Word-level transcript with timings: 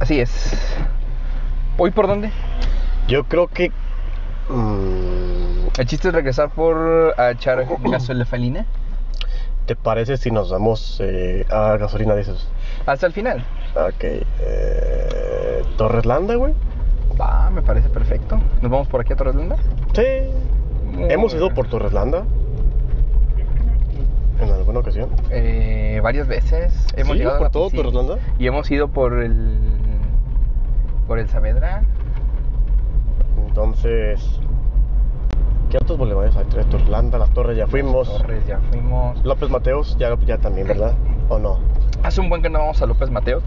Así 0.00 0.20
es. 0.20 0.52
¿Hoy 1.76 1.90
por 1.90 2.06
dónde? 2.06 2.30
Yo 3.08 3.24
creo 3.24 3.48
que. 3.48 3.70
mm, 4.48 5.68
El 5.78 5.86
chiste 5.86 6.08
es 6.08 6.14
regresar 6.14 6.50
por 6.50 7.14
a 7.18 7.30
echar 7.30 7.66
gasolina 7.84 8.66
¿Te 9.66 9.76
parece 9.76 10.16
si 10.16 10.30
nos 10.30 10.50
vamos 10.50 10.98
eh, 11.02 11.44
a 11.50 11.76
gasolina, 11.76 12.14
dices? 12.14 12.48
hasta 12.86 13.06
el 13.06 13.12
final. 13.12 13.44
Ok. 13.74 14.02
Eh, 14.02 15.62
¿Torres 15.76 16.06
Landa, 16.06 16.36
güey? 16.36 16.54
Va, 17.20 17.50
me 17.50 17.60
parece 17.62 17.88
perfecto. 17.90 18.38
¿Nos 18.62 18.70
vamos 18.70 18.88
por 18.88 19.00
aquí 19.02 19.12
a 19.12 19.16
Torres 19.16 19.34
Landa? 19.34 19.56
Sí. 19.94 20.02
Hemos 21.10 21.34
ido 21.34 21.50
por 21.52 21.68
Torres 21.68 21.92
Landa. 21.92 22.24
En 24.40 24.50
alguna 24.50 24.78
ocasión. 24.80 25.10
Eh, 25.30 26.00
varias 26.02 26.28
veces. 26.28 26.72
Hemos 26.96 27.12
¿Sí? 27.14 27.18
llegado 27.18 27.36
a 27.36 27.38
¿Por 27.38 27.46
la- 27.48 27.50
todo 27.50 27.70
sí. 27.70 27.76
Torres 27.76 27.92
Landa? 27.92 28.16
Y 28.38 28.46
hemos 28.46 28.70
ido 28.70 28.88
por 28.88 29.18
el. 29.22 29.58
Por 31.08 31.18
el 31.18 31.28
Saavedra. 31.28 31.82
Entonces. 33.48 34.40
¿Qué 35.70 35.78
otros 35.78 35.98
bulevares 35.98 36.36
hay? 36.36 36.44
Tres, 36.44 36.66
Torres 36.68 36.88
Landa, 36.88 37.18
las 37.18 37.30
Torres 37.30 37.56
ya 37.56 37.66
fuimos. 37.66 38.16
Torres, 38.18 38.46
ya 38.46 38.60
fuimos. 38.70 39.22
López 39.24 39.50
Mateos, 39.50 39.96
ya, 39.98 40.14
ya 40.26 40.38
también, 40.38 40.68
¿verdad? 40.68 40.94
¿O 41.28 41.38
no? 41.38 41.58
Hace 42.02 42.20
un 42.20 42.28
buen 42.28 42.42
que 42.42 42.50
no 42.50 42.58
vamos 42.60 42.80
a 42.80 42.86
López 42.86 43.10
Mateos. 43.10 43.42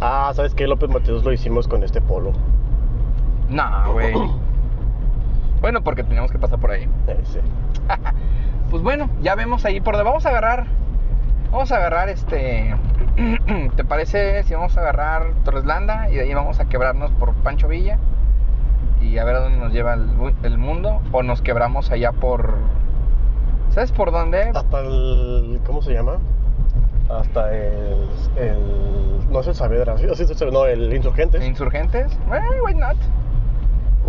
Ah, 0.00 0.32
¿sabes 0.34 0.54
qué? 0.54 0.66
López 0.66 0.90
Mateos 0.90 1.24
lo 1.24 1.32
hicimos 1.32 1.66
con 1.66 1.82
este 1.82 2.00
polo. 2.00 2.32
No, 3.48 3.92
güey. 3.92 4.12
Bueno, 5.60 5.82
porque 5.82 6.04
teníamos 6.04 6.30
que 6.30 6.38
pasar 6.38 6.60
por 6.60 6.70
ahí. 6.70 6.88
Ese. 7.06 7.40
Pues 8.70 8.82
bueno, 8.82 9.08
ya 9.22 9.34
vemos 9.34 9.64
ahí 9.64 9.80
por 9.80 9.94
donde 9.94 10.08
vamos 10.08 10.26
a 10.26 10.28
agarrar. 10.28 10.66
Vamos 11.50 11.72
a 11.72 11.76
agarrar 11.76 12.10
este. 12.10 12.76
¿Te 13.76 13.84
parece 13.84 14.42
si 14.44 14.54
vamos 14.54 14.76
a 14.76 14.80
agarrar 14.80 15.32
Torres 15.44 15.64
Landa 15.64 16.08
y 16.10 16.14
de 16.16 16.22
ahí 16.22 16.34
vamos 16.34 16.60
a 16.60 16.66
quebrarnos 16.68 17.10
por 17.12 17.34
Pancho 17.34 17.68
Villa? 17.68 17.98
Y 19.00 19.18
a 19.18 19.24
ver 19.24 19.36
a 19.36 19.40
dónde 19.40 19.58
nos 19.58 19.72
lleva 19.72 19.94
el, 19.94 20.06
el 20.42 20.58
mundo. 20.58 21.00
O 21.12 21.22
nos 21.22 21.42
quebramos 21.42 21.90
allá 21.90 22.12
por. 22.12 22.54
¿Sabes 23.70 23.92
por 23.92 24.10
dónde? 24.12 24.50
Hasta 24.54 24.80
el. 24.80 25.60
¿Cómo 25.66 25.82
se 25.82 25.92
llama? 25.92 26.18
Hasta 27.08 27.54
el. 27.54 28.08
el 28.36 29.30
no 29.30 29.40
es 29.40 29.46
el 29.46 29.54
Saavedra, 29.54 29.98
sí, 29.98 30.06
sí, 30.14 30.24
sí, 30.34 30.44
no, 30.50 30.64
el 30.66 30.92
Insurgentes. 30.94 31.44
¿Insurgentes? 31.44 32.10
Eh, 32.32 32.60
why 32.64 32.74
not? 32.74 32.96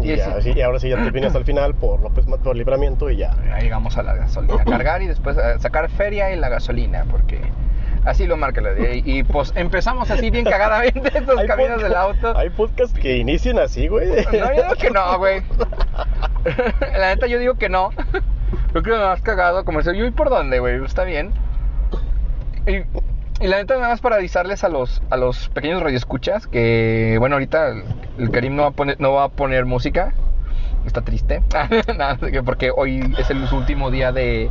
Y, 0.02 0.12
Y 0.14 0.16
ya, 0.16 0.38
ese- 0.38 0.42
sí, 0.44 0.54
y 0.58 0.62
ahora 0.62 0.80
sí 0.80 0.88
ya 0.90 0.96
te 1.04 1.12
vienes 1.12 1.28
hasta 1.30 1.40
el 1.40 1.46
final 1.46 1.74
por 1.76 2.00
López 2.02 2.26
por 2.26 2.56
libramiento 2.56 3.10
y 3.10 3.18
ya. 3.18 3.36
Ahí 3.54 3.64
llegamos 3.64 3.98
a 3.98 4.04
la 4.04 4.16
gasolina. 4.16 4.62
a 4.62 4.66
cargar 4.66 5.02
y 5.02 5.08
después 5.08 5.38
a 5.38 5.60
sacar 5.60 5.90
feria 5.90 6.32
y 6.34 6.38
la 6.38 6.48
gasolina. 6.50 7.06
Porque 7.12 7.42
así 8.06 8.26
lo 8.26 8.38
marca 8.38 8.62
la 8.62 8.72
ley. 8.72 9.02
Y 9.06 9.24
pues 9.24 9.54
empezamos 9.56 10.10
así 10.12 10.30
bien 10.30 10.46
cagadamente 10.46 11.18
estos 11.18 11.44
caminos 11.44 11.82
del 11.82 11.96
auto. 11.96 12.38
Hay 12.38 12.50
podcasts 12.50 12.98
que 12.98 13.18
inician 13.18 13.60
así, 13.60 13.88
güey. 13.88 14.08
No, 14.08 14.32
yo 14.32 14.64
digo 14.64 14.76
que 14.80 14.90
no, 14.90 15.18
güey. 15.18 15.42
La 16.98 17.14
neta, 17.14 17.28
yo 17.28 17.40
digo 17.40 17.56
que 17.56 17.70
no. 17.70 17.92
Yo 18.74 18.82
creo 18.82 18.96
que 18.96 19.02
me 19.02 19.12
has 19.12 19.22
cagado. 19.22 19.66
Como 19.66 19.82
yo 19.82 19.92
voy 19.94 20.12
por 20.12 20.30
dónde, 20.30 20.60
güey. 20.60 20.84
Está 20.84 21.04
bien. 21.04 21.34
Y, 22.66 22.84
y 23.44 23.48
la 23.48 23.58
neta, 23.58 23.76
nada 23.76 23.90
más 23.90 24.02
para 24.02 24.18
avisarles 24.18 24.64
a 24.64 24.70
los, 24.70 25.02
a 25.10 25.18
los 25.18 25.50
pequeños 25.50 25.82
radioescuchas 25.82 26.46
que, 26.46 27.16
bueno, 27.20 27.36
ahorita 27.36 27.70
el, 27.70 27.84
el 28.18 28.32
Karim 28.32 28.56
no 28.56 28.64
va, 28.64 28.68
a 28.70 28.72
poner, 28.72 29.00
no 29.00 29.14
va 29.14 29.24
a 29.26 29.30
poner 29.30 29.66
música. 29.66 30.14
Está 30.86 31.02
triste. 31.02 31.42
Nada, 31.98 32.18
que 32.18 32.44
porque 32.44 32.72
hoy 32.76 33.14
es 33.18 33.30
el 33.30 33.48
último 33.52 33.92
día 33.92 34.12
de 34.12 34.50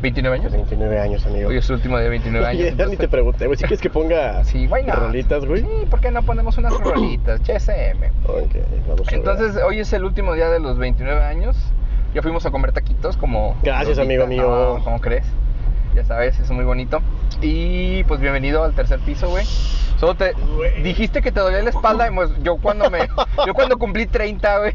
29 0.00 0.36
años. 0.38 0.52
29 0.52 0.98
años, 1.00 1.26
amigo. 1.26 1.48
Hoy 1.48 1.56
es 1.58 1.64
su 1.64 1.74
último 1.74 1.96
día 1.96 2.04
de 2.04 2.10
29 2.10 2.46
años. 2.46 2.62
ya 2.64 2.70
ni 2.70 2.76
te 2.76 2.82
entonces- 2.82 3.08
pregunté, 3.08 3.46
güey. 3.46 3.56
¿Si 3.56 3.62
quieres 3.64 3.80
que 3.80 3.90
ponga 3.90 4.44
Sí, 4.44 4.66
not? 4.66 4.96
rolitas, 4.96 5.44
güey? 5.44 5.62
Sí, 5.62 5.68
¿por 5.90 6.00
qué 6.00 6.10
no 6.10 6.22
ponemos 6.22 6.56
unas 6.58 6.72
rolitas? 6.80 7.40
CSM. 7.40 8.04
Ok, 8.26 8.54
vamos 8.88 9.00
a 9.08 9.10
ver. 9.10 9.14
Entonces, 9.14 9.56
hoy 9.62 9.80
es 9.80 9.92
el 9.92 10.04
último 10.04 10.34
día 10.34 10.48
de 10.50 10.60
los 10.60 10.78
29 10.78 11.22
años. 11.22 11.56
Ya 12.14 12.22
fuimos 12.22 12.44
a 12.44 12.50
comer 12.50 12.72
taquitos 12.72 13.16
como... 13.16 13.56
Gracias, 13.62 13.96
Lolita. 13.98 14.24
amigo 14.24 14.26
mío. 14.26 14.76
No, 14.78 14.84
¿Cómo 14.84 15.00
crees? 15.00 15.24
Ya 15.94 16.04
sabes, 16.04 16.38
es 16.38 16.50
muy 16.50 16.64
bonito. 16.64 17.00
Y 17.42 18.04
pues 18.04 18.20
bienvenido 18.20 18.62
al 18.62 18.74
tercer 18.74 19.00
piso, 19.00 19.28
güey. 19.28 19.44
Solo 19.98 20.14
te 20.14 20.34
dijiste 20.82 21.20
que 21.20 21.30
te 21.32 21.40
dolía 21.40 21.62
la 21.62 21.70
espalda 21.70 22.08
y 22.10 22.14
pues 22.14 22.30
yo 22.42 22.56
cuando 22.56 22.88
me 22.90 23.00
yo 23.46 23.52
cuando 23.54 23.76
cumplí 23.78 24.06
30, 24.06 24.58
güey, 24.58 24.74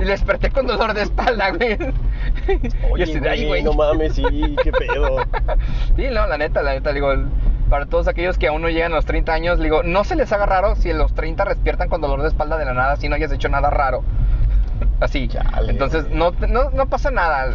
y 0.00 0.04
desperté 0.04 0.50
con 0.50 0.66
dolor 0.66 0.92
de 0.94 1.02
espalda, 1.02 1.50
güey. 1.52 1.78
Oye, 2.90 3.04
así 3.04 3.18
de, 3.20 3.28
"Ay, 3.30 3.46
güey". 3.46 3.62
no 3.62 3.72
mames, 3.72 4.14
sí, 4.14 4.24
qué 4.62 4.72
pedo. 4.72 5.18
Sí, 5.96 6.06
no, 6.12 6.26
la 6.26 6.36
neta, 6.38 6.62
la 6.62 6.72
neta, 6.74 6.92
digo, 6.92 7.12
para 7.70 7.86
todos 7.86 8.08
aquellos 8.08 8.36
que 8.36 8.48
aún 8.48 8.62
no 8.62 8.68
llegan 8.68 8.92
a 8.92 8.96
los 8.96 9.06
30 9.06 9.32
años, 9.32 9.58
digo, 9.58 9.82
no 9.84 10.04
se 10.04 10.16
les 10.16 10.30
haga 10.32 10.44
raro 10.44 10.76
si 10.76 10.90
en 10.90 10.98
los 10.98 11.14
30 11.14 11.44
despiertan 11.46 11.88
con 11.88 12.00
dolor 12.00 12.20
de 12.22 12.28
espalda 12.28 12.58
de 12.58 12.64
la 12.66 12.74
nada, 12.74 12.96
si 12.96 13.08
no 13.08 13.14
hayas 13.14 13.32
hecho 13.32 13.48
nada 13.48 13.70
raro. 13.70 14.02
Así. 15.00 15.28
Chale, 15.28 15.70
Entonces, 15.72 16.10
no, 16.10 16.32
no, 16.46 16.70
no 16.70 16.86
pasa 16.86 17.10
nada. 17.10 17.54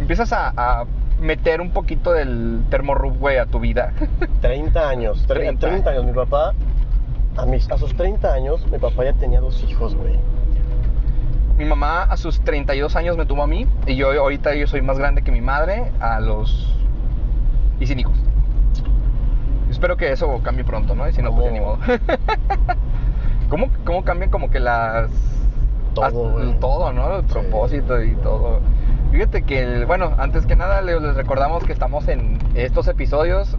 Empiezas 0.00 0.32
a, 0.32 0.52
a 0.56 0.84
meter 1.22 1.60
un 1.60 1.70
poquito 1.70 2.12
del 2.12 2.62
termorrub, 2.68 3.16
güey, 3.18 3.38
a 3.38 3.46
tu 3.46 3.60
vida. 3.60 3.92
30 4.40 4.88
años, 4.88 5.24
30, 5.26 5.58
30 5.60 5.68
30 5.68 5.90
años. 5.90 6.04
Mi 6.04 6.12
papá, 6.12 6.52
a, 7.36 7.46
mis, 7.46 7.70
a 7.70 7.78
sus 7.78 7.94
30 7.96 8.32
años, 8.32 8.66
mi 8.70 8.78
papá 8.78 9.04
ya 9.04 9.12
tenía 9.14 9.40
dos 9.40 9.62
hijos, 9.68 9.94
güey. 9.94 10.18
mi 11.56 11.64
mamá 11.64 12.02
a 12.02 12.16
sus 12.16 12.40
32 12.40 12.96
años 12.96 13.16
me 13.16 13.24
tuvo 13.26 13.42
a 13.42 13.46
mí, 13.46 13.66
y 13.86 13.96
yo 13.96 14.10
ahorita 14.20 14.54
yo 14.54 14.66
soy 14.66 14.82
más 14.82 14.98
grande 14.98 15.22
que 15.22 15.30
mi 15.32 15.40
madre 15.40 15.92
a 16.00 16.18
los... 16.20 16.74
y 17.80 17.86
sin 17.86 18.00
hijos. 18.00 18.14
Espero 19.70 19.96
que 19.96 20.12
eso 20.12 20.40
cambie 20.42 20.64
pronto, 20.64 20.94
¿no? 20.94 21.08
Y 21.08 21.12
si 21.12 21.22
no, 21.22 21.32
pues 21.34 21.46
ya 21.46 21.50
ni 21.52 21.60
modo. 21.60 21.78
¿Cómo? 21.78 21.96
¿Cómo, 23.48 23.68
¿Cómo 23.84 24.04
cambian 24.04 24.30
como 24.30 24.50
que 24.50 24.60
las... 24.60 25.10
Todo, 25.94 26.30
güey. 26.30 26.58
todo, 26.58 26.92
¿no? 26.92 27.16
El 27.18 27.22
Sí. 27.24 27.32
propósito 27.32 28.02
y 28.02 28.14
todo. 28.16 28.60
Fíjate 29.12 29.42
que, 29.42 29.60
el- 29.62 29.86
bueno, 29.86 30.14
antes 30.18 30.46
que 30.46 30.56
nada 30.56 30.80
le- 30.82 30.98
les 31.00 31.14
recordamos 31.14 31.62
que 31.64 31.72
estamos 31.72 32.08
en 32.08 32.38
estos 32.54 32.88
episodios. 32.88 33.56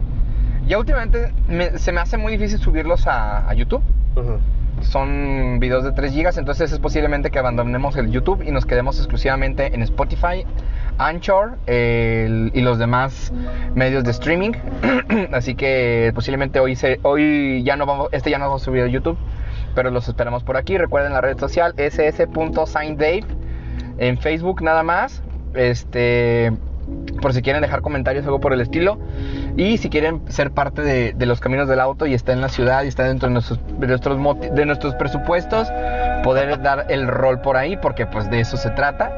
Ya 0.66 0.78
últimamente 0.78 1.32
me- 1.48 1.78
se 1.78 1.92
me 1.92 2.00
hace 2.00 2.16
muy 2.16 2.32
difícil 2.36 2.58
subirlos 2.58 3.06
a, 3.06 3.48
a 3.48 3.54
YouTube. 3.54 3.82
Son 4.80 5.58
videos 5.60 5.84
de 5.84 5.92
3 5.92 6.12
gigas, 6.12 6.36
entonces 6.36 6.72
es 6.72 6.78
posiblemente 6.80 7.30
que 7.30 7.38
abandonemos 7.38 7.96
el 7.96 8.10
YouTube 8.10 8.42
y 8.46 8.50
nos 8.50 8.66
quedemos 8.66 8.98
exclusivamente 8.98 9.72
en 9.74 9.82
Spotify, 9.82 10.44
Anchor 10.98 11.56
el- 11.66 12.50
y 12.54 12.60
los 12.60 12.78
demás 12.78 13.32
medios 13.74 14.02
de 14.04 14.10
streaming. 14.10 14.52
Así 15.32 15.54
que 15.54 16.10
posiblemente 16.14 16.58
hoy 16.60 16.74
se, 16.76 16.98
hoy 17.02 17.62
ya 17.64 17.76
no 17.76 17.86
vamos, 17.86 18.08
este 18.12 18.30
ya 18.30 18.38
no 18.38 18.46
vamos 18.46 18.62
a 18.62 18.64
subir 18.64 18.82
a 18.82 18.88
YouTube, 18.88 19.16
pero 19.74 19.90
los 19.90 20.08
esperamos 20.08 20.42
por 20.42 20.56
aquí. 20.56 20.76
Recuerden 20.76 21.12
la 21.12 21.20
red 21.20 21.38
social 21.38 21.74
ss.signdave 21.76 23.24
en 23.98 24.18
Facebook 24.18 24.60
nada 24.62 24.82
más. 24.82 25.22
Este 25.54 26.52
por 27.22 27.32
si 27.32 27.40
quieren 27.40 27.62
dejar 27.62 27.80
comentarios 27.80 28.24
algo 28.26 28.40
por 28.40 28.52
el 28.52 28.60
estilo. 28.60 28.98
Y 29.56 29.78
si 29.78 29.88
quieren 29.88 30.20
ser 30.28 30.50
parte 30.50 30.82
de, 30.82 31.14
de 31.14 31.26
los 31.26 31.40
caminos 31.40 31.66
del 31.68 31.80
auto 31.80 32.04
y 32.06 32.12
está 32.12 32.32
en 32.34 32.42
la 32.42 32.50
ciudad 32.50 32.82
y 32.84 32.88
está 32.88 33.04
dentro 33.04 33.28
de 33.28 33.32
nuestros, 33.32 33.58
de 33.78 33.86
nuestros, 33.86 34.18
moti- 34.18 34.50
de 34.50 34.66
nuestros 34.66 34.94
presupuestos, 34.96 35.68
poder 36.22 36.60
dar 36.60 36.86
el 36.90 37.06
rol 37.06 37.40
por 37.40 37.56
ahí, 37.56 37.78
porque 37.78 38.04
pues 38.04 38.28
de 38.30 38.40
eso 38.40 38.58
se 38.58 38.68
trata. 38.70 39.10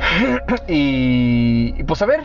y, 0.66 1.74
y, 1.78 1.84
pues 1.84 2.02
a 2.02 2.06
ver, 2.06 2.20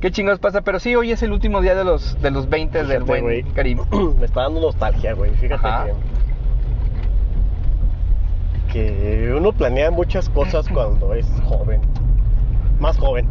qué 0.00 0.10
chingados 0.10 0.40
pasa. 0.40 0.62
Pero 0.62 0.80
sí, 0.80 0.96
hoy 0.96 1.12
es 1.12 1.22
el 1.22 1.30
último 1.30 1.60
día 1.60 1.76
de 1.76 1.84
los, 1.84 2.20
de 2.20 2.32
los 2.32 2.48
20 2.48 2.82
del 2.84 3.04
buen 3.04 3.22
güey. 3.22 3.42
Karim. 3.54 3.78
Me 4.18 4.24
está 4.26 4.42
dando 4.42 4.60
nostalgia, 4.60 5.12
güey. 5.12 5.30
Fíjate 5.36 5.64
Ajá. 5.68 5.86
que, 8.72 8.72
que 8.72 9.32
uno 9.36 9.52
planea 9.52 9.90
muchas 9.92 10.28
cosas 10.28 10.68
cuando 10.68 11.14
es 11.14 11.26
joven. 11.44 11.80
Más 12.80 12.96
joven. 12.98 13.26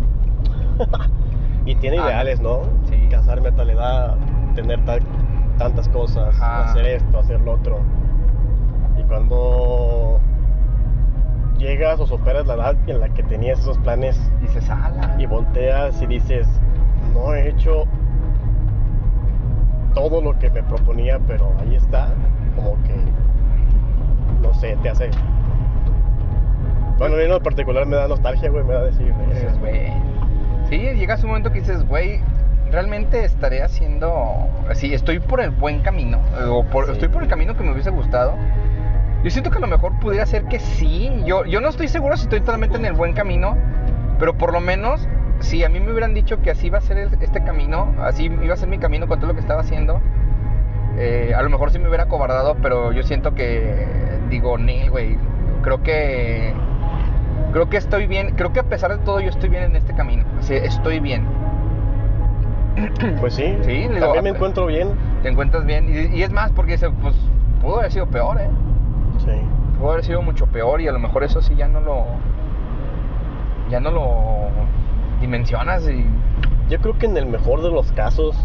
y 1.66 1.76
tiene 1.76 1.98
Ah, 2.00 2.06
ideales, 2.06 2.40
¿no? 2.42 2.62
sí. 2.90 3.08
Casarme 3.10 3.50
a 3.50 3.56
tal 3.56 3.70
edad, 3.70 4.16
tener 4.56 4.84
tal- 4.86 5.02
tantas 5.58 5.88
cosas, 5.90 6.36
Ajá. 6.36 6.64
hacer 6.64 6.86
esto, 6.86 7.20
hacer 7.20 7.42
lo 7.42 7.54
otro. 7.54 7.80
Y 9.00 9.04
cuando 9.04 10.20
llegas 11.58 12.00
o 12.00 12.06
superas 12.08 12.46
la 12.46 12.54
edad 12.56 12.76
en 12.88 13.00
la 13.00 13.10
que 13.10 13.24
tenías 13.24 13.60
esos 13.60 13.78
planes 13.80 14.20
Y 14.44 14.48
se 14.48 14.62
sala. 14.62 15.16
y 15.18 15.26
volteas 15.26 16.00
y 16.02 16.06
dices, 16.08 16.48
no 17.14 17.34
he 17.34 17.50
hecho 17.50 17.86
todo 19.96 20.22
lo 20.22 20.38
que 20.38 20.50
me 20.52 20.62
proponía, 20.64 21.20
pero 21.26 21.52
ahí 21.60 21.76
está, 21.76 22.10
como 22.56 22.74
que, 22.84 22.94
no 24.48 24.54
sé, 24.54 24.78
te 24.84 24.90
hace... 24.90 25.10
Bueno, 26.98 27.16
a 27.16 27.18
mí 27.18 27.24
en 27.24 27.30
lo 27.30 27.42
particular 27.42 27.86
me 27.86 27.96
da 27.96 28.08
nostalgia, 28.08 28.50
güey, 28.50 28.64
me 28.64 28.74
da 28.74 28.84
decir, 28.84 29.14
Dices, 29.30 29.58
güey. 29.60 29.92
Sí, 30.70 30.78
llegas 30.80 31.22
un 31.24 31.30
momento 31.30 31.52
que 31.52 31.60
dices, 31.60 31.86
güey, 31.88 32.20
realmente 32.72 33.24
estaré 33.24 33.62
haciendo. 33.64 34.48
Sí, 34.74 34.94
estoy 34.94 35.20
por 35.20 35.40
el 35.42 35.52
buen 35.52 35.80
camino. 35.82 36.20
O 36.50 36.64
por- 36.66 36.86
Sí. 36.88 36.92
estoy 36.94 37.08
por 37.10 37.24
el 37.24 37.30
camino 37.30 37.56
que 37.56 37.64
me 37.64 37.72
hubiese 37.72 37.90
gustado. 37.92 38.34
Yo 39.24 39.30
siento 39.32 39.50
que 39.52 39.58
a 39.58 39.62
lo 39.62 39.68
mejor 39.68 39.98
pudiera 40.00 40.26
ser 40.26 40.46
que 40.46 40.60
sí. 40.60 41.12
Yo, 41.26 41.46
yo 41.46 41.62
no 41.62 41.70
estoy 41.70 41.88
seguro 41.88 42.18
si 42.18 42.24
estoy 42.24 42.40
totalmente 42.42 42.78
en 42.78 42.86
el 42.86 42.94
buen 42.94 43.14
camino. 43.14 43.56
Pero 44.20 44.36
por 44.38 44.52
lo 44.52 44.60
menos, 44.60 45.08
si 45.40 45.64
a 45.64 45.70
mí 45.70 45.80
me 45.80 45.92
hubieran 45.92 46.14
dicho 46.14 46.42
que 46.42 46.50
así 46.52 46.68
iba 46.68 46.80
a 46.80 46.82
ser 46.82 46.98
el- 46.98 47.18
este 47.22 47.44
camino, 47.44 47.94
así 48.02 48.26
iba 48.26 48.54
a 48.54 48.58
ser 48.58 48.68
mi 48.70 48.80
camino 48.80 49.08
con 49.08 49.20
todo 49.20 49.28
lo 49.30 49.34
que 49.36 49.42
estaba 49.42 49.62
haciendo. 49.62 50.02
eh, 51.00 51.34
a 51.38 51.44
lo 51.44 51.50
mejor 51.52 51.70
sí 51.70 51.78
me 51.78 51.88
hubiera 51.90 52.08
cobardado, 52.08 52.56
pero 52.60 52.92
yo 52.92 53.04
siento 53.04 53.36
que 53.36 53.86
digo, 54.32 54.58
Neil, 54.58 54.90
güey, 54.90 55.16
creo 55.62 55.84
que 55.84 56.52
creo 57.58 57.70
que 57.72 57.78
estoy 57.78 58.06
bien, 58.06 58.36
creo 58.36 58.54
que 58.54 58.60
a 58.60 58.64
pesar 58.70 58.96
de 58.96 59.04
todo 59.04 59.20
yo 59.20 59.30
estoy 59.30 59.50
bien 59.50 59.64
en 59.64 59.76
este 59.76 59.92
camino. 59.96 60.24
Estoy 60.48 61.00
bien. 61.00 61.26
Pues 63.20 63.34
sí, 63.34 63.58
Sí, 63.64 63.72
digo, 63.72 64.00
también 64.00 64.26
me 64.26 64.30
encuentro 64.30 64.68
bien. 64.68 64.90
Te 65.24 65.30
encuentras 65.30 65.66
bien 65.66 65.90
y, 65.90 66.16
y 66.16 66.22
es 66.22 66.32
más 66.32 66.52
porque 66.52 66.74
dice, 66.74 66.92
pues 67.02 67.16
pudo 67.60 67.80
haber 67.80 67.92
sido 67.92 68.06
peor, 68.06 68.40
eh. 68.40 68.48
Sí. 69.18 69.32
Pudo 69.80 69.94
haber 69.94 70.06
sido 70.06 70.22
mucho 70.22 70.46
peor 70.46 70.82
y 70.82 70.88
a 70.88 70.92
lo 70.92 71.00
mejor 71.00 71.24
eso 71.24 71.42
sí 71.42 71.56
ya 71.56 71.68
no 71.68 71.80
lo 71.80 72.06
ya 73.72 73.80
no 73.80 73.90
lo 73.90 74.50
dimensionas 75.20 75.90
y 75.90 76.06
Yo 76.70 76.80
creo 76.80 76.96
que 77.00 77.08
en 77.08 77.18
el 77.18 77.26
mejor 77.26 77.64
de 77.64 77.72
los 77.72 77.92
casos, 77.94 78.36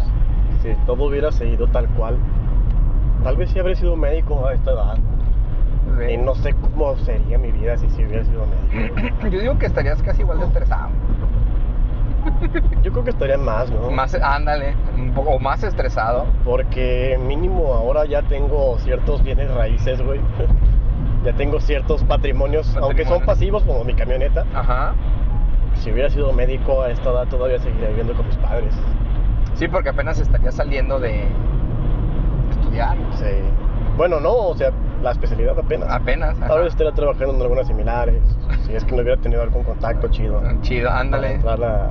si 0.63 0.73
todo 0.87 1.03
hubiera 1.03 1.31
seguido 1.31 1.67
tal 1.67 1.87
cual, 1.89 2.17
tal 3.23 3.37
vez 3.37 3.51
sí 3.51 3.59
habría 3.59 3.75
sido 3.75 3.95
médico 3.95 4.47
a 4.47 4.53
esta 4.55 4.71
edad. 4.71 4.97
Y 6.09 6.17
no 6.17 6.35
sé 6.35 6.53
cómo 6.53 6.95
sería 6.97 7.37
mi 7.37 7.51
vida 7.51 7.77
si 7.77 7.85
hubiera 8.03 8.23
sido 8.23 8.45
médico. 8.73 8.95
Yo 9.29 9.39
digo 9.39 9.57
que 9.57 9.67
estarías 9.67 10.01
casi 10.01 10.21
igual 10.21 10.39
de 10.39 10.45
estresado. 10.45 10.89
Yo 12.81 12.91
creo 12.91 13.03
que 13.03 13.09
estaría 13.09 13.37
más, 13.37 13.69
¿no? 13.69 13.91
Más, 13.91 14.15
ándale, 14.15 14.75
un 14.95 15.13
poco 15.13 15.31
o 15.31 15.39
más 15.39 15.63
estresado. 15.63 16.25
Porque 16.45 17.19
mínimo 17.21 17.73
ahora 17.73 18.05
ya 18.05 18.21
tengo 18.23 18.77
ciertos 18.79 19.23
bienes 19.23 19.53
raíces, 19.53 20.01
güey. 20.01 20.19
ya 21.25 21.33
tengo 21.33 21.59
ciertos 21.59 22.03
patrimonios, 22.03 22.75
aunque 22.77 23.05
son 23.05 23.25
pasivos 23.25 23.63
como 23.63 23.83
mi 23.83 23.93
camioneta. 23.93 24.45
Ajá. 24.53 24.93
Si 25.75 25.91
hubiera 25.91 26.09
sido 26.09 26.31
médico 26.33 26.81
a 26.81 26.91
esta 26.91 27.09
edad 27.09 27.27
todavía 27.27 27.59
seguiría 27.59 27.89
viviendo 27.89 28.13
con 28.13 28.27
mis 28.27 28.37
padres. 28.37 28.73
Sí, 29.55 29.67
porque 29.67 29.89
apenas 29.89 30.19
estarías 30.19 30.55
saliendo 30.55 30.99
de 30.99 31.25
estudiar. 32.51 32.97
Sí. 33.15 33.25
Bueno, 33.97 34.19
no, 34.19 34.33
o 34.33 34.55
sea, 34.55 34.71
la 35.03 35.11
especialidad 35.11 35.57
apenas. 35.59 35.89
Apenas. 35.91 36.35
ajá. 36.41 36.47
Ahora 36.53 36.67
estaría 36.67 36.93
trabajando 36.93 37.35
en 37.35 37.41
algunas 37.41 37.67
similares. 37.67 38.21
Si 38.65 38.73
es 38.73 38.85
que 38.85 38.95
no 38.95 39.01
hubiera 39.01 39.19
tenido 39.21 39.41
algún 39.41 39.63
contacto 39.63 40.07
chido. 40.07 40.41
Chido, 40.61 40.87
Para 40.87 41.01
ándale. 41.01 41.39
a, 41.45 41.89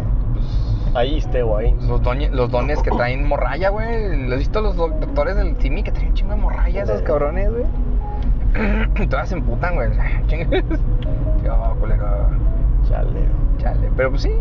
ahí 0.98 1.18
esté 1.18 1.42
o 1.42 1.56
ahí. 1.58 1.76
Los, 1.82 2.00
doñe- 2.02 2.30
los 2.30 2.50
dones 2.50 2.80
que 2.82 2.90
traen 2.90 3.28
morralla, 3.28 3.68
güey. 3.68 4.26
¿Lo 4.26 4.32
has 4.32 4.38
visto 4.38 4.62
los 4.62 4.74
doc- 4.76 4.94
doctores 4.98 5.36
del 5.36 5.54
CIMI 5.56 5.82
que 5.82 5.92
traen 5.92 6.14
chingo 6.14 6.34
de 6.34 6.40
morralla 6.40 6.82
esos 6.84 7.02
cabrones, 7.02 7.50
güey? 7.50 7.64
Todas 9.08 9.28
se 9.28 9.34
emputan, 9.36 9.74
güey. 9.74 9.90
Yo, 11.44 11.76
culero. 11.80 12.28
Chale. 12.88 13.20
Chale. 13.58 13.90
Pero 13.96 14.10
pues 14.10 14.22
sí. 14.22 14.32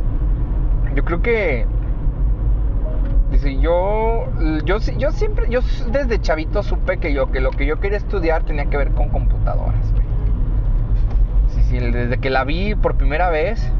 Yo 0.95 1.03
creo 1.03 1.21
que. 1.21 1.65
Dice, 3.31 3.57
yo, 3.59 4.27
yo, 4.65 4.77
yo 4.97 5.11
siempre, 5.11 5.45
yo 5.49 5.61
desde 5.91 6.19
chavito 6.19 6.63
supe 6.63 6.97
que 6.97 7.13
yo, 7.13 7.31
que 7.31 7.39
lo 7.39 7.51
que 7.51 7.65
yo 7.65 7.79
quería 7.79 7.97
estudiar 7.97 8.43
tenía 8.43 8.65
que 8.65 8.75
ver 8.77 8.91
con 8.91 9.09
computadoras, 9.09 9.91
güey. 9.93 10.03
Sí, 11.47 11.61
sí, 11.63 11.79
desde 11.79 12.17
que 12.19 12.29
la 12.29 12.43
vi 12.43 12.75
por 12.75 12.95
primera 12.95 13.29
vez, 13.29 13.71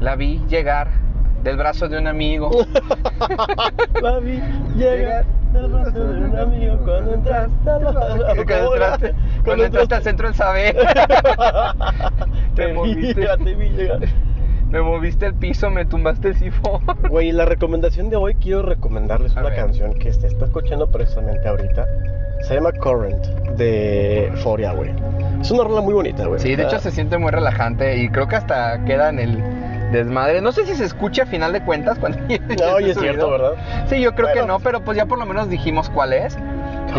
la 0.00 0.14
vi 0.14 0.42
llegar 0.48 0.88
del 1.42 1.56
brazo 1.56 1.88
de 1.88 1.98
un 1.98 2.06
amigo. 2.06 2.50
La 4.02 4.18
vi 4.18 4.40
llegar 4.76 5.24
del 5.52 5.70
brazo 5.70 5.90
de 6.04 6.18
un 6.24 6.38
amigo 6.38 6.76
cuando 6.84 7.14
entraste 7.14 7.70
a 7.70 7.78
la- 7.78 8.34
Cuando 8.44 8.74
entraste, 8.74 9.14
cuando 9.44 9.64
entraste 9.64 9.94
al 9.94 10.02
centro 10.02 10.26
del 10.28 10.36
saber. 10.36 10.76
Te 12.54 12.62
Te 12.62 12.66
vi 12.68 12.72
moviste. 12.74 13.26
te 13.44 13.54
vi 13.54 13.68
llegar. 13.70 14.00
Me 14.70 14.80
moviste 14.82 15.26
el 15.26 15.34
piso, 15.34 15.70
me 15.70 15.84
tumbaste 15.84 16.28
el 16.28 16.36
sifón. 16.36 16.80
Güey, 17.08 17.32
la 17.32 17.44
recomendación 17.44 18.10
de 18.10 18.16
hoy 18.16 18.34
quiero 18.34 18.62
recomendarles 18.62 19.36
A 19.36 19.40
una 19.40 19.50
ver. 19.50 19.58
canción 19.58 19.94
que 19.94 20.12
se 20.12 20.26
está 20.26 20.44
escuchando 20.46 20.88
precisamente 20.90 21.46
ahorita. 21.48 21.86
Se 22.42 22.54
llama 22.54 22.72
Current 22.72 23.24
de 23.56 24.30
Foria, 24.42 24.72
güey. 24.72 24.90
Es 25.40 25.50
una 25.50 25.64
rola 25.64 25.80
muy 25.80 25.94
bonita, 25.94 26.26
güey. 26.26 26.38
Sí, 26.40 26.54
de 26.56 26.64
hecho 26.64 26.78
se 26.80 26.90
siente 26.90 27.16
muy 27.16 27.30
relajante 27.30 27.96
y 27.96 28.08
creo 28.10 28.28
que 28.28 28.36
hasta 28.36 28.84
queda 28.84 29.08
en 29.08 29.18
el 29.20 29.42
desmadre. 29.92 30.40
No 30.42 30.52
sé 30.52 30.66
si 30.66 30.74
se 30.74 30.84
escucha 30.84 31.22
a 31.22 31.26
final 31.26 31.52
de 31.52 31.62
cuentas 31.62 31.98
cuando 31.98 32.18
No, 32.28 32.80
y 32.80 32.90
es 32.90 32.98
cierto. 32.98 33.30
¿verdad? 33.30 33.52
Sí, 33.86 34.00
yo 34.00 34.14
creo 34.14 34.28
que 34.34 34.42
no, 34.44 34.58
pero 34.60 34.80
pues 34.80 34.96
ya 34.98 35.06
por 35.06 35.18
lo 35.18 35.24
menos 35.26 35.48
dijimos 35.48 35.88
cuál 35.90 36.12
es. 36.12 36.36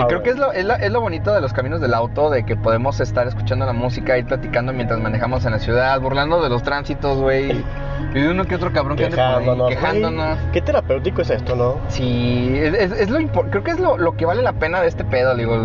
Y 0.02 0.06
creo 0.06 0.24
que 0.24 0.30
es 0.32 0.38
lo, 0.38 0.52
es, 0.52 0.66
la- 0.66 0.76
es 0.76 0.92
lo 0.92 1.02
bonito 1.02 1.34
de 1.34 1.42
los 1.42 1.54
caminos 1.54 1.82
del 1.82 1.94
auto, 1.94 2.30
de 2.30 2.44
que 2.46 2.56
podemos 2.56 3.00
estar 3.00 3.28
escuchando 3.28 3.66
la 3.66 3.74
música, 3.74 4.18
ir 4.18 4.26
platicando 4.26 4.74
mientras 4.74 5.00
manejamos 5.00 5.46
en 5.46 5.52
la 5.52 5.60
ciudad, 5.60 6.00
burlando 6.02 6.42
de 6.42 6.50
los 6.50 6.64
tránsitos, 6.64 7.18
güey. 7.20 7.64
Y 8.14 8.22
de 8.22 8.30
uno 8.30 8.46
que 8.46 8.56
otro 8.56 8.72
cabrón 8.72 8.96
que 8.96 9.06
ande 9.06 9.18
por 9.18 9.24
ahí, 9.68 9.76
Quejándonos. 9.76 10.40
güey. 10.40 10.52
Qué 10.52 10.62
terapéutico 10.62 11.22
es 11.24 11.30
esto, 11.32 11.56
¿no? 11.56 11.76
Sí, 11.90 12.54
es, 12.56 12.74
es- 12.74 12.92
es 12.92 13.10
lo 13.10 13.20
creo 13.50 13.64
que 13.64 13.72
es 13.72 13.80
lo, 13.80 13.98
lo 13.98 14.16
que 14.16 14.26
vale 14.26 14.42
la 14.44 14.54
pena 14.54 14.82
de 14.82 14.88
este 14.88 15.04
pedo, 15.04 15.36
digo. 15.36 15.58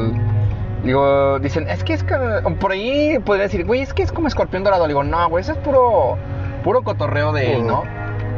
Digo, 0.82 1.38
dicen, 1.38 1.68
es 1.68 1.84
que 1.84 1.92
es 1.94 2.04
por 2.58 2.72
ahí 2.72 3.18
podría 3.24 3.44
decir, 3.44 3.64
güey, 3.64 3.82
es 3.82 3.94
que 3.94 4.02
es 4.02 4.10
como 4.10 4.26
escorpión 4.28 4.64
dorado. 4.64 4.86
Digo, 4.88 5.04
no, 5.04 5.28
güey, 5.28 5.42
eso 5.42 5.52
es 5.52 5.58
puro, 5.58 6.16
puro 6.64 6.82
cotorreo 6.82 7.32
de 7.32 7.52
él, 7.54 7.58
Ujú. 7.60 7.68
¿no? 7.68 7.84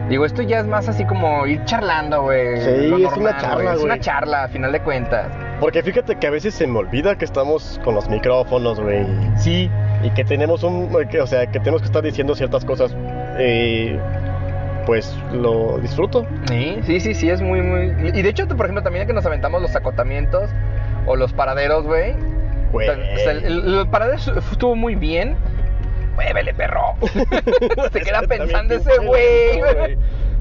Digo, 0.08 0.24
esto 0.26 0.42
ya 0.42 0.60
es 0.60 0.66
más 0.66 0.88
así 0.88 1.04
como 1.06 1.46
ir 1.46 1.64
charlando, 1.64 2.22
güey. 2.22 2.60
Sí, 2.60 3.02
es 3.04 3.16
una 3.16 3.36
charla, 3.38 3.72
Es 3.74 3.82
una 3.82 3.98
charla, 3.98 4.44
a 4.44 4.48
final 4.48 4.70
de 4.72 4.80
cuentas. 4.80 5.28
Porque 5.60 5.82
fíjate 5.82 6.16
que 6.16 6.26
a 6.26 6.30
veces 6.30 6.54
se 6.54 6.66
me 6.66 6.78
olvida 6.78 7.16
que 7.16 7.24
estamos 7.24 7.80
con 7.84 7.94
los 7.94 8.08
micrófonos, 8.10 8.78
güey. 8.80 9.06
Sí. 9.36 9.70
Y 10.02 10.10
que 10.10 10.24
tenemos 10.24 10.62
un. 10.62 10.90
que, 11.08 11.20
o 11.22 11.26
sea, 11.26 11.46
que 11.46 11.58
tenemos 11.58 11.80
que 11.80 11.86
estar 11.86 12.02
diciendo 12.02 12.34
ciertas 12.34 12.64
cosas. 12.64 12.94
eh, 13.38 13.98
pues 14.86 15.16
lo 15.32 15.78
disfruto. 15.78 16.26
Sí, 16.46 16.78
sí, 16.84 17.00
sí, 17.00 17.14
sí, 17.14 17.30
es 17.30 17.40
muy, 17.40 17.62
muy... 17.62 18.10
Y 18.12 18.20
de 18.20 18.28
hecho, 18.28 18.46
por 18.46 18.66
ejemplo, 18.66 18.82
también 18.82 19.06
que 19.06 19.14
nos 19.14 19.24
aventamos 19.24 19.62
los 19.62 19.74
acotamientos 19.74 20.50
o 21.06 21.16
los 21.16 21.32
paraderos, 21.32 21.86
güey. 21.86 22.14
Güey. 22.70 22.90
O 22.90 23.18
sea, 23.18 23.32
el, 23.32 23.44
el- 23.46 23.78
el 23.78 23.88
paradero 23.88 24.18
estuvo 24.52 24.76
muy 24.76 24.94
bien. 24.94 25.36
Muévele, 26.14 26.55
perro. 26.55 26.94
Se 27.93 28.00
queda 28.00 28.22
pensando 28.22 28.75
ese 28.75 28.99
güey. 29.05 29.96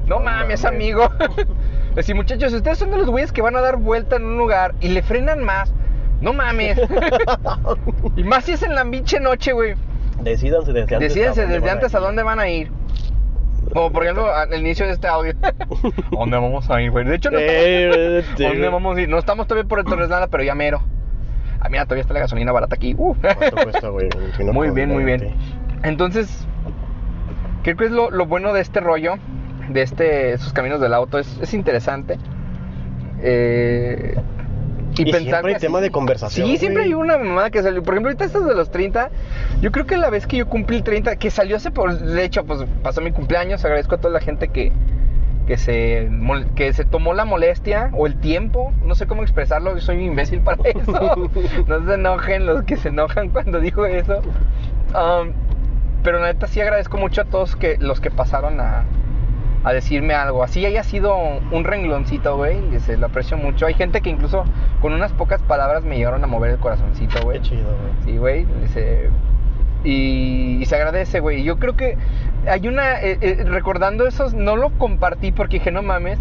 No 0.06 0.20
mames, 0.20 0.64
amigo. 0.64 1.08
Decir, 1.94 2.14
muchachos, 2.14 2.52
ustedes 2.52 2.78
son 2.78 2.90
de 2.90 2.98
los 2.98 3.08
güeyes 3.08 3.32
que 3.32 3.42
van 3.42 3.56
a 3.56 3.60
dar 3.60 3.76
vuelta 3.76 4.16
en 4.16 4.24
un 4.24 4.36
lugar 4.36 4.74
y 4.80 4.88
le 4.88 5.02
frenan 5.02 5.42
más. 5.42 5.72
No 6.20 6.32
mames. 6.32 6.78
y 8.16 8.24
más 8.24 8.44
si 8.44 8.52
es 8.52 8.62
en 8.62 8.74
la 8.74 8.84
pinche 8.84 9.20
noche, 9.20 9.52
güey. 9.52 9.74
Decídanse 10.20 10.72
desde 10.72 10.94
antes. 10.96 11.14
Dónde 11.14 11.54
desde 11.54 11.70
antes 11.70 11.94
a 11.94 11.98
dónde 12.00 12.22
van 12.22 12.40
a 12.40 12.48
ir. 12.48 12.70
Como 13.72 13.90
por 13.90 14.04
ejemplo 14.04 14.32
al 14.32 14.54
inicio 14.54 14.86
de 14.86 14.92
este 14.92 15.06
audio. 15.06 15.32
¿A 15.42 15.54
dónde 16.10 16.36
vamos 16.36 16.70
a 16.70 16.80
ir, 16.80 16.90
güey? 16.90 17.04
De 17.04 17.16
hecho, 17.16 17.30
no 17.30 17.38
Eh, 17.40 18.18
estamos... 18.20 18.40
¿A 18.40 18.48
dónde 18.48 18.68
vamos 18.68 18.96
a 18.96 19.00
ir? 19.00 19.08
No 19.08 19.18
estamos 19.18 19.46
todavía 19.46 19.68
por 19.68 19.78
el 19.80 19.84
Torres 19.84 20.08
Nada, 20.08 20.28
pero 20.28 20.42
ya 20.42 20.54
mero. 20.54 20.82
Ah, 21.60 21.68
mira, 21.70 21.84
todavía 21.84 22.02
está 22.02 22.12
la 22.12 22.20
gasolina 22.20 22.52
barata 22.52 22.74
aquí. 22.74 22.94
Uh. 22.96 23.14
¿Cuánto 23.14 23.56
cuesta, 23.56 23.88
güey? 23.88 24.08
Muy 24.52 24.70
bien, 24.70 24.90
muy 24.90 25.04
bien. 25.04 25.34
21.20. 25.84 25.88
Entonces, 25.88 26.48
creo 27.62 27.76
que 27.76 27.84
es 27.86 27.90
lo, 27.92 28.10
lo 28.10 28.26
bueno 28.26 28.52
de 28.52 28.60
este 28.60 28.80
rollo, 28.80 29.14
de 29.68 29.82
este, 29.82 30.32
esos 30.32 30.52
caminos 30.52 30.80
del 30.80 30.94
auto, 30.94 31.18
es, 31.18 31.38
es 31.40 31.54
interesante. 31.54 32.18
Eh, 33.20 34.16
Y 34.96 35.12
siempre 35.12 35.54
hay 35.54 35.60
tema 35.60 35.80
de 35.80 35.90
conversación, 35.90 36.46
Sí, 36.46 36.58
siempre 36.58 36.84
hay 36.84 36.94
una 36.94 37.18
mamada 37.18 37.50
que 37.50 37.62
salió. 37.62 37.82
Por 37.82 37.94
ejemplo, 37.94 38.10
ahorita 38.10 38.24
estas 38.24 38.46
de 38.46 38.54
los 38.54 38.70
30, 38.70 39.10
yo 39.60 39.72
creo 39.72 39.86
que 39.86 39.96
la 39.96 40.10
vez 40.10 40.26
que 40.26 40.36
yo 40.36 40.48
cumplí 40.48 40.82
30, 40.82 41.16
que 41.16 41.30
salió 41.30 41.56
hace 41.56 41.70
por. 41.70 41.98
De 41.98 42.24
hecho, 42.24 42.44
pues 42.44 42.64
pasó 42.82 43.00
mi 43.00 43.12
cumpleaños. 43.12 43.64
Agradezco 43.64 43.96
a 43.96 43.98
toda 43.98 44.12
la 44.14 44.20
gente 44.20 44.48
que, 44.48 44.72
que, 45.46 45.56
se, 45.56 46.10
que 46.54 46.72
se 46.72 46.84
tomó 46.84 47.14
la 47.14 47.24
molestia 47.24 47.90
o 47.94 48.06
el 48.06 48.16
tiempo. 48.20 48.72
No 48.82 48.94
sé 48.94 49.06
cómo 49.06 49.22
expresarlo, 49.22 49.74
yo 49.74 49.80
soy 49.80 49.96
un 49.96 50.02
imbécil 50.02 50.40
para 50.42 50.62
eso. 50.68 51.30
no 51.66 51.86
se 51.86 51.94
enojen 51.94 52.46
los 52.46 52.64
que 52.64 52.76
se 52.76 52.88
enojan 52.90 53.30
cuando 53.30 53.60
digo 53.60 53.86
eso. 53.86 54.22
Um, 54.94 55.32
pero 56.04 56.20
la 56.20 56.26
neta 56.26 56.46
sí 56.46 56.60
agradezco 56.60 56.96
mucho 56.98 57.22
a 57.22 57.24
todos 57.24 57.56
que, 57.56 57.76
los 57.80 58.00
que 58.00 58.10
pasaron 58.12 58.60
a, 58.60 58.84
a 59.64 59.72
decirme 59.72 60.14
algo. 60.14 60.44
Así 60.44 60.64
haya 60.64 60.84
sido 60.84 61.16
un 61.16 61.64
rengloncito, 61.64 62.36
güey. 62.36 62.58
Se 62.80 62.96
lo 62.96 63.06
aprecio 63.06 63.36
mucho. 63.36 63.66
Hay 63.66 63.74
gente 63.74 64.00
que 64.02 64.10
incluso 64.10 64.44
con 64.80 64.92
unas 64.92 65.12
pocas 65.12 65.42
palabras 65.42 65.82
me 65.82 65.96
llegaron 65.96 66.22
a 66.22 66.26
mover 66.28 66.52
el 66.52 66.58
corazoncito, 66.58 67.20
güey. 67.22 67.40
Qué 67.40 67.48
chido, 67.48 67.64
güey. 67.64 68.04
Sí, 68.04 68.16
güey. 68.18 68.46
dice- 68.62 69.10
Y, 69.84 70.58
y 70.62 70.64
se 70.66 70.76
agradece, 70.76 71.20
güey. 71.20 71.42
Yo 71.42 71.58
creo 71.58 71.76
que 71.76 71.96
hay 72.48 72.68
una. 72.68 73.00
eh, 73.02 73.18
eh, 73.20 73.44
recordando 73.46 74.06
esos, 74.06 74.32
no 74.34 74.56
lo 74.56 74.70
compartí 74.78 75.32
porque 75.32 75.58
dije, 75.58 75.70
no 75.72 75.82
mames. 75.82 76.18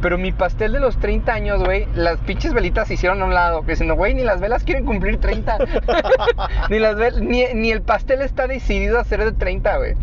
Pero 0.00 0.16
mi 0.16 0.30
pastel 0.32 0.72
de 0.72 0.80
los 0.80 0.96
30 0.98 1.32
años, 1.32 1.64
güey, 1.64 1.86
las 1.94 2.18
pinches 2.18 2.52
velitas 2.54 2.86
se 2.88 2.94
hicieron 2.94 3.20
a 3.20 3.24
un 3.24 3.34
lado. 3.34 3.62
Que 3.62 3.72
diciendo, 3.72 3.94
güey, 3.96 4.14
ni 4.14 4.22
las 4.22 4.40
velas 4.40 4.62
quieren 4.64 4.84
cumplir 4.86 5.18
30. 5.18 5.58
ni, 6.70 6.78
las 6.78 6.96
vel- 6.96 7.20
ni, 7.20 7.44
ni 7.54 7.70
el 7.72 7.82
pastel 7.82 8.22
está 8.22 8.46
decidido 8.46 9.00
a 9.00 9.04
ser 9.04 9.24
de 9.24 9.32
30, 9.32 9.76
güey. 9.76 9.94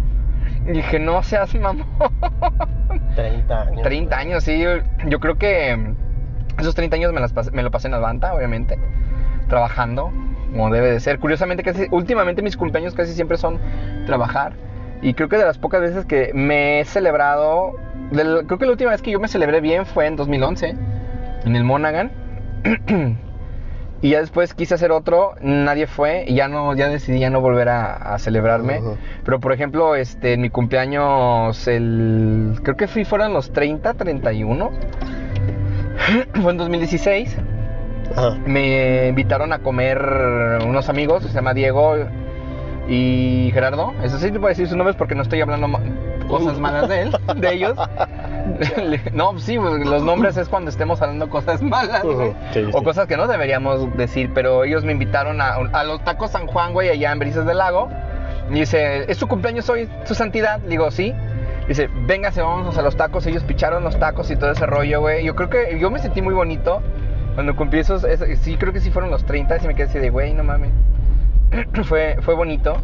Y 0.67 0.71
dije, 0.71 0.99
no 0.99 1.21
seas 1.23 1.53
mamón. 1.55 1.85
30 3.15 3.61
años. 3.61 3.81
30 3.83 4.17
años, 4.17 4.43
sí. 4.43 4.63
Yo, 5.07 5.19
creo 5.19 5.37
que 5.37 5.75
mm, 5.75 6.59
esos 6.59 6.75
30 6.75 6.95
años 6.97 7.13
me, 7.13 7.21
las 7.21 7.33
pasé- 7.33 7.51
me 7.51 7.63
lo 7.63 7.71
pasé 7.71 7.87
en 7.87 7.93
Advanta, 7.93 8.33
obviamente. 8.33 8.77
Trabajando, 9.47 10.11
como 10.51 10.69
debe 10.71 10.91
de 10.91 10.99
ser. 10.99 11.19
Curiosamente, 11.19 11.63
casi, 11.63 11.87
últimamente 11.91 12.41
mis 12.41 12.57
cumpleaños 12.57 12.95
casi 12.95 13.13
siempre 13.13 13.37
son 13.37 13.59
trabajar. 14.05 14.53
Y 15.01 15.13
creo 15.13 15.29
que 15.29 15.37
de 15.37 15.45
las 15.45 15.57
pocas 15.57 15.81
veces 15.81 16.05
que 16.05 16.31
me 16.33 16.79
he 16.79 16.85
celebrado, 16.85 17.73
del- 18.11 18.45
creo 18.45 18.57
que 18.59 18.65
la 18.65 18.71
última 18.71 18.91
vez 18.91 19.01
que 19.01 19.11
yo 19.11 19.19
me 19.19 19.27
celebré 19.27 19.61
bien 19.61 19.85
fue 19.85 20.07
en 20.07 20.15
2011, 20.15 20.75
en 21.45 21.55
el 21.55 21.63
Monaghan. 21.63 22.11
Y 24.01 24.09
ya 24.09 24.19
después 24.19 24.53
quise 24.53 24.75
hacer 24.75 24.91
otro, 24.91 25.33
nadie 25.41 25.87
fue 25.87 26.25
y 26.27 26.35
ya 26.35 26.47
no, 26.47 26.75
ya 26.75 26.89
decidí 26.89 27.17
ya 27.19 27.31
no 27.31 27.41
volver 27.41 27.69
a, 27.69 27.95
a 28.13 28.19
celebrarme. 28.19 28.79
Pero 29.23 29.39
por 29.39 29.51
ejemplo, 29.51 29.95
este, 29.95 30.33
en 30.33 30.41
mi 30.41 30.51
cumpleaños, 30.51 31.67
el, 31.67 32.59
creo 32.61 32.75
que 32.77 32.87
fui, 32.87 33.03
fueron 33.03 33.33
los 33.33 33.51
30, 33.51 33.95
31. 33.95 34.69
Fue 36.41 36.51
en 36.51 36.57
2016. 36.57 37.37
Ajá. 38.15 38.37
Me 38.45 39.07
invitaron 39.07 39.53
a 39.53 39.59
comer 39.59 39.97
unos 40.67 40.87
amigos, 40.89 41.23
se 41.23 41.29
llama 41.33 41.55
Diego 41.55 41.95
y 42.87 43.49
Gerardo. 43.53 43.93
Eso 44.03 44.17
sí 44.19 44.31
te 44.31 44.39
puedo 44.39 44.49
decir 44.49 44.67
sus 44.67 44.77
nombres 44.77 44.95
porque 44.95 45.15
no 45.15 45.21
estoy 45.23 45.41
hablando 45.41 45.67
ma- 45.67 45.79
cosas 46.27 46.59
malas 46.59 46.87
de 46.89 47.01
él, 47.03 47.17
de 47.37 47.53
ellos. 47.53 47.77
no, 49.13 49.37
sí, 49.39 49.57
pues, 49.57 49.85
los 49.85 50.03
nombres 50.03 50.37
es 50.37 50.47
cuando 50.49 50.69
estemos 50.69 51.01
hablando 51.01 51.29
cosas 51.29 51.61
malas, 51.61 52.03
güey. 52.03 52.33
Sí, 52.53 52.65
O 52.73 52.83
cosas 52.83 53.07
que 53.07 53.17
no 53.17 53.27
deberíamos 53.27 53.95
decir, 53.97 54.31
pero 54.33 54.63
ellos 54.63 54.83
me 54.83 54.91
invitaron 54.91 55.41
a, 55.41 55.55
a 55.55 55.83
los 55.83 56.03
tacos 56.03 56.31
San 56.31 56.47
Juan, 56.47 56.73
güey, 56.73 56.89
allá 56.89 57.11
en 57.11 57.19
Brisas 57.19 57.45
del 57.45 57.57
Lago. 57.57 57.89
Y 58.51 58.53
dice, 58.59 59.09
¿es 59.11 59.17
su 59.17 59.27
cumpleaños 59.27 59.67
hoy, 59.69 59.89
su 60.03 60.13
santidad? 60.13 60.59
Digo, 60.59 60.91
sí. 60.91 61.13
Dice, 61.67 61.89
véngase, 62.05 62.41
vamos 62.43 62.77
a 62.77 62.81
los 62.83 62.95
tacos. 62.95 63.25
Ellos 63.25 63.43
picharon 63.43 63.83
los 63.83 63.97
tacos 63.97 64.29
y 64.29 64.35
todo 64.35 64.51
ese 64.51 64.67
rollo, 64.67 65.01
güey. 65.01 65.25
Yo 65.25 65.35
creo 65.35 65.49
que 65.49 65.79
yo 65.79 65.89
me 65.89 65.97
sentí 65.97 66.21
muy 66.21 66.35
bonito 66.35 66.83
cuando 67.33 67.55
cumplí 67.55 67.79
esos. 67.79 68.03
esos- 68.03 68.27
sí, 68.41 68.55
creo 68.57 68.71
que 68.71 68.79
sí 68.79 68.91
fueron 68.91 69.09
los 69.09 69.25
30. 69.25 69.57
Y 69.63 69.67
me 69.67 69.73
quedé 69.73 69.87
así 69.87 69.97
de, 69.97 70.11
güey, 70.11 70.33
no 70.35 70.43
mames. 70.43 70.69
fue, 71.83 72.17
fue 72.21 72.33
bonito. 72.33 72.77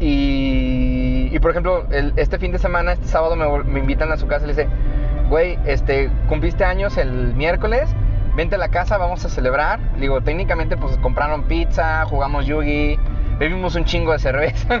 Y, 0.00 1.28
y 1.32 1.38
por 1.40 1.50
ejemplo, 1.50 1.86
el- 1.90 2.12
este 2.16 2.38
fin 2.38 2.52
de 2.52 2.58
semana, 2.58 2.92
este 2.92 3.06
sábado, 3.06 3.36
me, 3.36 3.64
me 3.64 3.80
invitan 3.80 4.12
a 4.12 4.16
su 4.16 4.26
casa 4.26 4.44
y 4.44 4.48
le 4.48 4.54
dice, 4.54 4.68
güey, 5.28 5.58
este, 5.66 6.10
cumpliste 6.28 6.64
años 6.64 6.96
el 6.96 7.34
miércoles, 7.34 7.88
vente 8.36 8.54
a 8.54 8.58
la 8.58 8.68
casa, 8.68 8.96
vamos 8.96 9.24
a 9.24 9.28
celebrar. 9.28 9.80
Digo, 9.98 10.20
técnicamente, 10.20 10.76
pues 10.76 10.96
compraron 10.98 11.44
pizza, 11.44 12.04
jugamos 12.04 12.46
yugi, 12.46 12.96
bebimos 13.38 13.74
un 13.74 13.84
chingo 13.84 14.12
de 14.12 14.18
cerveza. 14.20 14.80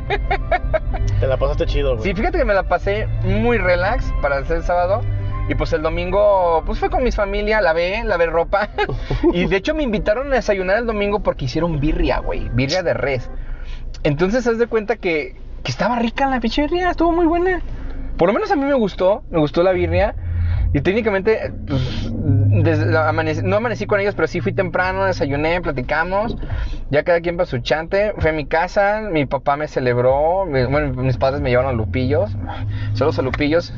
Te 1.18 1.26
la 1.26 1.36
pasaste 1.36 1.66
chido, 1.66 1.96
güey. 1.96 2.04
Sí, 2.04 2.14
fíjate 2.14 2.38
que 2.38 2.44
me 2.44 2.54
la 2.54 2.62
pasé 2.62 3.08
muy 3.24 3.58
relax 3.58 4.12
para 4.22 4.36
hacer 4.38 4.58
el 4.58 4.62
sábado. 4.62 5.00
Y 5.48 5.54
pues 5.54 5.72
el 5.72 5.82
domingo, 5.82 6.62
pues 6.66 6.78
fue 6.78 6.90
con 6.90 7.02
mis 7.02 7.16
familia, 7.16 7.60
lavé, 7.60 8.04
lavé 8.04 8.26
ropa. 8.26 8.68
y 9.32 9.46
de 9.46 9.56
hecho 9.56 9.74
me 9.74 9.82
invitaron 9.82 10.30
a 10.32 10.36
desayunar 10.36 10.78
el 10.78 10.86
domingo 10.86 11.20
porque 11.20 11.46
hicieron 11.46 11.80
birria, 11.80 12.18
güey. 12.18 12.50
Birria 12.50 12.82
de 12.82 12.94
res. 12.94 13.30
Entonces, 14.02 14.46
haz 14.46 14.58
de 14.58 14.66
cuenta 14.66 14.96
que, 14.96 15.36
que 15.62 15.70
estaba 15.70 15.98
rica 15.98 16.26
la 16.26 16.40
pinche 16.40 16.62
birria, 16.62 16.90
estuvo 16.90 17.12
muy 17.12 17.26
buena. 17.26 17.62
Por 18.18 18.28
lo 18.28 18.34
menos 18.34 18.50
a 18.50 18.56
mí 18.56 18.64
me 18.64 18.74
gustó, 18.74 19.22
me 19.30 19.38
gustó 19.38 19.62
la 19.62 19.72
birria. 19.72 20.14
Y 20.74 20.80
técnicamente, 20.82 21.52
pues, 21.66 22.12
desde 22.50 22.86
la 22.86 23.10
amaneci- 23.12 23.42
no 23.42 23.56
amanecí 23.56 23.86
con 23.86 24.00
ellos, 24.00 24.14
pero 24.14 24.26
sí 24.26 24.40
fui 24.40 24.52
temprano, 24.52 25.04
desayuné, 25.04 25.60
platicamos. 25.60 26.36
Ya 26.90 27.02
cada 27.02 27.20
quien 27.20 27.36
para 27.36 27.46
su 27.46 27.58
chante. 27.58 28.14
Fui 28.18 28.30
a 28.30 28.32
mi 28.32 28.46
casa, 28.46 29.02
mi 29.10 29.26
papá 29.26 29.56
me 29.56 29.68
celebró. 29.68 30.46
mi- 30.46 30.64
bueno, 30.64 30.92
mis 31.02 31.16
padres 31.18 31.40
me 31.42 31.50
llevaron 31.50 31.70
a 31.70 31.74
Lupillos. 31.74 32.30
Saludos 32.94 33.18
a 33.18 33.22
Lupillos. 33.22 33.72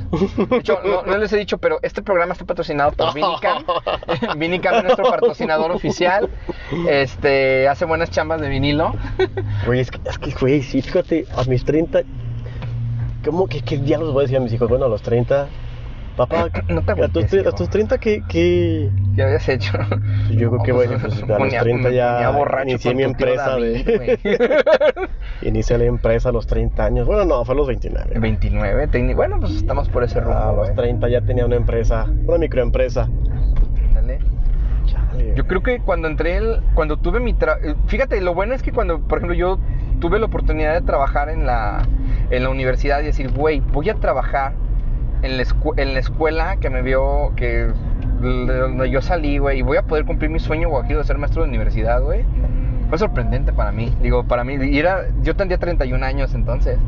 De 0.49 0.57
hecho, 0.57 0.79
no, 0.85 1.03
no 1.03 1.19
les 1.19 1.33
he 1.33 1.37
dicho, 1.37 1.59
pero 1.59 1.79
este 1.83 2.03
programa 2.03 2.33
está 2.33 2.45
patrocinado 2.45 2.93
por 2.93 3.13
Vinicam. 3.15 3.65
Vinicam 4.39 4.75
es 4.77 4.83
nuestro 4.85 5.11
patrocinador 5.11 5.71
oficial. 5.73 6.29
Este, 6.89 7.69
hace 7.69 7.85
buenas 7.85 8.11
chambas 8.11 8.41
de 8.41 8.49
vinilo. 8.49 8.93
Güey, 9.67 9.81
es 9.81 9.91
que, 9.91 9.99
es 10.09 10.19
que, 10.19 10.31
güey, 10.41 10.63
sí, 10.63 10.81
fíjate, 10.83 11.27
a 11.37 11.43
mis 11.45 11.65
30. 11.65 12.03
¿Cómo 13.25 13.47
que 13.49 13.61
qué 13.61 13.77
diablos 13.77 14.13
voy 14.15 14.21
a 14.21 14.23
decir 14.23 14.37
a 14.39 14.41
mis 14.41 14.53
hijos? 14.53 14.69
Bueno, 14.69 14.87
a 14.87 14.89
los 14.89 15.03
30. 15.03 15.49
Papá, 16.21 16.49
No 16.69 16.83
te 16.83 16.93
a, 16.93 17.09
tus, 17.09 17.33
a 17.33 17.53
tus 17.53 17.71
30, 17.71 17.97
¿qué, 17.97 18.23
qué? 18.29 18.91
¿Qué 19.17 19.23
habías 19.23 19.49
hecho? 19.49 19.73
Yo 20.31 20.51
creo 20.51 20.63
que, 20.63 20.73
bueno, 20.73 20.99
pues, 21.01 21.15
a 21.23 21.27
los 21.27 21.39
Ponía- 21.39 21.61
30 21.63 21.89
me 21.89 21.95
ya 21.95 22.31
inicié 22.67 22.95
mi 22.95 23.05
empresa 23.05 23.57
de-. 23.57 24.19
Inicié 25.41 25.79
la 25.79 25.85
empresa 25.85 26.29
a 26.29 26.33
los 26.33 26.47
30 26.47 26.85
años. 26.85 27.07
Bueno, 27.07 27.25
no, 27.25 27.43
fue 27.47 27.55
a 27.55 27.57
los 27.57 27.67
29. 27.69 28.19
29, 28.21 28.89
técnic- 28.89 29.17
bueno, 29.17 29.37
pues 29.41 29.53
estamos 29.53 29.89
por 29.89 30.05
ese 30.05 30.19
A 30.19 30.23
rumbo, 30.25 30.57
los 30.57 30.67
güey. 30.73 30.75
30 30.75 31.09
ya 31.09 31.23
tenía 31.23 31.47
una 31.47 31.57
empresa, 31.57 32.05
una 32.27 32.37
microempresa. 32.37 33.09
Yo 35.37 35.47
creo 35.47 35.63
que 35.63 35.81
cuando 35.81 36.07
entré, 36.09 36.37
el- 36.37 36.61
cuando 36.75 36.99
tuve 36.99 37.21
mi 37.21 37.33
tra- 37.35 37.57
eh, 37.63 37.75
fíjate, 37.87 38.21
lo 38.21 38.35
bueno 38.35 38.53
es 38.55 38.63
que 38.63 38.73
cuando, 38.73 39.01
por 39.01 39.19
ejemplo, 39.19 39.35
yo 39.35 39.59
tuve 40.01 40.19
la 40.19 40.27
oportunidad 40.27 40.75
de 40.75 40.83
trabajar 40.83 41.31
en 41.31 41.47
la, 41.47 41.83
en 42.31 42.43
la 42.43 42.51
universidad 42.51 43.01
y 43.01 43.05
decir, 43.07 43.31
güey, 43.33 43.61
voy 43.61 43.89
a 43.89 43.95
trabajar 43.95 44.53
en 45.23 45.37
la, 45.37 45.99
escuela 45.99 46.57
que 46.57 46.71
me 46.71 46.83
vio, 46.83 47.33
que 47.37 47.69
de 48.21 48.57
donde 48.59 48.91
yo 48.91 49.03
salí, 49.03 49.39
güey, 49.39 49.59
y 49.59 49.63
voy 49.63 49.77
a 49.77 49.83
poder 49.83 50.05
cumplir 50.05 50.31
mi 50.31 50.39
sueño 50.39 50.69
guajiro 50.69 50.99
de 50.99 51.05
ser 51.05 51.19
maestro 51.19 51.43
de 51.43 51.49
universidad, 51.49 52.03
güey. 52.03 52.25
Fue 52.89 52.99
sorprendente 52.99 53.53
para 53.53 53.73
mí, 53.73 53.95
digo, 54.03 54.25
para 54.25 54.45
mí, 54.45 54.57
era, 54.77 55.07
yo 55.23 55.37
tendría 55.37 55.59
31 55.59 56.05
años 56.05 56.35
entonces, 56.35 56.79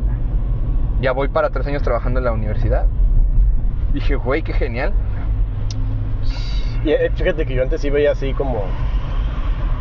ya 1.00 1.12
voy 1.12 1.28
para 1.28 1.50
tres 1.50 1.66
años 1.66 1.82
trabajando 1.82 2.18
en 2.18 2.24
la 2.24 2.32
universidad. 2.32 2.86
Dije, 3.92 4.16
güey, 4.16 4.42
qué 4.42 4.52
genial. 4.52 4.92
Y 6.84 6.90
eh, 6.90 7.10
fíjate 7.14 7.46
que 7.46 7.54
yo 7.54 7.62
antes 7.62 7.80
sí 7.80 7.90
veía 7.90 8.12
así 8.12 8.32
como 8.34 8.62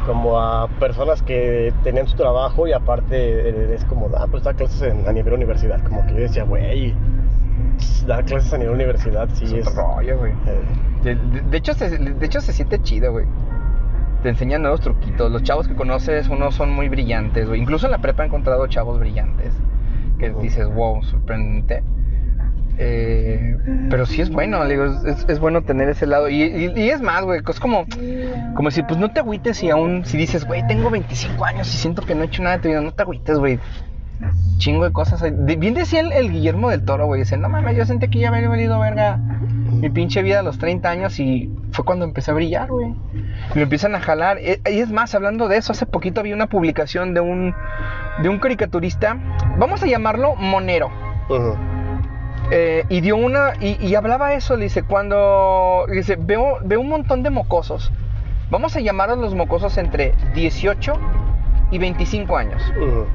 como 0.05 0.39
a 0.39 0.67
personas 0.79 1.21
que 1.21 1.71
tenían 1.83 2.07
su 2.07 2.17
trabajo 2.17 2.67
y 2.67 2.73
aparte 2.73 3.15
eh, 3.15 3.73
es 3.75 3.85
como, 3.85 4.09
ah, 4.15 4.25
pues 4.29 4.43
da 4.43 4.53
clases 4.53 4.81
en- 4.81 5.07
a 5.07 5.11
nivel 5.13 5.33
universidad. 5.33 5.81
Como 5.83 6.05
que 6.07 6.13
yo 6.13 6.19
decía, 6.21 6.43
güey, 6.43 6.95
dar 8.07 8.23
clases 8.25 8.53
a 8.53 8.57
nivel 8.57 8.73
universidad 8.75 9.27
sí 9.33 9.45
Es 9.45 9.53
es... 9.67 9.75
rollo, 9.75 10.17
güey. 10.17 10.31
eh, 10.31 10.59
De, 11.03 11.15
de- 11.15 11.41
de 11.41 11.57
hecho, 11.57 11.73
se, 11.73 11.97
de 11.97 12.25
hecho, 12.25 12.41
se 12.41 12.53
siente 12.53 12.81
chido, 12.81 13.11
güey. 13.11 13.25
Te 14.23 14.29
enseñan 14.29 14.61
nuevos 14.61 14.81
truquitos. 14.81 15.31
Los 15.31 15.41
chavos 15.43 15.67
que 15.67 15.73
conoces, 15.75 16.27
unos 16.29 16.53
son 16.55 16.71
muy 16.71 16.89
brillantes, 16.89 17.47
güey. 17.47 17.59
Incluso 17.61 17.87
en 17.87 17.91
la 17.91 17.97
prepa 17.99 18.23
he 18.23 18.27
encontrado 18.27 18.67
chavos 18.67 18.99
brillantes. 18.99 19.53
Que 20.19 20.29
dices, 20.29 20.67
wow, 20.73 21.01
sorprendente. 21.03 21.81
Eh, 22.77 23.57
pero 23.89 24.05
sí 24.05 24.21
es 24.21 24.29
bueno, 24.31 24.63
le 24.63 24.71
digo, 24.75 24.85
es, 25.05 25.25
es 25.27 25.39
bueno 25.39 25.61
tener 25.63 25.89
ese 25.89 26.05
lado. 26.07 26.29
Y, 26.29 26.41
y- 26.43 26.71
y 26.75 26.89
es 26.89 27.01
más, 27.01 27.23
güey, 27.23 27.41
es 27.47 27.59
como, 27.59 27.85
como 28.55 28.71
si, 28.71 28.81
pues 28.83 28.97
no 28.99 29.11
te 29.11 29.19
agüites 29.19 29.57
si 29.57 29.69
aún, 29.69 30.05
si 30.05 30.17
dices, 30.17 30.45
güey, 30.45 30.65
tengo 30.67 30.89
25 30.89 31.43
años 31.45 31.67
y 31.73 31.77
siento 31.77 32.01
que 32.03 32.15
no 32.15 32.21
he 32.23 32.25
hecho 32.25 32.41
nada 32.43 32.57
de 32.57 32.61
tu 32.63 32.69
vida, 32.69 32.81
no 32.81 32.91
te 32.93 33.03
agüites, 33.03 33.37
güey. 33.39 33.59
Chingo 34.57 34.83
de 34.85 34.91
cosas. 34.91 35.23
bien 35.45 35.73
decía 35.73 36.01
el, 36.01 36.11
el 36.11 36.31
Guillermo 36.31 36.69
del 36.69 36.83
Toro, 36.85 37.05
güey, 37.07 37.21
dice, 37.21 37.35
no 37.37 37.49
mames, 37.49 37.75
yo 37.77 37.85
sentí 37.85 38.07
que 38.09 38.19
ya 38.19 38.29
me 38.31 38.37
había 38.37 38.49
valido 38.49 38.79
verga 38.79 39.17
mi 39.17 39.89
pinche 39.89 40.21
vida 40.21 40.39
a 40.39 40.43
los 40.43 40.59
30 40.59 40.89
años 40.89 41.19
y 41.19 41.51
fue 41.71 41.83
cuando 41.83 42.05
empecé 42.05 42.29
a 42.31 42.33
brillar, 42.35 42.67
güey. 42.67 42.93
Y 43.55 43.57
lo 43.57 43.63
empiezan 43.63 43.95
a 43.95 43.99
jalar. 43.99 44.37
E- 44.39 44.61
Y 44.71 44.79
es 44.79 44.91
más, 44.91 45.15
hablando 45.15 45.47
de 45.47 45.57
eso, 45.57 45.71
hace 45.71 45.85
poquito 45.87 46.19
había 46.21 46.35
una 46.35 46.47
publicación 46.47 47.13
de 47.15 47.21
un, 47.21 47.55
de 48.21 48.29
un 48.29 48.37
caricaturista, 48.37 49.17
vamos 49.57 49.81
a 49.81 49.87
llamarlo 49.87 50.35
Monero. 50.35 50.89
Eh, 52.51 52.83
y 52.89 53.01
dio 53.01 53.15
una, 53.15 53.53
y, 53.61 53.77
y 53.85 53.95
hablaba 53.95 54.33
eso, 54.33 54.57
le 54.57 54.63
dice, 54.65 54.83
cuando, 54.83 55.85
dice, 55.91 56.17
veo, 56.19 56.57
veo 56.63 56.81
un 56.81 56.89
montón 56.89 57.23
de 57.23 57.29
mocosos. 57.29 57.91
Vamos 58.49 58.75
a 58.75 58.81
llamar 58.81 59.09
a 59.09 59.15
los 59.15 59.33
mocosos 59.33 59.77
entre 59.77 60.13
18 60.35 60.93
y 61.71 61.77
25 61.77 62.35
años. 62.35 62.61
Ujú. 62.77 63.05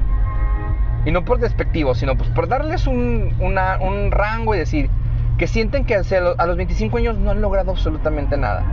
Y 1.05 1.11
no 1.11 1.23
por 1.23 1.39
despectivo, 1.39 1.95
sino 1.95 2.15
pues 2.17 2.29
por 2.31 2.47
darles 2.47 2.85
un, 2.87 3.33
una- 3.39 3.77
un 3.79 4.11
rango 4.11 4.55
y 4.55 4.57
decir 4.59 4.89
que 5.37 5.47
sienten 5.47 5.85
que 5.85 5.95
a 5.95 6.45
los 6.45 6.57
25 6.57 6.97
años 6.97 7.17
no 7.17 7.31
han 7.31 7.41
logrado 7.41 7.71
absolutamente 7.71 8.37
nada. 8.37 8.63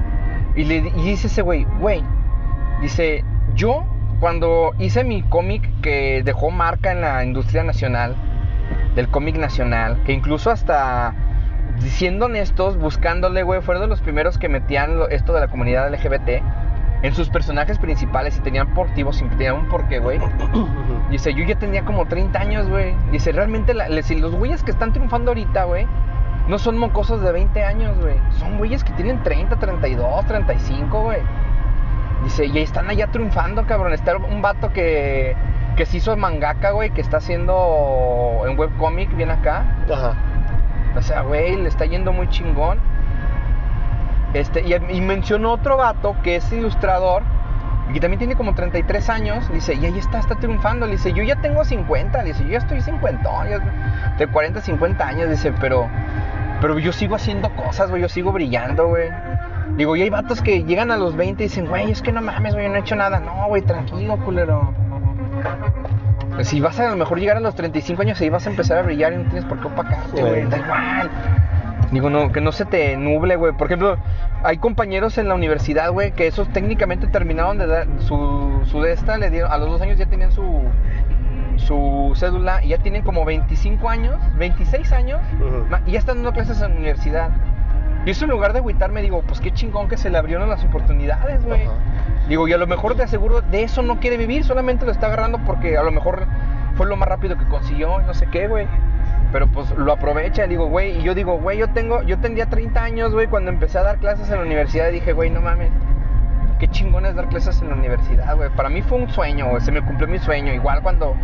Y, 0.56 0.64
le, 0.64 0.76
y 0.76 1.02
dice 1.04 1.26
ese 1.26 1.42
güey, 1.42 1.64
güey, 1.80 2.02
dice, 2.80 3.24
yo 3.54 3.84
cuando 4.20 4.72
hice 4.78 5.04
mi 5.04 5.22
cómic 5.22 5.68
que 5.82 6.22
dejó 6.24 6.50
marca 6.50 6.92
en 6.92 7.00
la 7.02 7.24
industria 7.24 7.62
nacional, 7.64 8.14
del 8.94 9.08
cómic 9.08 9.36
nacional, 9.36 10.00
que 10.06 10.12
incluso 10.12 10.50
hasta, 10.50 11.14
siendo 11.80 12.26
honestos, 12.26 12.78
buscándole, 12.78 13.42
güey, 13.42 13.60
fueron 13.60 13.82
de 13.82 13.88
los 13.88 14.00
primeros 14.00 14.38
que 14.38 14.48
metían 14.48 14.98
esto 15.10 15.34
de 15.34 15.40
la 15.40 15.48
comunidad 15.48 15.92
LGBT 15.92 16.42
en 17.04 17.14
sus 17.14 17.28
personajes 17.28 17.78
principales 17.78 18.36
y 18.38 18.40
tenían 18.40 18.72
portivos, 18.74 19.22
tenían 19.36 19.56
un 19.56 19.68
porqué, 19.68 19.98
güey. 19.98 20.18
Dice, 21.10 21.34
yo 21.34 21.44
ya 21.44 21.54
tenía 21.56 21.84
como 21.84 22.06
30 22.06 22.38
años, 22.40 22.68
güey. 22.68 22.94
Dice, 23.12 23.30
realmente 23.32 23.74
la- 23.74 23.88
les- 23.88 24.10
los 24.18 24.34
güeyes 24.34 24.62
que 24.64 24.70
están 24.70 24.92
triunfando 24.92 25.30
ahorita, 25.32 25.64
güey, 25.64 25.86
no 26.48 26.58
son 26.58 26.78
mocosos 26.78 27.20
de 27.22 27.30
20 27.30 27.62
años, 27.62 27.98
güey. 28.00 28.16
Son 28.38 28.56
güeyes 28.58 28.82
que 28.84 28.92
tienen 28.94 29.22
30, 29.22 29.56
32, 29.56 30.26
35, 30.26 31.02
güey. 31.02 31.18
Dice, 32.22 32.46
y 32.46 32.56
ahí 32.56 32.62
están 32.64 32.88
allá 32.88 33.08
triunfando, 33.08 33.66
cabrón. 33.66 33.92
Está 33.92 34.16
un 34.16 34.40
vato 34.40 34.72
que, 34.72 35.36
que 35.76 35.84
se 35.84 35.98
hizo 35.98 36.16
mangaka, 36.16 36.70
güey, 36.70 36.88
que 36.90 37.02
está 37.02 37.18
haciendo 37.18 38.44
en 38.48 38.58
webcomic, 38.58 39.14
bien 39.14 39.30
acá. 39.30 39.64
Ajá. 39.92 40.14
O 40.96 41.02
sea, 41.02 41.20
güey, 41.20 41.56
le 41.56 41.68
está 41.68 41.84
yendo 41.84 42.12
muy 42.12 42.28
chingón. 42.30 42.78
Este, 44.34 44.62
y, 44.62 44.74
y 44.74 45.00
mencionó 45.00 45.52
otro 45.52 45.76
vato 45.76 46.16
que 46.22 46.36
es 46.36 46.52
ilustrador 46.52 47.22
y 47.92 48.00
también 48.00 48.18
tiene 48.18 48.34
como 48.34 48.54
33 48.54 49.10
años. 49.10 49.52
Dice, 49.52 49.74
y 49.74 49.84
ahí 49.84 49.98
está, 49.98 50.18
está 50.18 50.36
triunfando. 50.36 50.86
Le 50.86 50.92
dice, 50.92 51.12
yo 51.12 51.22
ya 51.22 51.36
tengo 51.36 51.64
50. 51.64 52.22
Le 52.22 52.28
dice, 52.28 52.44
yo 52.44 52.50
ya 52.50 52.58
estoy 52.58 52.80
50, 52.80 53.48
ya 53.48 54.14
de 54.18 54.26
40, 54.26 54.60
50 54.60 55.06
años. 55.06 55.28
Dice, 55.28 55.52
pero, 55.60 55.88
pero 56.60 56.78
yo 56.78 56.92
sigo 56.92 57.14
haciendo 57.14 57.50
cosas, 57.54 57.90
güey, 57.90 58.02
yo 58.02 58.08
sigo 58.08 58.32
brillando, 58.32 58.88
güey. 58.88 59.10
Digo, 59.76 59.96
y 59.96 60.02
hay 60.02 60.10
vatos 60.10 60.40
que 60.40 60.64
llegan 60.64 60.90
a 60.90 60.96
los 60.96 61.16
20 61.16 61.42
y 61.42 61.46
dicen, 61.46 61.66
güey, 61.66 61.90
es 61.90 62.00
que 62.00 62.12
no 62.12 62.22
mames, 62.22 62.54
güey, 62.54 62.68
no 62.68 62.76
he 62.76 62.80
hecho 62.80 62.96
nada. 62.96 63.20
No, 63.20 63.48
güey, 63.48 63.62
tranquilo, 63.62 64.16
culero. 64.24 64.72
Si 66.42 66.60
vas 66.60 66.80
a, 66.80 66.86
a 66.86 66.90
lo 66.90 66.96
mejor 66.96 67.20
llegar 67.20 67.36
a 67.36 67.40
los 67.40 67.54
35 67.54 68.02
años 68.02 68.20
y 68.20 68.28
vas 68.28 68.46
a 68.46 68.50
empezar 68.50 68.78
a 68.78 68.82
brillar 68.82 69.12
y 69.12 69.16
no 69.18 69.24
tienes 69.24 69.44
por 69.44 69.60
qué 69.60 69.66
opacarte, 69.68 70.20
güey, 70.20 70.46
da 70.46 70.56
igual. 70.56 71.10
Digo, 71.94 72.10
no, 72.10 72.32
que 72.32 72.40
no 72.40 72.50
se 72.50 72.64
te 72.64 72.96
nuble, 72.96 73.36
güey. 73.36 73.52
Por 73.52 73.68
ejemplo, 73.68 73.96
hay 74.42 74.58
compañeros 74.58 75.16
en 75.16 75.28
la 75.28 75.36
universidad, 75.36 75.92
güey, 75.92 76.10
que 76.10 76.26
esos 76.26 76.52
técnicamente 76.52 77.06
terminaron 77.06 77.56
de 77.56 77.68
dar 77.68 77.86
su, 78.00 78.62
su 78.64 78.82
de 78.82 78.92
esta, 78.92 79.16
le 79.16 79.30
dieron, 79.30 79.52
a 79.52 79.58
los 79.58 79.70
dos 79.70 79.80
años 79.80 79.96
ya 79.96 80.06
tenían 80.06 80.32
su, 80.32 80.64
su 81.56 82.12
cédula 82.16 82.64
y 82.64 82.70
ya 82.70 82.78
tienen 82.78 83.02
como 83.02 83.24
25 83.24 83.88
años, 83.88 84.16
26 84.38 84.90
años, 84.90 85.20
y 85.86 85.92
ya 85.92 86.00
están 86.00 86.16
dando 86.16 86.32
clases 86.32 86.60
en 86.62 86.70
la 86.70 86.76
universidad. 86.76 87.30
Y 88.04 88.10
eso 88.10 88.24
en 88.24 88.32
lugar 88.32 88.54
de 88.54 88.58
agüitarme, 88.58 89.00
digo, 89.00 89.22
pues 89.22 89.40
qué 89.40 89.52
chingón 89.52 89.86
que 89.86 89.96
se 89.96 90.10
le 90.10 90.18
abrieron 90.18 90.48
las 90.48 90.64
oportunidades, 90.64 91.44
güey. 91.44 91.62
Digo, 92.28 92.48
y 92.48 92.52
a 92.52 92.58
lo 92.58 92.66
mejor 92.66 92.96
te 92.96 93.04
aseguro, 93.04 93.40
de 93.40 93.62
eso 93.62 93.82
no 93.82 94.00
quiere 94.00 94.16
vivir, 94.16 94.42
solamente 94.42 94.84
lo 94.84 94.90
está 94.90 95.06
agarrando 95.06 95.38
porque 95.46 95.78
a 95.78 95.84
lo 95.84 95.92
mejor 95.92 96.26
fue 96.74 96.86
lo 96.86 96.96
más 96.96 97.08
rápido 97.08 97.38
que 97.38 97.44
consiguió 97.44 98.00
no 98.00 98.14
sé 98.14 98.26
qué, 98.32 98.48
güey. 98.48 98.66
Pero 99.32 99.46
pues 99.48 99.70
lo 99.72 99.92
aprovecha, 99.92 100.46
digo, 100.46 100.66
güey, 100.66 100.98
y 100.98 101.02
yo 101.02 101.14
digo, 101.14 101.38
güey, 101.38 101.58
yo 101.58 101.68
tengo, 101.70 102.02
yo 102.02 102.18
tendría 102.18 102.46
30 102.46 102.82
años, 102.82 103.12
güey, 103.12 103.26
cuando 103.26 103.50
empecé 103.50 103.78
a 103.78 103.82
dar 103.82 103.98
clases 103.98 104.30
en 104.30 104.36
la 104.36 104.42
universidad, 104.44 104.90
dije, 104.92 105.12
güey, 105.12 105.28
no 105.30 105.40
mames, 105.40 105.70
qué 106.60 106.68
chingón 106.68 107.04
es 107.06 107.16
dar 107.16 107.28
clases 107.28 107.60
en 107.60 107.68
la 107.70 107.74
universidad, 107.74 108.36
güey. 108.36 108.48
Para 108.50 108.68
mí 108.68 108.80
fue 108.82 108.98
un 108.98 109.08
sueño, 109.10 109.48
güey, 109.50 109.60
se 109.60 109.72
me 109.72 109.82
cumplió 109.82 110.06
mi 110.06 110.18
sueño. 110.20 110.52
Igual 110.52 110.82
cuando 110.82 111.16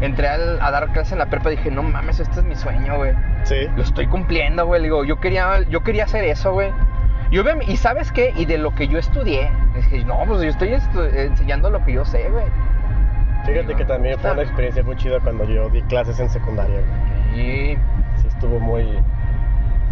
entré 0.00 0.28
al- 0.28 0.58
a 0.62 0.70
dar 0.70 0.88
clases 0.92 1.12
en 1.12 1.18
la 1.18 1.26
prepa, 1.26 1.50
dije, 1.50 1.70
no 1.70 1.82
mames, 1.82 2.18
este 2.20 2.40
es 2.40 2.46
mi 2.46 2.54
sueño, 2.56 2.96
güey. 2.96 3.12
Sí. 3.42 3.56
Lo 3.76 3.82
estoy 3.82 4.06
cumpliendo, 4.06 4.64
güey. 4.64 4.82
Digo, 4.82 5.04
yo 5.04 5.20
quería, 5.20 5.60
yo 5.68 5.82
quería 5.82 6.04
hacer 6.04 6.24
eso, 6.24 6.52
güey. 6.54 6.70
Y, 7.30 7.38
y 7.70 7.76
sabes 7.76 8.10
qué? 8.10 8.32
Y 8.36 8.46
de 8.46 8.56
lo 8.56 8.74
que 8.74 8.88
yo 8.88 8.98
estudié, 8.98 9.50
dije, 9.74 10.02
no, 10.04 10.18
pues 10.26 10.40
yo 10.40 10.48
estoy 10.48 10.70
estu- 10.70 11.14
enseñando 11.14 11.68
lo 11.68 11.84
que 11.84 11.92
yo 11.92 12.04
sé, 12.06 12.28
güey. 12.30 12.46
Fíjate 13.44 13.74
que 13.74 13.84
también 13.84 14.18
fue 14.18 14.32
una 14.32 14.42
experiencia 14.42 14.82
muy 14.82 14.96
chida 14.96 15.18
cuando 15.20 15.44
yo 15.44 15.68
di 15.70 15.82
clases 15.82 16.18
en 16.20 16.28
secundaria. 16.30 16.76
güey. 16.76 17.19
Y 17.34 17.76
Sí, 18.20 18.28
estuvo 18.28 18.58
muy. 18.60 18.84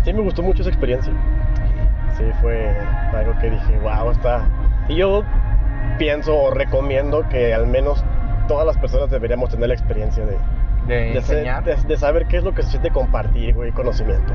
Sí, 0.04 0.12
me 0.12 0.20
gustó 0.20 0.42
mucho 0.42 0.62
esa 0.62 0.70
experiencia. 0.70 1.12
Sí, 2.16 2.24
fue 2.40 2.74
algo 3.14 3.36
que 3.40 3.50
dije, 3.50 3.78
wow, 3.80 4.10
está. 4.10 4.42
Y 4.88 4.96
yo 4.96 5.22
pienso 5.98 6.36
o 6.36 6.50
recomiendo 6.52 7.28
que 7.28 7.54
al 7.54 7.66
menos 7.66 8.04
todas 8.48 8.66
las 8.66 8.76
personas 8.78 9.10
deberíamos 9.10 9.50
tener 9.50 9.68
la 9.68 9.74
experiencia 9.74 10.24
de, 10.24 10.36
de, 10.86 11.12
de, 11.12 11.22
ser- 11.22 11.38
enseñar. 11.38 11.64
de- 11.64 11.76
de 11.76 11.96
saber 11.96 12.26
qué 12.26 12.38
es 12.38 12.44
lo 12.44 12.54
que 12.54 12.62
se 12.62 12.70
siente 12.70 12.90
compartir, 12.90 13.54
güey, 13.54 13.70
conocimiento. 13.72 14.32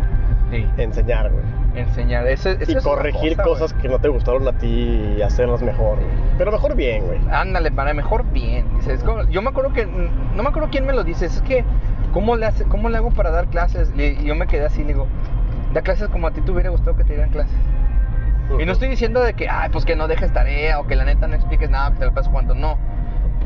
sí, 0.51 0.67
Enseñar, 0.77 1.31
güey. 1.31 1.43
enseñar. 1.75 2.27
Eso, 2.27 2.49
eso 2.51 2.71
Y 2.71 2.75
es 2.75 2.83
corregir 2.83 3.35
cosa, 3.35 3.43
cosas 3.43 3.71
güey. 3.73 3.81
que 3.83 3.89
no 3.89 3.99
te 3.99 4.07
gustaron 4.09 4.47
a 4.47 4.53
ti 4.53 5.15
y 5.17 5.21
hacerlas 5.21 5.61
mejor, 5.63 5.95
güey. 5.95 6.07
Pero 6.37 6.51
mejor 6.51 6.75
bien, 6.75 7.05
güey. 7.07 7.19
Ándale, 7.31 7.71
para 7.71 7.93
mejor 7.93 8.23
bien. 8.31 8.67
Dices, 8.75 9.03
como- 9.03 9.23
yo 9.23 9.41
me 9.41 9.49
acuerdo 9.49 9.73
que, 9.73 9.85
no 9.85 10.43
me 10.43 10.49
acuerdo 10.49 10.69
quién 10.71 10.85
me 10.85 10.93
lo 10.93 11.03
dice, 11.03 11.25
es 11.25 11.41
que, 11.41 11.63
¿cómo 12.13 12.37
le, 12.37 12.45
hace, 12.45 12.63
cómo 12.65 12.89
le 12.89 12.97
hago 12.97 13.11
para 13.11 13.31
dar 13.31 13.47
clases? 13.47 13.91
Y 13.97 14.23
yo 14.23 14.35
me 14.35 14.47
quedé 14.47 14.65
así, 14.65 14.81
le 14.81 14.89
digo, 14.89 15.07
da 15.73 15.81
clases 15.81 16.07
como 16.07 16.27
a 16.27 16.31
ti 16.31 16.41
te 16.41 16.51
hubiera 16.51 16.69
gustado 16.69 16.95
que 16.95 17.03
te 17.03 17.13
dieran 17.13 17.31
clases. 17.31 17.57
Y 18.59 18.65
no 18.65 18.71
estoy 18.71 18.87
diciendo 18.87 19.21
de 19.21 19.33
que, 19.33 19.49
ay, 19.49 19.69
pues 19.71 19.83
que 19.83 19.95
no 19.95 20.07
dejes 20.07 20.31
tarea 20.31 20.79
o 20.79 20.85
que 20.85 20.95
la 20.95 21.05
neta 21.05 21.27
no 21.27 21.35
expliques 21.35 21.69
nada, 21.69 21.91
que 21.91 21.99
te 21.99 22.05
lo 22.05 22.13
pases 22.13 22.29
jugando. 22.29 22.53
No. 22.53 22.77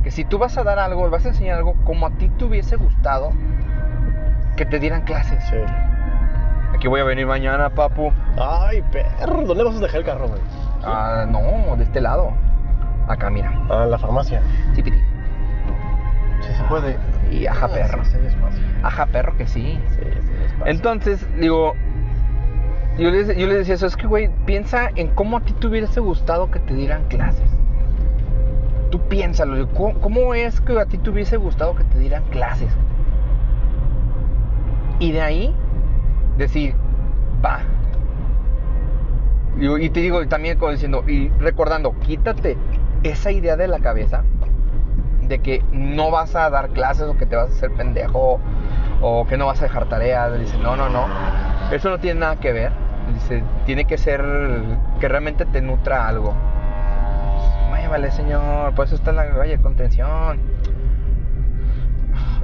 Que 0.04 0.12
si 0.12 0.26
tú 0.26 0.38
vas 0.38 0.58
a 0.58 0.64
dar 0.64 0.80
algo, 0.80 1.10
vas 1.10 1.26
a 1.26 1.30
enseñar 1.30 1.58
algo 1.58 1.76
como 1.86 2.08
a 2.08 2.12
ti 2.12 2.30
te 2.30 2.46
hubiese 2.46 2.76
gustado 2.76 3.32
que 4.58 4.66
te 4.66 4.80
dieran 4.80 5.04
clases. 5.04 5.44
Sí. 5.46 5.56
Aquí 6.76 6.88
voy 6.88 7.00
a 7.00 7.04
venir 7.06 7.26
mañana, 7.26 7.70
papu. 7.70 8.12
Ay, 8.38 8.84
perro, 8.92 9.44
¿dónde 9.46 9.64
vas 9.64 9.78
a 9.78 9.80
dejar 9.80 10.00
el 10.02 10.06
carro, 10.06 10.28
güey? 10.28 10.42
Ah, 10.84 11.26
no, 11.30 11.76
de 11.78 11.84
este 11.84 12.02
lado. 12.02 12.34
Acá, 13.08 13.30
mira. 13.30 13.54
Ah, 13.70 13.86
la 13.86 13.98
farmacia. 13.98 14.42
Tipiti. 14.76 14.98
Sí 16.42 16.54
se 16.54 16.64
puede. 16.66 16.98
Y 17.32 17.46
ajá, 17.48 17.66
Ah, 17.66 17.74
perro. 17.74 18.04
Ajá, 18.84 19.06
perro, 19.08 19.38
que 19.38 19.48
sí. 19.48 19.80
Entonces, 20.66 21.26
digo, 21.40 21.74
yo 22.98 23.12
les, 23.12 23.28
yo 23.38 23.48
les 23.48 23.58
decía 23.58 23.76
eso, 23.76 23.86
es 23.86 23.96
que, 23.96 24.08
güey, 24.08 24.30
piensa 24.46 24.90
en 24.96 25.08
cómo 25.10 25.38
a 25.38 25.42
ti 25.42 25.54
te 25.54 25.68
hubiese 25.68 26.00
gustado 26.00 26.50
que 26.50 26.60
te 26.60 26.74
dieran 26.74 27.04
clases. 27.06 27.50
Tú 28.90 29.00
piénsalo, 29.08 29.68
¿cómo, 29.74 30.00
cómo 30.00 30.34
es 30.34 30.62
que 30.62 30.80
a 30.80 30.86
ti 30.86 30.98
te 30.98 31.10
hubiese 31.10 31.38
gustado 31.38 31.76
que 31.76 31.84
te 31.84 32.00
dieran 32.00 32.24
clases? 32.30 32.70
Y 35.00 35.12
de 35.12 35.22
ahí, 35.22 35.56
decir, 36.38 36.74
va. 37.44 37.60
Digo, 39.58 39.78
Y 39.78 39.90
te 39.90 40.00
digo 40.00 40.26
también 40.28 40.58
como 40.58 40.72
diciendo, 40.72 41.04
y 41.08 41.30
recordando, 41.40 41.94
quítate 42.00 42.58
esa 43.04 43.32
idea 43.32 43.56
de 43.58 43.68
la 43.68 43.80
cabeza 43.80 44.24
de 45.28 45.40
que 45.40 45.64
no 45.72 46.12
vas 46.12 46.36
a 46.36 46.50
dar 46.50 46.70
clases 46.70 47.08
o 47.08 47.18
que 47.18 47.26
te 47.26 47.36
vas 47.36 47.50
a 47.50 47.54
hacer 47.54 47.72
pendejo 47.72 48.40
o 49.02 49.26
que 49.28 49.38
no 49.38 49.46
vas 49.46 49.60
a 49.62 49.66
dejar 49.66 49.88
tareas. 49.90 50.38
Dice, 50.40 50.58
no, 50.58 50.76
no, 50.76 50.90
no. 50.90 51.06
Eso 51.72 51.90
no 51.90 52.00
tiene 52.00 52.22
nada 52.22 52.38
que 52.38 52.52
ver. 52.54 52.72
Dice, 53.14 53.44
tiene 53.66 53.86
que 53.86 53.98
ser 53.98 54.24
que 55.00 55.08
realmente 55.08 55.46
te 55.46 55.62
nutra 55.62 56.08
algo. 56.08 56.34
Muévale, 57.70 58.12
señor. 58.12 58.74
Por 58.76 58.86
eso 58.86 58.96
está 58.96 59.12
en 59.12 59.16
la 59.18 59.24
de 59.24 59.58
contención. 59.62 60.40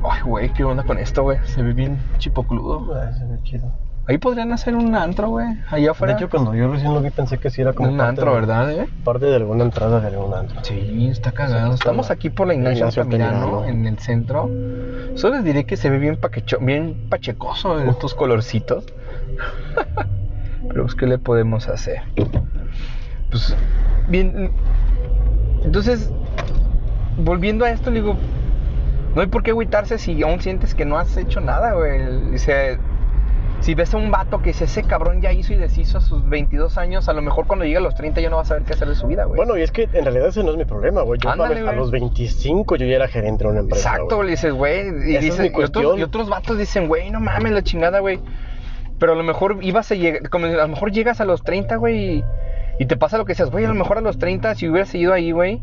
Ay, 0.05 0.21
güey, 0.21 0.49
¿qué 0.53 0.63
onda 0.63 0.83
con 0.83 0.97
esto, 0.97 1.23
güey? 1.23 1.39
Se 1.45 1.61
ve 1.61 1.73
bien 1.73 1.97
chipocludo. 2.17 2.93
Ay, 2.99 3.13
se 3.13 3.25
ve 3.25 3.39
chido. 3.43 3.82
Ahí 4.05 4.17
podrían 4.17 4.51
hacer 4.51 4.75
un 4.75 4.93
antro, 4.95 5.29
güey. 5.29 5.47
Allá 5.69 5.91
afuera. 5.91 6.13
De 6.13 6.19
hecho, 6.19 6.29
cuando 6.29 6.53
yo 6.53 6.69
recién 6.69 6.93
lo 6.93 7.01
vi 7.01 7.09
pensé 7.09 7.37
que 7.37 7.49
sí 7.49 7.61
era 7.61 7.71
como 7.71 7.87
un 7.89 8.01
antro, 8.01 8.25
de- 8.33 8.39
¿verdad, 8.41 8.69
eh? 8.71 8.87
Parte 9.05 9.27
de 9.27 9.35
alguna 9.37 9.63
entrada 9.63 10.01
de 10.01 10.07
algún 10.07 10.33
antro. 10.33 10.59
Sí, 10.63 11.07
está 11.09 11.31
cagado. 11.31 11.69
Sí, 11.69 11.75
Estamos 11.75 12.11
aquí 12.11 12.29
por 12.29 12.47
la 12.47 12.53
Ignacio 12.55 12.85
Altamirano, 12.85 13.63
en 13.63 13.85
el 13.85 13.97
centro. 13.99 14.49
Solo 15.15 15.35
les 15.35 15.45
diré 15.45 15.65
que 15.65 15.77
se 15.77 15.89
ve 15.89 15.99
bien 15.99 16.17
paquecho, 16.17 16.57
bien 16.59 17.07
pachecoso 17.09 17.79
en 17.79 17.87
estos 17.87 18.13
colorcitos. 18.13 18.85
Pero 20.67 20.83
pues, 20.83 20.95
¿qué 20.95 21.05
le 21.07 21.17
podemos 21.17 21.69
hacer? 21.69 22.01
Pues, 23.29 23.55
bien. 24.09 24.51
Entonces, 25.63 26.11
volviendo 27.17 27.63
a 27.63 27.69
esto, 27.71 27.89
le 27.89 28.01
digo, 28.01 28.17
no 29.15 29.21
hay 29.21 29.27
por 29.27 29.43
qué 29.43 29.51
agüitarse 29.51 29.97
si 29.97 30.21
aún 30.23 30.41
sientes 30.41 30.73
que 30.75 30.83
no 30.85 30.97
has 30.97 31.15
hecho 31.15 31.39
nada, 31.39 31.73
güey. 31.73 32.31
Dice, 32.31 32.79
si 33.63 33.75
ves 33.75 33.93
a 33.93 33.97
un 33.97 34.11
vato 34.11 34.41
que 34.41 34.49
dice, 34.49 34.65
ese 34.65 34.83
cabrón 34.83 35.21
ya 35.21 35.31
hizo 35.31 35.53
y 35.53 35.55
deshizo 35.55 35.97
a 35.97 36.01
sus 36.01 36.27
22 36.27 36.77
años, 36.77 37.07
a 37.07 37.13
lo 37.13 37.21
mejor 37.21 37.47
cuando 37.47 37.63
llegue 37.63 37.77
a 37.77 37.81
los 37.81 37.95
30 37.95 38.19
ya 38.19 38.29
no 38.29 38.35
va 38.35 38.41
a 38.41 38.45
saber 38.45 38.63
qué 38.63 38.73
hacer 38.73 38.89
de 38.89 38.95
su 38.95 39.07
vida, 39.07 39.23
güey. 39.23 39.37
Bueno, 39.37 39.57
y 39.57 39.61
es 39.61 39.71
que 39.71 39.83
en 39.83 40.03
realidad 40.03 40.27
ese 40.27 40.43
no 40.43 40.51
es 40.51 40.57
mi 40.57 40.65
problema, 40.65 41.01
güey. 41.03 41.17
Yo 41.17 41.29
Ándale, 41.29 41.61
a, 41.61 41.71
los 41.71 41.89
25 41.89 42.75
yo 42.75 42.85
ya 42.85 42.97
era 42.97 43.07
gerente 43.07 43.45
de 43.45 43.49
una 43.51 43.61
empresa. 43.61 43.91
Exacto, 43.91 44.17
güey. 44.17 44.27
le 44.27 44.31
dices, 44.31 44.53
güey. 44.53 44.87
Y, 44.87 45.17
dices- 45.17 45.53
y 45.57 45.63
otros, 45.63 45.97
y 45.97 46.03
otros 46.03 46.27
vatos 46.27 46.57
dicen, 46.57 46.89
güey, 46.89 47.09
no 47.09 47.21
mames, 47.21 47.53
la 47.53 47.63
chingada, 47.63 47.99
güey. 47.99 48.19
Pero 48.99 49.13
a 49.13 49.15
lo 49.15 49.23
mejor 49.23 49.57
ibas 49.61 49.89
a 49.91 49.95
llegar, 49.95 50.29
como 50.29 50.47
a 50.47 50.49
lo 50.49 50.67
mejor 50.67 50.91
llegas 50.91 51.21
a 51.21 51.25
los 51.25 51.41
30, 51.41 51.77
güey, 51.77 52.17
y, 52.17 52.23
y 52.79 52.85
te 52.85 52.97
pasa 52.97 53.17
lo 53.17 53.23
que 53.23 53.31
decías, 53.31 53.49
güey, 53.49 53.63
a 53.63 53.69
lo 53.69 53.75
mejor 53.75 53.97
a 53.97 54.01
los 54.01 54.17
30, 54.17 54.55
si 54.55 54.67
hubieras 54.67 54.89
seguido 54.89 55.13
ahí, 55.13 55.31
güey, 55.31 55.61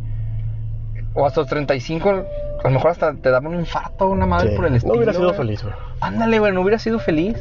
o 1.12 1.26
hasta 1.26 1.40
los 1.42 1.50
35, 1.50 2.24
a 2.62 2.68
lo 2.68 2.74
mejor 2.74 2.90
hasta 2.90 3.14
te 3.14 3.30
daba 3.30 3.48
un 3.48 3.54
infarto, 3.56 4.08
una 4.08 4.26
madre 4.26 4.50
Sí, 4.50 4.56
por 4.56 4.66
el 4.66 4.74
estilo. 4.76 4.94
No 4.94 4.98
hubiera 4.98 5.12
sido 5.12 5.24
güey. 5.26 5.36
feliz, 5.36 5.62
güey. 5.62 5.74
Ándale, 6.00 6.38
güey, 6.38 6.52
no 6.52 6.60
hubiera 6.60 6.78
sido 6.78 6.98
feliz. 6.98 7.36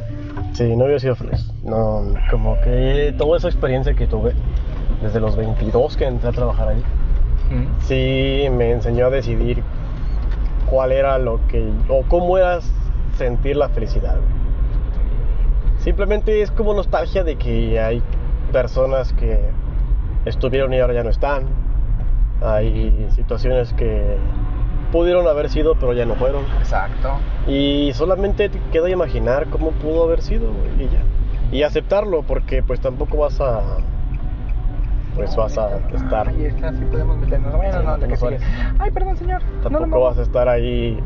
Sí, 0.54 0.76
no 0.76 0.84
hubiera 0.86 1.00
sido 1.00 1.16
feliz. 1.16 1.52
No, 1.64 2.04
como 2.32 2.60
que 2.62 3.14
toda 3.18 3.38
esa 3.38 3.48
experiencia 3.48 3.94
que 3.94 4.08
tuve 4.08 4.34
desde 5.02 5.20
los 5.20 5.36
22 5.36 5.96
que 5.98 6.06
entré 6.06 6.30
a 6.30 6.32
trabajar 6.34 6.70
ahí, 6.70 6.84
Mm. 7.52 7.82
sí 7.82 8.48
me 8.52 8.72
enseñó 8.72 9.08
a 9.08 9.10
decidir 9.10 9.64
cuál 10.70 10.92
era 10.92 11.18
lo 11.18 11.40
que, 11.48 11.68
o 11.88 12.04
cómo 12.08 12.38
era 12.38 12.60
sentir 13.18 13.56
la 13.56 13.70
felicidad. 13.70 14.16
güey. 14.16 14.40
Simplemente 15.84 16.42
es 16.42 16.52
como 16.52 16.74
nostalgia 16.74 17.24
de 17.24 17.38
que 17.38 17.80
hay 17.80 18.04
personas 18.52 19.14
que 19.14 19.40
estuvieron 20.26 20.74
y 20.74 20.80
ahora 20.80 20.94
ya 20.94 21.04
no 21.04 21.10
están. 21.10 21.44
Hay 22.42 23.08
situaciones 23.16 23.74
que 23.74 24.18
pudieron 24.92 25.28
haber 25.28 25.50
sido 25.50 25.76
pero 25.76 25.94
ya 25.94 26.06
no 26.06 26.16
fueron. 26.16 26.44
Exacto. 26.60 27.20
Y 27.48 27.92
solamente 27.94 28.50
te 28.50 28.60
queda 28.72 28.90
imaginar 28.90 29.48
cómo 29.48 29.72
pudo 29.72 30.04
haber 30.04 30.22
sido, 30.22 30.52
y 30.78 30.84
ya. 30.84 31.02
Y 31.52 31.64
aceptarlo, 31.64 32.24
porque 32.24 32.62
pues 32.64 32.80
tampoco 32.80 33.18
vas 33.18 33.40
a. 33.42 33.62
Pues 35.16 35.36
vas 35.36 35.58
a 35.58 35.78
estar. 35.94 36.30
Ay, 36.30 36.46
esta 36.46 36.72
sí 36.72 36.86
podemos 36.86 37.18
meternos. 37.18 37.56
Bueno, 37.56 37.80
Sí, 37.80 37.86
no, 37.86 37.98
la 37.98 38.00
que 38.00 38.08
no 38.08 38.16
sigue. 38.16 38.40
Ay, 38.78 38.92
perdón, 38.92 39.18
señor. 39.18 39.42
Tampoco 39.64 39.88
no. 39.88 40.00
vas 40.02 40.18
a 40.18 40.22
estar 40.22 40.48
ahí 40.48 41.00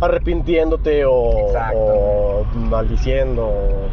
arrepintiéndote 0.00 1.04
o, 1.04 1.12
o 1.14 2.44
maldiciendo, 2.54 3.52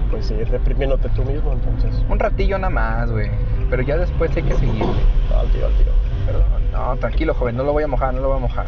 pues 0.10 0.26
sí, 0.26 0.44
reprimiéndote 0.44 1.08
tú 1.10 1.24
mismo, 1.24 1.54
entonces. 1.54 2.04
Un 2.10 2.18
ratillo 2.18 2.58
nada 2.58 2.72
más, 2.72 3.12
güey. 3.12 3.30
Pero 3.70 3.84
ya 3.84 3.98
después 3.98 4.36
hay 4.36 4.42
que 4.44 4.54
seguir, 4.56 4.84
güey. 4.84 5.40
Al 5.40 5.48
tiro, 5.52 5.68
al 5.68 5.74
tiro. 5.74 5.92
Perdón. 6.26 6.44
No, 6.72 6.96
tranquilo, 6.98 7.34
joven, 7.36 7.56
no 7.56 7.64
lo 7.64 7.74
voy 7.74 7.84
a 7.84 7.88
mojar, 7.88 8.14
no 8.16 8.22
lo 8.22 8.30
voy 8.30 8.38
a 8.38 8.42
mojar. 8.42 8.66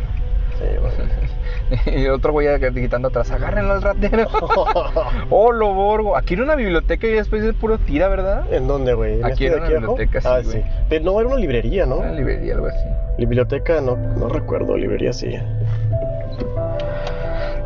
Sí, 0.61 1.89
y 2.01 2.07
otro 2.07 2.31
güey 2.33 2.47
gritando 2.57 3.07
atrás, 3.07 3.31
agárrenlo 3.31 3.73
al 3.73 3.81
ratero. 3.81 4.27
oh, 5.29 5.51
lo 5.51 5.73
borgo. 5.73 6.17
Aquí 6.17 6.33
era 6.33 6.43
una 6.43 6.55
biblioteca 6.55 7.07
y 7.07 7.11
después 7.11 7.43
es 7.43 7.53
puro 7.53 7.77
tira, 7.77 8.07
¿verdad? 8.09 8.43
¿En 8.51 8.67
dónde, 8.67 8.93
güey? 8.93 9.23
Aquí 9.23 9.45
este 9.45 9.47
era 9.47 9.55
de 9.55 9.59
una 9.59 9.65
aquí 9.67 9.75
abajo? 9.75 9.95
biblioteca, 9.95 10.21
sí, 10.21 10.27
Ah, 10.29 10.41
güey. 10.43 10.63
sí. 10.63 10.69
Pero 10.89 11.05
no, 11.05 11.19
era 11.19 11.29
una 11.29 11.37
librería, 11.37 11.85
¿no? 11.85 11.97
Una 11.97 12.11
librería, 12.11 12.55
algo 12.55 12.67
así. 12.67 12.85
Biblioteca, 13.17 13.79
no, 13.81 13.95
no 13.95 14.27
recuerdo, 14.29 14.75
librería 14.77 15.13
sí. 15.13 15.33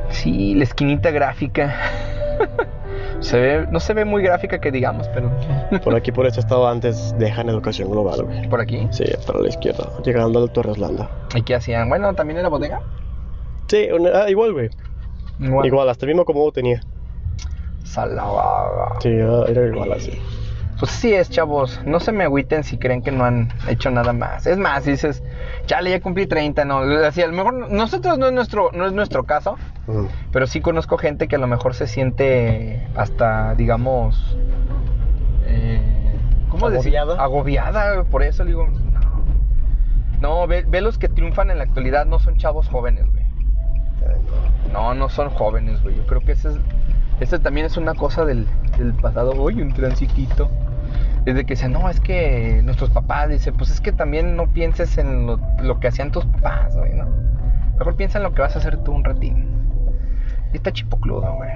Sí, 0.10 0.56
la 0.56 0.64
esquinita 0.64 1.12
gráfica. 1.12 1.74
se 3.20 3.40
ve, 3.40 3.68
no 3.72 3.80
se 3.80 3.94
ve 3.94 4.06
muy 4.06 4.22
gráfica 4.24 4.60
que 4.60 4.72
digamos, 4.72 5.08
pero. 5.10 5.32
Por 5.84 5.96
aquí, 5.96 6.12
por 6.12 6.26
este 6.26 6.40
estado 6.40 6.68
antes, 6.68 7.16
dejan 7.18 7.50
educación 7.50 7.90
global, 7.90 8.24
güey. 8.24 8.48
Por 8.50 8.62
aquí. 8.62 8.88
Sí, 8.92 9.06
para 9.26 9.40
la 9.40 9.50
izquierda, 9.50 9.90
llegando 10.04 10.40
al 10.42 10.52
Torres 10.52 10.78
Landa. 10.78 11.10
¿Y 11.36 11.42
qué 11.42 11.56
hacían? 11.56 11.90
Bueno, 11.90 12.14
también 12.14 12.40
era 12.40 12.50
bodega. 12.50 12.82
Sí, 13.68 13.88
una- 13.92 14.24
ah, 14.24 14.30
igual, 14.30 14.54
güey. 14.54 14.70
Igual. 15.40 15.66
Igual, 15.68 15.90
hasta 15.90 16.06
el 16.06 16.10
mismo 16.10 16.22
acomodo 16.22 16.52
tenía. 16.52 16.82
Salada. 17.84 19.00
Sí, 19.00 19.10
era 19.10 19.68
igual 19.68 19.92
así. 19.94 20.12
Pues 20.80 20.92
sí 20.92 21.14
es, 21.14 21.30
chavos. 21.30 21.80
No 21.86 22.00
se 22.02 22.12
me 22.12 22.26
agüiten 22.26 22.64
si 22.66 22.78
creen 22.78 23.02
que 23.02 23.12
no 23.12 23.24
han 23.24 23.50
hecho 23.68 23.90
nada 23.92 24.12
más. 24.12 24.46
Es 24.46 24.58
más, 24.58 24.84
dices, 24.86 25.24
chale, 25.68 25.90
ya 25.90 26.02
cumplí 26.02 26.28
30, 26.28 26.66
no. 26.66 26.80
Así, 26.80 27.22
a 27.22 27.28
lo 27.28 27.34
mejor 27.34 27.72
nosotros 27.72 28.18
no 28.18 28.28
es 28.28 28.34
nuestro, 28.34 28.72
no 28.74 28.86
es 28.86 28.92
nuestro 28.94 29.24
caso, 29.24 29.56
Mm. 29.88 30.06
pero 30.32 30.48
sí 30.48 30.62
conozco 30.62 30.98
gente 30.98 31.28
que 31.28 31.36
a 31.38 31.40
lo 31.40 31.48
mejor 31.48 31.76
se 31.76 31.88
siente 31.88 32.86
hasta, 32.96 33.54
digamos, 33.56 34.36
eh, 35.46 35.80
¿cómo 36.50 36.70
decir? 36.70 36.98
¿Agobiada? 36.98 37.24
Agobiada, 37.24 38.04
por 38.04 38.24
eso 38.24 38.44
le 38.44 38.50
digo, 38.50 38.68
no. 38.68 39.06
No, 40.22 40.48
ve, 40.48 40.66
ve 40.68 40.82
los 40.82 40.98
que 40.98 41.08
triunfan 41.08 41.52
en 41.52 41.58
la 41.60 41.66
actualidad, 41.66 42.06
no 42.06 42.20
son 42.20 42.38
chavos 42.38 42.68
jóvenes, 42.68 43.06
güey. 43.12 43.24
No. 44.74 44.94
No, 44.94 45.08
son 45.10 45.30
jóvenes, 45.30 45.82
güey. 45.84 45.96
Yo 45.96 46.06
creo 46.06 46.22
que 46.22 46.34
ese, 46.34 46.50
es, 46.50 46.56
ese 47.20 47.40
también 47.40 47.66
es 47.68 47.78
una 47.78 47.94
cosa 47.94 48.26
del, 48.26 48.48
del 48.78 48.94
pasado. 48.94 49.32
Uy, 49.34 49.62
un 49.62 49.74
transitito. 49.74 50.50
Desde 51.26 51.46
que 51.46 51.56
dice, 51.56 51.68
no, 51.70 51.90
es 51.90 52.00
que 52.00 52.62
nuestros 52.64 52.92
papás, 52.92 53.30
dice, 53.30 53.52
pues 53.52 53.72
es 53.72 53.82
que 53.82 53.92
también 53.92 54.36
no 54.36 54.48
pienses 54.54 54.98
en 55.00 55.26
lo, 55.26 55.40
lo 55.62 55.80
que 55.80 55.88
hacían 55.88 56.12
tus 56.12 56.26
papás, 56.26 56.78
güey, 56.78 56.94
¿no? 56.94 57.08
Mejor 57.80 57.96
piensa 57.96 58.20
en 58.20 58.24
lo 58.24 58.34
que 58.34 58.42
vas 58.42 58.56
a 58.56 58.60
hacer 58.60 58.78
tú 58.78 58.92
un 58.94 59.04
ratín. 59.04 59.50
Y 60.54 60.58
está 60.58 60.72
chipocludo, 60.72 61.34
güey. 61.36 61.50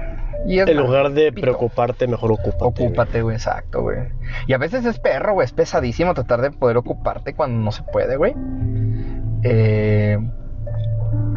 Y 0.46 0.58
es 0.58 0.68
En 0.68 0.76
lugar 0.76 1.10
de 1.12 1.30
pito. 1.32 1.42
preocuparte, 1.42 2.06
mejor 2.08 2.32
ocúpate. 2.32 2.58
güey. 2.74 2.86
Ocúpate, 2.88 3.22
güey, 3.22 3.36
exacto, 3.36 3.82
güey. 3.82 3.98
Y 4.46 4.52
a 4.54 4.58
veces 4.58 4.84
es 4.84 4.98
perro, 4.98 5.34
güey, 5.34 5.44
es 5.44 5.52
pesadísimo 5.52 6.14
tratar 6.14 6.40
de 6.40 6.50
poder 6.50 6.76
ocuparte 6.76 7.34
cuando 7.34 7.62
no 7.62 7.70
se 7.72 7.82
puede, 7.84 8.16
güey. 8.16 8.34
Eh, 9.42 10.18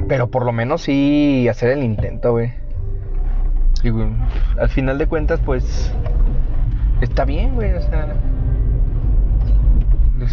pero 0.08 0.30
por 0.30 0.44
lo 0.46 0.52
menos 0.52 0.82
sí 0.82 1.48
hacer 1.50 1.70
el 1.72 1.84
intento, 1.84 2.32
güey. 2.32 2.52
Digo, 3.84 4.08
al 4.60 4.70
final 4.70 4.98
de 4.98 5.08
cuentas, 5.08 5.40
pues 5.46 5.94
está 7.04 7.26
bien, 7.26 7.56
güey, 7.56 7.74
o 7.74 7.82
sea. 7.82 8.16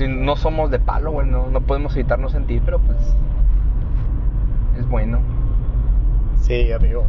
No 0.09 0.37
somos 0.37 0.70
de 0.70 0.78
palo, 0.78 1.11
güey, 1.11 1.26
no, 1.26 1.48
no 1.48 1.61
podemos 1.62 1.94
evitarnos 1.96 2.33
sentir, 2.33 2.62
pero 2.64 2.78
pues 2.78 2.96
es 4.78 4.88
bueno. 4.88 5.18
Sí, 6.37 6.70
amigo. 6.72 7.04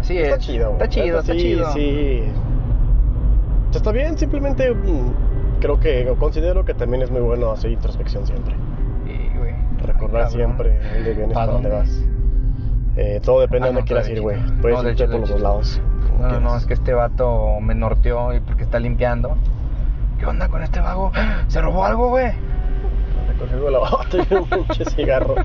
Así 0.00 0.16
Está 0.18 0.36
es. 0.36 0.42
chido. 0.42 0.72
Está 0.72 0.88
chido, 0.88 1.18
está 1.20 1.32
sí, 1.32 1.38
chido. 1.38 1.72
Sí. 1.72 2.22
Está 3.74 3.92
bien, 3.92 4.16
simplemente 4.18 4.70
mm, 4.74 5.60
creo 5.60 5.78
que 5.78 6.12
considero 6.18 6.64
que 6.64 6.72
también 6.74 7.02
es 7.02 7.10
muy 7.10 7.20
bueno 7.20 7.50
hacer 7.52 7.70
introspección 7.70 8.26
siempre. 8.26 8.54
Sí, 9.06 9.30
güey. 9.38 9.52
Recordar 9.86 10.24
Ay, 10.26 10.32
siempre 10.32 10.80
dónde 10.94 11.14
vienes, 11.14 11.34
¿Pa 11.34 11.40
para 11.40 11.52
dónde 11.52 11.68
dónde? 11.68 11.84
vas. 11.84 12.04
Eh, 12.96 13.20
todo 13.22 13.40
depende 13.40 13.68
Ah, 13.68 13.70
de 13.70 13.74
dónde 13.74 13.80
no, 13.82 13.86
quieras 13.86 14.08
ir, 14.08 14.20
güey. 14.22 14.38
Puedes 14.62 14.82
No, 14.82 14.88
irte 14.88 15.06
por 15.06 15.20
los 15.20 15.28
dos 15.30 15.40
lados. 15.40 15.80
No, 16.20 16.28
no, 16.28 16.34
no, 16.34 16.38
quieras. 16.40 16.62
es 16.62 16.66
que 16.68 16.74
este 16.74 16.92
vato 16.94 17.60
me 17.60 17.74
norteó 17.74 18.34
y 18.34 18.40
porque 18.40 18.62
está 18.62 18.78
limpiando. 18.78 19.36
¿Qué 20.18 20.26
onda 20.26 20.48
con 20.48 20.62
este 20.62 20.80
vago? 20.80 21.12
¿Se 21.48 21.60
robó 21.60 21.84
algo, 21.84 22.08
güey? 22.10 22.32
Recogiendo 23.28 23.70
la 23.70 23.78
bata 23.78 24.16
y 24.30 24.34
un 24.34 24.44
pinche 24.48 24.84
cigarro. 24.84 25.34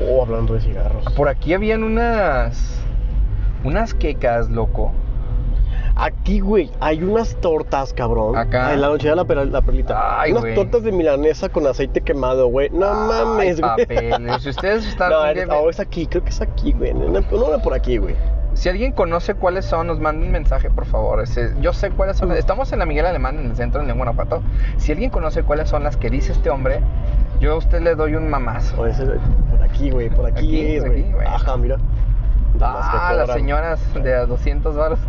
Oh, 0.00 0.22
hablando 0.22 0.54
de 0.54 0.60
cigarros. 0.60 1.04
Por 1.14 1.28
aquí 1.28 1.54
habían 1.54 1.82
unas. 1.82 2.80
Unas 3.64 3.94
quecas, 3.94 4.48
loco. 4.48 4.92
Aquí, 5.96 6.38
güey, 6.38 6.70
hay 6.78 7.02
unas 7.02 7.34
tortas, 7.40 7.92
cabrón. 7.92 8.36
Acá. 8.36 8.72
En 8.72 8.80
la 8.80 8.86
noche 8.86 9.08
de 9.08 9.16
la, 9.16 9.24
per- 9.24 9.48
la 9.48 9.60
perlita. 9.62 10.20
Ay, 10.20 10.30
unas 10.30 10.44
güey. 10.44 10.54
tortas 10.54 10.84
de 10.84 10.92
milanesa 10.92 11.48
con 11.48 11.66
aceite 11.66 12.00
quemado, 12.02 12.46
güey. 12.46 12.70
No 12.70 12.86
Ay, 12.86 13.08
mames, 13.24 13.60
güey. 13.60 13.70
papeles. 13.86 14.42
Si 14.42 14.50
ustedes 14.50 14.86
están. 14.86 15.10
No, 15.18 15.24
es, 15.26 15.48
oh, 15.50 15.68
es 15.70 15.80
aquí, 15.80 16.06
creo 16.06 16.22
que 16.22 16.30
es 16.30 16.40
aquí, 16.40 16.72
güey. 16.72 16.94
No, 16.94 17.08
no, 17.08 17.20
no 17.20 17.58
por 17.62 17.74
aquí, 17.74 17.96
güey. 17.98 18.14
Si 18.58 18.68
alguien 18.68 18.90
conoce 18.90 19.34
cuáles 19.34 19.66
son, 19.66 19.86
nos 19.86 20.00
manda 20.00 20.26
un 20.26 20.32
mensaje, 20.32 20.68
por 20.68 20.84
favor. 20.84 21.22
Yo 21.60 21.72
sé 21.72 21.92
cuáles 21.92 22.16
son. 22.16 22.32
Estamos 22.32 22.72
en 22.72 22.80
la 22.80 22.86
Miguel 22.86 23.06
Alemán, 23.06 23.38
en 23.38 23.50
el 23.52 23.56
centro, 23.56 23.80
en 23.80 23.96
Guanajuato. 23.96 24.42
Si 24.78 24.90
alguien 24.90 25.10
conoce 25.10 25.44
cuáles 25.44 25.68
son 25.68 25.84
las 25.84 25.96
que 25.96 26.10
dice 26.10 26.32
este 26.32 26.50
hombre, 26.50 26.80
yo 27.38 27.52
a 27.52 27.56
usted 27.56 27.80
le 27.80 27.94
doy 27.94 28.16
un 28.16 28.28
mamazo. 28.28 28.84
Ese, 28.84 29.04
por 29.04 29.62
aquí, 29.62 29.90
güey. 29.90 30.10
Por 30.10 30.26
aquí, 30.26 30.74
es, 30.74 30.82
por 30.82 30.90
güey. 30.90 31.04
Ajá, 31.24 31.56
mira. 31.56 31.76
Ah, 32.62 33.14
las 33.16 33.32
señoras 33.32 33.80
de 33.94 34.14
a 34.14 34.26
200 34.26 34.76
baros. 34.76 34.98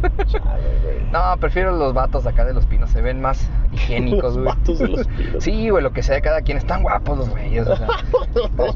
No, 1.12 1.20
prefiero 1.40 1.72
los 1.76 1.96
vatos 1.96 2.28
acá 2.28 2.46
de 2.46 2.54
los 2.54 2.68
pinos, 2.68 2.92
se 2.92 3.02
ven 3.02 3.20
más 3.20 3.50
higiénicos, 3.72 4.36
Los 4.36 4.44
güey. 4.44 4.46
vatos 4.46 4.78
de 4.78 4.88
Los 4.90 5.08
Pinos. 5.18 5.44
Sí, 5.44 5.70
güey, 5.70 5.84
lo 5.84 5.92
que 5.92 6.04
sea 6.04 6.14
de 6.14 6.22
cada 6.22 6.44
quien, 6.44 6.58
están 6.60 6.84
guapos 6.84 7.18
los 7.18 7.30
güeyes, 7.30 7.66
o 7.68 7.76
sea. 7.76 7.88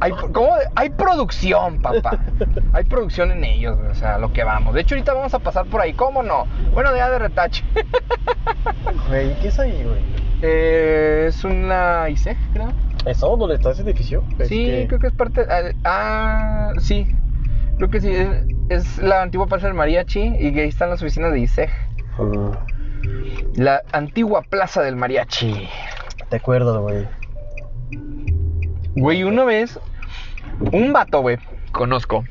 hay, 0.02 0.12
¿cómo? 0.32 0.50
hay 0.76 0.90
producción, 0.90 1.80
papá. 1.80 2.18
Hay 2.74 2.86
producción 2.86 3.30
en 3.32 3.44
ellos, 3.44 3.78
güey, 3.78 3.92
o 3.92 3.94
sea, 3.94 4.18
lo 4.18 4.34
que 4.34 4.44
vamos. 4.44 4.74
De 4.74 4.82
hecho, 4.82 4.96
ahorita 4.96 5.14
vamos 5.14 5.32
a 5.36 5.40
pasar 5.40 5.66
por 5.68 5.80
ahí, 5.82 5.94
¿cómo 5.94 6.24
no? 6.24 6.48
Bueno, 6.74 6.96
ya 6.96 7.08
de 7.12 7.20
retache. 7.20 7.64
Güey, 9.10 9.40
¿qué 9.40 9.50
es 9.50 9.60
ahí, 9.60 9.84
güey? 9.84 10.02
Eh, 10.42 11.26
es 11.28 11.44
una 11.44 12.10
ISEG, 12.10 12.38
creo. 12.54 12.72
¿Eso? 13.06 13.38
¿Dónde 13.38 13.56
está 13.56 13.72
ese 13.72 13.84
edificio? 13.84 14.24
Sí, 14.46 14.86
creo 14.88 15.00
que 15.00 15.08
es 15.08 15.14
parte. 15.14 15.46
ah, 15.50 15.70
Ah, 15.84 16.72
sí. 16.80 17.16
Creo 17.84 17.92
que 17.92 18.00
sí. 18.00 18.16
Es, 18.16 18.46
es 18.70 18.98
la 19.00 19.24
antigua 19.24 19.46
plaza 19.48 19.68
del 19.68 19.76
mariachi 19.76 20.22
y 20.40 20.58
ahí 20.58 20.70
están 20.70 20.90
las 20.90 21.02
oficinas 21.02 21.34
de 21.34 21.42
ISEG. 21.42 21.70
Mm, 22.18 22.52
La 23.58 23.82
antigua 23.92 24.42
plaza 24.42 24.82
del 24.82 24.96
mariachi. 24.96 25.68
Te 26.30 26.38
acuerdas, 26.38 26.78
güey. 26.78 27.06
Güey, 28.96 29.24
una 29.24 29.44
vez, 29.44 29.78
un 30.72 30.94
vato, 30.94 31.20
güey, 31.20 31.40
conozco, 31.74 32.24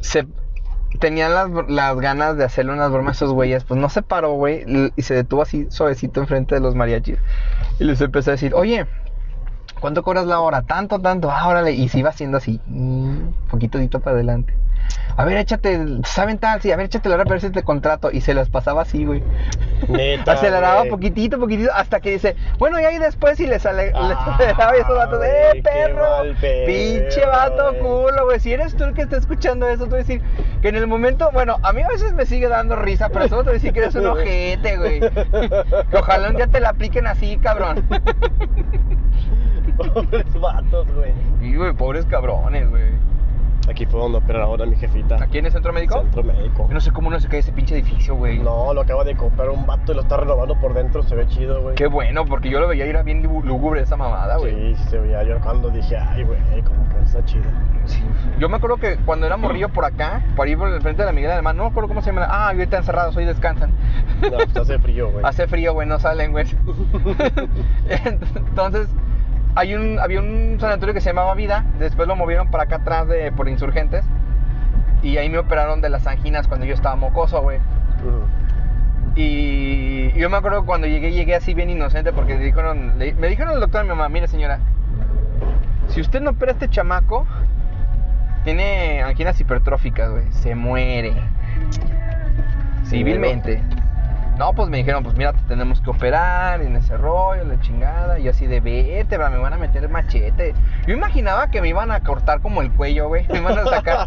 se 0.00 0.26
tenía 0.98 1.28
las, 1.28 1.48
las 1.68 1.96
ganas 2.00 2.36
de 2.36 2.44
hacerle 2.44 2.72
unas 2.72 2.90
bromas 2.90 3.22
a 3.22 3.24
esos 3.24 3.32
güeyes, 3.32 3.62
pues 3.62 3.78
no 3.78 3.88
se 3.88 4.02
paró, 4.02 4.32
güey, 4.32 4.64
y 4.96 5.02
se 5.02 5.14
detuvo 5.14 5.42
así 5.42 5.66
suavecito 5.70 6.20
enfrente 6.20 6.56
de 6.56 6.60
los 6.60 6.74
mariachis. 6.74 7.18
Y 7.78 7.84
les 7.84 8.00
empezó 8.00 8.30
a 8.30 8.32
decir, 8.32 8.54
oye, 8.54 8.86
¿cuánto 9.80 10.02
cobras 10.02 10.26
la 10.26 10.40
hora? 10.40 10.62
Tanto, 10.62 10.98
tanto, 11.00 11.30
ah, 11.30 11.48
órale. 11.48 11.72
Y 11.72 11.88
se 11.88 11.98
iba 12.00 12.10
haciendo 12.10 12.36
así, 12.38 12.60
un 12.68 13.34
poquito 13.50 13.78
para 14.00 14.14
adelante. 14.16 14.54
A 15.18 15.24
ver, 15.24 15.36
échate, 15.36 15.84
¿saben 16.04 16.38
tal? 16.38 16.62
Sí, 16.62 16.70
a 16.72 16.76
ver, 16.76 16.86
échate 16.86 17.08
la 17.08 17.16
hora 17.16 17.24
ver 17.24 17.40
si 17.40 17.50
te 17.50 17.62
contrato. 17.62 18.10
Y 18.12 18.20
se 18.20 18.32
las 18.32 18.48
pasaba 18.48 18.82
así, 18.82 19.04
güey. 19.04 19.22
Neta, 19.88 20.32
Aceleraba 20.32 20.78
güey. 20.80 20.90
poquitito, 20.90 21.38
poquitito, 21.38 21.70
hasta 21.74 22.00
que 22.00 22.12
dice, 22.12 22.36
bueno, 22.58 22.80
y 22.80 22.84
ahí 22.84 22.98
después 22.98 23.36
si 23.36 23.46
les 23.46 23.62
sale, 23.62 23.86
les 23.86 23.94
Ah, 23.96 24.34
aceleraba 24.34 24.76
y 24.76 24.80
esos 24.80 24.96
vatos, 24.96 25.20
¡eh, 25.24 25.60
perro! 25.62 26.06
pedo, 26.40 26.66
Pinche 26.66 27.26
vato 27.26 27.70
güey. 27.72 27.80
culo, 27.80 28.24
güey. 28.26 28.40
Si 28.40 28.52
eres 28.52 28.76
tú 28.76 28.84
el 28.84 28.94
que 28.94 29.02
está 29.02 29.16
escuchando 29.18 29.68
eso, 29.68 29.86
tú 29.88 29.96
decir 29.96 30.22
que 30.62 30.68
en 30.68 30.76
el 30.76 30.86
momento, 30.86 31.28
bueno, 31.32 31.56
a 31.62 31.72
mí 31.72 31.82
a 31.82 31.88
veces 31.88 32.14
me 32.14 32.24
sigue 32.24 32.48
dando 32.48 32.76
risa, 32.76 33.08
pero 33.10 33.24
eso 33.24 33.36
te 33.38 33.42
voy 33.42 33.50
a 33.50 33.54
decir 33.54 33.72
que 33.72 33.80
eres 33.80 33.94
un 33.96 34.06
ojete, 34.06 34.76
güey. 34.78 35.00
Que 35.00 35.96
ojalá 35.98 36.28
un 36.30 36.36
día 36.36 36.46
te 36.46 36.60
la 36.60 36.70
apliquen 36.70 37.06
así, 37.08 37.36
cabrón. 37.38 37.84
Pobres 39.78 40.40
vatos, 40.40 40.86
güey. 40.94 41.12
Y, 41.40 41.56
güey, 41.56 41.72
pobres 41.72 42.04
cabrones, 42.06 42.68
güey. 42.68 43.08
Aquí 43.68 43.84
fue 43.84 44.00
donde 44.00 44.16
opera 44.16 44.44
ahora 44.44 44.64
mi 44.64 44.76
jefita. 44.76 45.22
¿Aquí 45.22 45.36
en 45.36 45.44
el 45.44 45.52
centro 45.52 45.74
médico? 45.74 46.00
Centro 46.00 46.22
médico. 46.24 46.64
Yo 46.68 46.72
no 46.74 46.80
sé 46.80 46.90
cómo 46.90 47.10
no 47.10 47.20
se 47.20 47.28
cae 47.28 47.40
ese 47.40 47.52
pinche 47.52 47.74
edificio, 47.74 48.14
güey. 48.14 48.38
No, 48.38 48.72
lo 48.72 48.80
acaba 48.80 49.04
de 49.04 49.14
comprar 49.14 49.50
un 49.50 49.66
vato 49.66 49.92
y 49.92 49.94
lo 49.94 50.00
está 50.00 50.16
renovando 50.16 50.58
por 50.58 50.72
dentro. 50.72 51.02
Se 51.02 51.14
ve 51.14 51.26
chido, 51.26 51.60
güey. 51.60 51.74
Qué 51.74 51.86
bueno, 51.86 52.24
porque 52.24 52.48
yo 52.48 52.60
lo 52.60 52.68
veía 52.68 52.86
y 52.86 52.88
era 52.88 53.02
bien 53.02 53.22
lú- 53.22 53.42
lúgubre 53.44 53.82
esa 53.82 53.94
mamada, 53.96 54.38
güey. 54.38 54.74
Sí, 54.74 54.82
sí 54.82 54.88
se 54.88 54.98
veía. 54.98 55.22
Yo 55.22 55.38
cuando 55.40 55.68
dije, 55.68 55.98
ay, 55.98 56.24
güey, 56.24 56.40
como 56.62 56.88
que 56.88 57.02
está 57.04 57.22
chido. 57.26 57.44
Sí. 57.84 58.02
Yo 58.38 58.48
me 58.48 58.56
acuerdo 58.56 58.78
que 58.78 58.96
cuando 59.04 59.26
era 59.26 59.36
morrillo 59.36 59.68
por 59.68 59.84
acá, 59.84 60.22
por 60.34 60.46
ahí 60.46 60.56
por 60.56 60.68
el 60.72 60.80
frente 60.80 61.02
de 61.02 61.06
la 61.06 61.12
Miguel 61.12 61.30
Alemán, 61.32 61.58
no 61.58 61.64
me 61.64 61.68
acuerdo 61.68 61.88
cómo 61.88 62.00
se 62.00 62.10
llama. 62.10 62.26
Ah, 62.26 62.48
ahorita 62.48 62.78
encerrados, 62.78 63.14
hoy 63.16 63.26
descansan. 63.26 63.70
No, 64.22 64.30
pues 64.30 64.56
hace 64.56 64.78
frío, 64.78 65.10
güey. 65.10 65.22
Hace 65.26 65.46
frío, 65.46 65.74
güey, 65.74 65.86
no 65.86 65.98
salen, 65.98 66.32
güey. 66.32 66.46
Entonces, 68.04 68.88
hay 69.58 69.74
un, 69.74 69.98
había 69.98 70.20
un 70.20 70.56
sanatorio 70.60 70.94
que 70.94 71.00
se 71.00 71.10
llamaba 71.10 71.34
Vida, 71.34 71.64
después 71.78 72.06
lo 72.08 72.16
movieron 72.16 72.48
para 72.50 72.64
acá 72.64 72.76
atrás 72.76 73.08
de, 73.08 73.32
por 73.32 73.48
insurgentes. 73.48 74.04
Y 75.02 75.16
ahí 75.16 75.28
me 75.30 75.38
operaron 75.38 75.80
de 75.80 75.88
las 75.90 76.06
anginas 76.06 76.48
cuando 76.48 76.66
yo 76.66 76.74
estaba 76.74 76.96
mocoso, 76.96 77.40
güey. 77.42 77.58
Y 79.14 80.12
yo 80.18 80.30
me 80.30 80.36
acuerdo 80.36 80.64
cuando 80.64 80.86
llegué, 80.86 81.12
llegué 81.12 81.34
así 81.34 81.54
bien 81.54 81.70
inocente 81.70 82.12
porque 82.12 82.36
me 82.36 82.44
dijeron, 82.44 82.98
le- 82.98 83.14
me 83.14 83.28
dijeron 83.28 83.54
el 83.54 83.60
doctor 83.60 83.80
a 83.80 83.84
mi 83.84 83.88
mamá, 83.90 84.08
mire 84.08 84.28
señora, 84.28 84.58
si 85.88 86.00
usted 86.00 86.20
no 86.20 86.30
opera 86.30 86.52
a 86.52 86.54
este 86.54 86.68
chamaco, 86.68 87.26
tiene 88.44 89.02
anginas 89.02 89.40
hipertróficas, 89.40 90.10
güey. 90.10 90.24
Se 90.30 90.54
muere. 90.54 91.12
Civilmente. 92.84 93.62
No, 94.38 94.52
pues 94.52 94.68
me 94.68 94.76
dijeron, 94.76 95.02
pues 95.02 95.16
mira, 95.16 95.32
te 95.32 95.40
tenemos 95.48 95.80
que 95.80 95.90
operar 95.90 96.62
en 96.62 96.76
ese 96.76 96.96
rollo, 96.96 97.42
la 97.44 97.58
chingada. 97.60 98.18
Y 98.20 98.28
así 98.28 98.46
de 98.46 98.60
vete, 98.60 99.18
bra, 99.18 99.30
me 99.30 99.38
van 99.38 99.52
a 99.52 99.56
meter 99.56 99.82
el 99.82 99.88
machete. 99.90 100.54
Yo 100.86 100.94
imaginaba 100.94 101.48
que 101.50 101.60
me 101.60 101.68
iban 101.68 101.90
a 101.90 102.00
cortar 102.00 102.40
como 102.40 102.62
el 102.62 102.70
cuello, 102.70 103.08
güey. 103.08 103.26
Me 103.28 103.38
iban 103.38 103.58
a 103.58 103.64
sacar 103.64 104.06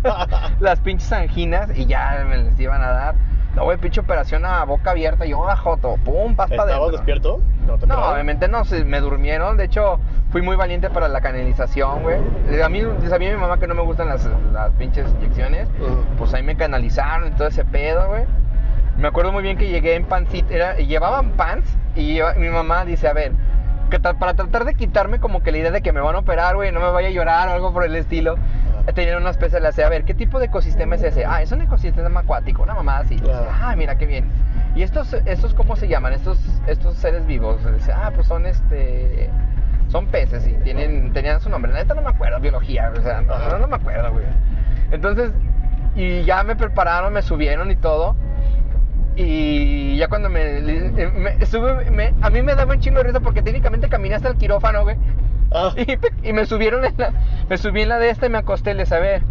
las 0.61 0.79
pinches 0.79 1.11
anginas 1.11 1.69
y 1.77 1.85
ya 1.85 2.25
me 2.29 2.37
les 2.37 2.57
iban 2.59 2.81
a 2.81 2.91
dar. 2.91 3.15
No, 3.55 3.65
güey, 3.65 3.77
pinche 3.77 3.99
operación 3.99 4.45
a 4.45 4.63
boca 4.63 4.91
abierta. 4.91 5.25
Yo, 5.25 5.49
a 5.49 5.57
joto, 5.57 5.97
pum, 6.05 6.33
pasta 6.37 6.55
¿Estabas 6.55 6.71
dentro. 6.75 6.91
despierto? 6.91 7.41
¿No, 7.67 7.77
te 7.77 7.85
No, 7.85 7.95
operaron? 7.95 8.13
obviamente 8.13 8.47
no, 8.47 8.63
se 8.63 8.85
me 8.85 9.01
durmieron. 9.01 9.57
De 9.57 9.65
hecho, 9.65 9.99
fui 10.31 10.41
muy 10.41 10.55
valiente 10.55 10.89
para 10.89 11.09
la 11.09 11.19
canalización, 11.19 12.03
güey. 12.03 12.19
A 12.63 12.69
mí, 12.69 12.81
sabía 13.09 13.31
mi 13.31 13.37
mamá 13.41 13.57
que 13.59 13.67
no 13.67 13.75
me 13.75 13.81
gustan 13.81 14.07
las, 14.07 14.25
las 14.53 14.71
pinches 14.79 15.05
inyecciones. 15.19 15.67
Ujú. 15.81 16.05
Pues 16.17 16.33
ahí 16.33 16.43
me 16.43 16.55
canalizaron 16.55 17.27
y 17.27 17.31
todo 17.31 17.49
ese 17.49 17.65
pedo, 17.65 18.07
güey. 18.07 18.23
Me 18.97 19.07
acuerdo 19.07 19.31
muy 19.31 19.41
bien 19.43 19.57
que 19.57 19.67
llegué 19.69 19.95
en 19.95 20.05
pancita, 20.05 20.53
era, 20.53 20.75
llevaban 20.77 21.31
pants 21.31 21.75
y 21.95 22.13
lleva- 22.13 22.33
mi 22.35 22.49
mamá 22.49 22.85
dice, 22.85 23.07
a 23.07 23.13
ver, 23.13 23.31
que 23.89 23.99
tra- 24.01 24.17
para 24.17 24.33
tratar 24.35 24.65
de 24.65 24.73
quitarme 24.75 25.19
como 25.19 25.41
que 25.43 25.51
la 25.51 25.57
idea 25.59 25.71
de 25.71 25.81
que 25.81 25.91
me 25.91 26.01
van 26.01 26.15
a 26.15 26.19
operar, 26.19 26.55
güey, 26.55 26.71
no 26.71 26.79
me 26.79 26.91
vaya 26.91 27.07
a 27.07 27.11
llorar 27.11 27.49
o 27.49 27.51
algo 27.53 27.73
por 27.73 27.83
el 27.83 27.95
estilo. 27.95 28.35
Ajá. 28.83 28.93
Tenían 28.93 29.17
una 29.21 29.29
especie 29.31 29.59
de 29.59 29.83
a 29.83 29.89
ver, 29.89 30.03
¿qué 30.05 30.13
tipo 30.13 30.39
de 30.39 30.45
ecosistema 30.45 30.95
es 30.95 31.03
ese? 31.03 31.25
Ah, 31.25 31.41
es 31.41 31.51
un 31.51 31.61
ecosistema 31.61 32.21
acuático, 32.21 32.63
una 32.63 32.73
mamá 32.73 32.97
así. 32.99 33.17
Ah, 33.61 33.73
mira 33.77 33.95
qué 33.97 34.05
bien. 34.05 34.25
¿Y 34.75 34.83
estos, 34.83 35.13
estos 35.13 35.53
cómo 35.53 35.75
se 35.75 35.87
llaman? 35.87 36.13
Estos, 36.13 36.39
estos 36.67 36.95
seres 36.95 37.25
vivos. 37.27 37.57
Dice, 37.73 37.91
ah, 37.91 38.11
pues 38.13 38.27
son 38.27 38.45
este. 38.45 39.29
Son 39.89 40.07
peces 40.07 40.47
y 40.47 40.53
tienen, 40.63 41.11
tenían 41.11 41.41
su 41.41 41.49
nombre. 41.49 41.71
La 41.73 41.79
neta 41.79 41.93
no 41.93 42.01
me 42.01 42.09
acuerdo, 42.09 42.39
biología, 42.39 42.91
o 42.97 43.01
sea, 43.01 43.21
no, 43.21 43.33
Ajá. 43.33 43.49
no, 43.51 43.59
no 43.59 43.67
me 43.67 43.75
acuerdo, 43.75 44.11
güey. 44.13 44.23
Entonces, 44.91 45.31
y 45.95 46.23
ya 46.23 46.43
me 46.43 46.55
prepararon, 46.55 47.11
me 47.11 47.21
subieron 47.21 47.69
y 47.71 47.75
todo. 47.75 48.15
Y 49.15 49.97
ya 49.97 50.07
cuando 50.07 50.29
me, 50.29 50.61
me 50.61 51.45
sube, 51.45 51.89
me- 51.91 52.13
a 52.21 52.29
mí 52.29 52.41
me 52.41 52.55
daba 52.55 52.73
un 52.73 52.79
chingo 52.79 52.97
de 52.99 53.03
risa 53.05 53.19
porque 53.19 53.41
técnicamente 53.41 53.89
caminé 53.89 54.15
hasta 54.15 54.29
el 54.29 54.37
quirófano, 54.37 54.83
güey. 54.83 54.95
Ah, 55.51 55.73
Y, 56.23 56.29
y 56.29 56.33
me 56.33 56.45
subieron 56.45 56.85
en 56.85 56.93
la, 56.97 57.11
me 57.49 57.57
subí 57.57 57.81
en 57.81 57.89
la 57.89 57.99
de 57.99 58.09
esta 58.09 58.25
y 58.25 58.29
me 58.29 58.37
acosté, 58.37 58.73
les 58.73 58.91
a 58.91 58.99
ver, 58.99 59.21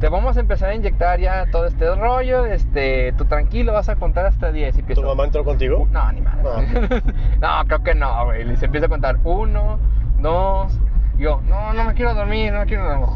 te 0.00 0.08
vamos 0.08 0.36
a 0.36 0.40
empezar 0.40 0.70
a 0.70 0.74
inyectar 0.74 1.20
ya 1.20 1.46
todo 1.52 1.66
este 1.66 1.94
rollo, 1.94 2.46
este, 2.46 3.12
tú 3.12 3.24
tranquilo, 3.26 3.72
vas 3.72 3.88
a 3.88 3.96
contar 3.96 4.26
hasta 4.26 4.50
10 4.50 4.70
y 4.70 4.72
¿Tu 4.76 4.80
empiezo. 4.80 5.02
mamá 5.02 5.24
entró 5.24 5.44
contigo? 5.44 5.86
No, 5.92 6.10
ni 6.12 6.20
madre. 6.20 6.42
Ah. 6.44 7.00
no, 7.62 7.66
creo 7.68 7.82
que 7.84 7.94
no, 7.94 8.24
güey. 8.26 8.44
Les 8.44 8.62
empieza 8.62 8.86
a 8.86 8.88
contar 8.88 9.18
uno, 9.24 9.78
dos. 10.20 10.78
Yo, 11.16 11.40
no, 11.48 11.72
no 11.72 11.84
me 11.84 11.94
quiero 11.94 12.14
dormir, 12.14 12.52
no 12.52 12.60
me 12.60 12.66
quiero 12.66 12.84
dormir. 12.84 13.08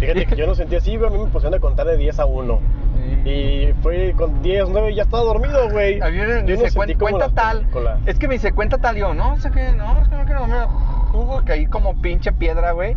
Fíjate 0.00 0.26
que 0.26 0.36
yo 0.36 0.46
no 0.46 0.54
sentí 0.54 0.76
así, 0.76 0.96
güey. 0.96 1.08
A 1.08 1.12
mí 1.12 1.18
me 1.22 1.30
pusieron 1.30 1.54
a 1.56 1.60
contar 1.60 1.86
de 1.86 1.96
10 1.96 2.18
a 2.20 2.24
1. 2.26 2.60
Y 3.24 3.72
fue 3.82 4.14
con 4.16 4.40
10, 4.42 4.68
9 4.70 4.92
y 4.92 4.94
ya 4.96 5.02
estaba 5.02 5.22
dormido, 5.24 5.70
güey. 5.70 6.00
A 6.00 6.08
mí 6.08 6.18
me 6.18 6.42
dice, 6.42 6.70
sentí 6.70 6.94
"Cuen- 6.94 6.98
como 6.98 7.10
cuenta 7.18 7.26
las 7.26 7.34
tal. 7.34 7.66
Es 8.06 8.18
que 8.18 8.28
me 8.28 8.34
dice, 8.34 8.52
cuenta 8.52 8.78
tal. 8.78 8.96
Yo, 8.96 9.12
no, 9.14 9.36
sé 9.38 9.50
qué, 9.50 9.72
no, 9.72 10.00
es 10.02 10.08
que 10.08 10.16
no 10.16 10.24
quiero 10.24 10.40
dormir. 10.40 10.62
Jugo, 11.12 11.42
caí 11.44 11.66
como 11.66 12.00
pinche 12.00 12.32
piedra, 12.32 12.72
güey. 12.72 12.96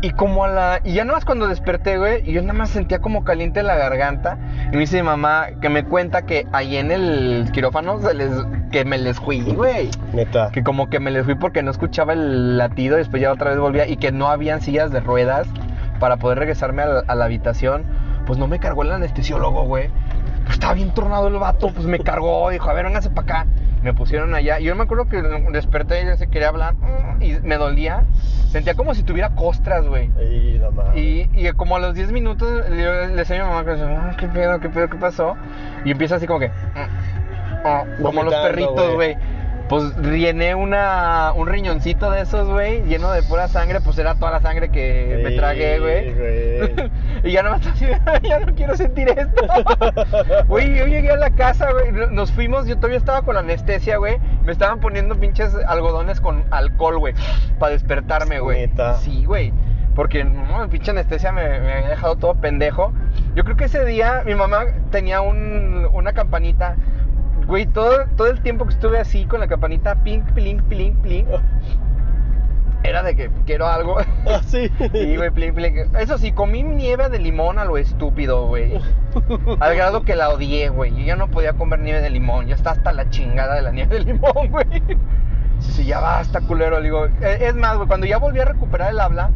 Y 0.00 0.10
como 0.12 0.44
a 0.44 0.48
la. 0.48 0.80
Y 0.84 0.92
ya 0.94 1.04
nada 1.04 1.16
más 1.16 1.24
cuando 1.24 1.48
desperté, 1.48 1.98
güey, 1.98 2.22
y 2.24 2.32
yo 2.32 2.40
nada 2.40 2.52
más 2.54 2.70
sentía 2.70 3.00
como 3.00 3.24
caliente 3.24 3.64
la 3.64 3.74
garganta. 3.74 4.38
Y 4.68 4.74
me 4.76 4.78
dice 4.78 4.98
mi 4.98 5.02
mamá 5.02 5.48
que 5.60 5.68
me 5.68 5.84
cuenta 5.84 6.22
que 6.22 6.46
ahí 6.52 6.76
en 6.76 6.92
el 6.92 7.48
quirófano 7.52 8.00
se 8.00 8.14
les. 8.14 8.30
que 8.70 8.84
me 8.84 8.96
les 8.96 9.18
fui, 9.18 9.40
güey. 9.42 9.90
Neta. 10.12 10.50
Que 10.52 10.62
como 10.62 10.88
que 10.88 11.00
me 11.00 11.10
les 11.10 11.24
fui 11.24 11.34
porque 11.34 11.64
no 11.64 11.72
escuchaba 11.72 12.12
el 12.12 12.56
latido, 12.56 12.96
después 12.96 13.20
ya 13.20 13.32
otra 13.32 13.50
vez 13.50 13.58
volvía 13.58 13.88
y 13.88 13.96
que 13.96 14.12
no 14.12 14.28
habían 14.28 14.60
sillas 14.60 14.92
de 14.92 15.00
ruedas 15.00 15.48
para 15.98 16.16
poder 16.18 16.38
regresarme 16.38 16.82
a 16.82 16.86
la, 16.86 17.02
a 17.08 17.14
la 17.16 17.24
habitación. 17.24 17.82
Pues 18.28 18.38
no 18.38 18.46
me 18.46 18.58
cargó 18.60 18.82
el 18.82 18.92
anestesiólogo, 18.92 19.62
güey. 19.64 19.88
Pues 20.42 20.52
estaba 20.56 20.74
bien 20.74 20.92
tornado 20.92 21.28
el 21.28 21.38
vato, 21.38 21.70
pues 21.72 21.86
me 21.86 21.98
cargó, 21.98 22.50
dijo, 22.50 22.68
a 22.68 22.74
ver, 22.74 22.84
véngase 22.84 23.08
para 23.08 23.40
acá. 23.40 23.50
Me 23.82 23.94
pusieron 23.94 24.34
allá. 24.34 24.60
Y 24.60 24.64
yo 24.64 24.76
me 24.76 24.82
acuerdo 24.82 25.06
que 25.08 25.22
desperté 25.50 26.02
y 26.02 26.06
ya 26.06 26.16
se 26.18 26.26
quería 26.28 26.48
hablar 26.48 26.74
mm, 26.74 27.22
y 27.22 27.38
me 27.42 27.56
dolía. 27.56 28.04
Sentía 28.50 28.74
como 28.74 28.92
si 28.92 29.02
tuviera 29.02 29.30
costras, 29.30 29.86
güey. 29.86 30.10
Y, 30.94 31.30
y 31.32 31.50
como 31.56 31.76
a 31.76 31.78
los 31.78 31.94
10 31.94 32.12
minutos 32.12 32.68
le, 32.68 33.06
le 33.08 33.14
decía 33.16 33.40
a 33.40 33.44
mi 33.44 33.50
mamá 33.50 33.64
que 33.64 33.80
"Ah, 33.82 34.16
qué 34.18 34.28
pedo, 34.28 34.60
qué 34.60 34.68
pedo, 34.68 34.90
qué 34.90 34.96
pasó. 34.98 35.34
Y 35.86 35.90
empieza 35.90 36.16
así 36.16 36.26
como 36.26 36.40
que. 36.40 36.48
"Mm, 36.48 37.64
oh", 37.64 37.84
como 38.02 38.22
los 38.24 38.34
perritos, 38.50 38.94
güey. 38.94 39.16
Pues 39.68 39.94
rellené 39.96 40.54
una, 40.54 41.32
un 41.36 41.46
riñoncito 41.46 42.10
de 42.10 42.22
esos, 42.22 42.48
güey, 42.48 42.82
lleno 42.84 43.12
de 43.12 43.22
pura 43.22 43.48
sangre. 43.48 43.80
Pues 43.80 43.98
era 43.98 44.14
toda 44.14 44.30
la 44.30 44.40
sangre 44.40 44.70
que 44.70 45.20
me 45.22 45.32
tragué, 45.32 45.78
güey. 45.78 46.90
y 47.24 47.32
ya 47.32 47.42
no 47.42 47.50
me 47.50 47.56
está 47.56 47.70
así, 47.70 47.86
ya 48.28 48.40
no 48.40 48.54
quiero 48.54 48.76
sentir 48.76 49.08
esto. 49.08 49.46
Güey, 50.48 50.74
yo 50.76 50.86
llegué 50.86 51.10
a 51.10 51.16
la 51.16 51.30
casa, 51.30 51.70
güey. 51.72 51.92
Nos 52.10 52.32
fuimos, 52.32 52.66
yo 52.66 52.76
todavía 52.76 52.98
estaba 52.98 53.22
con 53.22 53.34
la 53.34 53.40
anestesia, 53.40 53.98
güey. 53.98 54.18
Me 54.44 54.52
estaban 54.52 54.80
poniendo 54.80 55.14
pinches 55.16 55.54
algodones 55.66 56.20
con 56.20 56.44
alcohol, 56.50 56.98
güey. 56.98 57.14
Para 57.58 57.72
despertarme, 57.72 58.40
güey. 58.40 58.70
Sí, 59.00 59.24
güey. 59.24 59.52
Porque 59.94 60.24
no, 60.24 60.68
pinche 60.70 60.92
anestesia 60.92 61.32
me, 61.32 61.42
me 61.60 61.72
había 61.72 61.88
dejado 61.88 62.16
todo 62.16 62.34
pendejo. 62.36 62.92
Yo 63.34 63.44
creo 63.44 63.56
que 63.56 63.64
ese 63.64 63.84
día 63.84 64.22
mi 64.24 64.34
mamá 64.34 64.64
tenía 64.90 65.20
un, 65.20 65.88
una 65.92 66.12
campanita. 66.12 66.76
Güey, 67.48 67.64
todo, 67.64 68.04
todo 68.16 68.26
el 68.26 68.42
tiempo 68.42 68.66
que 68.66 68.74
estuve 68.74 68.98
así 68.98 69.24
con 69.24 69.40
la 69.40 69.48
campanita, 69.48 69.94
ping, 70.04 70.20
pling, 70.34 70.58
pling, 70.64 70.94
pling. 70.96 71.26
Era 72.82 73.02
de 73.02 73.16
que 73.16 73.30
quiero 73.46 73.66
algo. 73.66 73.96
Ah, 74.26 74.42
sí. 74.46 74.70
Sí, 74.92 75.16
güey, 75.16 75.30
pling, 75.30 75.54
pling. 75.54 75.96
Eso 75.98 76.18
sí, 76.18 76.32
comí 76.32 76.62
nieve 76.62 77.08
de 77.08 77.18
limón 77.18 77.58
a 77.58 77.64
lo 77.64 77.78
estúpido, 77.78 78.46
güey. 78.48 78.78
Al 79.60 79.74
grado 79.74 80.02
que 80.02 80.14
la 80.14 80.28
odié, 80.28 80.68
güey. 80.68 80.94
Yo 80.94 81.06
ya 81.06 81.16
no 81.16 81.28
podía 81.28 81.54
comer 81.54 81.78
nieve 81.80 82.02
de 82.02 82.10
limón. 82.10 82.48
Ya 82.48 82.54
está 82.54 82.72
hasta 82.72 82.92
la 82.92 83.08
chingada 83.08 83.54
de 83.54 83.62
la 83.62 83.72
nieve 83.72 83.98
de 83.98 84.04
limón, 84.12 84.50
güey. 84.50 84.66
Sí, 85.60 85.72
sí, 85.72 85.84
ya 85.86 86.00
basta, 86.00 86.42
culero. 86.42 86.78
Le 86.80 86.84
digo, 86.84 87.06
eh, 87.06 87.38
es 87.40 87.54
más, 87.54 87.76
güey, 87.76 87.88
cuando 87.88 88.06
ya 88.06 88.18
volví 88.18 88.40
a 88.40 88.44
recuperar 88.44 88.90
el 88.90 89.00
habla, 89.00 89.30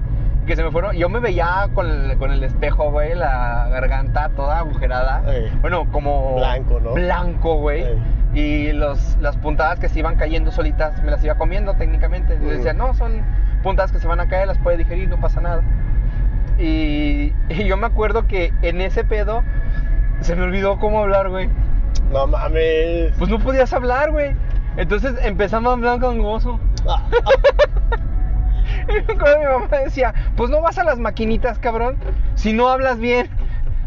que 0.46 0.57
se 0.57 0.64
me 0.64 0.70
fueron, 0.70 0.96
yo 0.96 1.09
me 1.09 1.20
veía 1.20 1.68
con 1.74 1.88
el, 1.88 2.18
con 2.18 2.33
el 2.33 2.42
espejo, 2.42 2.90
güey, 2.90 3.14
la 3.14 3.68
garganta 3.70 4.28
toda 4.31 4.59
agujerada. 4.59 5.22
Ey. 5.33 5.50
Bueno, 5.61 5.87
como. 5.90 6.37
Blanco, 6.37 6.81
¿no? 6.81 6.92
Blanco, 6.94 7.57
güey. 7.57 7.83
Ey. 7.83 8.02
Y 8.35 8.72
los, 8.72 9.16
las 9.20 9.37
puntadas 9.37 9.78
que 9.78 9.88
se 9.88 9.98
iban 9.98 10.16
cayendo 10.16 10.50
solitas, 10.50 11.02
me 11.02 11.11
las 11.11 11.22
iba 11.22 11.35
comiendo 11.35 11.74
técnicamente. 11.74 12.37
Mm. 12.37 12.48
decía, 12.48 12.72
no, 12.72 12.94
son 12.94 13.22
puntadas 13.62 13.92
que 13.92 13.98
se 13.98 14.09
van 14.09 14.20
a 14.20 14.26
caer, 14.26 14.48
las 14.48 14.59
puede 14.59 14.78
digerir, 14.78 15.09
no 15.09 15.20
pasa 15.20 15.40
nada. 15.40 15.62
Y, 16.59 17.33
y 17.48 17.64
yo 17.64 17.76
me 17.76 17.87
acuerdo 17.87 18.26
que 18.26 18.52
en 18.62 18.81
ese 18.81 19.05
pedo 19.05 19.42
se 20.20 20.35
me 20.35 20.42
olvidó 20.42 20.78
cómo 20.78 21.00
hablar, 21.00 21.28
güey. 21.28 21.48
No 22.11 22.26
mames. 22.26 23.12
Pues 23.18 23.31
no 23.31 23.38
podías 23.38 23.72
hablar, 23.72 24.11
güey. 24.11 24.35
Entonces 24.76 25.14
empezamos 25.22 25.70
a 25.70 25.74
hablar 25.74 26.00
con 26.00 26.18
gozo. 26.18 26.59
Ah, 26.88 27.05
que 27.90 28.12
mi 29.39 29.47
mamá 29.47 29.69
decía, 29.85 30.15
pues 30.37 30.51
no 30.51 30.61
vas 30.61 30.79
a 30.79 30.85
las 30.85 30.99
maquinitas, 30.99 31.59
cabrón, 31.59 31.99
si 32.35 32.53
no 32.53 32.69
hablas 32.69 32.99
bien. 32.99 33.29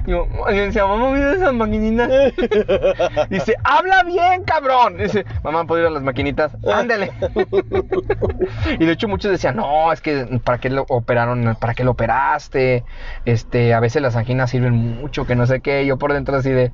Yo 0.08 0.28
decía, 0.48 0.86
mamá, 0.86 1.12
mira 1.12 1.34
esas 1.34 1.54
maquinitas. 1.54 2.10
Dice, 3.30 3.56
habla 3.64 4.04
bien, 4.04 4.44
cabrón. 4.44 4.98
Dice, 4.98 5.26
mamá, 5.44 5.66
¿puedo 5.66 5.82
ir 5.82 5.88
a 5.88 5.90
las 5.90 6.04
maquinitas? 6.04 6.56
Ándale. 6.72 7.12
y 8.80 8.86
de 8.86 8.92
hecho 8.92 9.08
muchos 9.08 9.32
decían, 9.32 9.56
no, 9.56 9.92
es 9.92 10.02
que 10.02 10.40
¿para 10.44 10.60
qué 10.60 10.70
lo 10.70 10.86
operaron? 10.90 11.58
¿Para 11.60 11.74
qué 11.74 11.84
lo 11.84 11.92
operaste? 11.92 12.84
Este, 13.26 13.74
a 13.74 13.80
veces 13.80 14.02
las 14.02 14.16
anginas 14.16 14.52
sirven 14.52 14.74
mucho, 14.74 15.26
que 15.26 15.36
no 15.36 15.48
sé 15.48 15.62
qué. 15.62 15.86
Yo 15.88 15.98
por 15.98 16.14
dentro 16.14 16.38
así 16.38 16.52
de, 16.52 16.72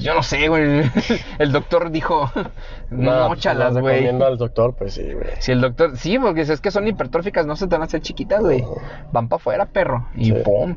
yo 0.00 0.14
no 0.14 0.22
sé, 0.22 0.48
güey. 0.48 0.82
El 1.38 1.52
doctor 1.52 1.90
dijo, 1.90 2.30
no, 2.90 3.28
pues, 3.28 3.40
chalas, 3.40 3.72
no 3.74 3.80
güey. 3.80 3.94
recomiendo 3.96 4.26
al 4.26 4.38
doctor, 4.38 4.74
pues 4.76 4.94
sí, 4.94 5.12
güey. 5.12 5.26
Si 5.40 5.52
el 5.52 5.60
doctor, 5.60 5.96
sí, 5.96 6.18
porque 6.18 6.42
es 6.42 6.60
que 6.60 6.70
son 6.70 6.86
hipertróficas, 6.86 7.46
no 7.46 7.56
se 7.56 7.66
te 7.66 7.74
van 7.74 7.82
a 7.82 7.84
hacer 7.86 8.00
chiquitas, 8.00 8.40
güey. 8.40 8.64
Van 9.12 9.28
para 9.28 9.38
afuera, 9.38 9.66
perro. 9.66 10.08
Y 10.14 10.26
Sí. 10.26 10.32
pum. 10.44 10.76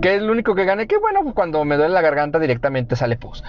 Que 0.00 0.16
es 0.16 0.22
lo 0.22 0.32
único 0.32 0.54
que 0.54 0.64
gané. 0.64 0.86
Que 0.86 0.98
bueno, 0.98 1.20
cuando 1.34 1.64
me 1.64 1.76
duele 1.76 1.92
la 1.94 2.00
garganta 2.00 2.38
directamente 2.38 2.96
sale 2.96 3.16
pus. 3.16 3.42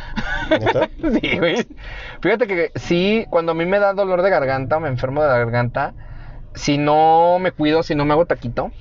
Sí, 1.22 1.38
güey. 1.39 1.65
Fíjate 2.22 2.48
que 2.48 2.72
sí, 2.76 3.26
cuando 3.30 3.54
a 3.54 3.56
mí 3.56 3.65
me 3.65 3.80
da 3.80 3.94
dolor 3.94 4.22
de 4.22 4.30
garganta 4.30 4.78
o 4.78 4.80
me 4.80 4.89
enfermo 4.89 5.22
de 5.22 5.30
la 5.30 5.38
garganta, 5.38 5.94
si 6.54 6.78
no 6.78 7.38
me 7.39 7.52
cuido, 7.52 7.82
si 7.84 7.96
no 7.96 8.04
me 8.06 8.13
hago 8.13 8.26
taquito, 8.26 8.72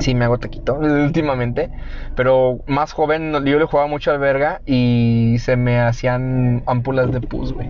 Sí 0.00 0.14
me 0.14 0.24
hago 0.26 0.38
taquito 0.38 0.74
últimamente, 0.80 1.70
pero 2.16 2.58
más 2.66 2.92
joven 2.92 3.32
yo 3.44 3.58
le 3.58 3.64
jugaba 3.64 3.88
mucho 3.88 4.10
al 4.10 4.18
verga 4.18 4.60
y 4.66 5.36
se 5.40 5.56
me 5.56 5.80
hacían 5.80 6.62
ámpulas 6.66 7.10
de 7.12 7.20
pus, 7.20 7.52
güey. 7.52 7.68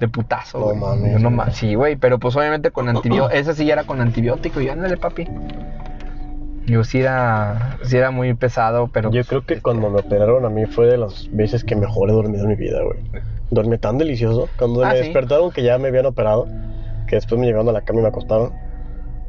De 0.00 0.08
putazo, 0.08 0.58
No 0.58 0.66
güey. 0.66 0.76
mames, 0.78 1.12
Yo 1.12 1.18
no 1.20 1.30
güey. 1.30 1.36
ma- 1.36 1.50
sí, 1.52 1.74
güey, 1.74 1.96
pero 1.96 2.18
pues 2.18 2.34
obviamente 2.36 2.70
con 2.70 2.88
antibiótico, 2.88 3.30
esa 3.30 3.54
sí 3.54 3.64
ya 3.66 3.74
era 3.74 3.84
con 3.84 4.00
antibiótico 4.00 4.60
y 4.60 4.68
ándale, 4.68 4.96
papi. 4.96 5.26
Yo 6.66 6.82
sí 6.82 7.00
era, 7.00 7.78
sí 7.82 7.96
era 7.96 8.10
muy 8.10 8.32
pesado, 8.34 8.88
pero 8.88 9.10
Yo 9.10 9.18
pues, 9.18 9.28
creo 9.28 9.42
que 9.42 9.54
este, 9.54 9.62
cuando 9.62 9.90
me 9.90 10.00
operaron 10.00 10.44
a 10.46 10.50
mí 10.50 10.64
fue 10.66 10.86
de 10.86 10.96
las 10.98 11.28
veces 11.30 11.62
que 11.62 11.76
mejor 11.76 12.08
he 12.08 12.12
dormido 12.12 12.44
en 12.44 12.48
mi 12.50 12.56
vida, 12.56 12.80
güey. 12.82 12.98
Dormí 13.50 13.76
tan 13.78 13.98
delicioso. 13.98 14.50
Cuando 14.58 14.82
Ah, 14.82 14.88
me 14.88 14.94
¿sí? 14.96 15.00
despertaron 15.04 15.52
que 15.52 15.62
ya 15.62 15.78
me 15.78 15.88
habían 15.88 16.06
operado, 16.06 16.48
que 17.06 17.16
después 17.16 17.38
me 17.38 17.46
llevaron 17.46 17.68
a 17.68 17.72
la 17.72 17.82
cama 17.82 18.00
y 18.00 18.02
me 18.02 18.08
acostaron. 18.08 18.63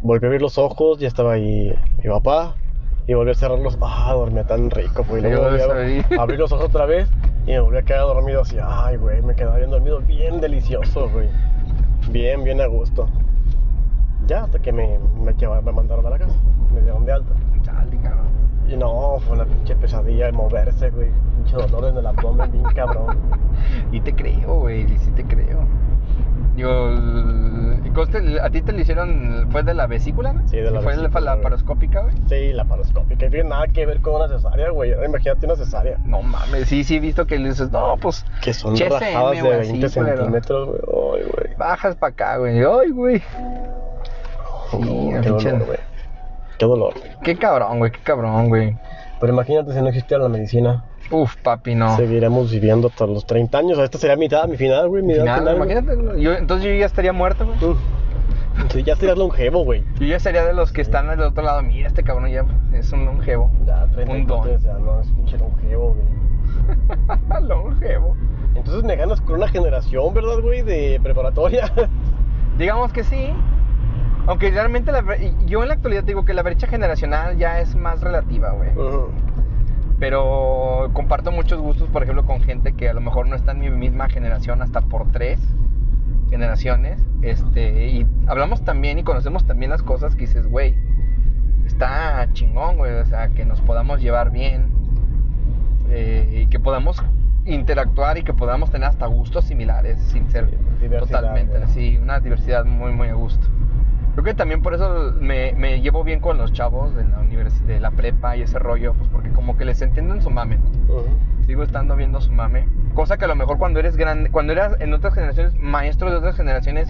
Volví 0.05 0.23
a 0.23 0.27
abrir 0.27 0.41
los 0.43 0.59
ojos, 0.59 0.99
ya 0.99 1.07
estaba 1.07 1.33
ahí 1.33 1.73
mi 2.03 2.09
papá, 2.11 2.53
Y 3.07 3.15
volví 3.15 3.31
a 3.31 3.33
cerrarlos. 3.33 3.75
Ah, 3.81 4.13
dormía 4.13 4.43
tan 4.43 4.69
rico, 4.69 5.03
güey. 5.09 5.23
Luego 5.23 5.57
Yo 5.57 5.67
volví 5.67 6.05
a 6.15 6.21
abrir 6.21 6.37
los 6.37 6.51
ojos 6.51 6.65
otra 6.65 6.85
vez 6.85 7.09
y 7.47 7.53
me 7.53 7.59
volví 7.59 7.79
a 7.79 7.81
quedar 7.81 8.01
dormido 8.01 8.41
así. 8.41 8.55
Ay, 8.63 8.97
güey, 8.97 9.23
me 9.23 9.33
quedaba 9.33 9.57
bien 9.57 9.71
dormido. 9.71 10.01
Bien 10.01 10.39
delicioso, 10.39 11.09
güey. 11.09 11.27
Bien, 12.11 12.43
bien 12.43 12.61
a 12.61 12.67
gusto. 12.67 13.07
Ya, 14.27 14.43
hasta 14.43 14.59
que 14.59 14.71
me, 14.71 14.99
me, 15.23 15.33
me 15.33 15.71
mandaron 15.71 16.05
a 16.05 16.11
la 16.11 16.19
casa. 16.19 16.35
Me 16.71 16.81
dieron 16.81 17.03
de 17.03 17.11
alta. 17.11 17.33
Y 18.67 18.75
no, 18.75 19.17
fue 19.19 19.35
una 19.35 19.45
pinche 19.45 19.75
pesadilla 19.75 20.27
de 20.27 20.31
moverse, 20.33 20.89
güey. 20.91 21.09
Pinche 21.37 21.55
dolor 21.55 21.85
en 21.85 21.97
el 21.97 22.05
abdomen, 22.05 22.51
bien 22.51 22.63
cabrón. 22.75 23.17
Y 23.91 24.01
te 24.01 24.13
creo, 24.13 24.59
güey, 24.59 24.81
y 24.81 24.97
sí 24.97 25.11
te 25.15 25.23
creo. 25.23 25.65
Digo, 26.55 26.69
conste, 27.95 28.39
a 28.39 28.49
ti 28.51 28.61
te 28.61 28.71
lo 28.71 28.79
hicieron, 28.79 29.47
¿fue 29.51 29.63
de 29.63 29.73
la 29.73 29.87
vesícula, 29.87 30.33
no? 30.33 30.47
Sí, 30.47 30.57
de 30.57 30.69
la 30.69 30.81
¿Fue 30.81 30.95
vesícula, 30.95 31.19
la 31.21 31.31
güey. 31.31 31.37
laparoscópica, 31.37 32.01
güey? 32.01 32.13
Sí, 32.29 32.53
la 32.53 32.65
paroscópica. 32.65 33.29
Tiene 33.29 33.49
nada 33.49 33.67
que 33.67 33.85
ver 33.87 34.01
con 34.01 34.15
una 34.15 34.27
cesárea, 34.27 34.69
güey. 34.69 34.93
Imagínate 35.03 35.45
una 35.47 35.55
cesárea. 35.55 35.97
No 36.05 36.21
mames, 36.21 36.67
sí, 36.67 36.83
sí, 36.83 36.97
he 36.97 36.99
visto 36.99 37.25
que 37.25 37.39
le 37.39 37.49
dices, 37.49 37.71
no, 37.71 37.97
pues. 37.97 38.23
Que 38.43 38.53
son 38.53 38.75
CSM, 38.75 38.89
rajadas 38.91 39.31
de 39.31 39.41
güey, 39.41 39.59
20 39.59 39.89
sí, 39.89 39.93
centímetros, 39.93 40.67
güey. 40.67 41.21
Ay, 41.23 41.31
güey. 41.31 41.55
Bajas 41.57 41.95
para 41.95 42.11
acá, 42.13 42.37
güey. 42.37 42.59
Ay, 42.63 42.91
güey. 42.91 43.19
Sí, 44.71 44.77
No, 44.79 45.11
no, 45.11 45.21
qué 45.21 45.29
dolor, 45.29 45.65
güey. 45.65 45.79
Qué 46.57 46.65
dolor. 46.65 46.93
Qué 47.23 47.35
cabrón, 47.37 47.79
güey, 47.79 47.91
qué 47.91 47.99
cabrón, 47.99 48.49
güey. 48.49 48.77
Pero 49.19 49.33
imagínate 49.33 49.73
si 49.73 49.81
no 49.81 49.87
existiera 49.89 50.23
la 50.23 50.29
medicina. 50.29 50.83
Uf, 51.11 51.35
papi, 51.37 51.75
no. 51.75 51.95
Seguiremos 51.95 52.51
viviendo 52.51 52.87
hasta 52.87 53.05
los 53.05 53.25
30 53.25 53.57
años. 53.57 53.77
Esta 53.77 53.97
sería 53.97 54.15
mi 54.15 54.25
edad, 54.25 54.47
mi 54.47 54.57
final, 54.57 54.89
güey. 54.89 55.03
Mi 55.03 55.13
edad 55.13 55.37
Final, 55.39 55.55
imagínate, 55.57 56.21
yo, 56.21 56.33
entonces 56.33 56.67
yo 56.67 56.73
ya 56.73 56.85
estaría 56.85 57.13
muerto, 57.13 57.45
güey. 57.45 57.75
Ya 58.83 58.95
serías 58.95 59.17
longevo, 59.17 59.63
güey. 59.65 59.83
Yo 59.99 60.07
ya 60.07 60.19
sería 60.19 60.45
de 60.45 60.53
los 60.53 60.71
que 60.71 60.83
Sí. 60.83 60.89
están 60.89 61.09
del 61.09 61.21
otro 61.21 61.43
lado. 61.43 61.61
Mira, 61.61 61.87
este 61.87 62.03
cabrón 62.03 62.29
ya 62.31 62.45
es 62.73 62.91
un 62.93 63.05
longevo. 63.05 63.51
Ya, 63.65 63.83
Un 63.83 64.25
don. 64.25 64.43
34 64.43 64.57
ya 64.59 64.73
no, 64.79 65.01
es 65.01 65.07
pinche 65.11 65.37
longevo, 65.37 65.93
güey. 65.93 67.41
longevo. 67.47 68.15
Entonces 68.55 68.83
me 68.83 68.95
ganas 68.95 69.19
con 69.21 69.35
una 69.35 69.47
generación, 69.49 70.13
¿verdad, 70.13 70.39
güey? 70.41 70.61
De 70.61 70.99
preparatoria. 71.03 71.71
Digamos 72.57 72.93
que 72.93 73.03
sí. 73.03 73.33
Aunque 74.27 74.49
realmente 74.49 74.91
la 74.91 75.03
yo 75.45 75.61
en 75.61 75.67
la 75.67 75.75
actualidad 75.75 76.03
digo 76.03 76.25
que 76.25 76.33
la 76.33 76.41
brecha 76.41 76.65
generacional 76.65 77.37
ya 77.37 77.59
es 77.59 77.75
más 77.75 78.01
relativa, 78.01 78.51
güey. 78.51 78.71
Ujú. 78.71 79.09
Pero 79.99 80.89
comparto 80.93 81.31
muchos 81.31 81.59
gustos, 81.61 81.89
por 81.89 82.03
ejemplo, 82.03 82.25
con 82.25 82.41
gente 82.41 82.73
que 82.73 82.89
a 82.89 82.93
lo 82.93 83.01
mejor 83.01 83.27
no 83.27 83.35
está 83.35 83.51
en 83.53 83.59
mi 83.59 83.69
misma 83.69 84.09
generación 84.09 84.61
hasta 84.61 84.81
por 84.81 85.11
tres 85.11 85.39
generaciones. 86.29 86.99
Este, 87.21 87.87
y 87.87 88.05
hablamos 88.27 88.63
también 88.63 88.99
y 88.99 89.03
conocemos 89.03 89.45
también 89.45 89.71
las 89.71 89.83
cosas 89.83 90.15
que 90.15 90.21
dices, 90.21 90.47
güey, 90.47 90.75
está 91.65 92.27
chingón, 92.33 92.77
güey. 92.77 92.91
O 92.93 93.05
sea, 93.05 93.29
que 93.29 93.45
nos 93.45 93.61
podamos 93.61 94.01
llevar 94.01 94.31
bien. 94.31 94.73
eh, 95.89 96.41
y 96.43 96.47
que 96.47 96.59
podamos 96.59 97.01
interactuar 97.45 98.17
y 98.17 98.23
que 98.23 98.33
podamos 98.33 98.71
tener 98.71 98.89
hasta 98.89 99.05
gustos 99.05 99.45
similares 99.45 99.99
sin 100.01 100.29
ser 100.31 100.49
diversidad, 100.81 101.21
totalmente, 101.21 101.59
güey. 101.59 101.69
sí, 101.69 101.97
una 101.97 102.19
diversidad 102.19 102.65
muy, 102.65 102.91
muy 102.91 103.07
a 103.09 103.13
gusto. 103.13 103.47
Creo 104.15 104.23
que 104.23 104.33
también 104.33 104.61
por 104.61 104.73
eso 104.73 105.13
me, 105.19 105.53
me 105.53 105.81
llevo 105.81 106.03
bien 106.05 106.19
con 106.21 106.37
los 106.37 106.53
chavos 106.53 106.95
de 106.95 107.03
la 107.03 107.19
univers- 107.19 107.65
de 107.65 107.79
la 107.81 107.91
prepa 107.91 108.37
y 108.37 108.41
ese 108.43 108.57
rollo, 108.59 108.93
pues 108.93 109.09
porque 109.09 109.29
como 109.29 109.57
que 109.57 109.65
les 109.65 109.81
entiendo 109.81 110.13
en 110.15 110.21
su 110.21 110.29
mame. 110.29 110.57
¿no? 110.57 110.93
Sigo 111.45 111.63
estando 111.63 111.95
viendo 111.97 112.21
su 112.21 112.31
mame. 112.31 112.67
Cosa 112.93 113.17
que 113.17 113.25
a 113.25 113.27
lo 113.27 113.35
mejor 113.35 113.57
cuando 113.57 113.79
eres 113.79 113.97
grande, 113.97 114.29
cuando 114.31 114.53
eras 114.53 114.77
en 114.79 114.93
otras 114.93 115.13
generaciones, 115.13 115.53
maestros 115.59 116.11
de 116.11 116.17
otras 116.17 116.35
generaciones, 116.37 116.87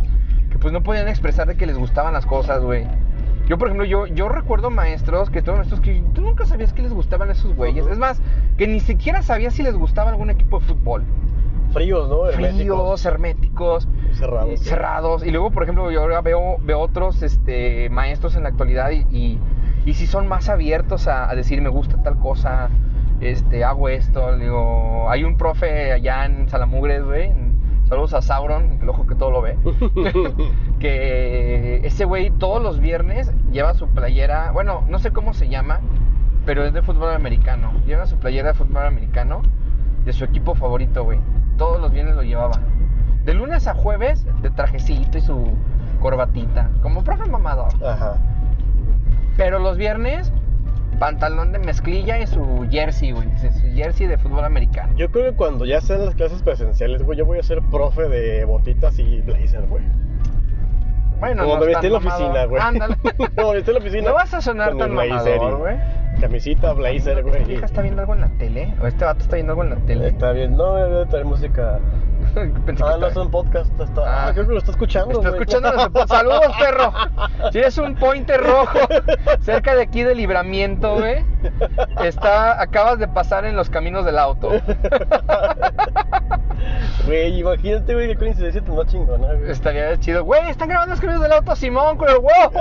que 0.51 0.59
pues 0.59 0.71
no 0.71 0.83
podían 0.83 1.07
expresar 1.07 1.47
de 1.47 1.55
que 1.55 1.65
les 1.65 1.77
gustaban 1.77 2.13
las 2.13 2.25
cosas, 2.27 2.61
güey. 2.63 2.85
Yo, 3.47 3.57
por 3.57 3.67
ejemplo, 3.67 3.85
yo, 3.85 4.05
yo 4.07 4.29
recuerdo 4.29 4.69
maestros 4.69 5.29
que 5.29 5.41
todos 5.41 5.57
maestros 5.57 5.81
que 5.81 6.01
tú 6.13 6.21
nunca 6.21 6.45
sabías 6.45 6.73
que 6.73 6.81
les 6.83 6.93
gustaban 6.93 7.29
esos 7.31 7.55
güeyes. 7.55 7.85
Es 7.87 7.97
más, 7.97 8.21
que 8.57 8.67
ni 8.67 8.79
siquiera 8.79 9.21
sabías 9.23 9.53
si 9.55 9.63
les 9.63 9.75
gustaba 9.75 10.09
algún 10.11 10.29
equipo 10.29 10.59
de 10.59 10.65
fútbol. 10.67 11.03
Fríos, 11.75 12.09
¿no? 12.09 12.23
Fríos, 12.31 12.35
Herméticos. 12.35 13.05
herméticos, 13.05 13.87
Cerrados. 14.13 14.49
eh, 14.49 14.57
cerrados. 14.57 15.25
Y 15.25 15.31
luego, 15.31 15.51
por 15.51 15.63
ejemplo, 15.63 15.91
yo 15.91 16.01
ahora 16.01 16.21
veo, 16.21 16.57
veo 16.63 16.79
otros 16.79 17.21
este, 17.21 17.89
maestros 17.89 18.35
en 18.35 18.43
la 18.43 18.49
actualidad 18.49 18.89
y, 18.91 19.05
y, 19.15 19.39
y 19.85 19.93
si 19.93 20.07
son 20.07 20.27
más 20.27 20.49
abiertos 20.49 21.07
a, 21.07 21.29
a 21.29 21.35
decir, 21.35 21.61
me 21.61 21.69
gusta 21.69 22.01
tal 22.01 22.17
cosa, 22.17 22.69
este, 23.21 23.63
hago 23.63 23.89
esto. 23.89 24.35
Digo, 24.37 25.09
hay 25.09 25.23
un 25.23 25.37
profe 25.37 25.91
allá 25.91 26.25
en 26.25 26.49
Salamugres, 26.49 27.03
güey. 27.03 27.31
Saludos 27.87 28.15
a 28.15 28.21
Sauron, 28.23 28.79
el 28.81 28.89
ojo 28.89 29.05
que 29.05 29.13
todo 29.13 29.29
lo 29.29 29.41
ve. 29.43 29.57
que 30.79 31.81
ese 31.83 32.05
güey 32.05 32.31
todos 32.31 32.61
los 32.61 32.79
viernes 32.79 33.31
lleva 33.51 33.73
su 33.75 33.87
playera, 33.87 34.51
bueno, 34.51 34.83
no 34.87 34.97
sé 34.99 35.11
cómo 35.11 35.33
se 35.33 35.49
llama, 35.49 35.81
pero 36.45 36.63
es 36.65 36.73
de 36.73 36.81
fútbol 36.81 37.13
americano. 37.13 37.73
Lleva 37.85 38.05
su 38.07 38.17
playera 38.17 38.49
de 38.49 38.53
fútbol 38.55 38.85
americano 38.85 39.41
de 40.05 40.13
su 40.13 40.23
equipo 40.23 40.55
favorito, 40.55 41.03
güey. 41.03 41.19
Todos 41.57 41.81
los 41.81 41.91
viernes 41.91 42.15
lo 42.15 42.23
llevaba. 42.23 42.59
De 43.23 43.33
lunes 43.33 43.67
a 43.67 43.73
jueves, 43.73 44.25
de 44.41 44.49
trajecito 44.51 45.17
y 45.17 45.21
su 45.21 45.47
corbatita, 45.99 46.69
como 46.81 47.03
profe 47.03 47.25
mamador. 47.25 47.73
Ajá. 47.83 48.17
Pero 49.37 49.59
los 49.59 49.77
viernes, 49.77 50.31
pantalón 50.99 51.51
de 51.51 51.59
mezclilla 51.59 52.19
y 52.19 52.27
su 52.27 52.67
jersey, 52.69 53.11
güey. 53.11 53.27
Su 53.39 53.67
jersey 53.73 54.07
de 54.07 54.17
fútbol 54.17 54.45
americano. 54.45 54.93
Yo 54.95 55.09
creo 55.09 55.31
que 55.31 55.35
cuando 55.35 55.65
ya 55.65 55.81
sean 55.81 56.05
las 56.05 56.15
clases 56.15 56.41
presenciales, 56.43 57.01
güey, 57.03 57.17
yo 57.17 57.25
voy 57.25 57.39
a 57.39 57.43
ser 57.43 57.61
profe 57.63 58.07
de 58.07 58.45
botitas 58.45 58.97
y 58.99 59.21
blazer, 59.21 59.65
güey. 59.67 59.83
Bueno, 61.19 61.43
Como 61.43 61.55
no 61.55 61.61
me 61.61 61.67
vestí 61.67 61.87
en 61.87 61.93
la 61.93 61.97
oficina, 61.99 62.45
güey. 62.45 62.61
Ándale. 62.61 62.97
Como 63.35 63.49
me 63.49 63.55
vestí 63.55 63.71
en 63.71 63.73
la 63.73 63.79
oficina. 63.79 64.09
No 64.09 64.13
vas 64.13 64.33
a 64.33 64.41
sonar 64.41 64.77
tan 64.77 64.93
mamador, 64.93 65.57
güey. 65.57 65.77
Camisita, 66.19 66.73
blazer, 66.73 67.23
güey. 67.23 67.43
¿Tu 67.43 67.51
hija 67.51 67.65
está 67.65 67.81
viendo 67.81 68.01
algo 68.01 68.13
en 68.13 68.21
la 68.21 68.29
tele? 68.29 68.73
¿O 68.81 68.87
este 68.87 69.05
vato 69.05 69.21
está 69.21 69.35
viendo 69.35 69.53
algo 69.53 69.63
en 69.63 69.69
la 69.71 69.75
tele? 69.77 70.07
Está 70.07 70.31
bien, 70.31 70.55
no, 70.55 70.75
debe 70.75 71.05
traer 71.05 71.25
música. 71.25 71.79
Pensé 72.65 72.83
que 72.83 72.89
Ah, 72.89 72.97
no 72.97 73.07
estaba- 73.07 73.07
es 73.09 73.15
un 73.17 73.31
podcast. 73.31 73.79
Está... 73.79 74.01
Ah. 74.05 74.27
Ah, 74.27 74.31
creo 74.33 74.45
que 74.47 74.53
lo 74.53 74.59
está 74.59 74.71
escuchando. 74.71 75.11
Está 75.19 75.29
güey. 75.29 75.41
escuchando 75.41 75.71
podcast. 75.71 76.09
Saludos, 76.09 76.55
perro. 76.59 76.93
Tienes 77.51 77.77
un 77.77 77.95
pointer 77.95 78.41
rojo 78.41 78.79
cerca 79.41 79.75
de 79.75 79.81
aquí 79.83 80.03
de 80.03 80.15
libramiento, 80.15 80.95
güey. 80.95 81.23
Está, 82.03 82.61
acabas 82.61 82.99
de 82.99 83.07
pasar 83.07 83.45
en 83.45 83.55
los 83.55 83.69
caminos 83.69 84.05
del 84.05 84.17
auto. 84.19 84.51
Güey, 87.05 87.39
imagínate, 87.39 87.93
güey, 87.93 88.07
qué 88.07 88.15
coincidencia 88.15 88.61
tan 88.63 88.75
más 88.75 88.87
chingona, 88.87 89.27
güey. 89.33 89.51
Estaría 89.51 89.95
chido. 89.99 90.23
Güey, 90.23 90.49
están 90.49 90.69
grabando 90.69 90.93
los 90.93 91.01
caminos 91.01 91.21
del 91.21 91.31
auto, 91.33 91.55
Simón, 91.55 91.97
con 91.97 92.09
el 92.09 92.15
huevo. 92.17 92.51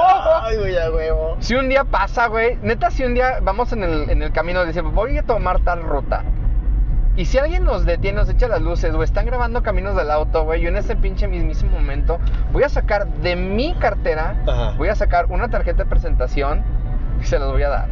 Ay, 0.43 0.59
güey, 0.59 0.75
ya, 0.75 0.91
huevo. 0.91 1.37
Si 1.39 1.55
un 1.55 1.69
día 1.71 1.85
pasa, 1.85 2.27
güey, 2.27 2.59
neta, 2.61 2.91
si 2.91 3.05
un 3.05 3.15
día 3.15 3.39
vamos 3.41 3.73
en 3.73 3.83
el, 3.83 4.11
en 4.11 4.21
el 4.23 4.33
camino 4.33 4.65
decimos, 4.67 4.93
voy 4.93 5.17
a 5.17 5.23
tomar 5.23 5.61
tal 5.61 5.83
ruta. 5.83 6.23
Y 7.17 7.27
si 7.27 7.39
alguien 7.39 7.65
nos 7.65 7.85
detiene, 7.85 8.19
nos 8.19 8.29
echa 8.29 8.49
las 8.49 8.61
luces, 8.61 8.93
güey, 8.93 9.05
están 9.05 9.27
grabando 9.27 9.63
caminos 9.63 9.95
del 9.95 10.11
auto, 10.11 10.45
güey, 10.45 10.61
yo 10.61 10.69
en 10.69 10.77
ese 10.77 10.97
pinche 10.97 11.29
mismísimo 11.29 11.71
momento 11.73 12.19
voy 12.53 12.65
a 12.65 12.69
sacar 12.69 13.07
de 13.07 13.37
mi 13.37 13.75
cartera, 13.75 14.35
Ajá. 14.47 14.73
voy 14.77 14.89
a 14.89 14.97
sacar 14.97 15.27
una 15.29 15.49
tarjeta 15.49 15.85
de 15.85 15.89
presentación 15.91 16.65
y 17.21 17.25
se 17.25 17.39
los 17.39 17.53
voy 17.53 17.63
a 17.63 17.69
dar. 17.69 17.89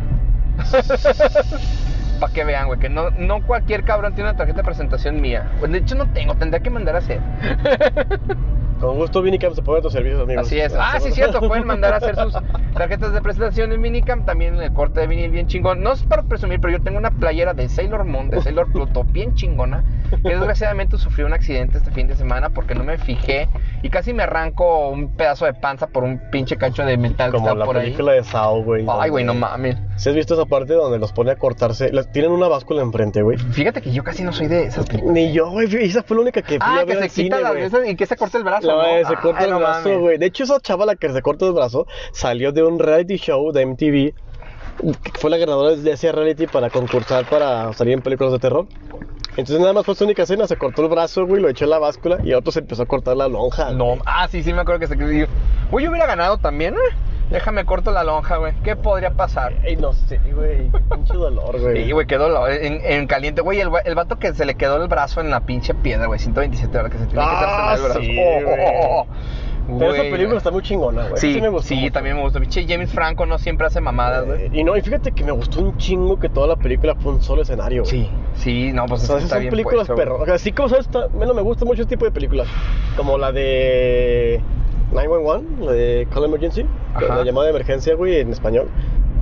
Para 2.20 2.32
que 2.32 2.44
vean, 2.44 2.66
güey, 2.66 2.80
que 2.80 2.88
no, 2.88 3.10
no 3.10 3.42
cualquier 3.46 3.84
cabrón 3.84 4.14
tiene 4.14 4.30
una 4.30 4.36
tarjeta 4.36 4.58
de 4.58 4.64
presentación 4.64 5.20
mía. 5.20 5.50
Pues, 5.60 5.70
de 5.70 5.78
hecho 5.78 5.94
no 5.94 6.06
tengo, 6.10 6.34
tendría 6.34 6.60
que 6.60 6.70
mandar 6.70 6.96
a 6.96 6.98
hacer. 6.98 7.20
Con 8.82 8.96
gusto, 8.96 9.22
Vinicam 9.22 9.54
se 9.54 9.62
pone 9.62 9.78
a 9.78 9.82
tus 9.82 9.92
servicios, 9.92 10.20
amigos. 10.20 10.44
Así 10.46 10.58
es. 10.58 10.74
Ah, 10.76 10.98
sí, 11.00 11.12
cierto. 11.12 11.40
Pueden 11.40 11.64
mandar 11.66 11.94
a 11.94 11.98
hacer 11.98 12.16
sus 12.16 12.34
tarjetas 12.74 13.12
de 13.12 13.22
presentación 13.22 13.72
en 13.72 13.80
Minicam. 13.80 14.24
También 14.24 14.56
el 14.60 14.72
corte 14.72 14.98
de 15.00 15.06
vinil 15.06 15.30
bien 15.30 15.46
chingón. 15.46 15.82
No 15.82 15.92
es 15.92 16.02
para 16.02 16.24
presumir, 16.24 16.60
pero 16.60 16.76
yo 16.76 16.82
tengo 16.82 16.98
una 16.98 17.12
playera 17.12 17.54
de 17.54 17.68
Sailor 17.68 18.04
Moon, 18.04 18.28
de 18.28 18.42
Sailor 18.42 18.72
Pluto, 18.72 19.04
bien 19.04 19.34
chingona. 19.36 19.84
Que 20.10 20.30
desgraciadamente 20.30 20.98
sufrí 20.98 21.22
un 21.22 21.32
accidente 21.32 21.78
este 21.78 21.90
fin 21.92 22.08
de 22.08 22.16
semana 22.16 22.50
porque 22.50 22.74
no 22.74 22.82
me 22.84 22.98
fijé 22.98 23.48
y 23.82 23.88
casi 23.88 24.12
me 24.12 24.24
arranco 24.24 24.88
un 24.90 25.16
pedazo 25.16 25.46
de 25.46 25.54
panza 25.54 25.86
por 25.86 26.02
un 26.04 26.20
pinche 26.30 26.56
cacho 26.56 26.84
de 26.84 26.96
metal 26.98 27.30
que 27.30 27.36
Como 27.36 27.48
está 27.48 27.58
la 27.58 27.64
por 27.64 27.76
ahí. 27.76 27.84
película 27.84 28.12
de 28.12 28.24
Sao, 28.24 28.62
güey. 28.64 28.84
Ay, 28.90 29.08
güey, 29.10 29.24
no 29.24 29.32
mames. 29.32 29.76
¿Sí 29.96 30.08
has 30.10 30.14
visto 30.14 30.34
esa 30.34 30.44
parte 30.44 30.74
donde 30.74 30.98
los 30.98 31.12
pone 31.12 31.30
a 31.30 31.36
cortarse? 31.36 31.90
Tienen 32.12 32.32
una 32.32 32.48
báscula 32.48 32.82
enfrente, 32.82 33.22
güey. 33.22 33.38
Fíjate 33.38 33.80
que 33.80 33.92
yo 33.92 34.02
casi 34.04 34.22
no 34.24 34.32
soy 34.32 34.48
de 34.48 34.64
esas 34.64 34.86
películas. 34.86 35.14
Ni 35.14 35.32
yo, 35.32 35.48
güey. 35.50 35.68
Esa 35.82 36.02
fue 36.02 36.16
la 36.16 36.22
única 36.22 36.42
que 36.42 36.58
fui 36.58 36.58
Ah, 36.60 36.80
a 36.80 36.84
que 36.84 36.86
ver 36.86 36.96
se 36.98 37.04
al 37.04 37.10
quita 37.10 37.36
cine, 37.52 37.64
esas 37.64 37.88
y 37.88 37.96
que 37.96 38.04
se 38.06 38.16
corta 38.16 38.36
el 38.38 38.44
brazo. 38.44 38.71
La 38.76 39.02
¿no? 39.02 39.08
se 39.08 39.16
corta 39.16 39.38
Ay, 39.40 39.44
el 39.46 39.50
no 39.52 39.58
brazo, 39.58 39.88
mames. 39.88 40.00
güey. 40.00 40.18
De 40.18 40.26
hecho, 40.26 40.44
esa 40.44 40.60
chavala 40.60 40.96
que 40.96 41.08
se 41.10 41.22
corta 41.22 41.46
el 41.46 41.52
brazo 41.52 41.86
salió 42.12 42.52
de 42.52 42.62
un 42.62 42.78
reality 42.78 43.16
show 43.16 43.52
de 43.52 43.62
MTV. 43.66 44.14
Fue 45.14 45.30
la 45.30 45.36
ganadora 45.36 45.76
de 45.76 45.90
ese 45.92 46.10
reality 46.12 46.46
para 46.46 46.70
concursar 46.70 47.28
para 47.28 47.72
salir 47.72 47.94
en 47.94 48.02
películas 48.02 48.32
de 48.32 48.38
terror. 48.38 48.66
Entonces, 49.36 49.60
nada 49.60 49.72
más 49.72 49.86
fue 49.86 49.94
su 49.94 50.04
única 50.04 50.24
escena. 50.24 50.46
Se 50.46 50.56
cortó 50.56 50.82
el 50.82 50.88
brazo, 50.88 51.26
güey, 51.26 51.40
lo 51.40 51.48
echó 51.48 51.64
en 51.64 51.70
la 51.70 51.78
báscula 51.78 52.18
y 52.22 52.32
otro 52.34 52.52
se 52.52 52.60
empezó 52.60 52.82
a 52.82 52.86
cortar 52.86 53.16
la 53.16 53.28
lonja. 53.28 53.70
No, 53.72 53.96
ah, 54.04 54.28
sí, 54.28 54.42
sí, 54.42 54.52
me 54.52 54.60
acuerdo 54.60 54.80
que 54.80 54.86
se 54.88 54.96
Güey, 54.96 55.84
yo 55.84 55.90
hubiera 55.90 56.06
ganado 56.06 56.38
también, 56.38 56.74
¿eh? 56.74 57.11
Déjame 57.32 57.64
corto 57.64 57.90
la 57.90 58.04
lonja, 58.04 58.36
güey. 58.36 58.52
¿Qué 58.62 58.76
podría 58.76 59.10
pasar? 59.10 59.54
Ey, 59.64 59.76
no 59.76 59.92
sé, 59.92 60.18
güey. 60.34 60.70
Qué 60.70 60.80
pinche 60.94 61.14
dolor, 61.14 61.58
güey. 61.60 61.84
Sí, 61.84 61.92
güey, 61.92 62.06
quedó 62.06 62.28
lo- 62.28 62.48
en, 62.48 62.80
en 62.84 63.06
caliente. 63.06 63.40
Güey, 63.42 63.60
el, 63.60 63.70
el 63.84 63.94
vato 63.94 64.18
que 64.18 64.32
se 64.34 64.44
le 64.44 64.54
quedó 64.54 64.82
el 64.82 64.88
brazo 64.88 65.20
en 65.20 65.30
la 65.30 65.40
pinche 65.40 65.74
piedra, 65.74 66.06
güey. 66.06 66.18
127 66.20 66.78
horas 66.78 66.90
que 66.92 66.98
se 66.98 67.06
tiene 67.06 67.20
que 67.24 67.28
Ah, 67.30 67.72
hacerse 67.72 67.82
el 67.86 67.92
brazo. 67.92 68.00
sí, 68.00 68.18
Oh, 68.18 68.50
oh, 68.50 69.00
oh. 69.02 69.06
Pero 69.78 69.94
esa 69.94 70.02
película 70.02 70.38
está 70.38 70.50
muy 70.50 70.62
chingona, 70.62 71.02
güey. 71.06 71.16
Sí, 71.20 71.40
me 71.40 71.48
gustó 71.48 71.68
sí, 71.68 71.88
también 71.92 72.16
me 72.16 72.22
gustó. 72.22 72.40
Pinche 72.40 72.66
James 72.68 72.90
Franco 72.92 73.26
no 73.26 73.38
siempre 73.38 73.66
hace 73.68 73.80
mamadas, 73.80 74.26
güey. 74.26 74.46
Eh, 74.46 74.50
Y 74.52 74.64
no, 74.64 74.76
y 74.76 74.80
fíjate 74.82 75.12
que 75.12 75.22
me 75.22 75.30
gustó 75.30 75.60
un 75.60 75.76
chingo 75.78 76.18
que 76.18 76.28
toda 76.28 76.48
la 76.48 76.56
película 76.56 76.96
fue 76.96 77.12
un 77.12 77.22
solo 77.22 77.42
escenario, 77.42 77.82
güey. 77.84 77.90
Sí, 77.92 78.10
sí, 78.34 78.72
no, 78.72 78.86
pues 78.86 79.04
O 79.04 79.06
sea, 79.06 79.16
está 79.18 79.28
son 79.36 79.40
bien 79.40 79.50
películas 79.52 79.86
puesto, 79.86 79.94
perro. 79.94 80.12
güey. 80.14 80.22
O 80.22 80.26
sea, 80.26 80.34
así 80.34 80.50
como 80.50 80.68
sabes, 80.68 80.86
está- 80.86 81.06
bueno, 81.06 81.32
me 81.32 81.42
gusta 81.42 81.64
mucho 81.64 81.82
este 81.82 81.94
tipo 81.94 82.04
de 82.04 82.10
películas. 82.10 82.48
Como 82.96 83.16
la 83.18 83.30
de 83.30 84.40
911, 84.92 85.64
la 85.64 85.72
de 85.72 86.08
Call 86.12 86.24
Emergency, 86.24 86.62
que 86.98 87.04
Ajá. 87.06 87.16
la 87.16 87.24
llamada 87.24 87.46
de 87.46 87.50
emergencia, 87.50 87.94
güey, 87.94 88.18
en 88.20 88.30
español. 88.30 88.68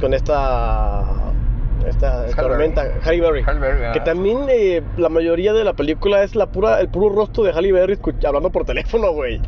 Con 0.00 0.14
esta. 0.14 1.04
Esta 1.86 2.26
tormenta. 2.36 2.82
Halle 3.04 3.20
Berry. 3.22 3.42
Halle 3.42 3.58
Berry, 3.58 3.92
que 3.92 4.00
ah. 4.00 4.04
también 4.04 4.38
eh, 4.50 4.82
la 4.98 5.08
mayoría 5.08 5.52
de 5.54 5.64
la 5.64 5.72
película 5.72 6.22
es 6.22 6.34
la 6.36 6.46
pura, 6.46 6.78
el 6.80 6.88
puro 6.88 7.08
rostro 7.14 7.42
de 7.44 7.52
Halle 7.52 7.72
Berry 7.72 7.98
hablando 8.26 8.50
por 8.50 8.64
teléfono, 8.66 9.12
güey. 9.12 9.40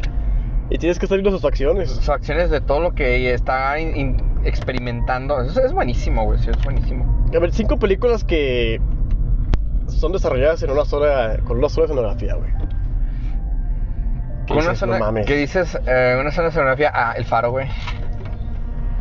Y 0.70 0.79
tienes 0.79 0.99
que 0.99 1.05
estar 1.05 1.18
viendo 1.18 1.31
sus 1.31 1.45
acciones. 1.45 1.91
Sus 1.91 2.09
acciones 2.09 2.49
de 2.51 2.62
todo 2.62 2.81
lo 2.81 2.95
que 2.95 3.35
está 3.35 3.79
in- 3.79 3.95
in- 3.97 4.16
experimentando. 4.45 5.39
Eso 5.43 5.61
es 5.62 5.73
buenísimo, 5.75 6.25
güey. 6.25 6.39
Sí, 6.39 6.49
es 6.49 6.64
buenísimo. 6.64 7.27
A 7.35 7.39
ver, 7.39 7.53
cinco 7.53 7.79
películas 7.79 8.25
que 8.25 8.81
son 9.89 10.12
desarrolladas 10.12 10.62
en 10.62 10.70
una 10.70 10.87
sola, 10.87 11.37
con 11.45 11.59
una 11.59 11.68
sola 11.68 11.85
escenografía, 11.87 12.35
güey. 12.37 12.51
¿Qué 14.53 14.59
Con 14.59 14.65
una 14.65 14.73
dices? 14.73 14.79
zona, 14.79 14.99
No 14.99 15.05
mames. 15.07 15.27
¿Qué 15.27 15.37
dices? 15.37 15.79
Eh, 15.87 16.17
una 16.21 16.31
zona 16.31 16.47
de 16.49 16.53
fotografía. 16.53 16.91
Ah, 16.95 17.15
el 17.17 17.25
faro, 17.25 17.51
güey. 17.51 17.69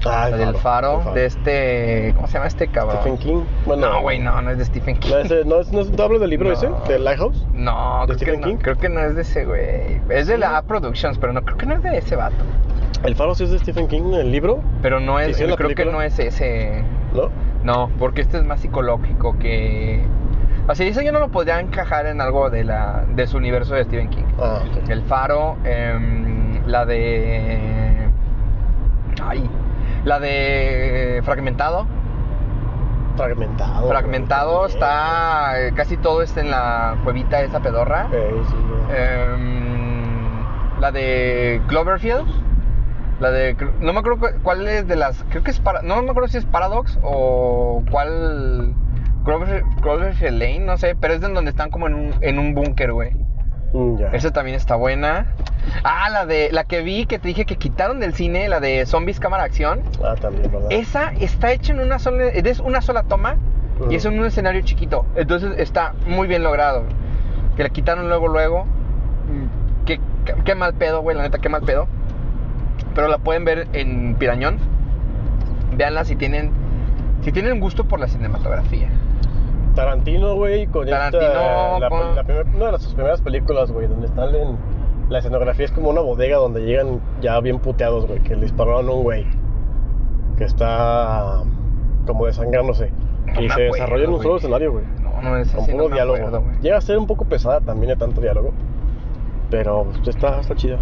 Ah, 0.03 0.29
La 0.31 0.37
del 0.37 0.55
faro, 0.55 1.11
de 1.13 1.25
este. 1.27 2.13
¿Cómo 2.15 2.25
se 2.25 2.33
llama 2.33 2.47
este 2.47 2.67
cabrón? 2.69 2.97
Stephen 3.01 3.17
King. 3.19 3.43
Bueno, 3.67 3.87
No, 3.91 4.01
güey, 4.01 4.17
no, 4.17 4.41
no 4.41 4.49
es 4.49 4.57
de 4.57 4.65
Stephen 4.65 4.97
King. 4.97 5.11
No, 5.11 5.43
no, 5.45 5.59
es- 5.61 5.71
no, 5.71 5.81
es- 5.81 5.91
¿no 5.91 6.03
hablas 6.03 6.21
del 6.21 6.29
libro 6.31 6.47
No. 6.47 6.53
ese? 6.55 6.69
¿De 6.87 6.97
Lighthouse? 6.97 7.45
No, 7.53 7.99
¿De 8.01 8.05
creo 8.05 8.07
que 8.07 8.13
Stephen 8.25 8.41
no, 8.41 8.47
King? 8.47 8.55
creo 8.57 8.77
que 8.79 8.89
no 8.89 8.99
es 9.01 9.15
de 9.15 9.21
ese, 9.21 9.45
güey. 9.45 10.01
Es 10.09 10.25
de 10.25 10.39
la 10.39 10.57
A 10.57 10.63
Productions, 10.63 11.19
pero 11.19 11.33
no 11.33 11.43
creo 11.43 11.55
que 11.57 11.67
no 11.67 11.75
es 11.75 11.83
de 11.83 11.95
ese 11.99 12.15
vato. 12.15 12.35
El 13.03 13.15
faro 13.15 13.35
sí 13.35 13.43
es 13.43 13.51
de 13.51 13.59
Stephen 13.59 13.87
King, 13.87 14.13
el 14.13 14.31
libro, 14.31 14.61
Pero 14.81 14.99
no 14.99 15.19
es, 15.19 15.35
¿Sí, 15.37 15.43
sí, 15.43 15.49
la 15.49 15.55
creo 15.55 15.69
que 15.75 15.85
no 15.85 16.01
es 16.01 16.17
ese. 16.17 16.83
¿no? 17.13 17.29
No, 17.63 17.91
porque 17.99 18.21
este 18.21 18.37
es 18.37 18.43
más 18.43 18.59
psicológico 18.61 19.37
que. 19.37 20.01
Sea, 20.75 20.87
eso 20.87 21.01
yo 21.01 21.11
no 21.11 21.19
lo 21.19 21.29
podría 21.29 21.59
encajar 21.59 22.05
en 22.05 22.21
algo 22.21 22.49
de 22.49 22.63
la 22.63 23.03
de 23.09 23.27
su 23.27 23.37
universo 23.37 23.73
de 23.75 23.83
Stephen 23.83 24.09
King. 24.09 24.23
Ah. 24.39 24.59
El 24.87 25.01
Faro, 25.03 25.57
em, 25.63 26.65
la 26.67 26.85
de. 26.85 28.09
Ay. 29.23 29.49
La 30.05 30.19
de 30.19 31.21
Fragmentado. 31.23 31.85
Fragmentado. 33.17 33.87
Fragmentado 33.89 34.65
está. 34.65 35.59
eh, 35.61 35.73
Casi 35.75 35.97
todo 35.97 36.21
está 36.21 36.41
en 36.41 36.49
la 36.51 36.95
cuevita 37.03 37.41
esa 37.41 37.59
pedorra. 37.59 38.07
Eh, 38.11 38.41
sí. 38.49 38.55
Em, 38.95 40.79
la 40.79 40.91
de 40.91 41.61
Cloverfield. 41.67 42.25
La 43.19 43.29
de. 43.31 43.55
No 43.81 43.93
me 43.93 43.99
acuerdo 43.99 44.19
cu- 44.19 44.41
cuál 44.41 44.67
es 44.67 44.87
de 44.87 44.95
las. 44.95 45.23
Creo 45.29 45.43
que 45.43 45.51
es 45.51 45.59
para. 45.59 45.81
No 45.83 46.01
me 46.01 46.09
acuerdo 46.09 46.29
si 46.29 46.37
es 46.37 46.45
Paradox 46.45 46.97
o 47.03 47.83
cuál. 47.91 48.73
Clover, 49.23 49.63
Lane, 50.33 50.59
no 50.59 50.77
sé. 50.77 50.95
Pero 50.95 51.13
es 51.13 51.21
de 51.21 51.29
donde 51.29 51.51
están 51.51 51.69
como 51.69 51.87
en 51.87 51.95
un, 51.95 52.13
en 52.21 52.39
un 52.39 52.53
búnker, 52.53 52.91
güey. 52.93 53.11
Mm, 53.73 53.97
ya. 53.97 54.07
Esa 54.09 54.31
también 54.31 54.55
está 54.57 54.75
buena. 54.75 55.27
Ah, 55.83 56.09
la 56.11 56.25
de. 56.25 56.49
La 56.51 56.63
que 56.63 56.81
vi 56.81 57.05
que 57.05 57.19
te 57.19 57.27
dije 57.27 57.45
que 57.45 57.55
quitaron 57.55 57.99
del 57.99 58.13
cine, 58.13 58.49
la 58.49 58.59
de 58.59 58.85
Zombies 58.85 59.19
Cámara 59.19 59.43
Acción. 59.43 59.81
Ah, 60.03 60.15
también, 60.19 60.51
¿verdad? 60.51 60.67
Esa 60.71 61.11
está 61.19 61.51
hecha 61.51 61.71
en 61.73 61.79
una 61.79 61.99
sola. 61.99 62.25
Es 62.25 62.59
una 62.59 62.81
sola 62.81 63.03
toma. 63.03 63.37
Y 63.89 63.95
es 63.95 64.05
en 64.05 64.19
un 64.19 64.25
escenario 64.25 64.61
chiquito. 64.61 65.05
Entonces 65.15 65.53
está 65.57 65.93
muy 66.05 66.27
bien 66.27 66.43
logrado. 66.43 66.83
Que 67.57 67.63
la 67.63 67.69
quitaron 67.69 68.07
luego, 68.09 68.27
luego. 68.27 68.65
Mm, 68.65 69.85
Qué, 69.85 69.99
qué- 70.25 70.35
qué 70.45 70.53
mal 70.55 70.73
pedo, 70.75 71.01
güey. 71.01 71.17
La 71.17 71.23
neta, 71.23 71.39
qué 71.39 71.49
mal 71.49 71.61
pedo. 71.63 71.87
Pero 72.93 73.07
la 73.07 73.17
pueden 73.17 73.43
ver 73.45 73.67
en 73.73 74.15
Pirañón. 74.15 74.57
Véanla 75.75 76.05
si 76.05 76.15
tienen. 76.15 76.51
Si 77.23 77.31
tienen 77.31 77.59
gusto 77.59 77.85
por 77.85 77.99
la 77.99 78.07
cinematografía. 78.07 78.89
Tarantino, 79.75 80.35
güey, 80.35 80.67
con 80.67 80.87
Tarantino 80.87 81.23
esta. 81.23 81.79
La, 81.79 81.89
con- 81.89 82.15
la 82.15 82.23
primer- 82.23 82.45
una 82.55 82.71
de 82.71 82.79
sus 82.79 82.93
primeras 82.93 83.21
películas, 83.21 83.71
güey, 83.71 83.87
donde 83.87 84.07
están 84.07 84.33
en. 84.35 84.57
La 85.09 85.19
escenografía 85.19 85.65
es 85.65 85.71
como 85.71 85.89
una 85.89 85.99
bodega 86.01 86.37
donde 86.37 86.61
llegan 86.61 87.01
ya 87.21 87.39
bien 87.41 87.59
puteados, 87.59 88.07
güey, 88.07 88.19
que 88.19 88.35
le 88.35 88.43
dispararon 88.43 88.87
a 88.87 88.91
un 88.91 89.03
güey. 89.03 89.25
Que 90.37 90.45
está. 90.45 91.41
como 92.07 92.25
desangrándose. 92.25 92.91
No 93.25 93.41
y 93.41 93.47
se 93.47 93.53
acuerdo, 93.53 93.73
desarrolla 93.73 94.03
en 94.05 94.13
un 94.13 94.21
solo 94.23 94.37
escenario, 94.37 94.71
güey. 94.71 94.83
No, 95.01 95.21
no 95.21 95.37
es 95.37 95.51
Con 95.51 95.63
así. 95.63 95.71
puro 95.71 95.89
no 95.89 95.95
diálogo. 95.95 96.17
acuerdo. 96.17 96.43
Llega 96.61 96.77
a 96.77 96.81
ser 96.81 96.97
un 96.97 97.07
poco 97.07 97.25
pesada 97.25 97.59
también 97.61 97.89
de 97.89 97.95
tanto 97.97 98.19
diálogo. 98.21 98.51
Pero 99.49 99.85
pues, 99.85 100.07
está, 100.15 100.39
está 100.39 100.55
chida. 100.55 100.77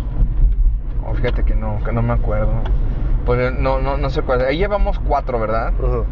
Oh, 1.07 1.13
fíjate 1.15 1.43
que 1.43 1.55
no, 1.55 1.79
que 1.83 1.91
no 1.91 2.01
me 2.01 2.13
acuerdo. 2.13 2.51
Pues 3.25 3.51
no, 3.59 3.79
no, 3.81 3.97
no 3.97 4.09
sé 4.09 4.21
cuál. 4.21 4.41
Ahí 4.41 4.57
llevamos 4.57 4.99
cuatro, 4.99 5.39
¿verdad? 5.39 5.73
Ujú. 5.79 6.05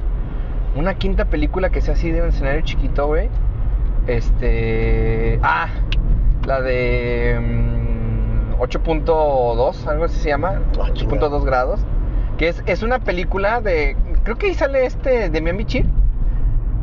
Una 0.78 0.94
quinta 0.94 1.26
película 1.26 1.72
que 1.72 1.82
sea 1.82 1.96
así 1.96 2.12
de 2.12 2.22
un 2.22 2.30
escenario 2.30 2.62
chiquito, 2.62 3.08
güey. 3.08 3.30
Este. 4.06 5.40
Ah, 5.42 5.70
la 6.46 6.62
de. 6.62 7.38
mm, 7.42 8.62
8.2, 8.62 9.88
algo 9.88 10.06
así 10.06 10.20
se 10.20 10.30
llama. 10.30 10.62
Ah, 10.80 10.90
8.2 10.94 11.44
grados. 11.44 11.80
Que 12.38 12.50
es, 12.50 12.64
es 12.68 12.84
una 12.84 13.00
película 13.00 13.60
de. 13.60 13.98
Creo 14.24 14.38
que 14.38 14.48
ahí 14.48 14.54
sale 14.54 14.86
este 14.86 15.30
de 15.30 15.42
Miami 15.42 15.60
Bichir. 15.60 15.86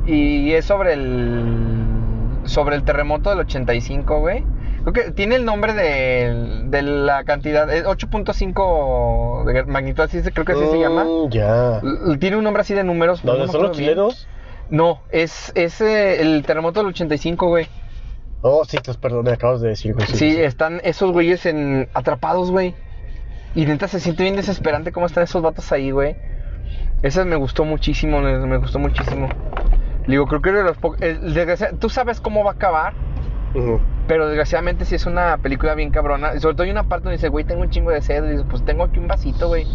Y 0.07 0.53
es 0.53 0.65
sobre 0.65 0.95
el. 0.95 2.41
Sobre 2.45 2.75
el 2.75 2.83
terremoto 2.83 3.31
del 3.31 3.41
85, 3.41 4.19
güey. 4.19 4.45
Creo 4.85 4.93
que 4.93 5.11
tiene 5.13 5.37
el 5.37 5.45
nombre 5.45 5.73
de, 5.73 6.65
de 6.67 6.83
la 6.83 7.25
cantidad. 7.25 7.71
Es 7.73 7.85
8.5 7.87 9.45
de 9.45 9.65
magnitud, 9.65 10.03
así 10.03 10.21
creo 10.23 10.45
que 10.45 10.53
así 10.53 10.67
se 10.71 10.79
llama. 10.79 11.05
Mm, 11.05 11.31
Ya. 11.31 11.81
Tiene 12.19 12.37
un 12.37 12.45
nombre 12.45 12.61
así 12.61 12.75
de 12.75 12.85
números. 12.85 13.23
¿Dónde 13.23 13.47
no 13.47 13.53
son 13.53 13.63
los 13.63 13.77
bien. 13.79 13.91
chilenos? 13.93 14.29
No, 14.71 15.03
es, 15.11 15.53
es 15.55 15.81
eh, 15.81 16.21
el 16.23 16.43
terremoto 16.47 16.81
del 16.81 16.89
85, 16.89 17.49
güey. 17.49 17.67
Oh, 18.43 18.65
sí, 18.67 18.79
pues 18.85 18.97
perdón, 18.99 19.25
me 19.25 19.33
acabas 19.33 19.61
de 19.61 19.69
decir. 19.71 19.95
Sí, 20.13 20.37
están 20.41 20.81
esos 20.85 21.13
güeyes 21.13 21.47
en 21.47 21.89
atrapados, 21.95 22.51
güey. 22.51 22.75
Y 23.55 23.67
neta 23.67 23.89
se 23.89 24.01
siente 24.01 24.23
bien 24.25 24.37
desesperante 24.37 24.93
cómo 24.93 25.07
están 25.07 25.25
esos 25.25 25.41
vatos 25.43 25.71
ahí, 25.73 25.91
güey. 25.93 26.17
Esa 27.03 27.25
me 27.25 27.37
gustó 27.37 27.65
muchísimo, 27.65 28.21
me 28.21 28.39
me 28.39 28.57
gustó 28.59 28.79
muchísimo. 28.79 29.29
Digo, 30.07 30.27
creo 30.27 30.43
que 30.43 30.53
de 30.53 30.63
los 30.65 30.77
po- 30.77 30.97
el- 31.01 31.33
desgracia- 31.35 31.73
Tú 31.79 31.89
sabes 31.89 32.21
cómo 32.21 32.45
va 32.45 32.51
a 32.51 32.55
acabar, 32.55 32.93
Pero 34.09 34.27
desgraciadamente 34.27 34.85
sí 34.85 34.97
es 34.97 35.07
una 35.07 35.37
película 35.39 35.75
bien 35.75 35.91
cabrona. 35.91 36.35
Y 36.35 36.41
sobre 36.41 36.55
todo 36.55 36.65
hay 36.65 36.71
una 36.71 36.85
parte 36.85 37.05
donde 37.05 37.17
dice, 37.17 37.29
güey, 37.29 37.45
tengo 37.45 37.63
un 37.63 37.71
chingo 37.71 37.91
de 37.91 38.03
sed. 38.03 38.25
Y 38.25 38.31
dice, 38.33 38.45
pues 38.51 38.65
tengo 38.65 38.85
aquí 38.85 38.99
un 38.99 39.07
vasito, 39.09 39.49
güey. 39.49 39.67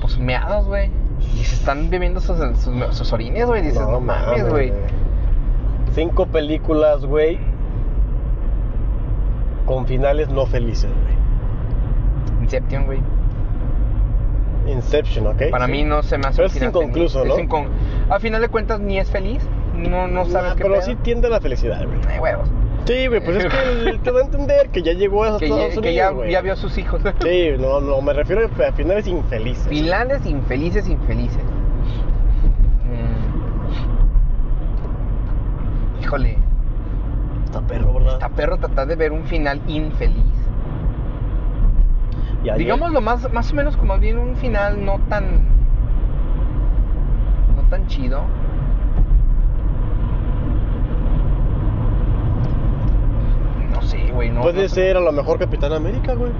Pues 0.00 0.18
meados, 0.18 0.66
güey. 0.66 0.90
Y 1.20 1.44
se 1.44 1.54
están 1.54 1.88
bebiendo 1.88 2.20
sus, 2.20 2.36
sus, 2.58 2.96
sus 2.96 3.12
orines, 3.12 3.46
güey. 3.46 3.62
Dices, 3.62 3.80
no, 3.80 4.00
mames, 4.00 4.48
güey. 4.48 4.72
Cinco 5.94 6.26
películas, 6.26 7.04
güey. 7.06 7.38
Con 9.66 9.86
finales 9.86 10.28
no 10.28 10.46
felices, 10.46 10.90
güey. 10.90 12.42
Inception, 12.42 12.84
güey. 12.86 13.00
Inception, 14.66 15.26
¿ok? 15.28 15.42
Para 15.50 15.66
Sí. 15.66 15.72
mí 15.72 15.84
no 15.84 16.02
se 16.02 16.18
me 16.18 16.26
hace 16.26 16.36
Pero 16.36 16.48
es 16.48 16.62
inconcluso. 16.62 17.24
¿no? 17.24 17.34
Es 17.36 17.40
incon- 17.48 17.68
A 18.10 18.18
final 18.18 18.40
de 18.42 18.48
cuentas 18.48 18.80
ni 18.80 18.98
es 18.98 19.08
feliz. 19.10 19.42
No, 19.76 20.06
no 20.08 20.24
sabes 20.26 20.50
Nah, 20.50 20.56
qué 20.56 20.62
pero 20.62 20.74
pedo. 20.74 20.82
sí 20.86 20.96
tiende 20.96 21.28
a 21.28 21.30
la 21.30 21.40
felicidad, 21.40 21.84
güey. 21.86 22.18
Huevos. 22.18 22.48
Sí, 22.86 23.06
güey, 23.06 23.24
pues 23.24 23.36
es 23.36 23.46
que 23.46 23.90
él 23.90 24.00
te 24.00 24.10
da 24.10 24.18
a 24.20 24.24
entender 24.24 24.68
que 24.70 24.82
ya 24.82 24.92
llegó 24.92 25.22
a 25.24 25.38
Que, 25.38 25.44
Estados 25.44 25.60
ya- 25.74 25.78
Unidos, 25.78 25.82
que 25.84 25.94
ya, 25.94 26.10
güey. 26.10 26.32
ya 26.32 26.40
vio 26.40 26.52
a 26.54 26.56
sus 26.56 26.76
hijos. 26.78 27.00
Sí, 27.22 27.50
no, 27.58 27.80
no, 27.80 28.00
me 28.02 28.12
refiero 28.12 28.42
a 28.44 28.72
finales 28.72 29.06
infelices. 29.06 29.68
Finlandes 29.68 30.26
infelices, 30.26 30.88
infelices. 30.88 31.42
Mm. 35.98 36.02
Híjole, 36.02 36.38
Está 37.44 37.60
perro, 37.60 37.94
¿verdad? 37.94 38.14
está 38.14 38.28
perro 38.30 38.56
tratar 38.58 38.88
de 38.88 38.96
ver 38.96 39.12
un 39.12 39.24
final 39.26 39.60
infeliz. 39.68 40.16
Ayer- 42.42 42.56
Digámoslo 42.58 43.00
más, 43.00 43.32
más 43.32 43.52
o 43.52 43.54
menos 43.54 43.76
como 43.76 43.96
bien 43.98 44.18
un 44.18 44.34
final 44.36 44.84
no 44.84 44.98
tan. 45.08 45.24
No 47.54 47.62
tan 47.70 47.86
chido. 47.86 48.24
No 53.72 53.82
sé, 53.82 54.11
güey. 54.28 54.30
No, 54.30 54.42
Puede 54.42 54.62
no 54.62 54.68
sé. 54.68 54.74
ser 54.74 54.96
a 54.96 55.00
lo 55.00 55.12
mejor 55.12 55.38
Capitán 55.38 55.72
América, 55.72 56.14
güey. 56.14 56.30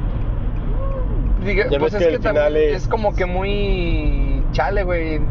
Diga- 1.45 1.69
Ya 1.71 1.79
pues 1.79 1.93
ves 1.93 2.03
es 2.03 2.09
que 2.09 2.15
el 2.15 2.23
final 2.23 2.57
es... 2.57 2.83
es- 2.83 2.89
como 2.89 3.15
que 3.15 3.27
muy 3.27 4.43
chale, 4.53 4.85
güey. 4.85 5.21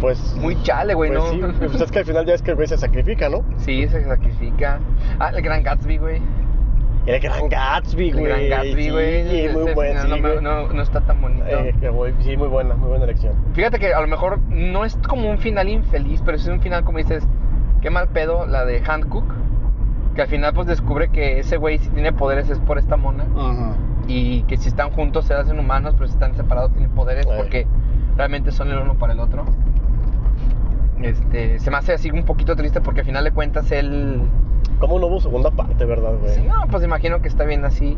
Pues. 0.00 0.36
Muy 0.40 0.54
chale, 0.62 0.94
güey, 0.94 1.10
pues 1.10 1.20
¿no? 1.24 1.30
sí, 1.50 1.56
pues 1.58 1.80
es 1.80 1.90
que 1.90 1.98
al 1.98 2.04
final 2.04 2.24
ya 2.24 2.34
es 2.34 2.40
que 2.40 2.50
el 2.52 2.54
güey 2.56 2.68
se 2.68 2.78
sacrifica, 2.78 3.28
¿no? 3.28 3.42
sí, 3.56 3.88
se 3.88 4.04
sacrifica. 4.04 4.78
Ah, 5.18 5.32
el 5.34 5.42
Gran 5.42 5.64
Gatsby, 5.64 5.98
güey. 5.98 6.22
El 7.04 7.18
gran 7.18 7.48
Gatsby, 7.48 8.10
El 8.10 8.16
güey. 8.20 8.46
Gran 8.48 8.62
Gatsby, 8.64 8.90
güey. 8.90 9.28
Sí, 9.28 9.48
muy 9.52 9.66
Sí, 9.66 10.18
no, 10.40 10.82
está 10.82 11.00
tan 11.00 11.20
bonito. 11.20 11.44
Eh, 11.48 11.74
sí, 12.20 12.36
muy 12.36 12.46
buena, 12.46 12.74
muy 12.76 12.90
buena 12.90 13.06
elección. 13.06 13.34
Fíjate 13.54 13.80
que 13.80 13.92
a 13.92 14.00
lo 14.00 14.06
mejor 14.06 14.38
no 14.50 14.84
es 14.84 14.96
como 15.08 15.28
un 15.28 15.38
final 15.38 15.68
infeliz, 15.68 16.22
pero 16.24 16.36
es 16.36 16.46
un 16.46 16.60
final 16.60 16.84
como 16.84 16.98
dices, 16.98 17.26
qué 17.80 17.90
mal 17.90 18.06
pedo, 18.08 18.46
la 18.46 18.64
de 18.64 18.80
Hancock. 18.80 19.24
Que 20.18 20.22
al 20.22 20.28
final 20.28 20.52
pues 20.52 20.66
descubre 20.66 21.10
que 21.10 21.38
ese 21.38 21.58
güey 21.58 21.78
si 21.78 21.90
tiene 21.90 22.12
poderes 22.12 22.50
es 22.50 22.58
por 22.58 22.76
esta 22.76 22.96
mona. 22.96 23.24
y 24.08 24.42
que 24.48 24.56
si 24.56 24.68
están 24.68 24.90
juntos 24.90 25.26
se 25.26 25.34
hacen 25.34 25.60
humanos, 25.60 25.94
pero 25.96 26.08
si 26.08 26.14
están 26.14 26.34
separados 26.34 26.72
tienen 26.72 26.90
poderes 26.90 27.24
Ay. 27.30 27.36
porque 27.38 27.66
realmente 28.16 28.50
son 28.50 28.68
el 28.68 28.78
uno 28.78 28.94
para 28.94 29.12
el 29.12 29.20
otro. 29.20 29.44
Este, 31.00 31.60
se 31.60 31.70
me 31.70 31.76
hace 31.76 31.92
así 31.92 32.10
un 32.10 32.24
poquito 32.24 32.56
triste 32.56 32.80
porque 32.80 33.02
al 33.02 33.06
final 33.06 33.22
de 33.22 33.30
cuentas 33.30 33.70
él... 33.70 34.20
¿Cómo 34.80 34.98
no 34.98 35.06
hubo 35.06 35.20
segunda 35.20 35.52
parte, 35.52 35.84
verdad, 35.84 36.14
güey? 36.20 36.34
Sí, 36.34 36.40
no, 36.40 36.66
pues 36.68 36.82
imagino 36.82 37.22
que 37.22 37.28
está 37.28 37.44
bien 37.44 37.64
así. 37.64 37.96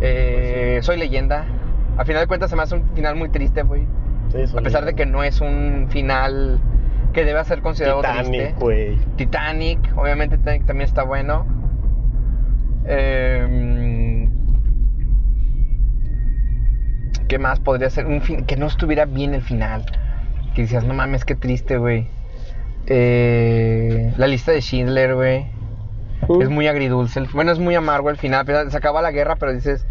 Eh, 0.00 0.72
Pues 0.78 0.86
Soy 0.86 0.96
leyenda. 0.98 1.44
Al 1.96 2.06
final 2.06 2.22
de 2.22 2.26
cuentas 2.26 2.50
se 2.50 2.56
me 2.56 2.62
hace 2.62 2.74
un 2.74 2.82
final 2.96 3.14
muy 3.14 3.28
triste, 3.28 3.62
güey. 3.62 3.86
Sí, 4.32 4.56
A 4.58 4.62
pesar 4.62 4.84
de 4.84 4.94
que 4.94 5.06
no 5.06 5.22
es 5.22 5.40
un 5.40 5.86
final 5.90 6.58
que 7.16 7.24
deba 7.24 7.42
ser 7.44 7.62
considerado 7.62 8.02
triste. 8.02 8.30
Titanic, 8.30 8.58
güey. 8.60 8.98
Titanic, 9.16 9.78
obviamente 9.96 10.36
Titanic 10.36 10.66
también 10.66 10.86
está 10.86 11.02
bueno. 11.02 11.46
Em, 12.84 14.30
¿Qué 17.26 17.38
más 17.38 17.58
podría 17.58 17.88
ser? 17.90 18.06
Un 18.06 18.20
fin, 18.20 18.44
que 18.44 18.56
no 18.56 18.66
estuviera 18.66 19.06
bien 19.06 19.32
el 19.34 19.40
final. 19.42 19.84
Que 20.54 20.62
decías, 20.62 20.84
no 20.84 20.92
mames, 20.94 21.24
qué 21.24 21.34
triste, 21.34 21.78
güey. 21.78 22.06
Eh, 22.86 24.12
la 24.18 24.26
lista 24.28 24.52
de 24.52 24.60
Schindler, 24.60 25.14
güey. 25.14 25.46
Es 26.40 26.48
muy 26.50 26.66
agridulce. 26.68 27.18
el- 27.20 27.28
Bueno, 27.32 27.50
es 27.50 27.58
muy 27.58 27.74
amargo 27.74 28.10
el 28.10 28.16
final. 28.18 28.46
Se 28.70 28.76
acaba 28.76 29.00
la 29.02 29.10
guerra, 29.10 29.36
pero 29.36 29.52
dices. 29.54 29.86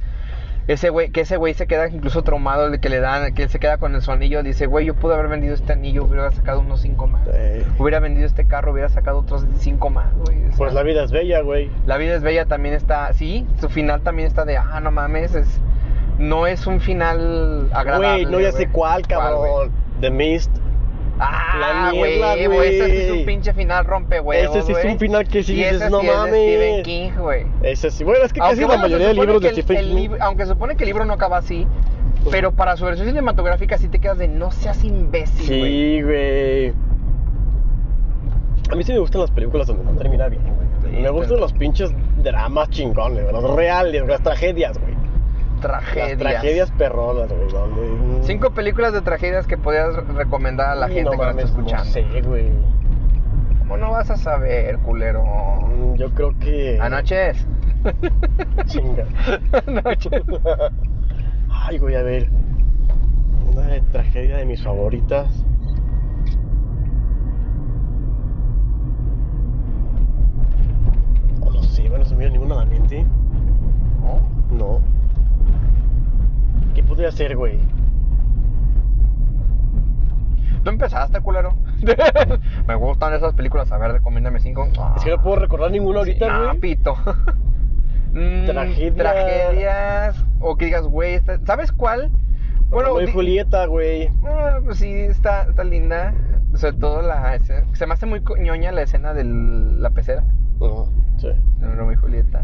Ese 0.68 0.90
güey, 0.90 1.12
que 1.12 1.22
ese 1.22 1.38
güey 1.38 1.54
se 1.54 1.68
queda 1.68 1.88
incluso 1.90 2.24
traumado 2.24 2.72
de 2.72 2.80
que 2.80 2.90
le 2.90 3.00
dan, 3.00 3.34
que 3.36 3.44
él 3.44 3.50
se 3.50 3.60
queda 3.60 3.78
con 3.78 3.94
el 3.94 4.02
su 4.02 4.12
anillo. 4.12 4.42
Dice, 4.42 4.66
güey, 4.66 4.86
yo 4.86 4.96
pude 4.96 5.14
haber 5.14 5.28
vendido 5.28 5.54
este 5.54 5.74
anillo, 5.74 6.06
hubiera 6.06 6.32
sacado 6.32 6.62
unos 6.62 6.82
cinco 6.82 7.06
más. 7.06 7.22
Hubiera 7.78 8.00
vendido 8.00 8.26
este 8.26 8.46
carro, 8.46 8.72
hubiera 8.72 8.90
sacado 8.90 9.20
otros 9.20 9.46
cinco 9.60 9.92
más, 9.92 10.14
güey. 10.16 10.38
O 10.46 10.48
sea, 10.50 10.58
Pues 10.58 10.74
la 10.74 10.82
vida 10.84 11.04
es 11.04 11.12
bella, 11.12 11.42
güey. 11.42 11.70
la 11.86 11.98
vida 11.98 12.16
es 12.16 12.24
bella 12.24 12.46
también 12.46 12.74
está, 12.74 13.14
sí, 13.14 13.46
su 13.60 13.70
final 13.70 14.02
también 14.02 14.28
está 14.28 14.44
de, 14.46 14.58
ah, 14.58 14.80
no 14.82 14.90
mames, 14.92 15.36
es, 15.36 15.60
no 16.18 16.48
es 16.48 16.66
un 16.66 16.80
final 16.80 17.70
agradable. 17.72 18.24
Güey, 18.24 18.26
no, 18.26 18.40
ya 18.40 18.52
sé 18.52 18.68
cuál, 18.70 19.06
cabrón. 19.06 19.72
The 20.02 20.10
Mist. 20.10 20.52
Ah, 21.20 21.92
güey. 21.94 22.22
ese 22.22 22.90
sí 22.90 22.98
es 22.98 23.12
un 23.12 23.26
pinche 23.26 23.54
final 23.54 23.86
rompehuevos, 23.86 24.56
Ese 24.56 24.62
sí 24.66 24.74
es 24.74 24.86
un 24.86 25.00
final 25.00 25.28
que 25.28 25.44
sí 25.44 25.56
dices, 25.56 25.90
no 25.90 26.04
mames. 26.04 26.34
Stephen 26.34 26.84
King, 26.84 27.12
güey. 27.18 27.46
Ese 27.64 27.92
sí. 27.92 28.04
Bueno, 28.04 28.26
es 28.26 28.34
que 28.34 28.40
casi 28.40 28.62
la 28.62 28.78
mayoría 28.78 29.08
de 29.08 29.14
libros 29.14 29.42
de 29.42 29.52
Stephen 29.52 29.96
King. 29.96 30.10
Aunque 30.20 30.44
se 30.44 30.52
supone 30.52 30.76
que 30.76 30.84
el 30.84 30.90
libro 30.90 31.06
no 31.06 31.14
acaba 31.14 31.38
así, 31.38 31.68
pero 32.32 32.52
para 32.52 32.76
su 32.76 32.86
versión 32.86 33.08
cinematográfica 33.08 33.78
sí 33.78 33.88
te 33.88 34.00
quedas 34.00 34.18
de, 34.18 34.28
no 34.28 34.52
seas 34.52 34.84
imbécil, 34.84 35.60
güey. 35.60 35.72
Sí, 35.72 36.02
güey. 36.02 36.74
A 38.72 38.76
mí 38.76 38.84
sí 38.84 38.94
me 38.94 39.00
gustan 39.00 39.22
las 39.22 39.32
películas 39.32 39.68
donde 39.68 39.84
no 39.84 39.92
termina 39.98 40.28
bien, 40.28 40.42
güey. 40.44 41.02
Me 41.02 41.10
gustan 41.10 41.40
los 41.40 41.54
pinches 41.54 41.92
dramas 42.24 42.70
chingones. 42.70 43.32
Los 43.32 43.56
reales, 43.56 44.06
las 44.08 44.22
tragedias, 44.22 44.78
güey. 44.80 44.96
Tragedias. 45.66 46.10
Las 46.10 46.18
tragedias 46.20 46.72
perronas, 46.72 47.28
güey. 47.32 47.50
Donde... 47.50 48.24
Cinco 48.24 48.52
películas 48.52 48.94
de 48.94 49.02
tragedias 49.02 49.48
que 49.48 49.58
podías 49.58 49.96
recomendar 50.10 50.70
a 50.70 50.76
la 50.76 50.88
gente 50.88 51.06
no 51.06 51.12
que 51.12 51.18
nos 51.18 51.26
mames, 51.26 51.46
está 51.46 51.58
escuchando. 51.58 51.86
No 51.86 51.92
sé, 51.92 52.22
güey. 52.22 52.52
¿Cómo 53.60 53.78
no 53.78 53.92
vas 53.92 54.12
a 54.12 54.18
saber, 54.18 54.78
culero? 54.80 55.24
Mm, 55.24 55.96
Yo 55.96 56.12
creo 56.12 56.38
que. 56.40 56.78
Anoches. 56.80 57.48
Chinga. 58.66 59.06
Anoches. 59.66 60.22
Ay, 61.50 61.80
güey, 61.80 61.96
a 61.96 62.04
ver. 62.04 62.30
Una 63.52 63.62
de 63.62 63.82
tragedia 63.82 64.38
de 64.38 64.46
mis 64.46 64.62
favoritas. 64.62 65.28
Oh, 71.42 71.50
no 71.50 71.64
sé, 71.64 71.82
bueno, 71.90 72.00
no 72.00 72.06
se 72.06 72.16
me 72.16 72.30
ninguna 72.30 72.56
a 72.56 72.58
la 72.60 72.66
mente. 72.66 73.04
No. 74.52 74.80
¿Qué 76.76 76.84
podría 76.84 77.12
ser, 77.12 77.36
güey? 77.36 77.58
¿Tú 80.64 80.70
empezaste, 80.72 81.20
culero? 81.22 81.56
Me 82.68 82.76
gustan 82.76 83.14
esas 83.14 83.34
películas. 83.34 83.72
A 83.72 83.78
ver, 83.78 83.92
recomiéndame 83.92 84.40
cinco. 84.40 84.68
Es 84.98 85.04
que 85.04 85.12
no 85.12 85.22
puedo 85.22 85.36
recordar 85.38 85.70
ninguna 85.72 86.00
ahorita, 86.00 86.26
Sí, 86.26 86.32
no, 86.32 86.46
güey. 86.48 86.60
pito. 86.60 86.96
Mm, 88.18 88.46
Tragedia. 88.46 88.94
Tragedias. 88.96 90.26
O 90.40 90.56
que 90.56 90.66
digas, 90.68 90.84
güey, 90.88 91.20
¿sabes 91.46 91.74
cuál? 91.74 92.10
Bueno, 92.70 92.96
de 92.96 93.08
di- 93.08 93.12
Julieta, 93.12 93.66
güey. 93.66 94.10
Ah, 94.24 94.60
pues 94.64 94.78
sí, 94.78 94.90
está, 94.90 95.42
está 95.50 95.66
linda. 95.66 96.14
Sobre 96.54 96.78
todo 96.78 97.02
la 97.02 97.36
escena- 97.36 97.66
Se 97.74 97.86
me 97.86 97.94
hace 97.94 98.06
muy 98.06 98.24
ñoña 98.40 98.72
la 98.72 98.84
escena 98.84 99.14
de 99.14 99.26
la 99.26 99.90
pecera. 99.90 100.24
Ajá, 100.62 100.90
sí. 101.18 101.28
de 101.60 101.68
Romeo 101.76 101.92
y 101.92 101.96
Julieta. 101.98 102.44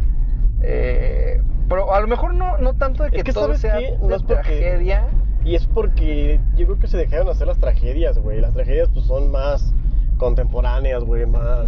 Eh, 0.62 1.42
pero 1.72 1.94
a 1.96 2.00
lo 2.02 2.08
mejor 2.08 2.36
no, 2.36 2.58
no 2.60 2.74
tanto 2.76 3.04
de 3.04 3.18
Es 3.18 3.24
que, 3.24 3.34
todo 3.34 3.46
¿sabes 3.46 3.62
sea 3.62 3.78
qué? 3.80 3.98
No 4.00 4.08
de 4.10 4.16
es 4.18 4.22
porque- 4.22 4.34
tragedia. 4.44 5.08
Y 5.44 5.56
es 5.56 5.66
porque 5.66 6.40
yo 6.56 6.68
creo 6.68 6.78
que 6.78 6.86
se 6.86 6.98
dejaron 6.98 7.28
hacer 7.30 7.48
las 7.48 7.58
tragedias, 7.58 8.20
güey. 8.20 8.40
Las 8.40 8.54
tragedias 8.54 8.90
pues 8.94 9.08
son 9.08 9.32
más 9.32 9.74
contemporáneas, 10.18 11.04
güey, 11.04 11.26
más... 11.26 11.68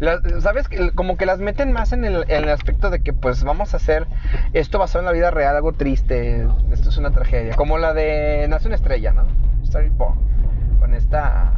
Las- 0.00 0.20
¿Sabes? 0.42 0.68
Que 0.68 0.90
Como 0.92 1.16
que 1.18 1.26
las 1.26 1.38
meten 1.38 1.70
más 1.70 1.92
en 1.92 2.04
el, 2.06 2.24
en 2.28 2.44
el 2.44 2.48
aspecto 2.48 2.88
de 2.90 3.00
que 3.02 3.12
pues 3.12 3.44
vamos 3.44 3.74
a 3.74 3.76
hacer 3.76 4.06
esto 4.54 4.78
basado 4.78 5.00
en 5.00 5.06
la 5.06 5.12
vida 5.12 5.30
real, 5.30 5.54
algo 5.54 5.72
triste, 5.74 6.46
esto 6.72 6.88
es 6.88 6.96
una 6.96 7.10
tragedia. 7.10 7.54
Como 7.56 7.76
la 7.76 7.92
de 7.92 8.46
Nace 8.48 8.68
una 8.68 8.76
estrella, 8.76 9.12
¿no? 9.12 9.24
Is 9.62 9.70
Born. 9.98 10.14
Con 10.80 10.94
esta 10.94 11.52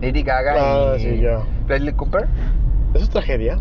Lady 0.00 0.22
Gaga 0.22 0.54
Ah, 0.56 0.94
y 0.96 1.00
sí, 1.00 1.20
ya. 1.20 1.40
Bradley 1.66 1.92
Cooper. 1.94 2.26
¿Eso 2.94 3.04
es 3.04 3.10
tragedia? 3.10 3.58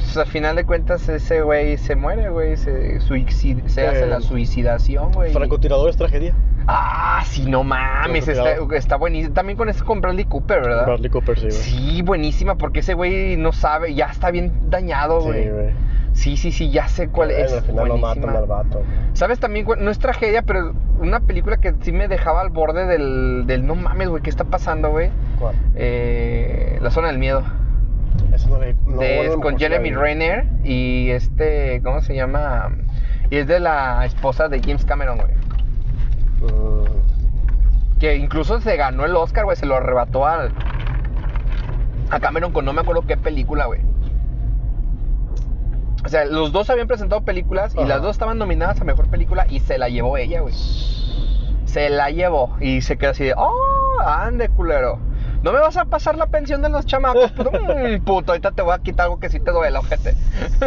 Pues 0.00 0.16
al 0.16 0.26
final 0.26 0.56
de 0.56 0.64
cuentas 0.64 1.08
ese 1.08 1.42
güey 1.42 1.76
se 1.76 1.94
muere, 1.94 2.30
güey, 2.30 2.56
se, 2.56 2.96
hace 2.96 4.02
Eh, 4.02 4.06
la 4.06 4.20
suicidación, 4.20 5.12
güey. 5.12 5.32
Francotirador 5.32 5.88
es 5.90 5.96
tragedia. 5.96 6.34
Ah, 6.66 7.22
sí, 7.26 7.46
no 7.46 7.64
mames, 7.64 8.26
está, 8.28 8.96
buenísimo. 8.96 9.34
También 9.34 9.56
con 9.56 9.68
ese 9.68 9.84
con 9.84 10.00
Bradley 10.00 10.24
Cooper, 10.24 10.62
¿verdad? 10.62 10.86
Bradley 10.86 11.10
Cooper, 11.10 11.38
sí, 11.38 11.46
güey. 11.46 11.52
Sí, 11.52 12.02
buenísima, 12.02 12.56
porque 12.56 12.80
ese 12.80 12.94
güey 12.94 13.36
no 13.36 13.52
sabe, 13.52 13.94
ya 13.94 14.06
está 14.06 14.30
bien 14.30 14.52
dañado, 14.70 15.20
güey. 15.20 15.44
Sí, 15.44 15.50
güey. 15.50 15.70
Sí, 16.12 16.36
sí, 16.36 16.52
sí, 16.52 16.70
ya 16.70 16.88
sé 16.88 17.08
cuál 17.08 17.30
es. 17.30 17.52
Al 17.52 17.62
final 17.62 17.88
lo 17.88 17.98
buenísima. 17.98 18.26
matan 18.26 18.36
al 18.36 18.46
vato. 18.46 18.82
¿Sabes 19.12 19.38
también? 19.38 19.66
No 19.78 19.90
es 19.90 19.98
tragedia, 19.98 20.42
pero 20.42 20.72
una 20.98 21.20
película 21.20 21.58
que 21.58 21.74
sí 21.82 21.92
me 21.92 22.08
dejaba 22.08 22.40
al 22.40 22.50
borde 22.50 22.86
del, 22.86 23.44
del 23.46 23.66
no 23.66 23.74
mames, 23.74 24.08
güey, 24.08 24.22
¿qué 24.22 24.30
está 24.30 24.44
pasando, 24.44 24.90
güey? 24.90 25.10
¿Cuál? 25.38 25.54
Eh, 25.76 26.78
La 26.82 26.90
zona 26.90 27.08
del 27.08 27.18
miedo. 27.18 27.42
Eso 28.32 28.48
no 28.48 28.58
le... 28.58 28.74
No, 28.86 28.98
De- 29.00 29.26
es 29.26 29.36
con 29.36 29.58
Jeremy 29.58 29.92
Renner 29.92 30.46
y 30.64 31.10
este, 31.10 31.80
¿cómo 31.82 32.00
se 32.00 32.14
llama? 32.14 32.70
Y 33.30 33.36
es 33.36 33.46
de 33.46 33.60
la 33.60 34.04
esposa 34.06 34.48
de 34.48 34.60
James 34.60 34.84
Cameron, 34.84 35.18
güey. 35.18 35.32
Mm, 36.52 37.98
Que 37.98 38.16
incluso 38.16 38.60
se 38.60 38.76
ganó 38.76 39.04
el 39.04 39.14
Oscar, 39.16 39.44
güey. 39.44 39.56
Se 39.56 39.66
lo 39.66 39.76
arrebató 39.76 40.26
al. 40.26 40.52
A 42.10 42.18
Cameron 42.18 42.52
con 42.52 42.64
no 42.64 42.72
me 42.72 42.80
acuerdo 42.80 43.02
qué 43.06 43.16
película, 43.16 43.66
güey. 43.66 43.80
O 46.04 46.08
sea, 46.08 46.24
los 46.24 46.50
dos 46.50 46.70
habían 46.70 46.88
presentado 46.88 47.22
películas 47.22 47.74
y 47.74 47.78
Ajá. 47.78 47.88
las 47.88 48.02
dos 48.02 48.12
estaban 48.12 48.38
nominadas 48.38 48.80
a 48.80 48.84
mejor 48.84 49.08
película 49.08 49.46
y 49.50 49.60
se 49.60 49.76
la 49.78 49.88
llevó 49.88 50.16
ella, 50.16 50.40
güey. 50.40 50.54
Se 51.66 51.88
la 51.90 52.10
llevó 52.10 52.56
y 52.58 52.80
se 52.80 52.96
quedó 52.96 53.10
así 53.10 53.24
de, 53.24 53.34
oh, 53.36 54.00
ande, 54.04 54.48
culero. 54.48 54.98
¿No 55.42 55.52
me 55.52 55.58
vas 55.60 55.76
a 55.78 55.86
pasar 55.86 56.16
la 56.16 56.26
pensión 56.26 56.60
de 56.62 56.68
los 56.68 56.84
chamacos? 56.86 57.32
Puto, 57.32 57.50
"Mm, 57.98 58.02
puto, 58.04 58.32
ahorita 58.32 58.50
te 58.52 58.62
voy 58.62 58.74
a 58.74 58.78
quitar 58.78 59.04
algo 59.04 59.18
que 59.18 59.28
sí 59.30 59.40
te 59.40 59.50
duele, 59.52 59.78
ojete. 59.78 60.14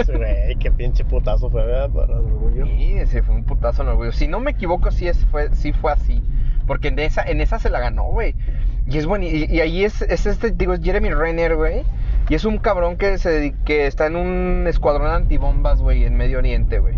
sí, 0.06 0.12
güey, 0.12 0.56
qué 0.58 0.72
pinche 0.72 1.06
putazo 1.06 1.50
fue, 1.50 1.66
¿verdad? 1.66 1.90
Para 1.92 2.14
el 2.18 2.26
orgullo. 2.26 2.66
Sí, 2.66 2.94
ese 2.98 3.22
fue 3.22 3.36
un 3.36 3.44
putazo 3.44 3.84
en 3.84 3.90
orgullo. 3.90 4.12
Si 4.12 4.28
no 4.28 4.40
me 4.40 4.52
equivoco, 4.52 4.90
sí, 4.92 5.08
es, 5.08 5.26
fue, 5.28 5.54
sí 5.56 5.74
fue 5.74 5.92
así. 5.92 6.24
Porque 6.66 6.88
en 6.88 6.98
esa, 7.00 7.22
en 7.24 7.42
esa 7.42 7.60
se 7.60 7.70
la 7.70 7.80
ganó, 7.80 8.04
güey. 8.06 8.36
Y 8.88 8.98
es 8.98 9.06
bueno. 9.06 9.26
Y, 9.26 9.46
y 9.50 9.60
ahí 9.62 9.84
es, 9.84 10.02
es 10.02 10.26
este, 10.26 10.52
digo, 10.52 10.74
es 10.74 10.82
Jeremy 10.82 11.10
Renner, 11.12 11.56
güey. 11.56 11.84
Y 12.30 12.36
es 12.36 12.46
un 12.46 12.58
cabrón 12.58 12.96
que, 12.98 13.18
se, 13.18 13.54
que 13.66 13.86
está 13.86 14.08
en 14.08 14.16
un 14.16 14.66
escuadrón 14.68 15.08
antibombas, 15.12 15.82
güey, 15.82 16.06
en 16.06 16.16
Medio 16.16 16.38
Oriente, 16.40 16.80
güey. 16.80 16.96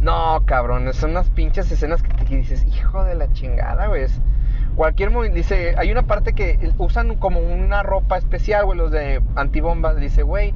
No, 0.00 0.42
cabrón, 0.46 0.92
son 0.94 1.10
unas 1.10 1.28
pinches 1.30 1.70
escenas 1.70 2.02
que, 2.02 2.12
te- 2.14 2.24
que 2.24 2.36
dices, 2.36 2.64
hijo 2.66 3.04
de 3.04 3.14
la 3.14 3.30
chingada, 3.32 3.86
güey. 3.86 4.04
es- 4.04 4.20
Cualquier 4.76 5.10
movi- 5.10 5.32
dice, 5.32 5.74
hay 5.78 5.90
una 5.90 6.02
parte 6.02 6.34
que 6.34 6.58
usan 6.78 7.16
como 7.16 7.40
una 7.40 7.82
ropa 7.82 8.18
especial, 8.18 8.66
güey, 8.66 8.78
los 8.78 8.90
de 8.90 9.22
antibombas. 9.34 9.96
Dice, 9.96 10.22
güey, 10.22 10.52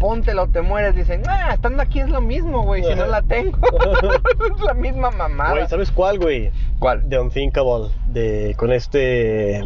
póntela 0.00 0.42
o 0.42 0.48
te 0.48 0.62
mueres. 0.62 0.96
Dicen, 0.96 1.22
ah, 1.28 1.50
estando 1.54 1.80
aquí 1.80 2.00
es 2.00 2.08
lo 2.08 2.20
mismo, 2.20 2.62
güey, 2.64 2.82
si 2.82 2.94
no 2.96 3.06
la 3.06 3.22
tengo. 3.28 3.56
es 4.56 4.60
la 4.62 4.74
misma 4.74 5.10
mamada. 5.12 5.52
Güey, 5.52 5.68
¿sabes 5.68 5.92
cuál, 5.92 6.18
güey? 6.18 6.50
¿Cuál? 6.80 7.08
The 7.08 7.20
Unthinkable, 7.20 7.90
de, 8.08 8.54
con 8.58 8.72
este 8.72 9.62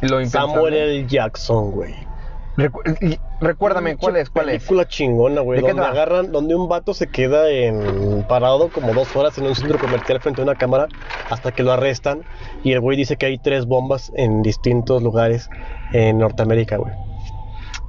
Lo. 0.00 0.24
Samuel 0.24 0.74
L. 0.74 1.06
Jackson, 1.06 1.70
güey. 1.72 1.94
Recu- 3.40 3.42
y- 3.42 3.46
recuérdame, 3.46 3.96
¿cuál 3.96 4.16
es? 4.16 4.30
¿Cuál 4.30 4.48
es? 4.50 4.56
película 4.56 4.86
chingona, 4.86 5.40
güey. 5.40 5.60
¿De 5.60 5.66
qué 5.66 5.72
Donde 5.72 5.86
agarran, 5.86 6.32
donde 6.32 6.54
un 6.54 6.68
vato 6.68 6.94
se 6.94 7.08
queda 7.08 7.50
en 7.50 8.24
parado 8.28 8.68
como 8.70 8.92
dos 8.94 9.14
horas 9.16 9.36
en 9.38 9.46
un 9.46 9.54
centro 9.54 9.78
comercial 9.78 10.20
frente 10.20 10.40
a 10.40 10.44
una 10.44 10.54
cámara 10.54 10.88
hasta 11.30 11.52
que 11.52 11.62
lo 11.62 11.72
arrestan. 11.72 12.22
Y 12.62 12.72
el 12.72 12.80
güey 12.80 12.96
dice 12.96 13.16
que 13.16 13.26
hay 13.26 13.38
tres 13.38 13.66
bombas 13.66 14.12
en 14.16 14.42
distintos 14.42 15.02
lugares 15.02 15.48
en 15.92 16.18
Norteamérica, 16.18 16.76
güey. 16.76 16.92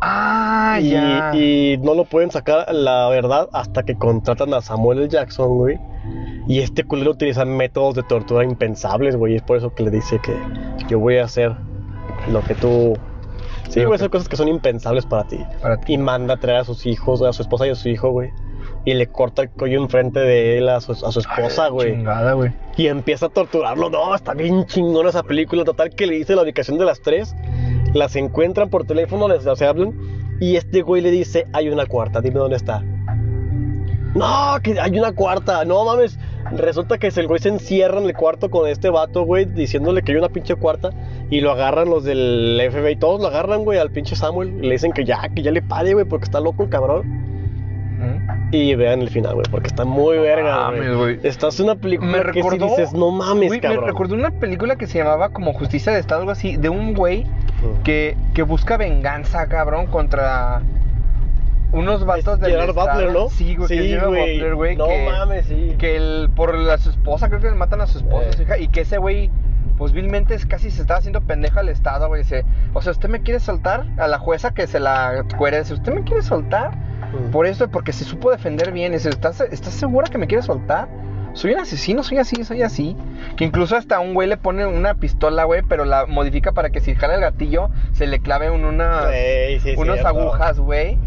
Ah, 0.04 0.80
y, 0.82 0.90
ya. 0.90 1.32
y 1.36 1.78
no 1.78 1.94
lo 1.94 2.06
pueden 2.06 2.32
sacar 2.32 2.74
la 2.74 3.08
verdad 3.10 3.48
hasta 3.54 3.84
que 3.84 3.96
contratan 3.96 4.52
a 4.56 4.62
Samuel 4.62 4.98
L. 5.00 5.10
Jackson, 5.10 5.58
güey. 5.58 5.78
Y 6.48 6.60
este 6.60 6.84
culero 6.84 7.12
utiliza 7.12 7.46
métodos 7.46 7.94
de 7.94 8.04
tortura 8.04 8.44
impensables, 8.44 9.16
güey. 9.16 9.36
Es 9.36 9.44
por 9.44 9.58
eso 9.58 9.76
que 9.76 9.84
le 9.84 9.92
dice 9.92 10.20
que 10.20 10.36
yo 10.88 10.98
voy 11.00 11.18
a 11.18 11.26
hacer 11.26 11.56
lo 12.32 12.42
que 12.42 12.56
tú... 12.56 12.98
Sí, 13.74 13.86
que- 13.86 13.94
hacer 13.96 14.10
cosas 14.10 14.28
que 14.30 14.36
son 14.36 14.48
impensables 14.48 15.06
para 15.06 15.24
ti. 15.28 15.40
Para 15.62 15.78
ti. 15.78 15.94
Y 15.94 15.98
manda 15.98 16.36
a 16.36 16.38
traer 16.38 16.60
a 16.60 16.64
sus 16.64 16.86
hijos, 16.86 17.22
a 17.22 17.34
su 17.34 17.42
esposa 17.42 17.68
y 17.68 17.70
a 17.72 17.76
su 17.76 17.90
hijo, 17.90 18.10
güey. 18.10 18.30
Y 18.86 18.94
le 18.94 19.08
corta 19.08 19.44
el 19.44 19.50
cuello 19.50 19.80
enfrente 19.82 20.20
de 20.20 20.58
él 20.58 20.68
a 20.70 20.82
su, 20.82 20.92
a 20.92 21.12
su 21.12 21.20
esposa, 21.20 21.68
güey. 21.70 21.94
Chingada, 21.94 22.34
güey. 22.34 22.52
Y 22.78 22.88
empieza 22.88 23.28
a 23.28 23.30
torturarlo. 23.30 23.90
No, 23.90 24.16
está 24.16 24.34
bien 24.34 24.66
chingona 24.66 25.10
esa 25.10 25.24
película. 25.24 25.64
Total 25.64 25.90
que 25.92 26.08
le 26.08 26.16
dice 26.16 26.36
la 26.36 26.42
ubicación 26.42 26.78
de 26.78 26.86
las 26.86 27.02
tres. 27.02 27.36
Las 27.94 28.16
encuentran 28.16 28.70
por 28.70 28.86
teléfono, 28.86 29.28
les, 29.28 29.44
se 29.58 29.66
hablan. 29.66 29.94
Y 30.40 30.56
este 30.56 30.82
güey 30.82 31.02
le 31.04 31.12
dice, 31.12 31.46
hay 31.54 31.70
una 31.70 31.86
cuarta, 31.86 32.22
dime 32.22 32.40
dónde 32.40 32.56
está. 32.56 32.84
No, 34.16 34.58
que 34.62 34.80
hay 34.80 34.98
una 34.98 35.14
cuarta. 35.14 35.64
No 35.66 35.86
mames. 35.86 36.18
Resulta 36.56 36.98
que 36.98 37.08
el 37.08 37.28
güey 37.28 37.40
se 37.40 37.50
encierra 37.50 38.00
en 38.00 38.06
el 38.06 38.14
cuarto 38.14 38.50
con 38.50 38.68
este 38.68 38.90
vato, 38.90 39.24
güey, 39.24 39.46
diciéndole 39.46 40.02
que 40.02 40.12
hay 40.12 40.18
una 40.18 40.30
pinche 40.30 40.56
cuarta. 40.56 40.90
Y 41.30 41.42
lo 41.42 41.52
agarran 41.52 41.90
los 41.90 42.04
del 42.04 42.62
FBI. 42.72 42.98
Todos 42.98 43.22
lo 43.22 43.28
agarran, 43.28 43.64
güey, 43.64 43.80
al 43.80 43.92
pinche 43.92 44.16
Samuel. 44.16 44.62
Le 44.62 44.72
dicen 44.72 44.92
que 44.92 45.06
ya, 45.06 45.22
que 45.34 45.42
ya 45.42 45.52
le 45.52 45.62
pare, 45.62 45.94
güey, 45.94 46.06
porque 46.06 46.26
está 46.26 46.40
loco 46.40 46.64
el 46.64 46.70
cabrón. 46.70 47.32
Y 48.52 48.76
vean 48.76 49.02
el 49.02 49.10
final, 49.10 49.36
güey, 49.36 49.46
porque 49.50 49.68
está 49.68 49.86
muy 49.86 50.18
verga, 50.18 50.56
mames, 50.58 50.80
güey. 50.80 51.16
güey. 51.16 51.20
Esta 51.24 51.48
es 51.48 51.60
una 51.60 51.76
película 51.76 52.24
Me 52.24 52.32
que 52.32 52.44
si 52.44 52.58
dices, 52.58 52.94
no 52.94 53.12
mames, 53.12 53.48
Güey, 53.50 53.62
cabrón. 53.62 53.82
Me 53.82 53.88
recordó 53.88 54.16
una 54.16 54.32
película 54.32 54.76
que 54.76 54.88
se 54.88 54.98
llamaba 54.98 55.30
como 55.30 55.54
Justicia 55.54 55.94
de 55.94 56.00
Estado, 56.00 56.22
algo 56.22 56.32
así, 56.32 56.58
de 56.58 56.70
un 56.70 56.94
güey 56.94 57.26
que, 57.84 58.18
que 58.34 58.42
busca 58.42 58.76
venganza, 58.78 59.48
cabrón, 59.48 59.86
contra 59.86 60.64
unos 61.72 62.06
vatos 62.06 62.40
del 62.40 62.52
Gerard. 62.52 62.74
Butler, 62.76 63.12
¿no? 63.14 63.30
Sí, 63.30 63.56
güey, 63.56 63.88
Gerard 63.90 64.10
Butler, 64.10 64.56
güey. 64.56 64.76
No 64.76 64.88
que, 64.88 65.06
mames, 65.06 65.46
sí. 65.46 65.76
que 65.78 65.96
el, 65.96 66.30
por 66.36 66.56
la, 66.56 66.78
su 66.78 66.90
esposa, 66.90 67.30
creo 67.30 67.40
que 67.42 67.50
le 67.50 67.56
matan 67.56 67.82
a 67.82 67.88
su 67.88 68.00
esposa, 68.00 68.30
Eh. 68.30 68.34
su 68.34 68.42
hija, 68.44 68.58
y 68.58 68.68
que 68.68 68.82
ese 68.82 68.98
güey, 68.98 69.30
pues 69.78 69.94
vilmente 69.94 70.34
es 70.36 70.46
casi 70.46 70.70
se 70.70 70.82
estaba 70.82 71.00
haciendo 71.00 71.22
pendejo 71.22 71.60
al 71.60 71.70
Estado, 71.70 72.08
güey. 72.08 72.24
Dice, 72.24 72.46
o 72.74 72.82
sea, 72.82 72.92
¿usted 72.92 73.10
me 73.10 73.22
quiere 73.22 73.40
soltar? 73.40 73.86
A 73.98 74.08
la 74.08 74.20
jueza 74.20 74.54
que 74.54 74.68
se 74.68 74.80
la 74.80 75.26
cuere, 75.38 75.60
dice, 75.60 75.74
¿usted 75.74 75.94
me 75.94 76.04
quiere 76.04 76.22
soltar? 76.22 76.76
Mm. 76.76 77.32
Por 77.32 77.46
esto, 77.46 77.70
porque 77.70 77.94
se 77.94 78.04
supo 78.04 78.32
defender 78.32 78.72
bien. 78.72 78.92
Dice, 78.92 79.10
¿estás, 79.10 79.42
¿estás 79.42 79.74
segura 79.74 80.08
que 80.10 80.18
me 80.18 80.28
quiere 80.28 80.44
soltar? 80.44 80.88
Soy 81.34 81.54
un 81.54 81.62
asesino, 81.62 82.04
soy 82.04 82.18
así, 82.18 82.44
soy 82.44 82.62
así. 82.62 82.98
Que 83.38 83.46
incluso 83.46 83.78
hasta 83.78 84.02
un 84.02 84.14
güey 84.14 84.28
le 84.28 84.36
pone 84.36 84.66
una 84.66 84.96
pistola, 84.96 85.46
güey, 85.46 85.62
pero 85.62 85.86
la 85.86 86.06
modifica 86.06 86.52
para 86.52 86.72
que 86.72 86.82
si 86.82 86.94
jala 86.94 87.16
el 87.16 87.22
gatillo, 87.22 87.70
se 87.94 88.06
le 88.06 88.20
clave 88.20 88.52
un, 88.52 88.66
una, 88.66 89.10
Ey, 89.16 89.62
sí, 89.62 89.74
unas 89.78 90.00
cierto. 90.00 90.08
agujas, 90.10 90.60
güey. 90.60 91.00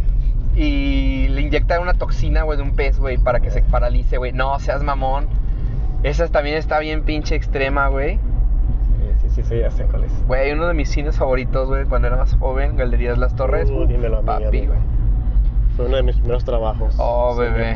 Y 0.56 1.28
le 1.28 1.40
inyecta 1.42 1.80
una 1.80 1.94
toxina, 1.94 2.42
güey, 2.42 2.56
de 2.56 2.62
un 2.62 2.76
pez, 2.76 2.98
güey, 2.98 3.18
para 3.18 3.40
que 3.40 3.50
se 3.50 3.62
paralice, 3.62 4.18
güey. 4.18 4.32
No, 4.32 4.58
seas 4.60 4.82
mamón. 4.82 5.26
Esa 6.02 6.28
también 6.28 6.56
está 6.56 6.78
bien 6.78 7.02
pinche 7.02 7.34
extrema, 7.34 7.88
güey. 7.88 8.18
Sí, 9.22 9.28
sí, 9.30 9.42
sí, 9.42 9.58
ya 9.58 9.70
sé 9.70 9.84
cuál 9.84 10.04
es. 10.04 10.12
Güey, 10.26 10.52
uno 10.52 10.66
de 10.66 10.74
mis 10.74 10.88
cines 10.90 11.16
favoritos, 11.18 11.68
güey, 11.68 11.84
cuando 11.86 12.08
era 12.08 12.16
más 12.18 12.34
joven, 12.36 12.76
Galerías 12.76 13.18
Las 13.18 13.34
Torres. 13.34 13.70
Uh, 13.70 13.86
dímelo 13.86 14.18
a 14.18 14.20
mí, 14.20 14.26
papi, 14.26 14.44
amigo. 14.44 14.66
güey. 14.74 14.78
Fue 15.76 15.86
uno 15.86 15.96
de 15.96 16.02
mis 16.04 16.16
primeros 16.16 16.44
trabajos. 16.44 16.94
Oh, 16.98 17.34
bebé. 17.36 17.74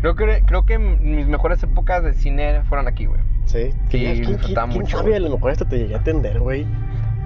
Creo 0.00 0.14
que, 0.14 0.42
creo 0.46 0.66
que 0.66 0.78
mis 0.78 1.26
mejores 1.26 1.62
épocas 1.62 2.04
de 2.04 2.12
cine 2.12 2.62
fueron 2.68 2.86
aquí, 2.86 3.06
güey. 3.06 3.20
Sí. 3.46 3.70
Sí, 3.70 3.76
¿Quién, 3.88 4.14
quién- 4.16 4.26
disfrutaba 4.36 4.68
quién 4.68 4.80
mucho, 4.82 4.98
sabe? 4.98 5.08
güey. 5.10 5.16
A 5.24 5.28
lo 5.28 5.34
mejor 5.34 5.50
hasta 5.50 5.64
te 5.64 5.78
llegué 5.78 5.94
a 5.94 5.98
atender, 5.98 6.38
güey. 6.38 6.64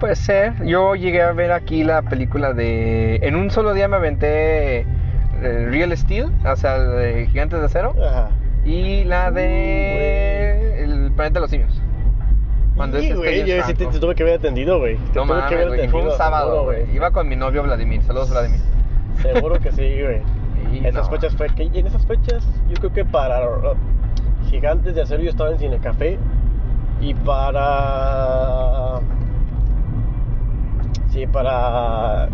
Puede 0.00 0.16
ser. 0.16 0.64
Yo 0.64 0.94
llegué 0.94 1.22
a 1.22 1.32
ver 1.32 1.52
aquí 1.52 1.84
la 1.84 2.02
película 2.02 2.52
de. 2.54 3.16
En 3.16 3.36
un 3.36 3.50
solo 3.50 3.74
día 3.74 3.86
me 3.86 3.96
aventé 3.96 4.80
eh, 4.80 4.86
Real 5.70 5.96
Steel, 5.96 6.32
o 6.44 6.56
sea, 6.56 6.78
de 6.78 7.26
Gigantes 7.26 7.60
de 7.60 7.66
Acero. 7.66 7.94
Ajá. 8.02 8.30
Y 8.64 9.04
la 9.04 9.30
de. 9.30 10.84
El 10.84 11.12
planeta 11.12 11.34
de 11.34 11.40
los 11.40 11.50
simios. 11.50 11.80
Cuando 12.76 12.98
Sí, 12.98 13.08
es 13.10 13.16
güey, 13.16 13.44
yo 13.44 13.62
sí 13.64 13.74
te, 13.74 13.86
te 13.86 13.98
tuve 13.98 14.14
que 14.14 14.22
haber 14.22 14.36
atendido, 14.36 14.78
güey. 14.78 14.96
Te 15.12 15.18
No 15.18 15.26
tuve 15.26 15.46
que 15.48 15.54
haber 15.54 15.66
Fue 15.68 15.76
un 15.76 15.84
atendido, 15.84 16.16
sábado, 16.16 16.64
güey. 16.64 16.90
Iba 16.94 17.10
con 17.10 17.28
mi 17.28 17.36
novio 17.36 17.62
Vladimir. 17.62 18.02
Saludos, 18.02 18.30
Vladimir. 18.30 18.60
Seguro 19.20 19.58
que 19.60 19.70
sí, 19.72 20.00
güey. 20.02 20.22
Y 20.72 20.86
esas 20.86 21.10
no. 21.10 21.16
fechas 21.16 21.34
fue 21.34 21.48
que 21.48 21.64
y 21.64 21.78
en 21.78 21.88
esas 21.88 22.06
fechas 22.06 22.46
yo 22.68 22.76
creo 22.76 22.92
que 22.92 23.04
para 23.04 23.44
uh, 23.44 23.74
Gigantes 24.50 24.94
de 24.94 25.02
Acero 25.02 25.20
yo 25.20 25.30
estaba 25.30 25.50
en 25.50 25.58
Cinecafé 25.58 26.16
y 27.00 27.12
para 27.14 29.00
sí 31.12 31.26
para 31.26 32.28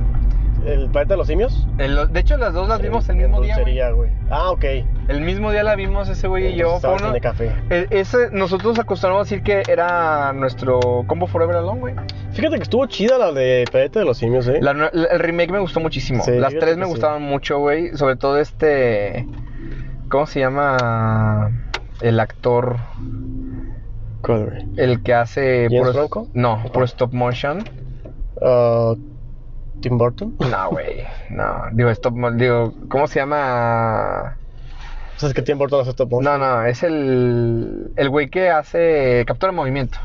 el 0.64 0.88
planeta 0.90 1.14
de 1.14 1.18
los 1.18 1.26
simios 1.28 1.68
El- 1.78 2.12
de 2.12 2.20
hecho, 2.20 2.36
las 2.38 2.52
dos 2.52 2.68
las 2.68 2.80
vimos 2.82 3.08
el 3.08 3.16
mismo 3.16 3.40
día. 3.40 3.54
Dulcería, 3.54 3.90
güey. 3.90 4.10
Ah, 4.30 4.50
ok. 4.50 4.64
El 5.08 5.20
mismo 5.20 5.52
día 5.52 5.62
la 5.62 5.76
vimos 5.76 6.08
ese 6.08 6.26
güey 6.26 6.48
y 6.54 6.56
yo. 6.56 6.80
Fue 6.80 6.90
uno- 6.90 6.98
en 6.98 7.06
Cinecafé. 7.06 7.52
e- 7.70 7.86
ese, 7.90 8.30
nosotros 8.32 8.76
acostumbramos 8.78 9.20
a 9.20 9.24
decir 9.30 9.42
que 9.44 9.62
era 9.70 10.32
nuestro 10.32 10.80
combo 11.06 11.26
Forever 11.28 11.56
Alone, 11.56 11.80
güey. 11.80 11.94
Fíjate 12.32 12.56
que 12.56 12.62
estuvo 12.64 12.84
chida 12.86 13.16
la 13.18 13.32
de 13.32 13.64
Planeta 13.70 14.00
de 14.00 14.06
los 14.06 14.18
Simios, 14.18 14.48
¿eh? 14.48 14.58
La 14.60 14.72
nue- 14.74 14.90
la- 14.92 15.06
el 15.08 15.20
remake 15.20 15.52
me 15.52 15.60
gustó 15.60 15.78
muchísimo. 15.80 16.24
Sí, 16.24 16.32
Las 16.32 16.52
tres 16.54 16.76
me 16.76 16.84
sí. 16.86 16.90
gustaban 16.90 17.22
mucho, 17.22 17.58
güey. 17.60 17.96
Sobre 17.96 18.16
todo 18.16 18.38
este. 18.38 19.26
¿Cómo 20.08 20.26
se 20.26 20.40
llama? 20.40 21.50
El 22.00 22.18
actor. 22.20 22.76
¿Cuál, 24.22 24.46
güey? 24.46 24.66
El 24.76 25.02
que 25.02 25.14
hace. 25.14 25.64
¿James 25.70 25.80
puro- 25.80 25.92
Franco? 25.92 26.28
No, 26.34 26.62
por 26.72 26.82
stop 26.84 27.12
motion. 27.12 27.58
Ah, 28.42 28.94
Tim 29.80 29.98
Burton. 29.98 30.36
No, 30.38 30.70
güey. 30.70 31.04
No. 31.30 31.64
Digo, 31.72 31.90
stop 31.90 32.14
Digo, 32.34 32.72
¿cómo 32.88 33.06
se 33.06 33.20
llama? 33.20 34.36
O 35.16 35.18
sea, 35.18 35.28
es 35.28 35.34
que 35.34 35.42
Tim 35.42 35.58
Burton 35.58 35.80
hace 35.80 35.90
stop 35.90 36.10
motion. 36.10 36.38
No, 36.40 36.46
no, 36.56 36.64
es 36.66 36.82
el. 36.82 37.92
El 37.96 38.08
güey 38.10 38.28
que 38.28 38.50
hace 38.50 39.24
captura 39.26 39.52
de 39.52 39.56
movimiento. 39.56 39.98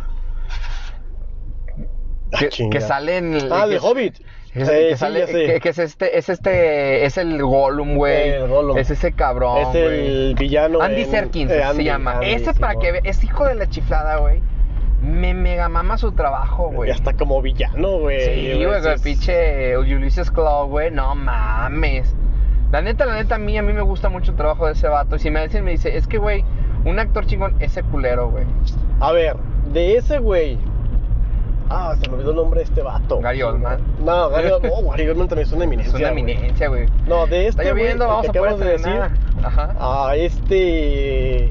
Ah, 2.34 2.40
Que, 2.40 2.70
que 2.70 2.82
sale 2.82 3.18
en. 3.18 3.34
el- 3.34 3.52
Ah, 3.52 3.68
de 3.68 3.78
Hobbit. 3.80 4.18
Que, 4.54 4.66
Sí, 4.66 4.72
que 4.72 4.90
sí, 4.92 4.98
sale, 4.98 5.26
que, 5.28 5.60
que 5.62 5.70
es 5.70 5.80
este, 5.80 6.18
es 6.18 6.28
este, 6.28 7.06
es 7.06 7.18
el 7.18 7.42
Gollum, 7.42 7.96
güey. 7.96 8.34
Es 8.78 8.90
ese 8.92 9.14
cabrón, 9.14 9.60
es 9.60 9.76
el 9.76 10.36
villano. 10.38 10.82
Andy 10.82 11.06
Serkins 11.06 11.50
eh, 11.52 11.64
se 11.74 11.84
llama. 11.86 12.16
Andy, 12.16 12.32
ese 12.34 12.54
para 12.54 12.76
que 12.78 12.92
ve- 12.92 13.02
es 13.06 13.24
hijo 13.24 13.46
de 13.46 13.56
la 13.56 13.70
chiflada, 13.70 14.18
güey. 14.18 14.42
Me 15.02 15.34
mega 15.34 15.68
mama 15.68 15.98
su 15.98 16.12
trabajo, 16.12 16.70
güey. 16.72 16.90
Ya 16.90 16.96
está 16.96 17.14
como 17.14 17.42
villano, 17.42 18.00
güey. 18.00 18.22
Sí, 18.22 18.64
güey, 18.66 18.80
el 18.80 18.86
Es- 18.88 19.02
pinche 19.02 19.78
Ulysses 19.78 20.30
Claw, 20.32 20.68
güey. 20.68 20.92
No 20.92 21.16
mames. 21.16 22.16
La 22.72 22.82
neta, 22.82 23.06
la 23.06 23.16
neta, 23.16 23.36
a 23.36 23.38
mí, 23.40 23.58
a 23.58 23.64
mí 23.64 23.74
me 23.74 23.82
gusta 23.82 24.10
mucho 24.10 24.32
el 24.32 24.38
trabajo 24.38 24.66
de 24.68 24.74
ese 24.74 24.88
vato. 24.88 25.16
Y 25.16 25.20
si 25.20 25.32
me 25.32 25.44
dicen, 25.44 25.64
me 25.66 25.72
dice, 25.72 25.98
es 25.98 26.08
que, 26.08 26.18
güey, 26.20 26.46
un 26.86 27.00
actor 27.00 27.26
chingón, 27.26 27.56
ese 27.60 27.84
culero, 27.84 28.30
güey. 28.30 28.46
A 29.00 29.12
ver, 29.12 29.36
de 29.74 29.98
ese 29.98 30.20
güey. 30.20 30.58
Ah, 31.74 31.96
se 32.00 32.08
me 32.10 32.16
olvidó 32.16 32.32
el 32.32 32.36
nombre 32.38 32.60
de 32.60 32.66
este 32.66 32.82
vato. 32.82 33.20
Gary 33.22 33.42
Oldman. 33.42 33.80
No, 34.06 34.30
Gary 34.30 34.50
Oldman. 34.52 34.72
Oh, 34.76 34.90
Gary 34.92 35.08
Oldman 35.10 35.28
también 35.30 35.48
es 35.48 35.54
una 35.54 35.64
Es 35.66 35.68
eminencia. 35.72 35.98
una 36.00 36.10
güey. 36.12 36.22
eminencia, 36.34 36.68
güey. 36.68 36.86
No, 37.08 37.26
de 37.28 37.48
Está 37.48 37.62
este 37.64 37.72
güey 37.74 37.84
lloviendo, 37.84 38.06
que 38.06 38.12
vamos 38.12 38.30
a 38.30 38.34
poder 38.34 38.56
de 38.58 38.72
decir. 38.74 39.02
Ajá. 39.44 39.76
A 40.10 40.16
este. 40.16 41.50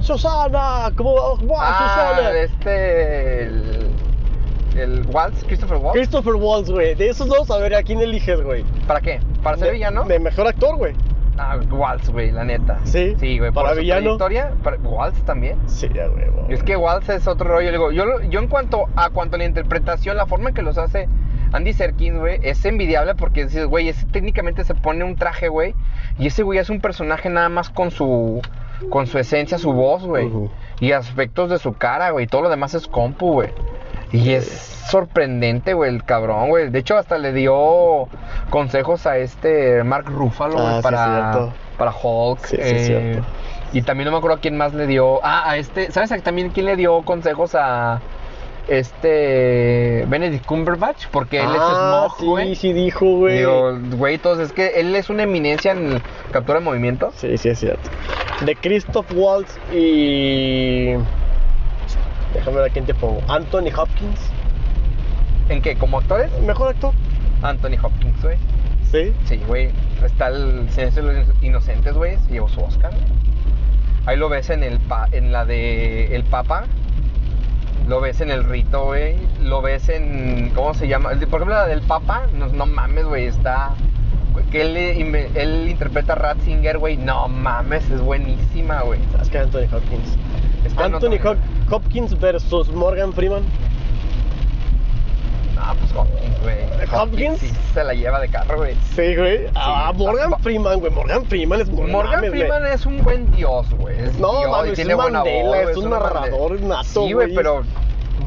Susana, 0.00 0.90
¿cómo 0.96 1.14
va? 1.14 1.34
¡Wow, 1.42 1.56
Ah, 1.60 2.14
Susana! 2.16 2.30
este. 2.40 3.42
El, 3.44 3.90
el 4.76 5.06
Waltz, 5.12 5.44
Christopher 5.44 5.76
Waltz. 5.78 5.92
Christopher 5.98 6.34
Waltz, 6.34 6.70
güey. 6.70 6.94
De 6.94 7.08
esos 7.10 7.28
dos, 7.28 7.50
a 7.50 7.58
ver, 7.58 7.74
¿a 7.74 7.82
quién 7.82 8.00
eliges, 8.00 8.40
güey? 8.42 8.64
¿Para 8.86 9.00
qué? 9.00 9.20
¿Para 9.42 9.56
ser 9.56 9.68
De- 9.68 9.72
villano? 9.74 10.04
De 10.04 10.18
mejor 10.18 10.46
actor, 10.48 10.76
güey. 10.76 10.94
Ah, 11.38 11.58
Waltz, 11.70 12.10
güey, 12.10 12.30
la 12.32 12.44
neta. 12.44 12.78
Sí, 12.84 13.14
Sí, 13.18 13.38
güey. 13.38 13.50
¿para 13.52 13.68
por 13.70 13.78
villano? 13.80 14.18
para- 14.62 14.76
Waltz 14.82 15.22
también. 15.24 15.56
Sí, 15.66 15.88
ya, 15.94 16.06
güey. 16.06 16.24
Es 16.48 16.62
que 16.62 16.76
Waltz 16.76 17.08
es 17.08 17.26
otro 17.26 17.48
rollo. 17.48 17.70
Digo, 17.70 17.92
yo, 17.92 18.20
yo 18.28 18.40
en 18.40 18.48
cuanto 18.48 18.86
a 18.96 19.10
cuanto 19.10 19.36
a 19.36 19.38
la 19.38 19.44
interpretación, 19.44 20.16
la 20.16 20.26
forma 20.26 20.50
en 20.50 20.54
que 20.54 20.62
los 20.62 20.76
hace 20.78 21.08
Andy 21.52 21.72
Serkins, 21.72 22.18
güey, 22.18 22.40
es 22.42 22.64
envidiable 22.64 23.14
porque 23.14 23.44
dices, 23.44 23.66
güey, 23.66 23.92
técnicamente 24.12 24.64
se 24.64 24.74
pone 24.74 25.02
un 25.04 25.16
traje, 25.16 25.48
güey, 25.48 25.74
y 26.18 26.26
ese 26.26 26.42
güey 26.42 26.58
es 26.58 26.70
un 26.70 26.80
personaje 26.80 27.28
nada 27.30 27.48
más 27.48 27.70
con 27.70 27.90
su 27.90 28.40
con 28.88 29.06
su 29.06 29.18
esencia, 29.18 29.58
su 29.58 29.72
voz, 29.72 30.04
güey, 30.04 30.30
y 30.80 30.92
aspectos 30.92 31.50
de 31.50 31.58
su 31.58 31.74
cara, 31.74 32.10
güey, 32.10 32.26
todo 32.26 32.42
lo 32.42 32.48
demás 32.48 32.74
es 32.74 32.86
compu, 32.86 33.32
güey. 33.32 33.50
Y 34.12 34.30
es 34.32 34.44
sorprendente, 34.90 35.72
güey, 35.74 35.94
el 35.94 36.02
cabrón, 36.04 36.48
güey. 36.48 36.68
De 36.70 36.80
hecho, 36.80 36.96
hasta 36.96 37.16
le 37.18 37.32
dio 37.32 38.08
consejos 38.50 39.06
a 39.06 39.18
este 39.18 39.84
Mark 39.84 40.06
Ruffalo, 40.06 40.54
güey, 40.54 40.66
Ah, 40.66 40.76
sí, 40.78 40.82
para, 40.82 41.48
para 41.78 41.92
Hulk. 41.92 42.44
Sí, 42.44 42.56
sí, 42.56 42.62
eh, 42.62 42.84
cierto. 42.84 43.28
y 43.72 43.82
también 43.82 44.06
no 44.06 44.12
me 44.12 44.18
acuerdo 44.18 44.38
a 44.38 44.40
quién 44.40 44.56
más 44.56 44.74
le 44.74 44.86
dio. 44.88 45.20
Ah, 45.22 45.48
a 45.50 45.56
este. 45.58 45.92
¿Sabes 45.92 46.10
también 46.24 46.50
quién 46.50 46.66
le 46.66 46.74
dio 46.74 47.02
consejos 47.02 47.54
a 47.54 48.00
este 48.68 50.04
Benedict 50.08 50.44
Cumberbatch? 50.46 51.06
Porque 51.10 51.38
él 51.38 51.46
ah, 51.48 52.06
es 52.08 52.16
Smog, 52.18 52.28
güey. 52.30 52.48
Sí, 52.48 52.54
sí 52.56 52.72
dijo, 52.72 53.06
güey. 53.16 53.38
Digo, 53.38 53.78
güey, 53.96 54.14
entonces 54.14 54.48
es 54.48 54.52
que 54.52 54.80
él 54.80 54.94
es 54.96 55.10
una 55.10 55.22
eminencia 55.24 55.72
en 55.72 56.00
captura 56.32 56.58
de 56.58 56.64
movimiento. 56.64 57.12
Sí, 57.16 57.36
sí, 57.38 57.48
es 57.50 57.58
cierto. 57.58 57.88
De 58.44 58.54
Christoph 58.56 59.06
Waltz 59.14 59.58
y. 59.74 60.94
Déjame 62.34 62.58
ver 62.58 62.70
a 62.70 62.72
quién 62.72 62.86
te 62.86 62.94
pongo. 62.94 63.20
Anthony 63.28 63.70
Hopkins. 63.76 64.20
¿En 65.48 65.60
qué? 65.62 65.76
¿Como 65.76 65.98
actores? 65.98 66.30
Mejor 66.42 66.68
actor. 66.68 66.92
Anthony 67.42 67.76
Hopkins, 67.82 68.22
güey. 68.22 68.36
¿Sí? 68.92 69.12
Sí, 69.24 69.40
güey. 69.46 69.70
Está 70.04 70.28
el 70.28 70.68
Silencio 70.70 71.04
de 71.04 71.12
los 71.24 71.26
Inocentes, 71.42 71.94
güey. 71.94 72.16
Se 72.26 72.32
llevó 72.32 72.48
su 72.48 72.60
Oscar. 72.60 72.92
Ahí 74.06 74.16
lo 74.16 74.28
ves 74.28 74.48
en 74.50 74.62
el 74.62 74.78
pa- 74.78 75.08
en 75.12 75.32
la 75.32 75.44
de 75.44 76.14
El 76.14 76.24
Papa. 76.24 76.64
Lo 77.90 78.00
ves 78.00 78.20
en 78.20 78.30
el 78.30 78.44
rito, 78.44 78.84
güey. 78.84 79.16
Lo 79.42 79.62
ves 79.62 79.88
en. 79.88 80.52
¿Cómo 80.54 80.74
se 80.74 80.86
llama? 80.86 81.08
Por 81.08 81.40
ejemplo, 81.40 81.46
la 81.56 81.66
del 81.66 81.82
Papa. 81.82 82.28
No, 82.32 82.46
no 82.46 82.64
mames, 82.64 83.04
güey. 83.04 83.26
Está. 83.26 83.74
Que 84.52 84.62
él, 84.62 85.68
interpreta 85.68 86.12
a 86.12 86.16
Ratzinger, 86.16 86.78
güey. 86.78 86.96
No 86.96 87.26
mames, 87.26 87.90
es 87.90 88.00
buenísima, 88.00 88.82
güey. 88.82 89.00
¿Sabes 89.10 89.28
qué? 89.28 89.38
Anthony 89.38 89.66
Hopkins. 89.74 90.16
Está 90.64 90.86
en 90.86 90.94
Anthony 90.94 91.18
Hopkins 91.68 92.20
versus 92.20 92.70
Morgan 92.70 93.12
Freeman. 93.12 93.42
Ah, 95.58 95.74
pues 95.76 95.92
Hopkins, 95.92 96.40
güey. 96.42 96.56
¿Hopkins? 96.92 97.40
sí 97.40 97.52
se 97.74 97.84
la 97.84 97.92
lleva 97.92 98.20
de 98.20 98.28
carro, 98.28 98.58
güey. 98.58 98.74
Sí, 98.94 99.16
güey. 99.16 99.46
Ah, 99.54 99.92
Morgan 99.96 100.32
Freeman, 100.40 100.78
güey. 100.80 100.92
Morgan 100.92 101.24
Freeman 101.26 101.60
es 101.60 101.70
Morgan, 101.70 101.92
Morgan 101.92 102.14
mames. 102.16 102.30
Freeman 102.30 102.66
es 102.66 102.86
un 102.86 103.02
buen 103.02 103.30
dios, 103.32 103.68
güey. 103.78 103.98
Es 103.98 104.18
No, 104.18 104.38
dios 104.38 104.50
mames, 104.50 104.70
es 104.70 104.76
tiene 104.76 104.94
un 104.94 105.02
buena 105.02 105.18
Mandela, 105.18 105.62
voz, 105.62 105.70
es 105.70 105.76
un 105.76 105.90
narrador 105.90 106.60
nato, 106.60 106.84
Sí, 106.84 107.12
güey, 107.12 107.12
güey. 107.12 107.34
pero 107.34 107.62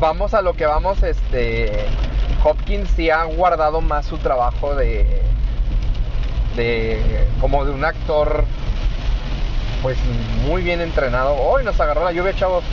vamos 0.04 0.34
a 0.34 0.41
lo 0.41 0.54
que 0.54 0.66
vamos, 0.66 1.01
este... 1.01 1.86
Hopkins 2.43 2.89
sí 2.97 3.10
ha 3.10 3.24
guardado 3.24 3.80
más 3.80 4.06
su 4.06 4.18
trabajo 4.18 4.76
de... 4.76 5.22
De... 6.58 7.26
Como 7.39 7.64
de 7.64 7.72
un 7.72 7.86
actor... 7.86 8.43
Pues 9.82 9.97
muy 10.45 10.62
bien 10.62 10.80
entrenado. 10.82 11.36
Hoy 11.36 11.64
nos 11.66 11.80
agarró 11.80 12.04
la 12.06 12.12
lluvia, 12.12 12.34
chavos. 12.36 12.64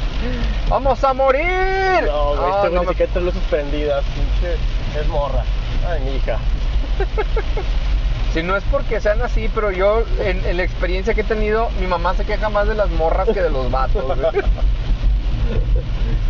¡Vamos 0.68 1.02
a 1.04 1.12
morir! 1.12 2.04
No, 2.06 2.36
güey, 2.36 2.52
Ah, 2.52 2.62
este 2.64 2.74
no 2.74 2.82
me- 2.84 3.20
luces 3.24 3.42
prendidas, 3.48 4.04
pinche. 4.14 4.54
Es 5.00 5.08
morra. 5.08 5.44
Ay, 5.88 6.00
mi 6.04 6.16
hija. 6.16 6.36
Si 8.32 8.44
no 8.44 8.54
es 8.56 8.62
porque 8.70 9.00
sean 9.00 9.20
así, 9.22 9.50
pero 9.52 9.72
yo, 9.72 10.04
en, 10.20 10.44
en 10.46 10.56
la 10.56 10.62
experiencia 10.62 11.14
que 11.14 11.22
he 11.22 11.24
tenido, 11.24 11.68
mi 11.80 11.88
mamá 11.88 12.14
se 12.14 12.24
queja 12.24 12.48
más 12.48 12.68
de 12.68 12.76
las 12.76 12.88
morras 12.90 13.28
que 13.28 13.42
de 13.42 13.50
los 13.50 13.68
vatos. 13.72 14.04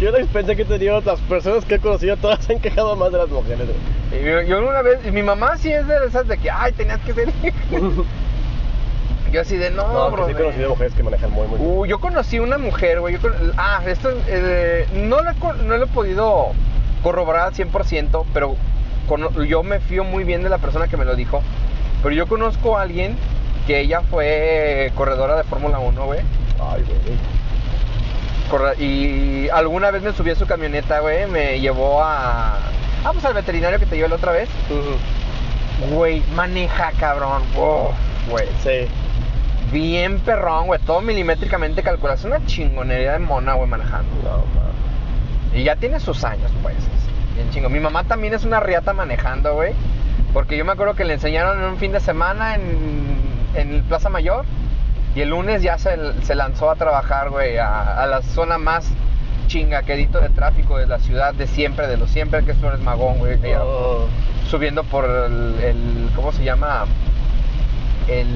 Yo 0.00 0.10
la 0.10 0.18
experiencia 0.18 0.54
que 0.56 0.62
he 0.62 0.64
tenido, 0.64 1.00
las 1.02 1.20
personas 1.20 1.64
que 1.64 1.74
he 1.74 1.78
conocido, 1.78 2.16
todas 2.16 2.44
se 2.44 2.54
han 2.54 2.60
quejado 2.60 2.96
más 2.96 3.12
de 3.12 3.18
las 3.18 3.28
mujeres, 3.28 3.66
güey. 4.10 4.24
Yo, 4.24 4.42
yo 4.42 4.68
una 4.68 4.82
vez, 4.82 4.98
y 5.06 5.10
mi 5.10 5.22
mamá 5.22 5.56
sí 5.58 5.70
es 5.72 5.86
de 5.86 6.06
esas 6.06 6.26
de 6.26 6.38
que, 6.38 6.50
ay, 6.50 6.72
tenías 6.72 6.98
que 7.00 7.12
ser 7.12 7.28
hija". 7.28 7.54
Yo 9.32 9.40
así 9.42 9.56
de, 9.56 9.70
no, 9.70 9.86
No, 9.92 10.10
bro. 10.10 10.26
sí 10.26 10.32
he 10.32 10.34
conocido 10.34 10.70
mujeres 10.70 10.92
que 10.94 11.02
manejan 11.04 11.30
muy, 11.30 11.46
muy 11.46 11.58
bien. 11.58 11.70
Uh, 11.70 11.86
yo 11.86 12.00
conocí 12.00 12.40
una 12.40 12.58
mujer, 12.58 12.98
güey. 12.98 13.14
yo 13.14 13.20
con- 13.20 13.32
Ah, 13.56 13.80
esto 13.86 14.10
eh, 14.26 14.88
no, 14.92 15.18
lo 15.22 15.32
no 15.62 15.76
lo 15.76 15.84
he 15.84 15.86
podido 15.86 16.46
corroborar 17.04 17.46
al 17.46 17.54
100%, 17.54 18.24
pero 18.34 18.56
yo 19.46 19.62
me 19.62 19.78
fío 19.78 20.02
muy 20.02 20.24
bien 20.24 20.42
de 20.42 20.48
la 20.48 20.58
persona 20.58 20.88
que 20.88 20.96
me 20.96 21.04
lo 21.04 21.14
dijo. 21.14 21.42
Pero 22.02 22.12
yo 22.12 22.26
conozco 22.26 22.76
a 22.76 22.82
alguien 22.82 23.16
que 23.68 23.78
ella 23.78 24.00
fue 24.00 24.90
corredora 24.96 25.36
de 25.36 25.44
Fórmula 25.44 25.78
1, 25.78 26.06
güey. 26.06 26.20
Ay, 26.58 26.82
güey. 26.82 27.16
Y 28.78 29.48
alguna 29.50 29.90
vez 29.90 30.02
me 30.02 30.12
subí 30.12 30.30
a 30.30 30.34
su 30.34 30.46
camioneta, 30.46 31.00
güey. 31.00 31.26
Me 31.26 31.60
llevó 31.60 32.02
a. 32.02 32.56
Ah, 33.04 33.12
pues 33.12 33.24
al 33.24 33.34
veterinario 33.34 33.78
que 33.78 33.86
te 33.86 33.96
llevé 33.96 34.08
la 34.08 34.16
otra 34.16 34.32
vez. 34.32 34.48
Güey, 35.90 36.22
maneja, 36.34 36.92
cabrón. 36.98 37.42
Wow, 37.54 37.92
güey. 38.28 38.46
Sí. 38.62 38.88
Bien 39.72 40.18
perrón, 40.20 40.66
güey. 40.66 40.80
Todo 40.80 41.00
milimétricamente 41.00 41.82
calculado. 41.82 42.18
Es 42.18 42.24
una 42.24 42.44
chingonería 42.44 43.12
de 43.12 43.18
mona, 43.20 43.54
güey, 43.54 43.68
manejando. 43.68 44.10
No. 44.22 45.58
Y 45.58 45.64
ya 45.64 45.76
tiene 45.76 46.00
sus 46.00 46.24
años, 46.24 46.50
pues. 46.62 46.76
es 46.76 47.34
Bien 47.34 47.50
chingo. 47.50 47.68
Mi 47.68 47.80
mamá 47.80 48.04
también 48.04 48.34
es 48.34 48.44
una 48.44 48.60
riata 48.60 48.92
manejando, 48.92 49.54
güey. 49.54 49.72
Porque 50.32 50.56
yo 50.56 50.64
me 50.64 50.72
acuerdo 50.72 50.94
que 50.94 51.04
le 51.04 51.14
enseñaron 51.14 51.58
en 51.58 51.64
un 51.64 51.78
fin 51.78 51.92
de 51.92 52.00
semana 52.00 52.54
en, 52.56 53.16
en 53.54 53.82
Plaza 53.84 54.08
Mayor. 54.08 54.44
Y 55.14 55.20
el 55.22 55.30
lunes 55.30 55.62
ya 55.62 55.76
se, 55.78 55.96
se 56.22 56.34
lanzó 56.34 56.70
a 56.70 56.76
trabajar, 56.76 57.30
güey, 57.30 57.58
a, 57.58 58.02
a 58.02 58.06
la 58.06 58.22
zona 58.22 58.58
más 58.58 58.88
chingaquerito 59.48 60.20
de 60.20 60.28
tráfico 60.28 60.78
de 60.78 60.86
la 60.86 60.98
ciudad 61.00 61.34
de 61.34 61.46
siempre, 61.48 61.88
de 61.88 61.96
lo 61.96 62.06
siempre, 62.06 62.44
que 62.44 62.52
es 62.52 62.58
Flores 62.58 62.80
Magón, 62.80 63.18
güey. 63.18 63.36
Oh. 63.60 64.06
Subiendo 64.48 64.84
por 64.84 65.04
el, 65.04 65.58
el- 65.62 66.10
¿Cómo 66.14 66.30
se 66.32 66.44
llama? 66.44 66.84
El. 68.08 68.28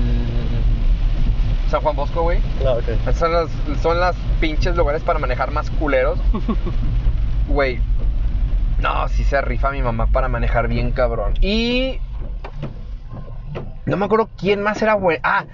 San 1.70 1.80
Juan 1.80 1.96
Bosco, 1.96 2.22
güey. 2.22 2.40
Ah, 2.66 2.72
ok. 2.72 3.14
Son 3.14 3.32
las, 3.32 3.48
son 3.82 3.98
las 4.00 4.16
pinches 4.40 4.76
lugares 4.76 5.02
para 5.02 5.18
manejar 5.18 5.50
más 5.50 5.70
culeros. 5.70 6.18
Güey. 7.48 7.78
No, 8.80 9.06
sí 9.08 9.22
se 9.22 9.40
rifa 9.42 9.70
mi 9.70 9.82
mamá 9.82 10.06
para 10.06 10.28
manejar 10.28 10.66
bien 10.68 10.90
cabrón. 10.92 11.34
Y. 11.40 11.98
No 13.86 13.96
me 13.96 14.06
acuerdo 14.06 14.28
quién 14.38 14.62
más 14.62 14.80
era 14.82 14.94
güey. 14.94 15.18
Ah, 15.22 15.44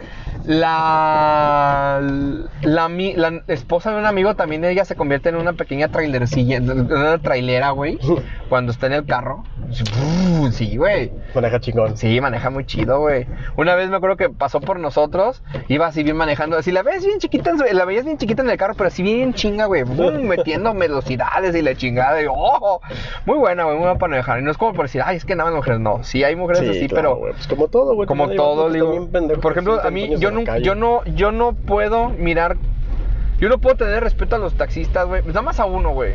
la, 0.44 2.00
la. 2.62 2.86
ami- 2.88 3.14
la 3.16 3.42
esposa 3.48 3.90
de 3.92 3.98
un 3.98 4.06
amigo 4.06 4.34
también, 4.36 4.64
ella 4.64 4.84
se 4.84 4.94
convierte 4.96 5.28
en 5.28 5.36
una 5.36 5.52
pequeña 5.54 5.88
trailercilla, 5.88 6.56
en 6.58 6.70
una 6.70 7.18
trailera, 7.18 7.70
güey. 7.70 7.98
Cuando 8.48 8.72
está 8.72 8.86
en 8.86 8.92
el 8.94 9.06
carro. 9.06 9.44
Sí, 10.52 10.76
güey. 10.76 11.12
Maneja 11.34 11.60
chingón. 11.60 11.96
Sí, 11.96 12.20
maneja 12.20 12.50
muy 12.50 12.64
chido, 12.66 12.98
güey. 13.00 13.26
Una 13.56 13.74
vez 13.76 13.88
me 13.90 13.96
acuerdo 13.96 14.16
que 14.16 14.28
pasó 14.28 14.60
por 14.60 14.80
nosotros, 14.80 15.42
iba 15.68 15.86
así 15.86 16.02
bien 16.02 16.16
manejando, 16.16 16.56
así 16.58 16.72
la 16.72 16.82
ves 16.82 17.04
bien 17.06 17.18
chiquita, 17.20 17.52
la 17.72 17.84
veías 17.84 18.04
bien 18.04 18.18
chiquita 18.18 18.42
en 18.42 18.50
el 18.50 18.56
carro, 18.56 18.74
pero 18.76 18.88
así 18.88 19.02
bien 19.02 19.32
chinga, 19.34 19.66
güey, 19.66 19.84
metiendo 20.22 20.74
velocidades 20.74 21.54
y 21.54 21.62
la 21.62 21.74
chingada, 21.76 22.20
y 22.20 22.26
oh, 22.28 22.80
muy 23.26 23.38
buena, 23.38 23.64
güey, 23.64 23.76
muy 23.76 23.84
buena 23.84 23.98
para 23.98 24.10
manejar. 24.10 24.40
Y 24.40 24.42
no 24.42 24.50
es 24.50 24.56
como 24.56 24.72
por 24.72 24.86
decir, 24.86 25.02
ay, 25.04 25.16
es 25.16 25.24
que 25.24 25.36
nada 25.36 25.50
más 25.50 25.56
mujeres, 25.56 25.78
no, 25.80 26.02
sí 26.02 26.24
hay 26.24 26.34
mujeres 26.34 26.62
Sí, 26.62 26.68
así, 26.70 26.88
claro, 26.88 27.18
pero 27.20 27.34
pues 27.34 27.46
como 27.46 27.68
todo, 27.68 27.94
güey. 27.94 28.08
Como 28.22 28.34
todo, 28.34 28.66
que 28.68 28.74
digo, 28.74 29.08
por 29.40 29.52
ejemplo, 29.52 29.80
a 29.82 29.90
mí, 29.90 30.10
yo 30.18 30.30
calle. 30.44 30.64
yo 30.64 30.74
no, 30.74 31.04
yo 31.04 31.32
no 31.32 31.52
puedo 31.52 32.08
mirar, 32.10 32.56
yo 33.38 33.48
no 33.48 33.58
puedo 33.58 33.76
tener 33.76 34.02
respeto 34.02 34.36
a 34.36 34.38
los 34.38 34.54
taxistas, 34.54 35.06
güey, 35.06 35.22
nada 35.24 35.42
más 35.42 35.60
a 35.60 35.64
uno, 35.66 35.90
güey, 35.90 36.14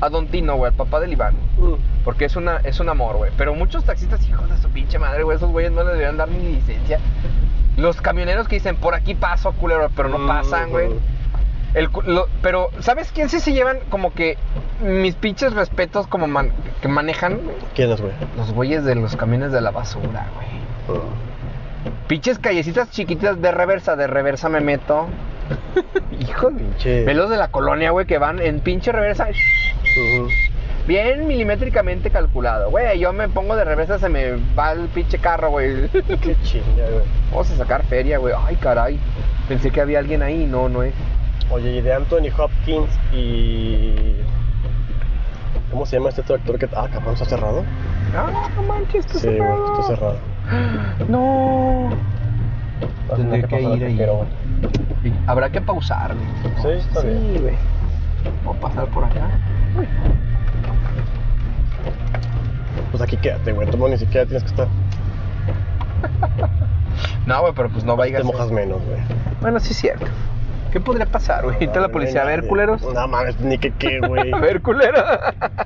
a 0.00 0.08
Don 0.08 0.26
Tino, 0.28 0.56
güey, 0.56 0.70
al 0.70 0.76
papá 0.76 1.00
del 1.00 1.12
Iván. 1.12 1.34
Mm. 1.58 1.74
Porque 2.04 2.26
es 2.26 2.36
una 2.36 2.56
es 2.64 2.80
un 2.80 2.88
amor, 2.90 3.16
güey. 3.16 3.30
Pero 3.38 3.54
muchos 3.54 3.84
taxistas, 3.84 4.26
hijos 4.28 4.48
de 4.50 4.58
su 4.58 4.68
pinche 4.68 4.98
madre, 4.98 5.22
güey, 5.22 5.36
esos 5.36 5.50
güeyes 5.50 5.72
no 5.72 5.80
les 5.82 5.92
deberían 5.92 6.16
dar 6.16 6.28
ni 6.28 6.38
licencia. 6.56 6.98
Los 7.76 8.00
camioneros 8.00 8.46
que 8.46 8.56
dicen, 8.56 8.76
por 8.76 8.94
aquí 8.94 9.14
paso, 9.14 9.52
culero, 9.52 9.90
pero 9.96 10.08
no 10.08 10.26
pasan, 10.26 10.70
güey. 10.70 10.90
El 11.74 11.88
lo- 12.06 12.28
pero, 12.40 12.68
¿sabes 12.78 13.10
quién 13.12 13.28
sí 13.28 13.40
se 13.40 13.52
llevan 13.52 13.78
como 13.90 14.12
que 14.12 14.38
mis 14.80 15.16
pinches 15.16 15.52
respetos 15.54 16.06
como 16.06 16.28
man- 16.28 16.52
que 16.80 16.86
manejan? 16.86 17.40
¿Quién 17.74 17.90
es, 17.90 18.00
güey? 18.00 18.12
Los 18.36 18.52
güeyes 18.52 18.84
de 18.84 18.94
los 18.94 19.16
camiones 19.16 19.50
de 19.50 19.60
la 19.60 19.72
basura, 19.72 20.26
güey. 20.36 20.98
Pinches 22.08 22.38
callecitas 22.38 22.90
chiquititas 22.90 23.40
de 23.40 23.50
reversa, 23.50 23.96
de 23.96 24.06
reversa 24.06 24.48
me 24.48 24.60
meto. 24.60 25.06
Hijo 26.20 26.50
de 26.50 26.58
Pinche. 26.58 27.04
Ve 27.04 27.14
los 27.14 27.30
de 27.30 27.36
la 27.36 27.48
colonia, 27.48 27.90
güey, 27.90 28.06
que 28.06 28.18
van 28.18 28.40
en 28.40 28.60
pinche 28.60 28.92
reversa. 28.92 29.28
Bien 30.86 31.26
milimétricamente 31.26 32.10
calculado. 32.10 32.70
Güey, 32.70 32.98
yo 32.98 33.12
me 33.14 33.28
pongo 33.28 33.56
de 33.56 33.64
reversa, 33.64 33.98
se 33.98 34.08
me 34.10 34.32
va 34.56 34.72
el 34.72 34.88
pinche 34.88 35.18
carro, 35.18 35.50
güey. 35.50 35.88
Qué 36.20 36.36
chinga, 36.42 36.84
güey. 36.90 37.04
Vamos 37.30 37.50
a 37.50 37.56
sacar 37.56 37.84
feria, 37.84 38.18
güey. 38.18 38.34
Ay, 38.46 38.56
caray. 38.56 38.98
Pensé 39.48 39.70
que 39.70 39.80
había 39.80 39.98
alguien 39.98 40.22
ahí, 40.22 40.44
no, 40.46 40.68
no 40.68 40.82
es. 40.82 40.92
Oye, 41.50 41.70
y 41.72 41.80
de 41.80 41.92
Anthony 41.94 42.28
Hopkins 42.36 42.90
y. 43.12 44.16
¿Cómo 45.70 45.86
se 45.86 45.96
llama 45.96 46.10
este 46.10 46.20
otro 46.20 46.36
actor 46.36 46.58
que. 46.58 46.68
Ah, 46.76 46.88
cabrón, 46.92 47.14
está 47.14 47.24
cerrado? 47.24 47.64
Ah, 48.14 48.48
no 48.54 48.62
manches, 48.62 49.06
está 49.06 49.18
Sí, 49.18 49.26
güey, 49.26 49.38
cerrado. 49.38 49.72
está 49.80 49.86
cerrado. 49.94 50.33
No. 51.08 51.90
Tendré 53.16 53.44
que 53.44 53.60
ir 53.62 53.84
ahí. 53.84 54.00
Habrá 55.26 55.50
que 55.50 55.60
pausar, 55.60 56.14
güey. 56.14 56.26
Sí, 56.62 56.68
está 56.88 57.00
Sí, 57.02 57.06
bien. 57.08 57.42
güey. 57.42 57.54
Voy 58.44 58.56
a 58.56 58.60
pasar 58.60 58.86
por 58.86 59.04
acá. 59.04 59.28
Uy. 59.78 59.86
Pues 62.90 63.02
aquí 63.02 63.16
quédate, 63.16 63.52
güey. 63.52 63.68
Tú 63.70 63.88
ni 63.88 63.98
siquiera 63.98 64.24
tienes 64.26 64.42
que 64.44 64.50
estar. 64.50 64.68
No, 67.26 67.40
güey, 67.40 67.54
pero 67.56 67.70
pues 67.70 67.84
no 67.84 67.96
vayas. 67.96 68.20
Te 68.20 68.24
mojas 68.26 68.50
menos, 68.50 68.84
güey. 68.84 68.98
Bueno, 69.40 69.58
sí 69.58 69.72
es 69.72 69.78
cierto. 69.78 70.04
¿Qué 70.70 70.78
podría 70.80 71.06
pasar, 71.06 71.44
güey? 71.44 71.54
Ahorita 71.54 71.80
la 71.80 71.86
No, 71.86 71.92
policía, 71.92 72.20
a 72.20 72.24
no 72.24 72.28
ver, 72.30 72.38
nadie. 72.40 72.48
culeros. 72.50 72.82
No 72.94 73.08
mames, 73.08 73.40
ni 73.40 73.56
que 73.56 73.70
qué, 73.72 73.98
güey. 74.06 74.30
A 74.34 74.38
ver, 74.38 74.60
culero. 74.60 75.02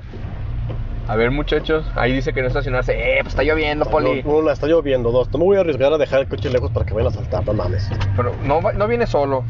A 1.09 1.15
ver, 1.15 1.31
muchachos. 1.31 1.87
Ahí 1.95 2.13
dice 2.13 2.33
que 2.33 2.41
no 2.43 2.47
estacionarse. 2.47 2.93
Eh, 2.93 3.17
pues 3.23 3.33
está 3.33 3.41
lloviendo, 3.41 3.83
poli. 3.85 4.21
No, 4.21 4.29
Una, 4.37 4.51
está 4.51 4.67
lloviendo. 4.67 5.09
Dos, 5.09 5.31
no 5.31 5.39
me 5.39 5.45
voy 5.45 5.57
a 5.57 5.61
arriesgar 5.61 5.91
a 5.91 5.97
dejar 5.97 6.19
el 6.19 6.27
coche 6.27 6.51
lejos 6.51 6.69
para 6.69 6.85
que 6.85 6.93
vayan 6.93 7.11
a 7.11 7.15
saltar, 7.15 7.43
no 7.47 7.53
mames. 7.53 7.89
Pero 8.15 8.35
no, 8.43 8.61
no 8.61 8.87
viene 8.87 9.07
solo. 9.07 9.43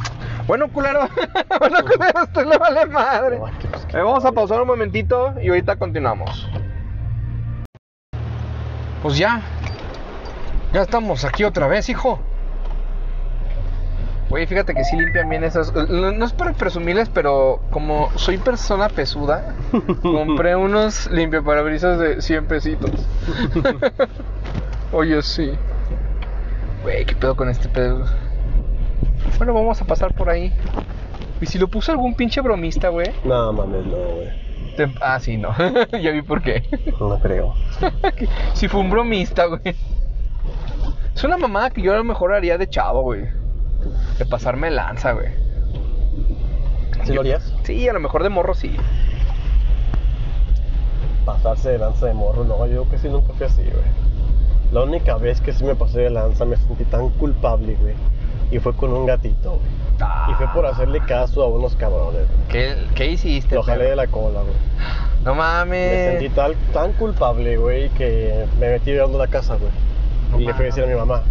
Bueno, 0.47 0.69
culero. 0.71 1.01
bueno, 1.59 1.79
culero, 1.81 2.23
esto 2.23 2.45
le 2.45 2.57
vale 2.57 2.85
madre. 2.85 3.39
No, 3.39 3.47
aquí, 3.47 3.67
pues, 3.69 3.83
Eh, 3.93 3.97
vamos 3.97 4.23
a 4.23 4.31
pausar 4.31 4.61
un 4.61 4.67
momentito 4.67 5.33
y 5.41 5.49
ahorita 5.49 5.75
continuamos. 5.75 6.49
Pues 9.01 9.17
ya. 9.17 9.41
Ya 10.71 10.83
estamos 10.83 11.25
aquí 11.25 11.43
otra 11.43 11.67
vez, 11.67 11.89
hijo. 11.89 12.21
Güey, 14.29 14.45
fíjate 14.45 14.75
que 14.75 14.83
sí 14.83 14.95
limpian 14.95 15.27
bien 15.27 15.43
esos. 15.43 15.73
No, 15.73 16.11
no 16.11 16.25
es 16.25 16.33
para 16.33 16.53
presumirles, 16.53 17.09
pero 17.09 17.61
como 17.71 18.11
soy 18.15 18.37
persona 18.37 18.87
pesuda, 18.87 19.55
compré 20.03 20.55
unos 20.55 21.09
limpiaparabrisas 21.09 21.97
de 21.97 22.21
100 22.21 22.45
pesitos. 22.45 22.91
Oye, 24.91 25.21
sí. 25.23 25.51
Güey, 26.83 27.05
¿qué 27.05 27.15
pedo 27.15 27.35
con 27.35 27.49
este 27.49 27.69
pedo? 27.69 28.05
Bueno, 29.37 29.53
vamos 29.53 29.81
a 29.81 29.85
pasar 29.85 30.13
por 30.13 30.29
ahí. 30.29 30.53
¿Y 31.41 31.45
si 31.45 31.57
lo 31.57 31.67
puso 31.67 31.91
algún 31.91 32.13
pinche 32.15 32.41
bromista, 32.41 32.89
güey? 32.89 33.07
No 33.23 33.51
mames, 33.53 33.85
no, 33.85 33.97
güey. 33.97 34.75
Te- 34.75 34.93
Ah, 35.01 35.19
sí, 35.19 35.37
no. 35.37 35.55
ya 36.01 36.11
vi 36.11 36.21
por 36.21 36.41
qué. 36.41 36.63
No 36.99 37.19
creo. 37.19 37.53
si 38.53 38.67
fue 38.67 38.79
un 38.81 38.89
bromista, 38.89 39.45
güey. 39.45 39.75
Es 41.15 41.23
una 41.23 41.37
mamada 41.37 41.69
que 41.71 41.81
yo 41.81 41.93
a 41.93 41.97
lo 41.97 42.03
mejor 42.03 42.33
haría 42.33 42.57
de 42.57 42.69
chavo, 42.69 43.01
güey. 43.01 43.25
De 44.17 44.25
pasarme 44.25 44.69
lanza, 44.71 45.13
güey. 45.13 45.27
¿Sí 47.05 47.13
lo 47.13 47.21
harías? 47.21 47.53
Sí, 47.63 47.87
a 47.87 47.93
lo 47.93 47.99
mejor 47.99 48.23
de 48.23 48.29
morro 48.29 48.53
sí. 48.53 48.75
Pasarse 51.25 51.69
de 51.69 51.77
lanza 51.77 52.07
de 52.07 52.13
morro, 52.13 52.43
no, 52.43 52.57
yo 52.65 52.83
creo 52.83 52.89
que 52.89 52.97
sí 52.97 53.07
nunca 53.09 53.33
fui 53.33 53.45
así, 53.45 53.61
güey. 53.61 54.09
La 54.71 54.81
única 54.83 55.15
vez 55.17 55.41
que 55.41 55.53
sí 55.53 55.63
me 55.63 55.75
pasé 55.75 56.01
de 56.01 56.09
lanza 56.09 56.45
me 56.45 56.55
sentí 56.57 56.83
tan 56.85 57.09
culpable, 57.11 57.75
güey. 57.75 57.93
Y 58.51 58.59
fue 58.59 58.73
con 58.73 58.91
un 58.93 59.05
gatito, 59.05 59.51
güey. 59.51 59.79
Y 60.31 60.33
fue 60.35 60.47
por 60.53 60.65
hacerle 60.65 61.01
caso 61.01 61.43
a 61.43 61.47
unos 61.47 61.75
cabrones. 61.75 62.25
güey. 62.27 62.47
¿Qué, 62.49 62.75
qué 62.95 63.11
hiciste? 63.11 63.55
Lo 63.55 63.63
jalé 63.63 63.85
de 63.85 63.95
la 63.95 64.07
cola, 64.07 64.41
güey. 64.41 64.55
No 65.23 65.33
Me 65.33 65.37
mames. 65.39 66.11
sentí 66.11 66.29
tan, 66.29 66.53
tan 66.73 66.93
culpable, 66.93 67.57
güey, 67.57 67.89
que 67.89 68.45
me 68.59 68.69
metí 68.69 68.97
a 68.97 69.05
la 69.07 69.27
casa, 69.27 69.55
güey. 69.55 69.71
No 70.31 70.39
y 70.39 70.45
le 70.45 70.53
fui 70.53 70.63
a 70.63 70.65
decir 70.67 70.83
a 70.83 70.87
mi 70.87 70.95
mamá. 70.95 71.23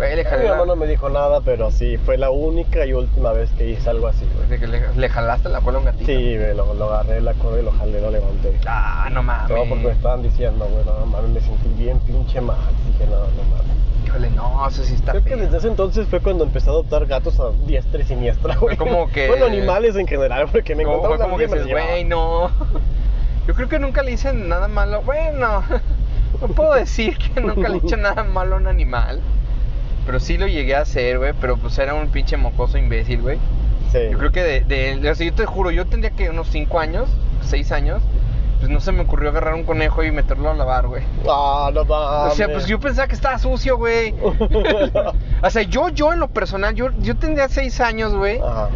Güey, 0.00 0.16
le 0.16 0.24
Mi 0.24 0.44
mamá 0.48 0.56
la- 0.60 0.66
no 0.66 0.76
me 0.76 0.86
dijo 0.86 1.10
nada, 1.10 1.40
pero 1.42 1.70
sí, 1.70 1.98
fue 1.98 2.16
la 2.16 2.30
única 2.30 2.86
y 2.86 2.94
última 2.94 3.32
vez 3.32 3.50
que 3.50 3.68
hice 3.68 3.90
algo 3.90 4.06
así, 4.08 4.26
güey. 4.34 4.48
de 4.48 4.58
que 4.58 4.66
le, 4.66 4.80
le 4.94 5.08
jalaste 5.10 5.48
la 5.50 5.60
cola 5.60 5.76
a 5.76 5.80
un 5.80 5.84
gatito. 5.86 6.06
Sí, 6.06 6.36
güey, 6.38 6.54
lo, 6.56 6.72
lo 6.72 6.86
agarré 6.92 7.20
la 7.20 7.34
cola 7.34 7.60
y 7.60 7.62
lo 7.64 7.72
jalé, 7.72 8.00
lo 8.00 8.10
levanté. 8.10 8.58
Ah, 8.66 9.08
no 9.12 9.22
mames. 9.22 9.48
Todo 9.48 9.68
porque 9.68 9.84
me 9.84 9.92
estaban 9.92 10.22
diciendo, 10.22 10.66
güey, 10.72 10.84
no 10.86 11.04
mames, 11.06 11.30
me 11.30 11.40
sentí 11.42 11.68
bien 11.76 11.98
pinche 12.00 12.40
mal. 12.40 12.56
Dije, 12.92 13.04
no, 13.10 13.18
no 13.18 13.42
mames. 13.50 14.06
Híjole, 14.06 14.30
no, 14.30 14.66
eso 14.66 14.82
sí 14.82 14.94
está 14.94 15.12
Creo 15.12 15.24
que 15.24 15.36
desde 15.36 15.58
ese 15.58 15.68
entonces 15.68 16.08
fue 16.08 16.20
cuando 16.20 16.44
empecé 16.44 16.70
a 16.70 16.72
adoptar 16.72 17.04
gatos 17.04 17.38
a 17.38 17.50
diestra 17.66 18.00
y 18.00 18.04
siniestra, 18.04 18.56
güey. 18.56 18.78
como 18.78 19.06
que- 19.10 19.28
Bueno, 19.28 19.44
animales 19.46 19.96
en 19.96 20.06
general, 20.06 20.48
porque 20.50 20.74
me 20.74 20.82
encontraba 20.84 21.18
como 21.18 21.36
que 21.36 21.46
dices, 21.46 21.68
güey, 21.68 22.04
no. 22.04 22.50
Yo 23.46 23.54
creo 23.54 23.68
que 23.68 23.78
nunca 23.78 24.02
le 24.02 24.12
hice 24.12 24.32
nada 24.32 24.66
malo. 24.68 25.02
Bueno, 25.02 25.62
no 26.40 26.48
puedo 26.48 26.72
decir 26.74 27.18
que 27.18 27.40
nunca 27.40 27.68
le 27.68 27.76
he 27.76 27.78
hecho 27.78 27.96
nada 27.98 28.24
malo 28.24 28.54
a 28.54 28.58
un 28.58 28.66
animal. 28.66 29.20
Pero 30.06 30.18
sí 30.20 30.38
lo 30.38 30.46
llegué 30.46 30.74
a 30.76 30.80
hacer, 30.80 31.18
güey. 31.18 31.32
Pero 31.40 31.56
pues 31.56 31.78
era 31.78 31.94
un 31.94 32.08
pinche 32.08 32.36
mocoso 32.36 32.78
imbécil, 32.78 33.22
güey. 33.22 33.38
Sí. 33.92 33.98
Yo 34.10 34.18
creo 34.18 34.32
que 34.32 34.42
de, 34.42 34.60
de- 34.62 35.10
o 35.10 35.14
sea, 35.14 35.26
yo 35.26 35.34
te 35.34 35.46
juro, 35.46 35.70
yo 35.70 35.86
tendría 35.86 36.10
que 36.10 36.30
unos 36.30 36.48
5 36.48 36.78
años, 36.80 37.08
6 37.42 37.72
años. 37.72 38.02
Pues 38.58 38.70
no 38.70 38.78
se 38.80 38.92
me 38.92 39.00
ocurrió 39.00 39.30
agarrar 39.30 39.54
un 39.54 39.64
conejo 39.64 40.04
y 40.04 40.10
meterlo 40.10 40.50
a 40.50 40.54
lavar, 40.54 40.86
güey. 40.86 41.02
Ah, 41.26 41.70
no 41.72 41.84
mames. 41.86 42.32
O 42.34 42.36
sea, 42.36 42.48
pues 42.52 42.66
yo 42.66 42.78
pensaba 42.78 43.08
que 43.08 43.14
estaba 43.14 43.38
sucio, 43.38 43.78
güey. 43.78 44.14
O 45.42 45.48
sea, 45.50 45.62
yo, 45.62 45.88
yo 45.88 46.12
en 46.12 46.20
lo 46.20 46.28
personal, 46.28 46.74
yo, 46.74 46.90
yo 46.98 47.16
tendría 47.16 47.48
6 47.48 47.80
años, 47.80 48.14
güey. 48.14 48.38
Ajá. 48.38 48.68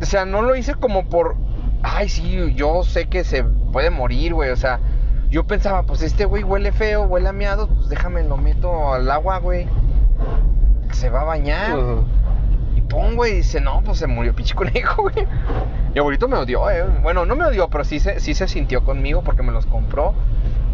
O 0.00 0.04
sea, 0.06 0.24
no 0.24 0.40
lo 0.42 0.56
hice 0.56 0.74
como 0.74 1.04
por. 1.10 1.36
Ay, 1.82 2.08
sí, 2.08 2.54
yo 2.54 2.82
sé 2.84 3.08
que 3.08 3.22
se 3.24 3.44
puede 3.44 3.90
morir, 3.90 4.32
güey. 4.32 4.48
O 4.50 4.56
sea, 4.56 4.80
yo 5.28 5.44
pensaba, 5.44 5.82
pues 5.82 6.00
este 6.00 6.24
güey 6.24 6.42
huele 6.42 6.72
feo, 6.72 7.02
huele 7.04 7.28
a 7.28 7.32
miados, 7.32 7.68
pues 7.76 7.88
déjame 7.90 8.22
lo 8.24 8.38
meto 8.38 8.94
al 8.94 9.10
agua, 9.10 9.38
güey. 9.38 9.66
Se 10.92 11.10
va 11.10 11.22
a 11.22 11.24
bañar. 11.24 11.76
Ujú. 11.78 12.04
Y 12.76 12.80
pum, 12.82 13.14
güey, 13.16 13.36
dice, 13.36 13.60
no, 13.60 13.82
pues 13.84 13.98
se 13.98 14.06
murió 14.06 14.34
pinche 14.34 14.54
conejo, 14.56 15.02
güey. 15.02 15.26
Y 15.94 15.98
abuelito 15.98 16.28
me 16.28 16.36
odió, 16.36 16.70
eh. 16.70 16.84
Bueno, 17.02 17.26
no 17.26 17.34
me 17.36 17.44
odió, 17.44 17.68
pero 17.68 17.84
sí 17.84 17.98
se, 18.00 18.20
sí 18.20 18.34
se 18.34 18.46
sintió 18.48 18.84
conmigo 18.84 19.22
porque 19.22 19.42
me 19.42 19.52
los 19.52 19.66
compró. 19.66 20.14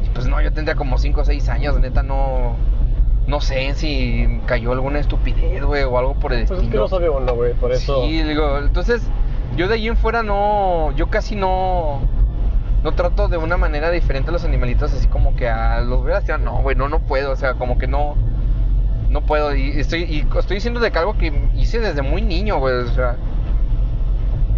Y 0.04 0.08
pues 0.10 0.26
no, 0.26 0.40
yo 0.40 0.52
tendría 0.52 0.74
como 0.76 0.98
5 0.98 1.20
o 1.20 1.24
6 1.24 1.48
años, 1.48 1.78
neta, 1.80 2.02
no. 2.02 2.56
No 3.26 3.40
sé 3.40 3.74
si 3.74 4.40
cayó 4.46 4.70
alguna 4.70 5.00
estupidez, 5.00 5.64
güey, 5.64 5.82
o 5.82 5.98
algo 5.98 6.14
por 6.14 6.32
el 6.32 6.46
Pues 6.46 6.50
es 6.52 6.58
que 6.58 6.64
estilo. 6.66 6.82
no 6.82 6.88
sabe 6.88 7.08
uno, 7.08 7.34
güey, 7.34 7.54
por 7.54 7.72
eso. 7.72 8.04
Sí, 8.04 8.22
digo, 8.22 8.58
entonces 8.58 9.02
yo 9.56 9.66
de 9.66 9.74
ahí 9.74 9.88
en 9.88 9.96
fuera 9.96 10.22
no, 10.22 10.92
yo 10.92 11.08
casi 11.08 11.34
no, 11.34 12.02
no 12.84 12.92
trato 12.92 13.26
de 13.26 13.36
una 13.36 13.56
manera 13.56 13.90
diferente 13.90 14.30
a 14.30 14.32
los 14.32 14.44
animalitos, 14.44 14.92
así 14.94 15.08
como 15.08 15.34
que 15.34 15.48
a 15.48 15.80
los 15.80 16.04
voy 16.04 16.12
a 16.12 16.38
no, 16.38 16.58
güey, 16.62 16.76
no, 16.76 16.88
no 16.88 17.00
puedo, 17.00 17.32
o 17.32 17.36
sea, 17.36 17.54
como 17.54 17.78
que 17.78 17.88
no, 17.88 18.14
no 19.10 19.22
puedo, 19.22 19.54
y 19.54 19.78
estoy, 19.78 20.02
y 20.02 20.26
estoy 20.38 20.56
diciendo 20.56 20.80
de 20.80 20.90
que 20.90 20.98
algo 20.98 21.16
que 21.16 21.32
hice 21.54 21.78
desde 21.80 22.02
muy 22.02 22.22
niño, 22.22 22.58
güey, 22.58 22.74
o 22.74 22.88
sea, 22.88 23.16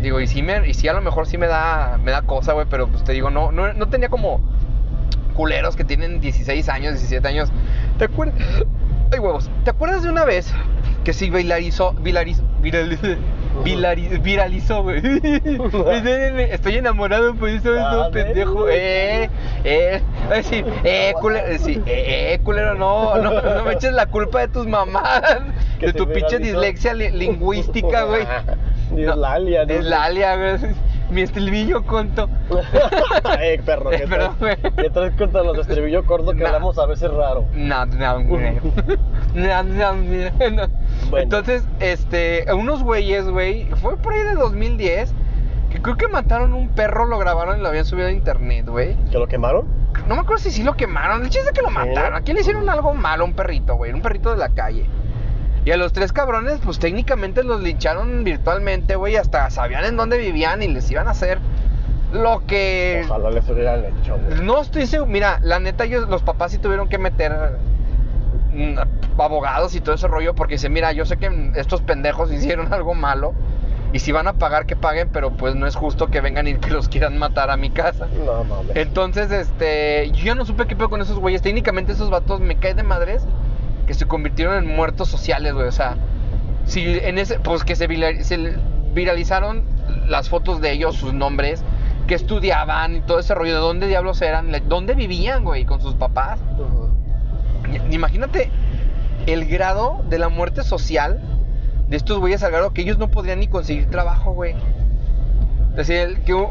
digo, 0.00 0.20
y 0.20 0.26
sí 0.26 0.42
me, 0.42 0.68
y 0.68 0.74
sí 0.74 0.88
a 0.88 0.92
lo 0.92 1.00
mejor 1.00 1.26
sí 1.26 1.38
me 1.38 1.46
da, 1.46 1.98
me 2.02 2.10
da 2.10 2.22
cosa, 2.22 2.52
güey, 2.52 2.66
pero 2.68 2.88
pues 2.88 3.04
te 3.04 3.12
digo, 3.12 3.30
no, 3.30 3.52
no, 3.52 3.72
no 3.72 3.88
tenía 3.88 4.08
como 4.08 4.40
culeros 5.34 5.76
que 5.76 5.84
tienen 5.84 6.20
16 6.20 6.68
años, 6.68 6.94
17 6.94 7.26
años, 7.28 7.50
¿te 7.98 8.04
acuerdas? 8.04 8.36
Ay, 9.12 9.18
huevos, 9.20 9.50
¿te 9.64 9.70
acuerdas 9.70 10.02
de 10.02 10.10
una 10.10 10.24
vez 10.24 10.52
que 11.04 11.12
sí 11.12 11.30
viralizó, 11.30 11.92
viralizó, 11.94 12.42
viralizó, 12.60 13.06
viralizó, 13.62 14.82
güey? 14.82 15.00
Estoy 16.50 16.76
enamorado, 16.76 17.34
por 17.34 17.48
eso 17.48 17.74
es 17.74 17.82
un 18.06 18.10
pendejo. 18.12 18.68
Eh, 18.68 19.28
eh, 19.64 20.02
decir, 20.30 20.64
eh, 20.84 21.12
culero, 21.20 21.58
sí, 21.58 21.80
eh, 21.86 22.34
eh, 22.34 22.40
culero, 22.42 22.74
no, 22.74 23.16
no, 23.18 23.40
no 23.42 23.64
me 23.64 23.72
eches 23.74 23.92
la 23.92 24.06
culpa 24.06 24.40
de 24.40 24.48
tus 24.48 24.66
mamadas, 24.66 25.40
Que 25.78 25.86
de 25.86 25.92
tu 25.92 26.08
pinche 26.08 26.38
dislexia 26.38 26.94
li- 26.94 27.10
lingüística, 27.10 28.04
güey. 28.04 28.26
Dislalia, 28.90 29.64
¿no? 29.66 29.74
Dislalia, 29.74 30.36
güey. 30.36 30.74
Mi 31.10 31.22
estribillo 31.22 31.84
conto. 31.84 32.28
eh, 33.40 33.60
perro, 33.66 33.90
¿qué 33.90 33.98
Perdón, 34.08 34.36
tal? 34.38 34.56
güey. 34.60 34.72
¿Qué 34.76 34.90
tal 34.90 35.16
contra 35.16 35.42
los 35.42 35.56
estribillos 35.58 36.04
cortos 36.04 36.34
que 36.34 36.40
Nah. 36.42 36.48
hablamos 36.48 36.78
a 36.78 36.86
veces 36.86 37.10
raro? 37.10 37.44
No, 37.54 37.84
no. 37.86 38.18
No. 41.10 41.18
Entonces, 41.18 41.64
este, 41.80 42.44
unos 42.52 42.82
güeyes, 42.82 43.28
güey, 43.28 43.64
fue 43.82 43.96
por 43.96 44.12
ahí 44.12 44.22
de 44.22 44.34
2010, 44.34 45.14
que 45.70 45.80
creo 45.82 45.96
que 45.96 46.08
mataron 46.08 46.52
un 46.54 46.68
perro, 46.68 47.06
lo 47.06 47.18
grabaron 47.18 47.58
y 47.58 47.62
lo 47.62 47.68
habían 47.68 47.84
subido 47.84 48.08
a 48.08 48.12
internet, 48.12 48.66
güey. 48.68 48.94
¿Que 49.10 49.18
lo 49.18 49.26
quemaron? 49.26 49.66
No 50.06 50.14
me 50.14 50.20
acuerdo 50.22 50.42
si 50.42 50.50
sí 50.50 50.62
lo 50.62 50.74
quemaron, 50.74 51.22
el 51.24 51.30
chiste 51.30 51.48
es 51.48 51.52
que 51.52 51.62
lo 51.62 51.70
mataron. 51.70 52.12
¿no? 52.12 52.16
Aquí 52.16 52.32
le 52.32 52.40
hicieron 52.40 52.68
algo 52.70 52.94
malo 52.94 53.24
a 53.24 53.26
un 53.26 53.34
perrito, 53.34 53.74
güey, 53.76 53.92
un 53.92 54.00
perrito 54.02 54.30
de 54.30 54.36
la 54.36 54.48
calle. 54.50 54.86
Y 55.68 55.70
a 55.70 55.76
los 55.76 55.92
tres 55.92 56.14
cabrones, 56.14 56.60
pues 56.64 56.78
técnicamente 56.78 57.44
los 57.44 57.60
lincharon 57.60 58.24
virtualmente, 58.24 58.96
güey, 58.96 59.16
hasta 59.16 59.50
sabían 59.50 59.84
en 59.84 59.98
dónde 59.98 60.16
vivían 60.16 60.62
y 60.62 60.68
les 60.68 60.90
iban 60.90 61.08
a 61.08 61.10
hacer 61.10 61.40
lo 62.10 62.46
que... 62.46 63.02
Ojalá 63.04 63.30
les 63.30 63.46
hubieran 63.50 63.84
hecho, 63.84 64.16
güey. 64.16 64.40
No 64.40 64.62
estoy 64.62 64.86
seguro. 64.86 65.12
Mira, 65.12 65.40
la 65.42 65.60
neta, 65.60 65.84
ellos, 65.84 66.08
los 66.08 66.22
papás 66.22 66.52
sí 66.52 66.58
tuvieron 66.58 66.88
que 66.88 66.96
meter 66.96 67.58
mm, 68.54 68.78
abogados 69.20 69.74
y 69.74 69.82
todo 69.82 69.94
ese 69.94 70.08
rollo. 70.08 70.34
Porque 70.34 70.54
dice, 70.54 70.70
mira, 70.70 70.92
yo 70.92 71.04
sé 71.04 71.18
que 71.18 71.52
estos 71.56 71.82
pendejos 71.82 72.32
hicieron 72.32 72.72
algo 72.72 72.94
malo. 72.94 73.34
Y 73.92 73.98
si 73.98 74.10
van 74.10 74.26
a 74.26 74.38
pagar, 74.38 74.64
que 74.64 74.74
paguen. 74.74 75.10
Pero 75.12 75.32
pues 75.32 75.54
no 75.54 75.66
es 75.66 75.76
justo 75.76 76.06
que 76.06 76.22
vengan 76.22 76.48
y 76.48 76.54
que 76.54 76.70
los 76.70 76.88
quieran 76.88 77.18
matar 77.18 77.50
a 77.50 77.58
mi 77.58 77.68
casa. 77.68 78.08
No 78.24 78.42
mames. 78.42 78.74
Entonces, 78.74 79.30
este. 79.30 80.10
Yo 80.12 80.24
ya 80.24 80.34
no 80.34 80.46
supe 80.46 80.66
qué 80.66 80.74
pedo 80.74 80.88
con 80.88 81.02
esos 81.02 81.18
güeyes. 81.18 81.42
Técnicamente, 81.42 81.92
esos 81.92 82.08
vatos 82.08 82.40
me 82.40 82.56
caen 82.56 82.78
de 82.78 82.84
madres. 82.84 83.26
Que 83.88 83.94
se 83.94 84.06
convirtieron 84.06 84.54
en 84.62 84.76
muertos 84.76 85.08
sociales, 85.08 85.52
güey. 85.54 85.66
O 85.66 85.72
sea, 85.72 85.96
si 86.64 86.84
en 86.84 87.18
ese. 87.18 87.40
Pues 87.40 87.64
que 87.64 87.74
se, 87.74 87.88
vira- 87.88 88.22
se 88.22 88.54
viralizaron 88.94 89.64
las 90.06 90.28
fotos 90.28 90.60
de 90.60 90.70
ellos, 90.72 90.94
sus 90.94 91.12
nombres. 91.12 91.64
Que 92.06 92.14
estudiaban 92.14 92.96
y 92.96 93.00
todo 93.00 93.18
ese 93.18 93.34
rollo. 93.34 93.54
De 93.54 93.60
dónde 93.60 93.86
diablos 93.88 94.22
eran. 94.22 94.52
Dónde 94.68 94.94
vivían, 94.94 95.42
güey, 95.42 95.64
con 95.64 95.80
sus 95.80 95.94
papás. 95.94 96.38
Imagínate 97.90 98.50
el 99.26 99.46
grado 99.46 100.02
de 100.08 100.18
la 100.18 100.28
muerte 100.28 100.62
social 100.62 101.20
de 101.88 101.96
estos 101.96 102.18
güeyes 102.18 102.42
al 102.42 102.50
grado 102.52 102.72
que 102.72 102.82
ellos 102.82 102.98
no 102.98 103.08
podrían 103.10 103.40
ni 103.40 103.48
conseguir 103.48 103.90
trabajo, 103.90 104.32
güey. 104.32 104.54
Es 105.76 105.86
decir, 105.86 106.20
que 106.24 106.34
un, 106.34 106.48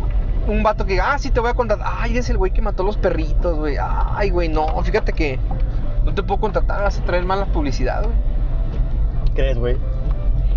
un 0.47 0.63
vato 0.63 0.85
que 0.85 0.93
diga, 0.93 1.13
ah, 1.13 1.17
sí, 1.19 1.31
te 1.31 1.39
voy 1.39 1.49
a 1.49 1.53
contratar. 1.53 1.88
Ay, 1.99 2.17
es 2.17 2.29
el 2.29 2.38
güey 2.38 2.51
que 2.51 2.61
mató 2.61 2.83
los 2.83 2.97
perritos, 2.97 3.57
güey. 3.57 3.77
Ay, 3.79 4.29
güey, 4.29 4.47
no, 4.49 4.81
fíjate 4.83 5.13
que 5.13 5.39
no 6.08 6.14
te 6.16 6.24
puedo 6.24 6.39
contratar, 6.39 6.82
vas 6.84 6.97
a 6.99 7.03
traer 7.03 7.24
mala 7.26 7.45
publicidad, 7.45 8.01
güey. 8.03 8.16
¿Crees, 9.36 9.58
güey? 9.58 9.78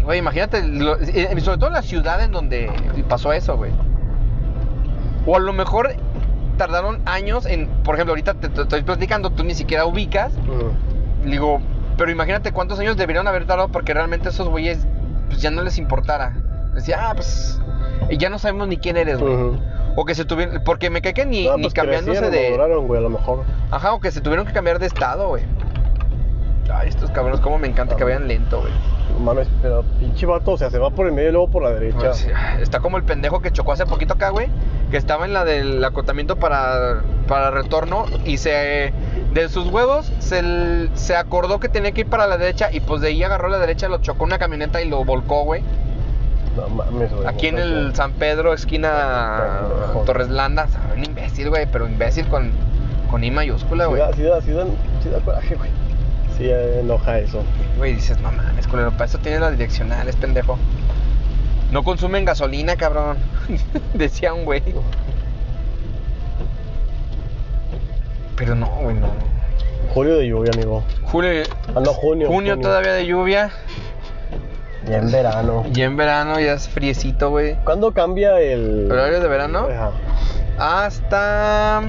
Güey, 0.04 0.18
imagínate, 0.18 0.66
lo- 0.66 0.96
eh, 0.98 1.38
sobre 1.40 1.58
todo 1.58 1.66
en 1.66 1.74
la 1.74 1.82
ciudad 1.82 2.22
en 2.22 2.30
donde 2.32 2.70
pasó 3.08 3.32
eso, 3.32 3.56
güey. 3.56 3.72
O 5.26 5.36
a 5.36 5.40
lo 5.40 5.52
mejor 5.52 5.94
tardaron 6.56 7.00
años 7.04 7.46
en, 7.46 7.66
por 7.84 7.94
ejemplo, 7.96 8.12
ahorita 8.12 8.34
te, 8.34 8.48
te 8.48 8.62
estoy 8.62 8.82
platicando, 8.82 9.30
tú 9.30 9.44
ni 9.44 9.54
siquiera 9.54 9.84
ubicas. 9.86 10.32
Ujú. 10.48 11.28
Digo, 11.28 11.60
pero 11.98 12.10
imagínate 12.10 12.52
cuántos 12.52 12.78
años 12.78 12.96
deberían 12.96 13.26
haber 13.28 13.44
tardado 13.46 13.68
porque 13.68 13.92
realmente 13.92 14.30
esos 14.30 14.48
güeyes 14.48 14.86
pues, 15.28 15.42
ya 15.42 15.50
no 15.50 15.62
les 15.62 15.76
importara. 15.78 16.32
Decía, 16.74 17.10
ah, 17.10 17.12
pues 17.14 17.60
y 18.08 18.16
ya 18.16 18.30
no 18.30 18.38
sabemos 18.38 18.68
ni 18.68 18.76
quién 18.78 18.96
eres, 18.96 19.18
güey. 19.18 19.34
O 19.96 20.04
que 20.04 20.14
se 20.14 20.24
tuvieron, 20.24 20.62
porque 20.64 20.90
me 20.90 21.02
cae 21.02 21.14
que 21.14 21.26
ni, 21.26 21.46
No, 21.46 21.56
ni 21.56 21.62
pues 21.62 21.74
cambiándose 21.74 22.30
de... 22.30 22.56
güey, 22.56 22.98
a 22.98 23.02
lo 23.02 23.10
mejor. 23.10 23.44
Ajá, 23.70 23.92
o 23.92 24.00
que 24.00 24.10
se 24.10 24.20
tuvieron 24.20 24.46
que 24.46 24.52
cambiar 24.52 24.78
de 24.78 24.86
estado, 24.86 25.28
güey. 25.28 25.42
Ay, 26.72 26.88
estos 26.88 27.10
cabrones, 27.10 27.40
cómo 27.40 27.58
me 27.58 27.66
encanta 27.66 27.96
que 27.96 28.04
vayan 28.04 28.28
lento, 28.28 28.60
güey. 28.60 28.72
Mames, 29.20 29.48
pero 29.60 29.82
pinche 29.98 30.24
vato, 30.24 30.52
o 30.52 30.56
sea, 30.56 30.70
se 30.70 30.78
va 30.78 30.90
por 30.90 31.06
el 31.06 31.12
medio 31.12 31.30
y 31.30 31.32
luego 31.32 31.50
por 31.50 31.62
la 31.62 31.70
derecha. 31.70 31.98
Pues, 31.98 32.28
está 32.60 32.78
como 32.80 32.96
el 32.96 33.02
pendejo 33.02 33.40
que 33.42 33.50
chocó 33.50 33.72
hace 33.72 33.86
poquito 33.86 34.14
acá, 34.14 34.30
güey. 34.30 34.48
Que 34.90 34.96
estaba 34.96 35.24
en 35.24 35.32
la 35.32 35.44
del 35.44 35.84
acotamiento 35.84 36.36
para, 36.36 37.02
para 37.26 37.50
retorno 37.50 38.06
y 38.24 38.38
se. 38.38 38.92
De 39.32 39.48
sus 39.48 39.68
huevos 39.68 40.12
se, 40.18 40.88
se 40.94 41.16
acordó 41.16 41.60
que 41.60 41.68
tenía 41.68 41.92
que 41.92 42.02
ir 42.02 42.08
para 42.08 42.26
la 42.26 42.36
derecha 42.36 42.68
y 42.72 42.80
pues 42.80 43.00
de 43.00 43.08
ahí 43.08 43.22
agarró 43.22 43.48
la 43.48 43.58
derecha, 43.58 43.88
lo 43.88 43.98
chocó 43.98 44.24
una 44.24 44.38
camioneta 44.38 44.80
y 44.82 44.88
lo 44.88 45.04
volcó, 45.04 45.44
güey. 45.44 45.62
No 46.60 46.68
mames, 46.68 47.12
güey. 47.12 47.26
Aquí 47.26 47.46
en 47.48 47.58
el. 47.58 47.94
San 47.94 48.12
Pedro, 48.12 48.52
esquina. 48.52 49.60
Torres 50.06 50.28
Landa. 50.28 50.66
Un 50.96 51.04
imbécil, 51.04 51.48
güey, 51.50 51.66
pero 51.70 51.86
imbécil 51.88 52.26
con, 52.28 52.50
con 53.10 53.24
I 53.24 53.30
mayúscula, 53.30 53.86
güey. 53.86 54.02
sí 54.14 54.22
da, 54.22 54.40
sí 54.40 54.52
da, 54.52 54.64
sí 55.02 55.08
da 55.08 55.18
coraje, 55.20 55.54
güey. 55.54 55.70
Sí 56.38 56.50
enoja 56.50 57.18
eso. 57.18 57.42
Güey, 57.76 57.94
dices, 57.94 58.18
no 58.20 58.30
mames, 58.32 58.66
culero, 58.66 58.92
para 58.92 59.04
eso 59.06 59.18
tiene 59.18 59.40
la 59.40 59.50
direccional, 59.50 60.08
es 60.08 60.16
pendejo. 60.16 60.58
No 61.70 61.82
consumen 61.84 62.24
gasolina, 62.24 62.76
cabrón. 62.76 63.18
Decía 63.94 64.32
un 64.34 64.44
güey. 64.44 64.62
Pero 68.36 68.54
no, 68.54 68.66
güey, 68.82 68.96
no. 68.96 69.08
Julio 69.94 70.16
de 70.16 70.28
lluvia, 70.28 70.50
amigo. 70.54 70.82
Julio, 71.04 71.42
Ah, 71.74 71.80
no, 71.84 71.92
junio. 71.92 72.28
junio 72.28 72.58
todavía 72.58 72.92
de 72.92 73.06
lluvia. 73.06 73.50
Ya 74.86 74.98
en 74.98 75.10
verano. 75.10 75.64
Ya 75.72 75.84
en 75.84 75.96
verano 75.96 76.40
ya 76.40 76.54
es 76.54 76.68
friecito, 76.68 77.30
güey. 77.30 77.56
¿Cuándo 77.64 77.92
cambia 77.92 78.40
el. 78.40 78.88
¿Horario 78.90 79.20
de 79.20 79.28
verano? 79.28 79.66
Ajá. 79.70 79.92
Hasta. 80.58 81.82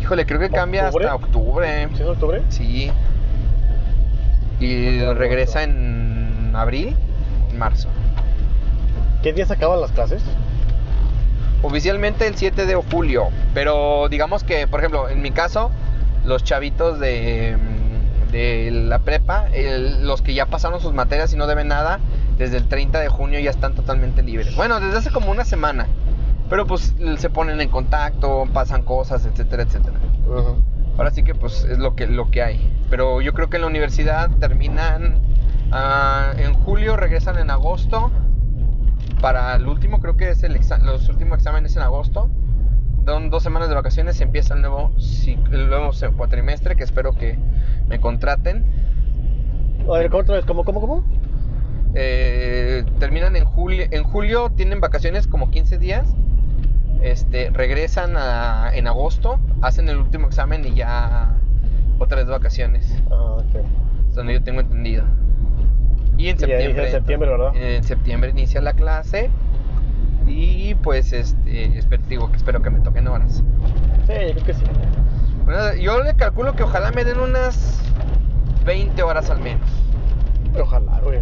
Híjole, 0.00 0.26
creo 0.26 0.40
que 0.40 0.50
cambia 0.50 0.86
¿Octubre? 0.86 1.04
hasta 1.06 1.16
octubre. 1.16 1.88
¿Sí 1.94 2.02
es 2.02 2.08
octubre? 2.08 2.42
Sí. 2.48 2.92
Y 4.60 5.00
regresa 5.00 5.64
en 5.64 6.52
abril, 6.54 6.96
marzo. 7.56 7.88
¿Qué 9.22 9.32
días 9.32 9.50
acaban 9.50 9.80
las 9.80 9.92
clases? 9.92 10.22
Oficialmente 11.62 12.26
el 12.26 12.36
7 12.36 12.66
de 12.66 12.74
julio, 12.74 13.28
pero 13.54 14.08
digamos 14.08 14.42
que, 14.42 14.66
por 14.66 14.80
ejemplo, 14.80 15.08
en 15.08 15.22
mi 15.22 15.30
caso, 15.30 15.70
los 16.24 16.42
chavitos 16.42 16.98
de, 16.98 17.56
de 18.32 18.70
la 18.72 18.98
prepa, 19.00 19.46
el- 19.52 20.06
los 20.06 20.22
que 20.22 20.34
ya 20.34 20.46
pasaron 20.46 20.80
sus 20.80 20.92
materias 20.92 21.32
y 21.32 21.36
no 21.36 21.46
deben 21.46 21.68
nada, 21.68 22.00
desde 22.38 22.56
el 22.56 22.66
30 22.66 22.98
de 22.98 23.08
junio 23.08 23.38
ya 23.38 23.50
están 23.50 23.74
totalmente 23.74 24.22
libres. 24.22 24.56
Bueno, 24.56 24.80
desde 24.80 24.98
hace 24.98 25.10
como 25.10 25.30
una 25.30 25.44
semana, 25.44 25.86
pero 26.48 26.66
pues 26.66 26.94
se 27.18 27.30
ponen 27.30 27.60
en 27.60 27.68
contacto, 27.68 28.46
pasan 28.52 28.82
cosas, 28.82 29.24
etcétera, 29.26 29.62
etcétera. 29.62 29.96
Ahora 30.98 31.10
sí 31.10 31.22
que 31.22 31.34
pues 31.34 31.64
es 31.64 31.78
lo 31.78 31.94
que, 31.94 32.06
lo 32.06 32.30
que 32.30 32.42
hay. 32.42 32.70
Pero 32.90 33.20
yo 33.20 33.32
creo 33.32 33.48
que 33.48 33.56
en 33.56 33.62
la 33.62 33.68
universidad 33.68 34.30
terminan 34.40 35.20
ah, 35.70 36.32
en 36.36 36.52
julio, 36.54 36.96
regresan 36.96 37.38
en 37.38 37.50
agosto. 37.50 38.10
Para 39.20 39.54
el 39.54 39.66
último, 39.68 40.00
creo 40.00 40.16
que 40.16 40.30
es 40.30 40.42
el 40.42 40.58
los 40.84 41.08
últimos 41.08 41.38
exámenes 41.38 41.76
en 41.76 41.82
agosto. 41.82 42.28
Dan 43.04 43.30
dos 43.30 43.42
semanas 43.42 43.68
de 43.68 43.74
vacaciones 43.74 44.20
y 44.20 44.22
empieza 44.22 44.54
el 44.54 44.60
nuevo, 44.60 44.92
el 45.50 45.68
nuevo 45.68 45.90
cuatrimestre 46.16 46.76
que 46.76 46.84
espero 46.84 47.12
que 47.12 47.36
me 47.88 48.00
contraten. 48.00 48.64
A 49.88 49.98
ver, 49.98 50.08
vez, 50.34 50.44
¿cómo, 50.44 50.64
cómo, 50.64 50.80
cómo? 50.80 51.02
Eh, 51.94 52.84
terminan 52.98 53.34
en 53.36 53.44
julio, 53.44 53.84
en 53.90 54.04
julio 54.04 54.50
tienen 54.50 54.80
vacaciones 54.80 55.26
como 55.26 55.50
15 55.50 55.78
días. 55.78 56.14
Este, 57.02 57.50
regresan 57.50 58.16
a- 58.16 58.70
en 58.72 58.86
agosto, 58.86 59.38
hacen 59.60 59.88
el 59.88 59.96
último 59.96 60.28
examen 60.28 60.64
y 60.64 60.74
ya 60.74 61.34
otra 61.98 62.18
vez 62.18 62.28
vacaciones. 62.28 63.02
Ah, 63.10 63.36
ok. 63.38 63.64
Es 64.08 64.14
donde 64.14 64.34
yo 64.34 64.42
tengo 64.42 64.60
entendido. 64.60 65.04
Y 66.16 66.28
en 66.28 66.36
Y 66.36 66.40
septiembre. 66.40 66.84
en 66.86 66.90
septiembre, 66.92 67.30
¿verdad? 67.30 67.56
En 67.56 67.82
septiembre 67.82 68.30
inicia 68.30 68.60
la 68.60 68.74
clase. 68.74 69.30
Y 70.26 70.74
pues 70.76 71.12
este 71.12 71.76
espero, 71.78 72.02
digo 72.08 72.30
que 72.30 72.36
espero 72.36 72.62
que 72.62 72.70
me 72.70 72.80
toquen 72.80 73.08
horas. 73.08 73.42
Sí, 74.06 74.12
yo 74.28 74.32
creo 74.34 74.44
que 74.44 74.54
sí. 74.54 74.64
Bueno, 75.44 75.74
yo 75.74 76.02
le 76.02 76.14
calculo 76.14 76.54
que 76.54 76.62
ojalá 76.62 76.90
me 76.92 77.04
den 77.04 77.18
unas 77.18 77.80
20 78.64 79.02
horas 79.02 79.28
al 79.30 79.40
menos. 79.40 79.68
Ojalá, 80.58 81.00
güey. 81.00 81.20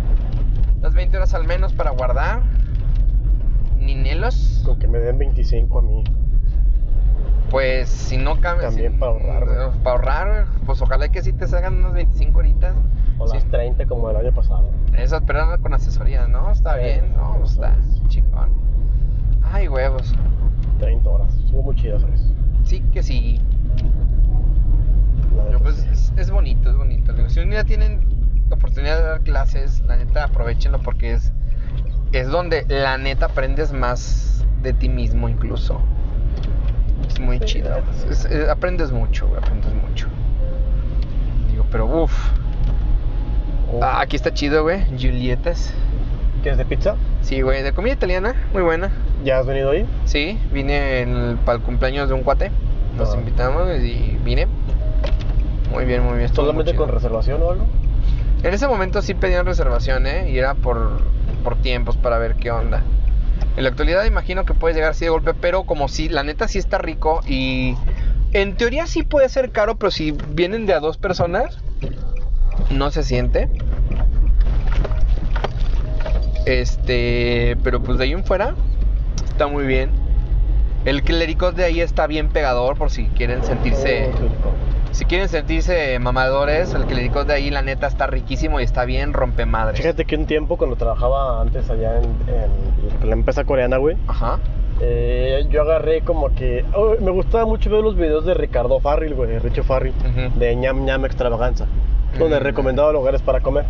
Unas 0.78 0.94
20 0.94 1.16
horas 1.16 1.34
al 1.34 1.46
menos 1.46 1.72
para 1.72 1.90
guardar. 1.90 2.42
Ninelos. 3.78 4.62
Con 4.64 4.78
que 4.78 4.86
me 4.88 4.98
den 4.98 5.18
25 5.18 5.78
a 5.78 5.82
mí. 5.82 6.04
Pues 7.50 7.88
si 7.88 8.16
no 8.16 8.40
cambia. 8.40 8.68
También 8.68 8.92
si- 8.92 8.98
para 8.98 9.12
ahorrar, 9.12 9.44
güey. 9.46 9.82
Para 9.82 9.90
ahorrar, 9.96 10.46
pues 10.66 10.80
ojalá 10.82 11.08
que 11.10 11.22
sí 11.22 11.32
te 11.32 11.46
salgan 11.48 11.78
unas 11.78 11.94
25 11.94 12.38
horitas. 12.38 12.74
O 13.18 13.26
Sí. 13.26 13.34
las 13.34 13.44
30 13.46 13.86
como 13.86 14.08
el 14.10 14.16
año 14.16 14.32
pasado. 14.32 14.70
Esas, 14.96 15.22
pero 15.26 15.60
con 15.60 15.74
asesoría, 15.74 16.26
¿no? 16.26 16.50
Está 16.50 16.74
Sí, 16.76 16.84
bien, 16.84 17.12
¿no? 17.14 17.34
sí, 17.46 17.52
Está 17.54 17.74
sí. 17.82 18.02
chingón. 18.08 18.50
Ay, 19.52 19.68
huevos. 19.68 20.14
30 20.78 21.08
horas. 21.10 21.34
Estuvo 21.36 21.62
muy 21.62 21.74
chido, 21.74 21.98
¿sabes? 22.00 22.22
Sí 22.64 22.80
que 22.92 23.02
sí. 23.02 23.40
La 25.36 25.42
Pero 25.44 25.58
neta, 25.58 25.62
pues 25.64 25.76
sí. 25.76 25.88
es, 25.92 26.12
es 26.16 26.30
bonito, 26.30 26.70
es 26.70 26.76
bonito. 26.76 27.12
Digo, 27.12 27.28
si 27.28 27.40
un 27.40 27.50
día 27.50 27.64
tienen 27.64 28.00
la 28.48 28.54
oportunidad 28.56 28.96
de 28.98 29.02
dar 29.04 29.20
clases, 29.20 29.80
la 29.86 29.96
neta 29.96 30.28
aprovechenlo 30.50 30.78
porque 30.80 31.12
es, 31.14 31.32
es 32.12 32.28
donde 32.28 32.64
la 32.68 32.98
neta 32.98 33.26
aprendes 33.26 33.72
más 33.72 34.44
de 34.62 34.72
ti 34.72 34.88
mismo 34.88 35.28
incluso. 35.28 35.80
Es 37.08 37.20
muy 37.20 37.38
Sí, 37.38 37.44
chido. 37.44 37.70
Es- 38.10 38.24
es- 38.24 38.48
aprendes 38.48 38.90
mucho, 38.90 39.26
güey, 39.28 39.38
aprendes 39.38 39.72
mucho. 39.74 40.06
Digo, 41.50 41.64
pero 41.70 41.86
uff. 41.86 42.12
Oh. 43.72 43.84
aquí 43.84 44.16
está 44.16 44.34
chido, 44.34 44.64
güey. 44.64 44.84
Julietas. 44.98 45.72
¿Qué 46.42 46.50
es 46.50 46.58
de 46.58 46.64
pizza? 46.64 46.96
Sí, 47.22 47.42
güey, 47.42 47.62
de 47.62 47.72
comida 47.72 47.92
italiana, 47.94 48.34
muy 48.52 48.62
buena. 48.62 48.90
¿Ya 49.24 49.38
has 49.38 49.46
venido 49.46 49.70
ahí? 49.70 49.86
Sí, 50.04 50.38
vine 50.52 51.36
para 51.44 51.58
el 51.58 51.62
cumpleaños 51.64 52.08
de 52.08 52.14
un 52.14 52.22
cuate. 52.22 52.50
Nos 52.96 53.14
Ah. 53.14 53.18
invitamos 53.18 53.68
y 53.78 54.18
vine. 54.24 54.46
Muy 55.70 55.84
bien, 55.84 56.02
muy 56.02 56.18
bien. 56.18 56.26
muy 56.28 56.36
¿Solamente 56.36 56.74
con 56.74 56.88
reservación 56.88 57.40
o 57.42 57.50
algo? 57.50 57.66
En 58.42 58.54
ese 58.54 58.66
momento 58.66 59.02
sí 59.02 59.14
pedían 59.14 59.44
reservación, 59.44 60.06
¿eh? 60.06 60.30
Y 60.30 60.38
era 60.38 60.54
por, 60.54 61.02
por 61.44 61.56
tiempos 61.56 61.96
para 61.96 62.18
ver 62.18 62.36
qué 62.36 62.50
onda. 62.50 62.82
En 63.56 63.64
la 63.64 63.70
actualidad 63.70 64.04
imagino 64.04 64.44
que 64.44 64.54
puedes 64.54 64.76
llegar 64.76 64.92
así 64.92 65.04
de 65.04 65.10
golpe, 65.10 65.34
pero 65.34 65.64
como 65.64 65.88
si, 65.88 66.08
la 66.08 66.22
neta 66.22 66.48
sí 66.48 66.58
está 66.58 66.78
rico 66.78 67.20
y 67.26 67.76
en 68.32 68.56
teoría 68.56 68.86
sí 68.86 69.02
puede 69.02 69.28
ser 69.28 69.50
caro, 69.50 69.76
pero 69.76 69.90
si 69.90 70.12
vienen 70.12 70.66
de 70.66 70.72
a 70.72 70.80
dos 70.80 70.96
personas, 70.96 71.58
no 72.70 72.90
se 72.90 73.02
siente. 73.02 73.50
Este, 76.46 77.56
pero 77.62 77.82
pues 77.82 77.98
de 77.98 78.04
ahí 78.04 78.12
en 78.12 78.24
fuera 78.24 78.54
está 79.24 79.46
muy 79.46 79.66
bien. 79.66 79.90
El 80.84 81.02
clericot 81.02 81.54
de 81.54 81.64
ahí 81.64 81.80
está 81.80 82.06
bien 82.06 82.28
pegador 82.28 82.78
por 82.78 82.90
si 82.90 83.06
quieren 83.08 83.44
sentirse... 83.44 84.10
Si 84.92 85.04
quieren 85.04 85.28
sentirse 85.28 85.98
mamadores, 86.00 86.74
el 86.74 86.84
clericot 86.84 87.26
de 87.26 87.34
ahí 87.34 87.50
la 87.50 87.62
neta 87.62 87.86
está 87.86 88.06
riquísimo 88.06 88.60
y 88.60 88.64
está 88.64 88.84
bien 88.84 89.12
rompemadres. 89.12 89.78
Fíjate 89.80 90.04
que 90.04 90.16
un 90.16 90.26
tiempo 90.26 90.56
cuando 90.56 90.76
trabajaba 90.76 91.40
antes 91.40 91.70
allá 91.70 91.98
en, 91.98 92.04
en 93.02 93.08
la 93.08 93.14
empresa 93.14 93.44
coreana, 93.44 93.76
güey, 93.76 93.96
Ajá. 94.08 94.40
eh, 94.80 95.46
yo 95.48 95.62
agarré 95.62 96.00
como 96.02 96.34
que... 96.34 96.64
oh, 96.74 96.96
me 97.00 97.12
gustaba 97.12 97.44
mucho 97.46 97.70
ver 97.70 97.82
los 97.82 97.96
videos 97.96 98.24
de 98.26 98.34
Ricardo 98.34 98.80
Farril, 98.80 99.14
güey, 99.14 99.30
de 99.30 99.38
Richo 99.38 99.62
Farril, 99.62 99.92
Ujú. 100.00 100.38
de 100.38 100.56
ñam 100.56 100.84
ñam 100.84 101.04
extravaganza, 101.04 101.66
donde 102.18 102.40
Mm. 102.40 102.42
recomendaba 102.42 102.92
lugares 102.92 103.22
para 103.22 103.40
comer. 103.40 103.64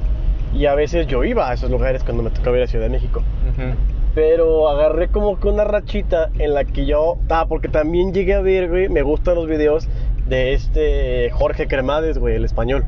Y 0.54 0.66
a 0.66 0.74
veces 0.74 1.06
yo 1.06 1.22
iba 1.22 1.48
a 1.48 1.52
esos 1.54 1.70
lugares 1.70 2.02
cuando 2.02 2.22
me 2.22 2.30
tocaba 2.30 2.56
ir 2.56 2.62
a 2.64 2.66
Ciudad 2.66 2.86
de 2.86 2.90
México. 2.90 3.20
Ujú. 3.20 3.74
Pero 4.12 4.68
agarré 4.68 5.06
como 5.06 5.38
que 5.38 5.46
una 5.46 5.62
rachita 5.62 6.30
en 6.40 6.54
la 6.54 6.64
que 6.64 6.84
yo... 6.86 7.18
Ah, 7.28 7.46
porque 7.48 7.68
también 7.68 8.12
llegué 8.12 8.34
a 8.34 8.40
ver, 8.40 8.68
güey, 8.68 8.88
me 8.88 9.02
gustan 9.02 9.36
los 9.36 9.46
videos 9.46 9.88
de 10.30 10.54
este 10.54 11.30
Jorge 11.32 11.68
Cremades, 11.68 12.18
güey, 12.18 12.36
el 12.36 12.44
español. 12.44 12.84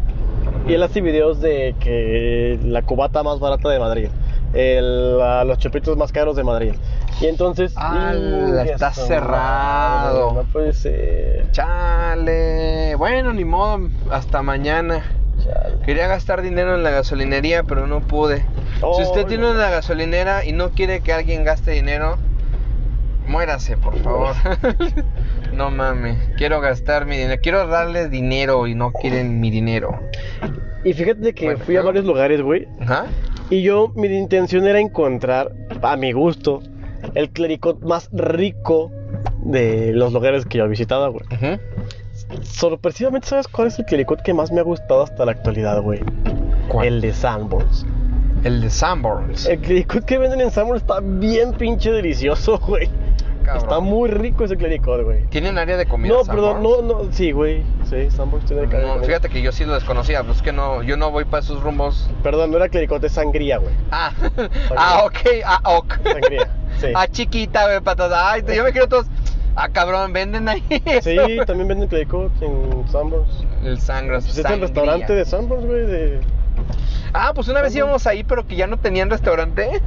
Y 0.66 0.74
él 0.74 0.82
hace 0.82 1.00
videos 1.00 1.40
de 1.40 1.74
que 1.80 2.58
la 2.64 2.82
cubata 2.82 3.22
más 3.22 3.40
barata 3.40 3.68
de 3.68 3.80
Madrid, 3.80 4.08
el, 4.54 5.18
los 5.18 5.58
chupitos 5.58 5.96
más 5.96 6.12
caros 6.12 6.36
de 6.36 6.44
Madrid. 6.44 6.72
Y 7.20 7.26
entonces... 7.26 7.74
Ah, 7.76 8.12
¡ingue 8.14 8.72
está 8.72 8.92
cerrado. 8.92 10.30
madre, 10.30 10.42
No 10.42 10.52
puede 10.52 10.72
ser. 10.72 11.50
Chale. 11.50 12.94
Bueno, 12.94 13.32
ni 13.32 13.44
modo. 13.44 13.88
Hasta 14.10 14.42
mañana. 14.42 15.02
Chale. 15.44 15.76
Quería 15.84 16.06
gastar 16.06 16.42
dinero 16.42 16.76
en 16.76 16.84
la 16.84 16.90
gasolinería, 16.90 17.64
pero 17.64 17.86
no 17.86 18.00
pude. 18.00 18.44
Oh, 18.82 18.94
si 18.96 19.02
usted 19.02 19.26
tiene 19.26 19.44
no. 19.44 19.52
una 19.52 19.68
gasolinera 19.70 20.44
y 20.44 20.52
no 20.52 20.70
quiere 20.70 21.00
que 21.00 21.12
alguien 21.12 21.44
gaste 21.44 21.72
dinero, 21.72 22.18
muérase, 23.26 23.76
por 23.76 23.98
favor. 24.00 24.34
no 25.52 25.70
mames. 25.70 26.18
Quiero 26.36 26.60
gastar 26.60 27.06
mi 27.06 27.16
dinero. 27.16 27.40
Quiero 27.42 27.66
darles 27.66 28.10
dinero 28.10 28.66
y 28.66 28.74
no 28.74 28.92
quieren 28.92 29.40
mi 29.40 29.50
dinero. 29.50 29.98
Y 30.84 30.92
fíjate 30.92 31.34
que 31.34 31.46
Bueno, 31.46 31.64
fui 31.64 31.76
a 31.76 31.82
varios 31.82 32.04
lugares, 32.04 32.42
güey. 32.42 32.66
Ajá. 32.80 33.06
Y 33.50 33.62
yo, 33.62 33.92
mi 33.94 34.08
intención 34.08 34.66
era 34.66 34.80
encontrar, 34.80 35.52
a 35.82 35.96
mi 35.96 36.12
gusto, 36.12 36.62
el 37.14 37.30
clericot 37.30 37.80
más 37.82 38.08
rico 38.12 38.90
de 39.44 39.92
los 39.92 40.12
lugares 40.12 40.46
que 40.46 40.58
yo 40.58 40.64
he 40.64 40.68
visitado, 40.68 41.12
güey. 41.12 41.24
Ujú. 41.26 41.60
Sorpresivamente, 42.42 43.28
¿sabes 43.28 43.48
cuál 43.48 43.68
es 43.68 43.78
el 43.78 43.84
clericot 43.84 44.22
que 44.22 44.32
más 44.32 44.50
me 44.52 44.60
ha 44.60 44.64
gustado 44.64 45.02
hasta 45.02 45.24
la 45.24 45.32
actualidad, 45.32 45.82
güey? 45.82 46.00
¿Cuál? 46.68 46.86
El 46.86 47.00
de 47.00 47.12
Sanborns. 47.12 47.84
El 48.44 48.60
de 48.60 48.70
Sanborns. 48.70 49.46
El 49.46 49.58
clericot 49.60 50.04
que 50.04 50.18
venden 50.18 50.40
en 50.40 50.50
Sanborns 50.50 50.82
está 50.82 51.00
bien 51.00 51.52
pinche 51.52 51.92
delicioso, 51.92 52.58
güey. 52.66 52.88
Cabrón. 53.44 53.64
Está 53.64 53.80
muy 53.80 54.08
rico 54.08 54.44
ese 54.44 54.56
clericot, 54.56 55.02
güey. 55.02 55.24
¿Tienen 55.26 55.58
área 55.58 55.76
de 55.76 55.86
comida 55.86 56.14
No, 56.14 56.24
Sanborns? 56.24 56.54
perdón, 56.54 56.86
no, 56.88 57.02
no, 57.04 57.12
sí, 57.12 57.32
güey. 57.32 57.62
Sí, 57.90 58.08
Sanborns 58.10 58.46
tiene 58.46 58.62
de 58.62 58.68
No, 58.68 58.94
comida. 58.94 59.04
fíjate 59.06 59.28
que 59.28 59.42
yo 59.42 59.50
sí 59.50 59.64
lo 59.64 59.74
desconocía, 59.74 60.22
pues 60.22 60.42
que 60.42 60.52
no, 60.52 60.82
yo 60.84 60.96
no 60.96 61.10
voy 61.10 61.24
para 61.24 61.42
esos 61.42 61.60
rumbos. 61.60 62.08
Perdón, 62.22 62.52
no 62.52 62.56
era 62.58 62.68
clericot, 62.68 63.02
es 63.02 63.12
sangría, 63.12 63.58
güey. 63.58 63.74
Ah, 63.90 64.12
ah, 64.76 65.02
ok, 65.04 65.18
ah, 65.44 65.60
ok. 65.76 65.94
Sangría, 66.04 66.48
sí. 66.80 66.86
Ah, 66.94 67.08
chiquita, 67.08 67.64
güey, 67.66 67.80
patas. 67.80 68.12
Ay, 68.14 68.44
yo 68.54 68.62
me 68.62 68.70
quiero 68.70 68.86
todos. 68.88 69.06
Ah, 69.56 69.68
cabrón, 69.68 70.12
venden 70.12 70.48
ahí. 70.48 70.62
Sí, 71.02 71.16
también 71.46 71.68
venden 71.68 71.88
clericot 71.88 72.30
en 72.40 72.84
Sanborns. 72.88 73.44
El 73.64 73.80
sangros. 73.80 74.24
Pues 74.24 74.38
es 74.38 74.44
el 74.44 74.60
restaurante 74.60 75.12
de 75.14 75.24
Sanborns, 75.24 75.66
güey, 75.66 75.86
de... 75.86 76.20
Ah, 77.14 77.32
pues 77.34 77.48
una 77.48 77.60
vez 77.62 77.74
íbamos 77.74 78.06
ahí, 78.06 78.24
pero 78.24 78.46
que 78.46 78.56
ya 78.56 78.66
no 78.66 78.78
tenían 78.78 79.10
restaurante. 79.10 79.82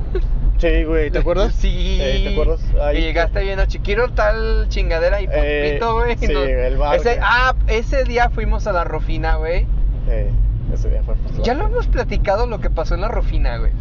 Sí, 0.57 0.83
güey, 0.85 1.11
¿te 1.11 1.19
acuerdas? 1.19 1.53
Sí. 1.59 1.97
Eh, 1.99 2.23
¿Te 2.27 2.31
acuerdas? 2.33 2.61
Y 2.95 3.01
llegaste 3.01 3.41
bien 3.41 3.59
a 3.59 3.67
Chiquiro, 3.67 4.09
tal 4.11 4.67
chingadera 4.69 5.21
y 5.21 5.27
Eh, 5.31 5.73
pito, 5.73 5.95
güey. 5.95 6.17
sí, 6.17 6.25
y 6.29 6.33
nos- 6.33 6.47
el 6.47 6.77
bar, 6.77 6.95
Ese, 6.97 7.19
ah, 7.21 7.55
ese 7.67 8.03
día 8.03 8.29
fuimos 8.29 8.65
a 8.67 8.71
la 8.71 8.83
Rufina, 8.83 9.35
güey. 9.35 9.65
Eh, 10.07 10.29
ese 10.73 10.89
día 10.89 11.01
fue 11.03 11.15
Ya 11.43 11.53
lo 11.55 11.65
hemos 11.65 11.87
platicado 11.87 12.45
lo 12.47 12.59
que 12.59 12.69
pasó 12.69 12.95
en 12.95 13.01
la 13.01 13.07
Rufina, 13.09 13.57
güey. 13.57 13.71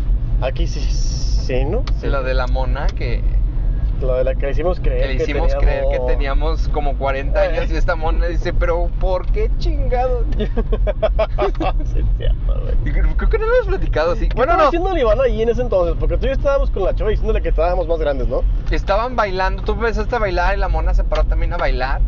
Aquí 0.40 0.66
sí, 0.66 0.80
sí, 0.80 1.64
¿no? 1.64 1.84
Sí. 2.00 2.06
Lo 2.08 2.22
de 2.22 2.34
la 2.34 2.46
mona 2.46 2.86
que, 2.88 3.22
Lo 4.04 4.14
de 4.16 4.24
la 4.24 4.34
que 4.34 4.46
le 4.46 4.52
hicimos 4.52 4.80
creer 4.80 5.02
que 5.02 5.14
le 5.14 5.22
hicimos 5.22 5.54
creer 5.54 5.84
que 5.90 5.98
teníamos 6.00 6.68
como 6.68 6.96
40 6.96 7.44
Eh. 7.44 7.48
años 7.48 7.70
y 7.70 7.76
esta 7.76 7.96
mona 7.96 8.26
dice, 8.26 8.52
pero 8.52 8.88
¿por 9.00 9.26
qué 9.32 9.50
chingado? 9.58 10.24
sí, 10.38 12.04
Creo 13.16 13.30
que 13.30 13.38
no 13.38 13.46
lo 13.46 13.54
hemos 13.54 13.66
platicado 13.68 14.12
así. 14.12 14.28
¿Qué 14.28 14.34
Bueno, 14.36 14.56
no. 14.56 14.64
haciendo 14.64 14.96
Iván 14.96 15.20
ahí 15.20 15.42
en 15.42 15.48
ese 15.48 15.62
entonces? 15.62 15.96
Porque 15.98 16.16
tú 16.18 16.26
y 16.26 16.28
yo 16.28 16.34
estábamos 16.34 16.70
con 16.70 16.84
la 16.84 16.94
chava 16.94 17.10
diciéndole 17.10 17.40
que 17.42 17.48
estábamos 17.48 17.86
más 17.86 17.98
grandes, 17.98 18.28
¿no? 18.28 18.42
Estaban 18.70 19.16
bailando, 19.16 19.62
tú 19.62 19.72
empezaste 19.72 20.14
a 20.14 20.18
bailar 20.18 20.56
y 20.56 20.60
la 20.60 20.68
mona 20.68 20.94
se 20.94 21.04
paró 21.04 21.24
también 21.24 21.52
a 21.52 21.56
bailar. 21.56 22.00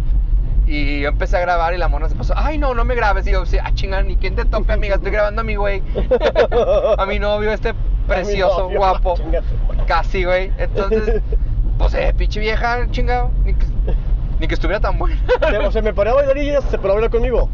Y 0.66 1.00
yo 1.00 1.08
empecé 1.10 1.36
a 1.36 1.40
grabar 1.40 1.74
y 1.74 1.78
la 1.78 1.86
mona 1.88 2.08
se 2.08 2.16
pasó, 2.16 2.34
ay 2.36 2.58
no, 2.58 2.74
no 2.74 2.84
me 2.84 2.94
grabes. 2.96 3.26
Y 3.26 3.30
yo, 3.32 3.46
sí, 3.46 3.56
ah, 3.62 3.70
chingar, 3.74 4.04
ni 4.04 4.16
quién 4.16 4.34
te 4.34 4.44
tope, 4.44 4.72
amiga, 4.72 4.96
estoy 4.96 5.12
grabando 5.12 5.42
a 5.42 5.44
mi 5.44 5.54
güey. 5.54 5.80
a 6.98 7.06
mi 7.06 7.18
novio, 7.20 7.52
este 7.52 7.72
precioso, 8.08 8.62
novio, 8.64 8.78
guapo. 8.78 9.14
Casi, 9.86 10.24
güey. 10.24 10.50
Entonces, 10.58 11.22
pues, 11.78 11.94
eh, 11.94 12.14
pinche 12.16 12.40
vieja, 12.40 12.86
chingado. 12.90 13.30
Ni 13.44 13.54
que, 13.54 13.66
ni 14.40 14.48
que 14.48 14.54
estuviera 14.54 14.80
tan 14.80 14.98
buena. 14.98 15.16
O 15.66 15.72
sea, 15.72 15.82
me 15.82 15.92
paré 15.94 16.10
a 16.10 16.14
bailar 16.14 16.36
y 16.38 16.50
ella 16.50 16.60
se 16.62 16.78
paró 16.78 16.92
a 16.92 16.94
bailar 16.94 17.10
conmigo. 17.10 17.48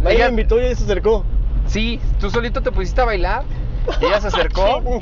Nadie 0.00 0.16
Ella- 0.16 0.24
me 0.26 0.30
invitó 0.30 0.60
y 0.60 0.64
ella 0.66 0.76
se 0.76 0.84
acercó. 0.84 1.24
sí, 1.66 2.00
tú 2.18 2.30
solito 2.30 2.62
te 2.62 2.72
pusiste 2.72 3.00
a 3.00 3.04
bailar. 3.04 3.42
Y 4.00 4.06
ella 4.06 4.20
se 4.20 4.28
acercó. 4.28 4.82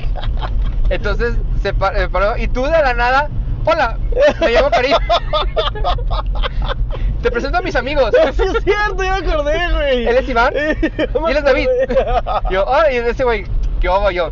Entonces 0.89 1.35
se 1.61 1.69
eh, 1.69 2.07
paró 2.11 2.37
y 2.37 2.47
tú 2.47 2.63
de 2.63 2.71
la 2.71 2.93
nada, 2.93 3.29
hola, 3.65 3.97
me 4.39 4.51
llamo 4.51 4.69
Karim. 4.71 4.97
Te 7.21 7.31
presento 7.31 7.57
a 7.57 7.61
mis 7.61 7.75
amigos. 7.75 8.11
Sí, 8.33 8.43
es 8.43 8.63
cierto, 8.63 9.03
ya 9.03 9.19
me 9.19 9.27
acordé, 9.29 9.57
güey. 9.73 10.07
Él 10.07 10.17
es 10.17 10.29
Iván 10.29 10.53
y 10.55 11.29
él 11.31 11.37
es 11.37 11.43
David. 11.43 11.67
Yo, 12.49 12.65
hola, 12.65 12.91
y 12.91 12.97
ese 12.97 13.23
güey, 13.23 13.45
¿qué 13.79 13.87
hago 13.87 14.11
yo? 14.11 14.31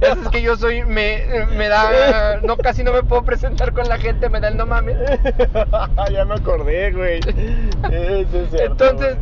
Es 0.00 0.28
que 0.28 0.42
yo 0.42 0.56
soy, 0.56 0.84
me, 0.84 1.46
me 1.56 1.68
da, 1.68 2.40
no, 2.42 2.56
casi 2.56 2.82
no 2.82 2.92
me 2.92 3.02
puedo 3.02 3.22
presentar 3.22 3.72
con 3.72 3.88
la 3.88 3.98
gente, 3.98 4.28
me 4.28 4.40
da 4.40 4.48
el 4.48 4.56
no 4.56 4.66
mames. 4.66 4.96
ya 6.12 6.24
me 6.24 6.34
acordé, 6.34 6.92
güey. 6.92 7.20
Eso 7.20 8.38
es 8.40 8.50
cierto. 8.50 8.84
Entonces, 8.84 9.16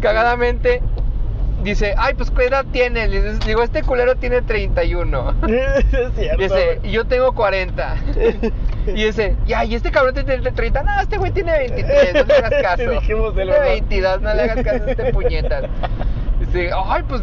cagadamente, 0.00 0.82
dice, 1.62 1.94
ay, 1.98 2.14
pues 2.14 2.30
¿qué 2.30 2.46
edad 2.46 2.64
tiene? 2.72 3.08
Le 3.08 3.34
digo, 3.40 3.62
este 3.62 3.82
culero 3.82 4.16
tiene 4.16 4.42
31. 4.42 5.34
güey. 5.40 5.54
es 5.58 5.84
cierto. 6.16 6.42
Dice, 6.42 6.80
y 6.82 6.90
yo 6.92 7.04
tengo 7.06 7.32
40. 7.32 7.96
Y 8.86 9.04
dice, 9.04 9.34
ya, 9.46 9.64
y 9.64 9.74
este 9.74 9.90
cabrón 9.90 10.14
tiene 10.14 10.38
30. 10.38 10.82
No, 10.84 11.00
este 11.00 11.18
güey 11.18 11.32
tiene 11.32 11.58
23, 11.58 12.14
no 12.14 12.22
le 12.22 12.34
hagas 12.34 12.62
caso. 12.62 12.88
Dijimos 12.88 13.34
de 13.34 13.42
tiene 13.42 13.58
verdad. 13.58 13.72
22, 13.72 14.20
no 14.22 14.34
le 14.34 14.42
hagas 14.42 14.64
caso 14.64 14.84
a 14.84 14.90
este 14.92 15.12
puñetas. 15.12 15.64
Dice, 16.38 16.70
ay, 16.72 17.02
pues, 17.08 17.20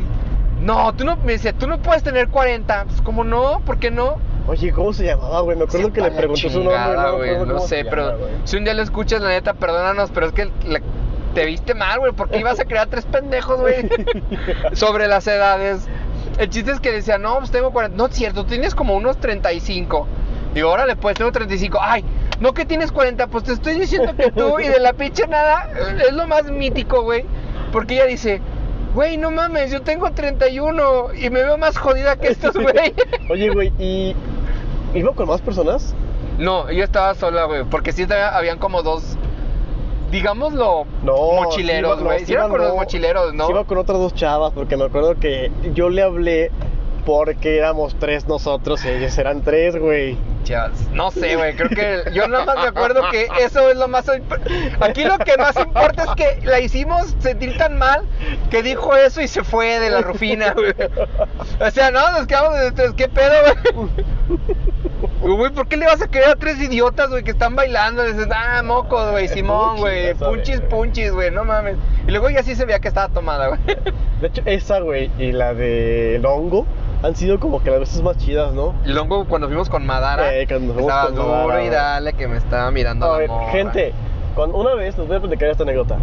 no, 0.64 0.93
tú 0.93 1.03
no, 1.05 1.18
me 1.18 1.34
dice, 1.34 1.53
tú 1.53 1.68
no 1.68 1.80
puedes 1.80 2.03
tener 2.03 2.30
40. 2.30 2.86
Pues, 2.86 3.01
¿cómo 3.01 3.24
no? 3.24 3.59
¿Por 3.66 3.78
qué 3.80 3.91
no? 3.91 4.16
Oye, 4.47 4.72
¿cómo 4.72 4.91
se 4.93 5.05
llamaba, 5.05 5.41
güey? 5.41 5.57
Me 5.57 5.64
acuerdo 5.64 5.93
que 5.93 6.01
le 6.01 6.11
preguntó 6.11 6.49
su 6.49 6.64
nombre. 6.64 7.45
no 7.45 7.59
sé, 7.59 7.86
pero 7.89 8.18
si 8.45 8.57
un 8.57 8.64
día 8.66 8.74
lo 8.74 8.82
escuchas, 8.82 9.22
la 9.22 9.30
neta, 9.30 9.53
perdónanos, 9.53 10.11
pero 10.11 10.28
es 10.28 10.34
que 10.34 10.45
la- 10.68 10.82
te 11.34 11.45
viste 11.45 11.74
mal, 11.74 11.97
güey, 11.99 12.11
porque 12.11 12.38
ibas 12.39 12.59
a 12.59 12.66
crear 12.66 12.88
tres 12.88 13.05
pendejos, 13.05 13.59
güey, 13.59 13.89
sobre 14.74 15.07
las 15.07 15.26
edades. 15.28 15.88
El 16.38 16.49
chiste 16.49 16.72
es 16.72 16.80
que 16.80 16.91
decía, 16.91 17.18
no, 17.18 17.38
pues 17.39 17.51
tengo 17.51 17.72
40. 17.72 17.97
No 17.97 18.07
es 18.07 18.14
cierto, 18.16 18.45
tienes 18.45 18.76
como 18.76 18.95
unos 18.95 19.18
35. 19.18 20.07
Digo, 20.53 20.70
órale, 20.70 20.95
pues 20.95 21.16
tengo 21.18 21.32
35. 21.32 21.80
Ay, 21.82 22.03
no 22.39 22.53
que 22.53 22.66
tienes 22.66 22.91
40, 22.91 23.28
pues 23.28 23.43
te 23.45 23.53
estoy 23.53 23.80
diciendo 23.80 24.14
que 24.16 24.32
tú 24.32 24.59
y 24.59 24.68
de 24.68 24.80
la 24.80 24.93
pinche 24.93 25.28
nada 25.28 25.70
es 26.07 26.14
lo 26.14 26.28
más 26.28 26.43
mítico, 26.51 27.01
güey. 27.01 27.26
Porque 27.72 27.95
ella 27.95 28.05
dice, 28.05 28.41
güey, 28.93 29.17
no 29.17 29.31
mames, 29.31 29.71
yo 29.71 29.81
tengo 29.81 30.11
31 30.11 31.13
y 31.15 31.29
me 31.29 31.43
veo 31.43 31.57
más 31.57 31.77
jodida 31.77 32.15
que 32.15 32.27
estos, 32.29 32.53
güey. 32.61 32.93
Oye, 33.29 33.49
güey, 33.49 33.73
¿y 33.79 34.15
iba 34.93 35.13
con 35.13 35.27
más 35.27 35.41
personas? 35.41 35.93
No, 36.37 36.71
yo 36.71 36.83
estaba 36.83 37.13
sola, 37.15 37.45
güey, 37.45 37.63
porque 37.65 37.91
sí 37.91 38.05
habían 38.11 38.57
como 38.59 38.81
dos, 38.83 39.17
digámoslo, 40.11 40.85
No. 41.03 41.15
mochileros, 41.33 42.01
güey. 42.01 42.25
Sí 42.25 42.33
iba 42.33 42.47
con 42.49 42.59
los 42.59 42.69
no. 42.69 42.75
mochileros, 42.75 43.33
¿no? 43.33 43.45
Sí 43.45 43.51
iba 43.51 43.63
con 43.65 43.77
otras 43.77 43.99
dos 43.99 44.13
chavas, 44.13 44.51
porque 44.53 44.77
me 44.77 44.85
acuerdo 44.85 45.15
que 45.15 45.51
yo 45.73 45.89
le 45.89 46.01
hablé 46.01 46.51
porque 47.05 47.57
éramos 47.57 47.95
tres 47.99 48.27
nosotros 48.27 48.83
y 48.85 48.89
ellos 48.89 49.17
eran 49.17 49.41
tres, 49.41 49.75
güey. 49.77 50.17
No 50.91 51.11
sé, 51.11 51.35
güey, 51.35 51.55
creo 51.55 51.69
que 51.69 52.11
yo 52.13 52.27
nada 52.27 52.45
más 52.45 52.55
me 52.57 52.67
acuerdo 52.67 53.09
que 53.11 53.27
eso 53.39 53.69
es 53.69 53.77
lo 53.77 53.87
más... 53.87 54.09
Aquí 54.79 55.05
lo 55.05 55.17
que 55.19 55.37
más 55.37 55.55
importa 55.57 56.03
es 56.03 56.09
que 56.15 56.45
la 56.45 56.59
hicimos 56.59 57.15
sentir 57.19 57.57
tan 57.57 57.77
mal 57.77 58.03
que 58.49 58.63
dijo 58.63 58.95
eso 58.95 59.21
y 59.21 59.27
se 59.27 59.43
fue 59.43 59.79
de 59.79 59.89
la 59.89 60.01
Rufina, 60.01 60.53
güey. 60.53 60.73
O 61.59 61.71
sea, 61.71 61.91
no, 61.91 62.11
nos 62.11 62.27
quedamos 62.27 62.55
tres, 62.75 62.91
¿qué 62.95 63.07
pedo, 63.07 63.33
güey? 63.75 63.89
Güey, 65.21 65.51
¿por 65.51 65.67
qué 65.67 65.77
le 65.77 65.85
vas 65.85 66.01
a 66.01 66.07
creer 66.07 66.29
a 66.29 66.35
tres 66.35 66.59
idiotas, 66.59 67.09
güey, 67.09 67.23
que 67.23 67.31
están 67.31 67.55
bailando? 67.55 68.03
Dices, 68.03 68.27
ah, 68.35 68.61
mocos, 68.63 69.11
güey, 69.11 69.27
Simón, 69.29 69.77
güey, 69.77 70.13
punchis, 70.15 70.59
punchis, 70.61 71.11
güey, 71.11 71.31
no 71.31 71.45
mames. 71.45 71.77
Y 72.07 72.11
luego 72.11 72.29
ya 72.29 72.43
sí 72.43 72.55
se 72.55 72.65
veía 72.65 72.79
que 72.79 72.89
estaba 72.89 73.07
tomada, 73.07 73.47
güey. 73.47 73.59
De 74.19 74.27
hecho, 74.27 74.41
esa, 74.45 74.79
güey, 74.79 75.09
y 75.17 75.31
la 75.31 75.53
de 75.53 76.19
Longo 76.21 76.65
han 77.04 77.16
sido 77.16 77.39
como 77.39 77.62
que 77.62 77.70
las 77.70 77.80
veces 77.82 78.01
más 78.01 78.18
chidas, 78.18 78.54
¿no? 78.54 78.74
Y 78.86 78.89
luego 78.93 79.26
cuando 79.26 79.47
fuimos 79.47 79.70
con 79.70 79.86
Madara, 79.86 80.34
Eh, 80.36 80.47
cuando 80.47 80.74
fuimos 80.74 80.89
estaba 80.89 81.06
con 81.08 81.16
duro 81.16 81.28
Madara, 81.47 81.64
y 81.64 81.70
dale 81.70 82.14
que 82.14 82.28
me 82.28 82.38
estaba 82.38 82.72
mirando 82.72 83.06
A 83.14 83.18
ver, 83.18 83.30
morra. 83.30 83.51
gente, 83.51 83.93
cuando 84.36 84.58
una 84.58 84.74
vez 84.76 84.97
les 84.97 85.08
voy 85.08 85.18
a 85.18 85.20
platicar 85.20 85.49
esta 85.49 85.64
anécdota. 85.64 85.97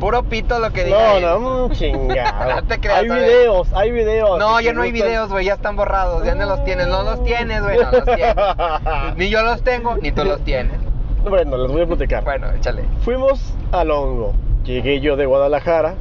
Puro 0.00 0.22
pito 0.24 0.58
lo 0.58 0.70
que 0.72 0.84
diga 0.84 1.18
No, 1.20 1.38
no, 1.68 1.74
chingado. 1.74 2.54
No 2.60 2.62
te 2.64 2.78
creas, 2.78 2.98
Hay 3.00 3.08
videos, 3.08 3.68
hay 3.74 3.90
videos. 3.92 4.38
No, 4.38 4.60
ya 4.60 4.72
no 4.74 4.82
hay 4.82 4.90
gustan- 4.92 5.06
videos, 5.08 5.30
güey, 5.30 5.46
ya 5.46 5.54
están 5.54 5.74
borrados, 5.74 6.22
ya 6.24 6.34
no 6.34 6.44
los 6.46 6.62
tienes, 6.64 6.86
no 6.88 7.02
los 7.02 7.24
tienes, 7.24 7.62
güey, 7.62 7.78
no 7.78 7.90
los 7.90 8.04
tienes. 8.04 8.34
Ni 9.16 9.28
yo 9.30 9.42
los 9.42 9.62
tengo, 9.62 9.96
ni 9.96 10.12
tú 10.12 10.22
los 10.24 10.40
tienes. 10.44 10.78
Bueno, 11.28 11.56
les 11.56 11.72
voy 11.72 11.82
a 11.82 11.86
platicar. 11.86 12.22
Bueno, 12.24 12.46
échale. 12.52 12.84
Fuimos 13.00 13.54
a 13.72 13.82
Longo. 13.84 14.34
Llegué 14.64 15.00
yo 15.00 15.16
de 15.16 15.26
Guadalajara. 15.26 15.94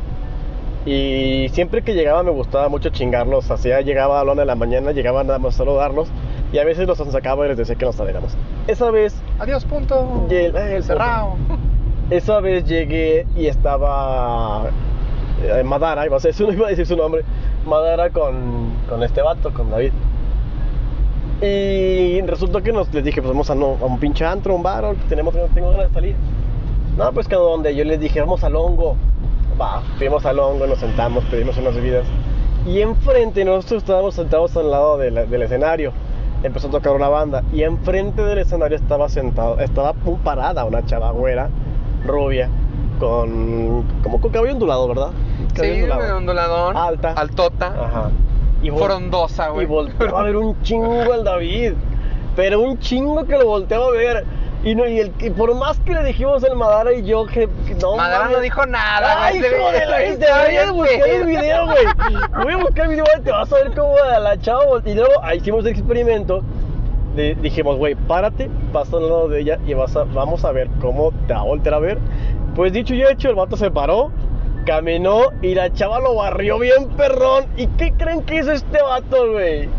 Y 0.85 1.49
siempre 1.49 1.81
que 1.81 1.93
llegaba 1.95 2.21
me 2.21 2.31
gustaba 2.31 2.69
mucho 2.69 2.89
chingarlos. 2.89 3.47
Ya 3.63 3.81
llegaba 3.81 4.21
a 4.21 4.23
la 4.23 4.33
una 4.33 4.41
de 4.43 4.45
la 4.45 4.55
mañana, 4.55 4.91
llegaba 4.91 5.23
nada 5.23 5.39
más 5.39 5.55
a 5.55 5.57
saludarlos. 5.59 6.07
Y 6.53 6.59
a 6.59 6.63
veces 6.63 6.87
los 6.87 6.97
sacaba 6.99 7.45
y 7.45 7.49
les 7.49 7.57
decía 7.57 7.75
que 7.75 7.85
nos 7.85 7.95
saliéramos. 7.95 8.37
Esa 8.67 8.91
vez, 8.91 9.15
Adiós, 9.39 9.65
punto. 9.65 10.27
El- 10.29 10.55
el 10.55 10.83
Cerrado. 10.83 11.35
esa 12.11 12.39
vez 12.39 12.65
llegué 12.65 13.25
y 13.35 13.47
estaba 13.47 14.69
eh, 15.43 15.63
Madara, 15.63 16.05
iba 16.05 16.17
a, 16.17 16.19
decir, 16.19 16.47
iba 16.53 16.67
a 16.67 16.69
decir 16.69 16.85
su 16.85 16.95
nombre. 16.95 17.23
Madara 17.65 18.11
con, 18.11 18.73
con 18.87 19.01
este 19.01 19.21
vato, 19.23 19.51
con 19.53 19.71
David. 19.71 19.91
Y 21.41 22.21
resultó 22.21 22.61
que 22.63 22.71
nos 22.71 22.93
les 22.93 23.03
dije, 23.03 23.21
pues 23.21 23.31
vamos 23.31 23.49
a, 23.49 23.55
no, 23.55 23.77
a 23.81 23.85
un 23.85 23.99
pinche 23.99 24.23
antro, 24.25 24.55
un 24.55 24.63
bar, 24.63 24.95
tenemos, 25.09 25.35
tengo 25.53 25.71
ganas 25.71 25.89
de 25.89 25.93
salir. 25.93 26.15
No, 26.97 27.11
pues 27.11 27.27
que 27.27 27.35
a 27.35 27.39
donde 27.39 27.75
yo 27.75 27.83
les 27.83 27.99
dije, 27.99 28.21
vamos 28.21 28.43
al 28.43 28.55
hongo. 28.55 28.95
Va, 29.59 29.81
fuimos 29.97 30.25
al 30.25 30.39
hongo, 30.39 30.67
nos 30.67 30.79
sentamos, 30.79 31.23
pedimos 31.25 31.57
unas 31.57 31.75
bebidas. 31.75 32.05
Y 32.65 32.81
enfrente, 32.81 33.45
nosotros 33.45 33.83
estábamos 33.83 34.15
sentados 34.15 34.55
al 34.57 34.71
lado 34.71 34.97
de 34.97 35.11
la- 35.11 35.25
del 35.25 35.41
escenario. 35.43 35.91
Empezó 36.43 36.67
a 36.67 36.71
tocar 36.71 36.93
una 36.93 37.07
banda. 37.09 37.43
Y 37.53 37.63
enfrente 37.63 38.21
del 38.21 38.39
escenario 38.39 38.75
estaba 38.75 39.07
sentado, 39.07 39.59
estaba 39.59 39.93
parada 40.23 40.65
una 40.65 40.85
chava 40.85 41.11
güera, 41.11 41.49
rubia, 42.05 42.49
con. 42.99 43.83
como 44.03 44.19
con 44.19 44.31
cabello 44.31 44.53
ondulado, 44.53 44.87
¿verdad? 44.87 45.09
Cabello 45.53 45.85
Sí, 45.95 46.11
ondulado. 46.11 46.69
Alta. 46.69 47.13
Altota. 47.13 47.67
Ajá. 47.67 48.11
Y 48.61 48.71
Frondosa, 48.71 49.49
güey. 49.49 49.65
Y 49.65 49.69
volteaba 49.69 50.21
a 50.21 50.23
ver 50.23 50.35
un 50.35 50.59
chingo 50.63 51.13
al 51.13 51.23
David. 51.23 51.73
Pero 52.35 52.59
un 52.59 52.79
chingo 52.79 53.25
que 53.25 53.37
lo 53.37 53.45
volteaba 53.45 53.87
a 53.87 53.91
ver. 53.91 54.25
Y, 54.63 54.73
no, 54.73 54.87
y, 54.87 54.99
el, 54.99 55.13
y 55.19 55.29
por 55.29 55.53
más 55.53 55.79
que 55.81 55.93
le 55.93 56.03
dijimos 56.03 56.43
el 56.43 56.55
Madara 56.55 56.91
y 56.91 57.03
yo 57.05 57.27
que, 57.27 57.47
que 57.67 57.75
no. 57.75 57.95
Madara 57.95 58.29
no 58.29 58.39
dijo 58.39 58.65
nada, 58.65 59.25
Ay, 59.25 59.37
hijo 59.37 59.71
de 59.71 59.85
la 59.85 60.01
Este 60.01 60.25
Te 60.25 60.31
voy 60.31 60.55
a 60.55 60.71
buscar 60.71 61.07
el 61.07 61.25
video, 61.27 61.65
güey. 61.67 61.85
Voy 62.43 62.53
a 62.53 62.57
buscar 62.57 62.85
el 62.85 62.89
video, 62.89 63.05
güey, 63.05 63.23
te 63.23 63.31
vas 63.31 63.53
a 63.53 63.55
ver 63.55 63.71
cómo 63.75 63.95
a 63.97 64.19
la 64.19 64.39
chava. 64.39 64.81
Y 64.83 64.95
luego 64.95 65.11
ahí 65.21 65.37
hicimos 65.37 65.65
el 65.65 65.71
experimento. 65.71 66.41
Le 67.15 67.35
dijimos, 67.35 67.77
güey, 67.77 67.93
párate, 67.93 68.49
pasa 68.73 68.97
al 68.97 69.07
lado 69.07 69.29
de 69.29 69.41
ella 69.41 69.59
y 69.67 69.75
vas 69.75 69.95
a, 69.95 70.03
vamos 70.03 70.43
a 70.43 70.51
ver 70.51 70.67
cómo 70.81 71.11
te 71.27 71.33
va 71.33 71.41
a 71.41 71.43
voltear 71.43 71.75
a 71.75 71.79
ver. 71.79 71.99
Pues 72.55 72.73
dicho 72.73 72.95
y 72.95 73.03
hecho, 73.03 73.29
el 73.29 73.35
vato 73.35 73.57
se 73.57 73.69
paró, 73.69 74.11
caminó 74.65 75.27
y 75.43 75.53
la 75.53 75.71
chava 75.73 75.99
lo 75.99 76.15
barrió 76.15 76.57
bien 76.57 76.89
perrón. 76.97 77.45
¿Y 77.55 77.67
qué 77.67 77.93
creen 77.93 78.23
que 78.23 78.37
hizo 78.37 78.51
este 78.51 78.81
vato, 78.81 79.31
güey? 79.31 79.69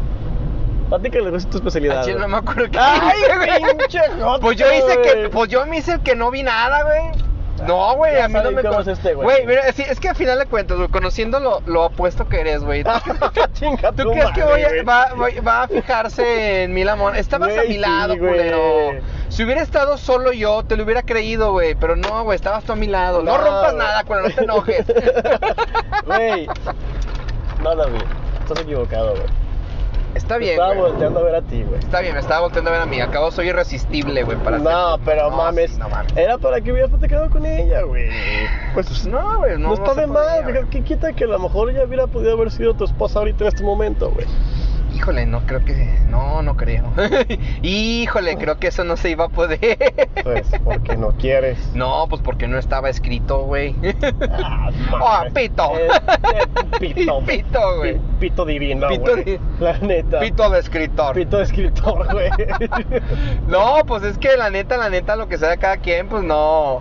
Platícale, 0.89 1.25
¿cuál 1.25 1.35
es 1.37 1.51
tu 1.51 1.57
especialidad? 1.59 1.99
Ah, 2.01 2.05
chile, 2.05 2.19
no 2.21 2.29
me 2.29 2.37
acuerdo 2.37 2.71
qué 2.71 2.79
¡Ay, 2.81 3.19
hice, 3.19 3.37
güey. 3.37 3.77
pinche 3.77 4.01
joto, 4.21 4.41
Pues 4.41 4.57
yo 4.57 4.67
hice 4.73 5.01
que, 5.03 5.15
güey! 5.15 5.31
pues 5.31 5.51
yo 5.51 5.67
me 5.67 5.79
hice 5.79 5.93
el 5.95 6.01
que 6.01 6.15
no 6.15 6.31
vi 6.31 6.43
nada, 6.45 6.83
güey. 6.85 7.27
No, 7.67 7.97
güey, 7.97 8.21
a 8.21 8.29
mí 8.29 8.35
no 8.35 8.51
me 8.51 8.61
cómo 8.63 8.75
con- 8.75 8.83
es 8.83 8.89
este, 8.89 9.15
güey. 9.15 9.25
Güey, 9.25 9.47
mira, 9.47 9.73
sí, 9.73 9.83
es 9.89 9.99
que 9.99 10.11
al 10.11 10.15
final 10.15 10.39
de 10.39 10.45
cuentas, 10.47 10.77
güey, 10.77 10.91
conociendo 10.91 11.41
lo, 11.41 11.63
lo 11.65 11.87
opuesto 11.87 12.29
que 12.29 12.41
eres, 12.41 12.63
güey. 12.63 12.85
¿Tú, 12.85 12.91
Chinga 13.55 13.93
tú 13.93 14.11
crees 14.11 14.31
que 14.33 14.45
voy 14.45 14.63
a- 14.63 14.83
va, 14.85 15.09
voy- 15.17 15.41
va 15.41 15.63
a 15.63 15.69
fijarse 15.69 16.65
en 16.65 16.75
mi 16.75 16.87
amor? 16.87 17.17
Estabas 17.17 17.49
a 17.49 17.55
Güey, 17.55 17.69
mi 17.69 17.75
sí, 17.77 17.81
lado, 17.81 18.17
güey. 18.19 18.31
culero. 18.31 18.91
Si 19.31 19.43
hubiera 19.43 19.63
estado 19.63 19.97
solo 19.97 20.33
yo, 20.33 20.65
te 20.65 20.77
lo 20.77 20.85
hubiera 20.85 21.03
creído, 21.03 21.51
güey. 21.53 21.75
Pero 21.75 21.97
no, 21.97 22.25
güey, 22.25 22.37
estabas 22.37 22.63
tú 22.65 22.73
a 22.73 22.77
mi 22.77 22.87
lado. 22.89 23.23
No, 23.23 23.33
No, 23.39 23.39
rompas 23.45 23.73
güey. 23.73 23.85
nada, 23.87 24.05
culero, 24.05 24.29
no 24.29 24.35
te 24.35 24.45
enojes. 24.45 24.87
Güey. 26.07 26.47
No, 27.63 27.75
David. 27.75 28.03
Estás 28.43 28.61
equivocado, 28.63 29.13
güey. 29.13 29.46
Está 30.27 30.39
bien, 30.39 30.55
Estaba 30.55 30.75
güey. 30.75 30.91
volteando 30.91 31.21
a 31.21 31.23
ver 31.23 31.35
a 31.37 31.43
ti, 31.43 31.63
güey. 31.63 31.79
Está 31.79 32.01
bien, 32.01 32.15
me 32.15 32.19
estaba 32.19 32.41
volteando 32.41 32.71
a 32.71 32.73
ver 32.73 32.83
a 32.83 32.87
mí. 32.87 33.01
Acabo 33.01 33.31
soy 33.31 33.47
irresistible, 33.49 34.25
güey, 34.25 34.37
para 34.39 34.59
No, 34.59 34.71
hacer- 34.95 35.01
pero 35.05 35.31
No, 35.31 35.37
mames. 35.37 35.71
sí, 35.71 35.79
no 35.79 35.89
mames. 35.89 36.17
Era 36.17 36.37
para 36.37 36.61
que 36.61 36.73
hubieras 36.73 36.91
platicado 36.91 37.31
con 37.31 37.47
ella, 37.47 37.83
güey. 37.83 38.09
Pues 38.75 39.07
no, 39.07 39.39
güey, 39.39 39.53
no, 39.53 39.69
no, 39.69 39.75
está 39.75 39.95
de 39.95 40.07
güey. 40.07 40.65
¿Qué 40.69 40.83
quita 40.83 41.13
que 41.13 41.25
a 41.25 41.29
lo 41.29 41.39
mejor 41.39 41.71
ella 41.71 41.85
hubiera 41.85 42.09
podido 42.09 42.33
haber 42.33 42.51
sido 42.51 42.75
tu 42.75 42.85
esposa 42.85 43.21
ahorita 43.21 43.45
en 43.45 43.49
este 43.49 43.63
momento, 43.63 44.11
güey? 44.11 44.27
Híjole, 44.97 45.27
no 45.27 45.41
creo 45.47 45.63
que. 45.65 45.75
No, 46.09 46.43
no 46.43 46.57
creo. 46.57 46.85
Híjole, 47.63 48.37
creo 48.39 48.59
que 48.59 48.69
eso 48.69 48.83
no 48.85 48.97
se 48.97 49.11
iba 49.11 49.27
a 49.27 49.29
poder. 49.29 49.59
Pues, 50.23 50.49
porque 50.65 50.97
no 50.97 51.11
quieres. 51.13 51.59
No, 51.77 52.07
pues 52.09 52.23
porque 52.23 52.49
no 52.49 52.59
estaba 52.59 52.89
escrito, 52.89 53.41
güey. 53.45 53.75
Ah, 54.43 54.71
¡Oh, 54.93 55.25
pito! 55.35 55.79
Eh, 55.79 55.89
eh, 55.89 56.79
pito. 56.81 57.21
Pito, 57.27 57.77
güey. 57.77 57.95
Pi- 57.95 58.01
Pito 58.21 58.45
divino, 58.47 58.89
Pito 58.89 59.13
güey. 59.13 59.25
di- 59.25 59.39
La 59.61 59.79
neta. 59.79 60.21
Pito 60.21 60.49
de 60.49 60.59
escritor. 60.61 61.15
Pito 61.15 61.37
de 61.37 61.43
escritor, 61.45 62.11
güey. 62.13 62.31
No, 63.49 63.77
pues 63.87 64.03
es 64.05 64.17
que 64.19 64.37
la 64.37 64.49
neta, 64.51 64.77
la 64.79 64.89
neta, 64.89 65.17
lo 65.17 65.29
que 65.29 65.37
sea 65.39 65.51
de 65.51 65.59
cada 65.59 65.77
quien, 65.77 66.09
pues 66.09 66.23
no. 66.23 66.81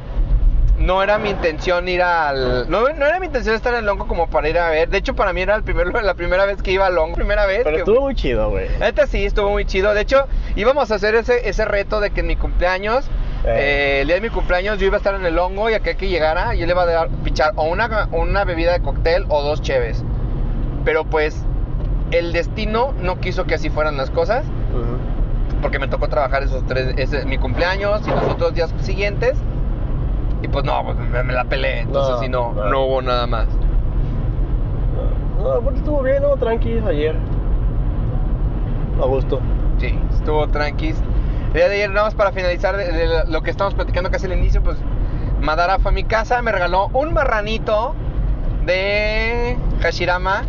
No 0.77 1.01
era 1.01 1.17
mi 1.19 1.29
intención 1.29 1.87
ir 1.87 2.01
al. 2.01 2.69
No, 2.69 2.89
no 2.89 3.05
era 3.05 3.19
mi 3.19 3.27
intención 3.27 3.55
estar 3.55 3.73
en 3.73 3.79
el 3.79 3.85
Longo 3.85 4.07
como 4.07 4.27
para 4.29 4.49
ir 4.49 4.59
a 4.59 4.69
ver. 4.69 4.89
De 4.89 4.97
hecho, 4.97 5.15
para 5.15 5.31
mí 5.31 5.41
era 5.41 5.55
el 5.55 5.63
primer, 5.63 5.87
la 6.03 6.13
primera 6.15 6.45
vez 6.45 6.61
que 6.61 6.71
iba 6.71 6.85
al 6.85 6.95
Longo. 6.95 7.15
Primera 7.15 7.45
vez. 7.45 7.61
Pero 7.63 7.77
que- 7.77 7.81
estuvo 7.83 8.01
muy 8.01 8.15
chido, 8.15 8.49
güey. 8.49 8.67
Neta 8.79 9.07
sí, 9.07 9.25
estuvo 9.25 9.49
muy 9.51 9.65
chido. 9.65 9.93
De 9.93 10.01
hecho, 10.01 10.27
íbamos 10.55 10.91
a 10.91 10.95
hacer 10.95 11.15
ese, 11.15 11.47
ese 11.47 11.63
reto 11.65 12.01
de 12.01 12.11
que 12.11 12.19
en 12.19 12.27
mi 12.27 12.35
cumpleaños, 12.35 13.05
Eh. 13.45 13.47
eh, 13.47 14.01
el 14.01 14.07
día 14.07 14.15
de 14.15 14.21
mi 14.21 14.29
cumpleaños, 14.29 14.77
yo 14.79 14.85
iba 14.87 14.95
a 14.95 14.97
estar 14.97 15.15
en 15.15 15.25
el 15.25 15.39
hongo 15.39 15.69
y 15.69 15.73
aquel 15.75 15.95
que 15.95 16.09
llegara, 16.09 16.53
yo 16.55 16.65
le 16.65 16.71
iba 16.73 16.81
a 16.81 16.85
dar, 16.85 17.09
pichar 17.23 17.53
o 17.55 17.63
una, 17.63 18.09
una 18.11 18.43
bebida 18.43 18.73
de 18.73 18.81
cóctel 18.81 19.25
o 19.29 19.41
dos 19.43 19.61
cheves. 19.61 20.03
Pero 20.83 21.05
pues, 21.05 21.41
el 22.11 22.33
destino 22.33 22.93
no 23.01 23.19
quiso 23.21 23.45
que 23.45 23.55
así 23.55 23.69
fueran 23.69 23.95
las 23.97 24.09
cosas, 24.09 24.43
porque 25.61 25.79
me 25.79 25.87
tocó 25.87 26.09
trabajar 26.09 26.43
esos 26.43 26.65
tres, 26.67 26.93
ese, 26.97 27.25
mi 27.25 27.37
cumpleaños 27.37 28.01
y 28.07 28.11
los 28.11 28.23
otros 28.25 28.53
días 28.53 28.73
siguientes. 28.81 29.35
Y 30.45 30.47
pues 30.47 30.63
no, 30.63 30.83
pues 30.83 30.95
me, 30.97 31.23
me 31.23 31.33
la 31.33 31.43
pelé. 31.45 31.79
Entonces, 31.79 32.13
No, 32.15 32.21
sí, 32.21 32.29
no, 32.29 32.53
no. 32.53 32.69
no 32.69 32.85
hubo 32.85 33.01
nada 33.01 33.25
más. 33.25 33.47
No, 35.41 35.51
aparte 35.53 35.79
estuvo 35.79 36.03
bien, 36.03 36.21
¿no? 36.21 36.35
Tranqui 36.37 36.79
ayer. 36.87 37.15
A 39.01 39.05
gusto. 39.05 39.39
Sí, 39.79 39.97
estuvo 40.13 40.47
tranquis. 40.47 40.95
El 41.47 41.53
día 41.53 41.69
de 41.69 41.75
ayer, 41.75 41.89
nada 41.89 42.05
más 42.05 42.13
para 42.15 42.31
finalizar 42.31 42.77
de, 42.77 42.91
de 42.91 43.07
lo 43.27 43.41
que 43.41 43.49
estamos 43.49 43.73
platicando 43.73 44.11
casi 44.11 44.25
al 44.27 44.33
inicio, 44.33 44.61
pues 44.61 44.77
Madara 45.41 45.79
fue 45.79 45.89
a 45.91 45.93
mi 45.93 46.03
casa, 46.03 46.41
me 46.43 46.51
regaló 46.51 46.89
un 46.93 47.13
marranito 47.13 47.95
de 48.65 49.57
Hashirama, 49.81 50.43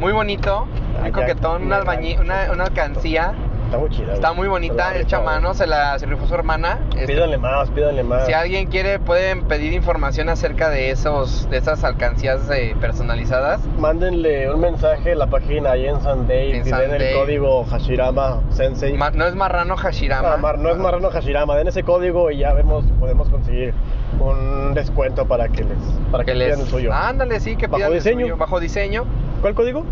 muy 0.00 0.12
bonito, 0.12 0.66
Ah, 0.96 1.00
muy 1.02 1.10
ya, 1.10 1.12
coquetón, 1.12 1.62
una, 1.64 1.80
una, 1.82 2.52
una 2.52 2.64
alcancía. 2.64 3.34
Está 3.70 3.78
muy 3.78 3.90
chida. 3.90 4.14
Está 4.14 4.32
muy 4.32 4.48
bonita, 4.48 4.88
Se 4.88 4.94
la 4.94 5.00
hecha 5.00 5.16
a 5.16 5.20
rifó, 5.20 5.30
mano, 5.30 5.48
güey. 5.50 5.54
se 5.58 5.66
la 5.68 5.96
se 6.00 6.06
rifó 6.06 6.26
su 6.26 6.34
hermana. 6.34 6.80
Este, 6.96 7.06
Pídanle 7.06 7.38
más, 7.38 7.70
pídanle 7.70 8.02
más. 8.02 8.26
si 8.26 8.32
alguien 8.32 8.66
quiere, 8.66 8.98
pueden 8.98 9.44
pedir 9.44 9.72
información 9.72 10.28
acerca 10.28 10.70
de 10.70 10.90
esos, 10.90 11.48
de 11.50 11.58
esas 11.58 11.84
alcancías 11.84 12.50
eh, 12.50 12.74
personalizadas. 12.80 13.60
Mándenle 13.78 14.52
un 14.52 14.60
mensaje 14.60 15.12
a 15.12 15.14
la 15.14 15.28
página 15.28 15.70
ahí 15.70 15.86
en 15.86 16.00
Sunday 16.02 16.50
En 16.50 16.66
y 16.66 16.70
den 16.70 16.94
el 17.00 17.14
código 17.14 17.64
Hashirama 17.66 18.40
Sensei. 18.50 18.92
Ma- 18.94 19.10
no 19.12 19.26
es 19.26 19.36
marrano 19.36 19.76
Hashirama. 19.76 20.32
Ah, 20.34 20.36
mar- 20.36 20.58
no 20.58 20.68
es 20.70 20.76
marrano 20.76 21.08
Hashirama, 21.10 21.54
den 21.54 21.68
ese 21.68 21.84
código 21.84 22.30
y 22.32 22.38
ya 22.38 22.52
vemos, 22.52 22.84
podemos 22.98 23.28
conseguir 23.28 23.72
un 24.18 24.74
descuento 24.74 25.26
para 25.26 25.48
que 25.48 25.62
les, 25.62 25.78
para 26.10 26.24
que, 26.24 26.32
que 26.32 26.38
les 26.38 26.48
pidan 26.48 26.60
el 26.60 26.66
suyo. 26.66 26.92
Ándale, 26.92 27.38
sí, 27.38 27.54
que 27.54 27.68
Bajo 27.68 27.76
pidan 27.76 27.92
el 27.92 27.98
diseño. 27.98 28.20
suyo, 28.26 28.36
bajo 28.36 28.58
diseño. 28.58 29.04
¿Cuál 29.40 29.54
código? 29.54 29.84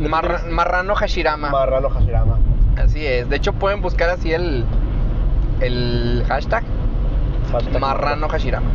Marra- 0.00 0.44
marrano 0.48 0.94
Hashirama. 0.94 1.50
Marrano 1.50 1.90
Hashirama. 1.90 2.38
Así 2.84 3.04
es. 3.06 3.28
De 3.28 3.36
hecho, 3.36 3.52
pueden 3.52 3.80
buscar 3.82 4.10
así 4.10 4.32
el, 4.32 4.64
el 5.60 6.24
hashtag 6.28 6.62
Hashtag 7.52 7.80
Marrano 7.80 8.28
Hashirama. 8.28 8.66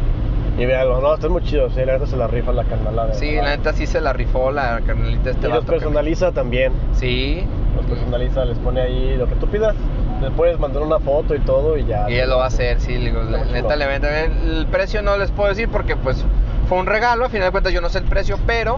Y 0.57 0.65
véanlo, 0.65 1.01
no, 1.01 1.15
están 1.15 1.31
muy 1.31 1.41
chidos, 1.43 1.75
eh, 1.77 1.85
la 1.85 1.93
neta 1.93 2.05
se 2.05 2.15
la 2.15 2.27
rifa 2.27 2.51
la 2.51 2.63
carnalada. 2.63 3.13
Sí, 3.13 3.35
la 3.35 3.55
neta 3.55 3.73
sí 3.73 3.87
se 3.87 4.01
la 4.01 4.13
rifó 4.13 4.51
la 4.51 4.81
carnalita 4.85 5.31
este 5.31 5.47
Y 5.47 5.49
los 5.51 5.65
que- 5.65 5.71
personaliza 5.71 6.31
también. 6.31 6.73
Sí, 6.93 7.43
Los 7.75 7.85
personaliza, 7.85 8.45
les 8.45 8.57
pone 8.59 8.81
ahí 8.81 9.15
lo 9.17 9.27
que 9.27 9.35
tú 9.35 9.47
pidas. 9.47 9.75
Les 10.21 10.29
puedes 10.31 10.59
mandar 10.59 10.83
una 10.83 10.99
foto 10.99 11.33
y 11.35 11.39
todo 11.39 11.75
y 11.77 11.85
ya. 11.85 12.09
y 12.09 12.15
él 12.15 12.29
lo 12.29 12.37
va 12.37 12.43
a 12.45 12.47
hacer, 12.47 12.79
sí. 12.79 12.93
le 12.97 13.05
digo, 13.05 13.23
la 13.23 13.45
neta 13.45 13.75
le 13.75 13.87
venden. 13.87 14.31
El 14.47 14.67
precio 14.67 15.01
no 15.01 15.17
les 15.17 15.31
puedo 15.31 15.49
decir 15.49 15.69
porque 15.69 15.95
pues 15.95 16.23
fue 16.69 16.77
un 16.77 16.85
regalo, 16.85 17.25
a 17.25 17.29
final 17.29 17.47
de 17.47 17.51
cuentas 17.51 17.73
yo 17.73 17.81
no 17.81 17.89
sé 17.89 17.97
el 17.97 18.05
precio, 18.05 18.37
pero 18.45 18.77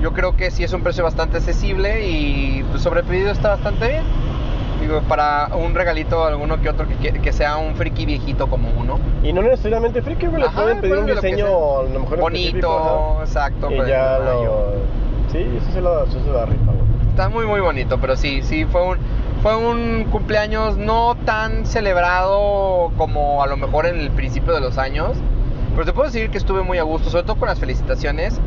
yo 0.00 0.12
creo 0.14 0.36
que 0.36 0.50
sí 0.50 0.64
es 0.64 0.72
un 0.72 0.82
precio 0.82 1.04
bastante 1.04 1.36
accesible 1.36 2.06
y 2.08 2.64
pues, 2.70 2.82
sobre 2.82 3.02
pedido 3.02 3.30
está 3.30 3.50
bastante 3.50 3.88
bien. 3.88 4.02
Digo, 4.90 5.02
para 5.02 5.48
un 5.54 5.72
regalito 5.72 6.24
alguno 6.24 6.60
que 6.60 6.68
otro 6.68 6.88
que, 6.88 6.96
que- 6.96 7.20
que 7.20 7.32
sea 7.32 7.56
un 7.58 7.76
friki 7.76 8.06
viejito 8.06 8.48
como 8.48 8.68
uno. 8.76 8.98
Y 9.22 9.32
no 9.32 9.40
necesariamente 9.40 10.02
friki, 10.02 10.26
les 10.26 10.48
Ajá, 10.48 10.62
pueden 10.62 10.80
pedir 10.80 10.98
un 10.98 11.00
lo 11.06 11.06
que 11.06 11.28
diseño 11.28 11.46
a 11.46 11.82
lo 11.84 12.00
mejor 12.00 12.18
Bonito, 12.18 13.18
exacto. 13.20 13.70
Y 13.70 13.76
pues, 13.76 13.88
ya 13.88 14.18
lo. 14.18 14.72
Sí, 15.30 15.46
eso 15.56 15.70
se 15.72 15.80
la, 15.80 16.02
eso 16.08 16.18
se 16.24 16.30
la 16.32 16.44
rifa. 16.44 16.72
Está 17.08 17.28
muy 17.28 17.46
muy 17.46 17.60
bonito, 17.60 17.98
pero 18.00 18.16
sí, 18.16 18.42
sí 18.42 18.64
fue 18.64 18.82
un 18.84 18.98
fue 19.42 19.56
un 19.56 20.08
cumpleaños 20.10 20.76
no 20.76 21.16
tan 21.24 21.64
celebrado 21.66 22.90
como 22.98 23.42
a 23.44 23.46
lo 23.46 23.56
mejor 23.56 23.86
en 23.86 24.00
el 24.00 24.10
principio 24.10 24.52
de 24.54 24.60
los 24.60 24.76
años, 24.76 25.12
pero 25.74 25.86
te 25.86 25.92
puedo 25.92 26.06
decir 26.10 26.30
que 26.30 26.38
estuve 26.38 26.62
muy 26.62 26.78
a 26.78 26.82
gusto, 26.82 27.10
sobre 27.10 27.22
todo 27.22 27.36
con 27.36 27.48
las 27.48 27.60
felicitaciones. 27.60 28.40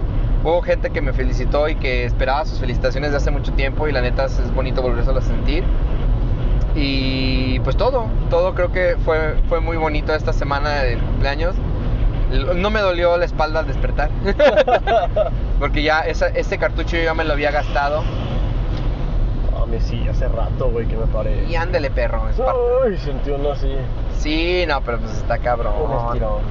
Hubo 0.43 0.61
gente 0.61 0.89
que 0.89 0.99
me 0.99 1.13
felicitó 1.13 1.69
y 1.69 1.75
que 1.75 2.03
esperaba 2.03 2.43
sus 2.45 2.59
felicitaciones 2.59 3.11
de 3.11 3.17
hace 3.17 3.31
mucho 3.31 3.53
tiempo 3.53 3.87
y 3.87 3.93
la 3.93 4.01
neta 4.01 4.25
es 4.25 4.53
bonito 4.53 4.81
volverse 4.81 5.09
a 5.09 5.21
sentir. 5.21 5.63
Y 6.75 7.59
pues 7.59 7.77
todo, 7.77 8.05
todo 8.29 8.55
creo 8.55 8.71
que 8.71 8.97
fue, 9.05 9.35
fue 9.47 9.59
muy 9.59 9.77
bonito 9.77 10.13
esta 10.13 10.33
semana 10.33 10.81
del 10.81 10.99
cumpleaños. 10.99 11.55
No 12.55 12.69
me 12.71 12.79
dolió 12.81 13.15
la 13.17 13.25
espalda 13.25 13.59
al 13.59 13.67
despertar. 13.67 14.09
Porque 15.59 15.83
ya 15.83 16.01
esa- 16.01 16.29
ese 16.29 16.57
cartucho 16.57 16.97
yo 16.97 17.03
ya 17.03 17.13
me 17.13 17.23
lo 17.23 17.33
había 17.33 17.51
gastado. 17.51 18.03
A 19.61 19.65
mí 19.67 19.77
sí, 19.79 20.03
hace 20.09 20.27
rato, 20.27 20.69
güey, 20.71 20.87
que 20.87 20.95
me 20.97 21.05
paré. 21.05 21.45
Y 21.45 21.55
ándele, 21.55 21.91
perro. 21.91 22.27
es 22.29 22.39
Ay, 22.39 22.97
sentí 22.97 23.29
uno 23.29 23.51
así. 23.51 23.71
Sí, 24.17 24.65
no, 24.67 24.81
pero 24.81 24.97
pues 24.99 25.13
está 25.13 25.37
cabrón. 25.37 25.73
Un 25.79 26.07
estirón. 26.07 26.41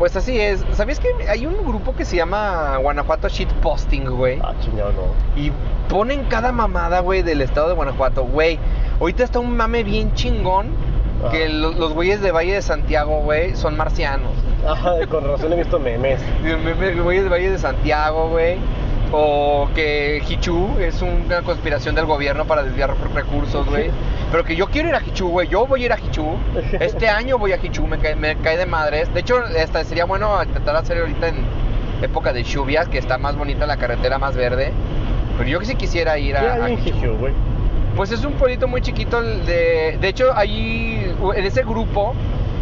Pues 0.00 0.16
así 0.16 0.40
es. 0.40 0.64
¿Sabías 0.72 0.98
que 0.98 1.08
hay 1.28 1.46
un 1.46 1.58
grupo 1.64 1.94
que 1.94 2.04
se 2.04 2.16
llama 2.16 2.76
Guanajuato 2.78 3.28
Shitposting, 3.28 4.10
güey? 4.16 4.40
Ah, 4.42 4.54
chingado, 4.60 4.92
no. 4.92 5.40
Y 5.40 5.52
ponen 5.88 6.24
cada 6.24 6.50
mamada, 6.52 7.00
güey, 7.00 7.22
del 7.22 7.42
estado 7.42 7.68
de 7.68 7.74
Guanajuato. 7.74 8.24
Güey, 8.24 8.58
ahorita 8.98 9.22
está 9.22 9.38
un 9.40 9.56
mame 9.56 9.84
bien 9.84 10.12
chingón. 10.14 10.68
Ajá. 11.22 11.32
Que 11.32 11.50
lo- 11.50 11.72
los 11.72 11.92
güeyes 11.92 12.22
de 12.22 12.32
Valle 12.32 12.54
de 12.54 12.62
Santiago, 12.62 13.20
güey, 13.20 13.54
son 13.54 13.76
marcianos. 13.76 14.32
Ajá, 14.66 14.94
con 15.10 15.22
razón 15.28 15.52
he 15.52 15.56
visto 15.56 15.78
memes. 15.78 16.18
Me- 16.42 16.94
Güeyes 16.94 17.24
de 17.24 17.28
Valle 17.30 17.50
de 17.50 17.58
Santiago, 17.58 18.30
güey. 18.30 18.56
O 19.12 19.68
que 19.74 20.22
Hichu 20.26 20.78
es 20.78 21.02
una 21.02 21.42
conspiración 21.42 21.94
del 21.94 22.06
gobierno 22.06 22.46
para 22.46 22.62
desviar 22.62 22.94
recursos, 23.14 23.66
güey. 23.68 23.90
Pero 24.30 24.44
que 24.44 24.54
yo 24.54 24.66
quiero 24.68 24.88
ir 24.88 24.94
a 24.94 25.02
Hichu, 25.02 25.28
güey. 25.28 25.48
Yo 25.48 25.66
voy 25.66 25.82
a 25.82 25.86
ir 25.86 25.92
a 25.92 25.98
Hichu. 25.98 26.24
Este 26.80 27.08
año 27.08 27.38
voy 27.38 27.52
a 27.52 27.56
Hichu, 27.56 27.86
me 27.86 27.98
cae, 27.98 28.14
me 28.14 28.36
cae 28.36 28.56
de 28.56 28.66
madres. 28.66 29.12
De 29.12 29.20
hecho, 29.20 29.44
esta 29.44 29.82
sería 29.84 30.04
bueno 30.04 30.42
intentar 30.42 30.76
hacer 30.76 30.98
ahorita 30.98 31.28
en 31.28 31.36
época 32.02 32.32
de 32.32 32.42
lluvias, 32.44 32.88
que 32.88 32.98
está 32.98 33.18
más 33.18 33.36
bonita 33.36 33.66
la 33.66 33.76
carretera, 33.76 34.18
más 34.18 34.36
verde. 34.36 34.72
Pero 35.36 35.48
yo 35.48 35.58
que 35.58 35.66
sí 35.66 35.74
quisiera 35.74 36.18
ir 36.18 36.34
¿Qué 36.34 36.46
a, 36.46 36.52
a 36.54 36.64
hay 36.64 36.74
en 36.74 36.78
Hichu. 36.80 36.96
Hichu, 36.98 37.16
güey? 37.16 37.32
Pues 37.96 38.12
es 38.12 38.24
un 38.24 38.34
pueblito 38.34 38.68
muy 38.68 38.80
chiquito. 38.82 39.20
De, 39.20 39.98
de 40.00 40.08
hecho, 40.08 40.32
ahí 40.36 41.12
en 41.34 41.44
ese 41.44 41.62
grupo 41.62 42.14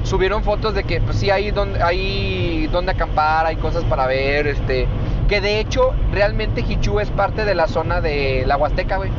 subieron 0.05 0.43
fotos 0.43 0.75
de 0.75 0.85
que 0.85 1.01
pues 1.03 1.19
sí 1.19 1.31
hay 1.31 1.51
donde 1.51 1.83
hay 1.83 2.67
donde 2.73 2.93
acampar, 2.93 3.45
hay 3.45 3.57
cosas 3.57 3.85
para 3.85 4.07
ver, 4.07 4.47
este, 4.47 4.87
que 5.29 5.41
de 5.43 5.61
hecho 5.61 5.93
realmente 6.13 6.65
Hichu 6.67 6.99
es 7.01 7.11
parte 7.11 7.45
de 7.45 7.55
la 7.55 7.69
zona 7.69 8.01
de 8.01 8.45
la 8.47 8.57
Huasteca, 8.57 8.97
güey. 8.97 9.11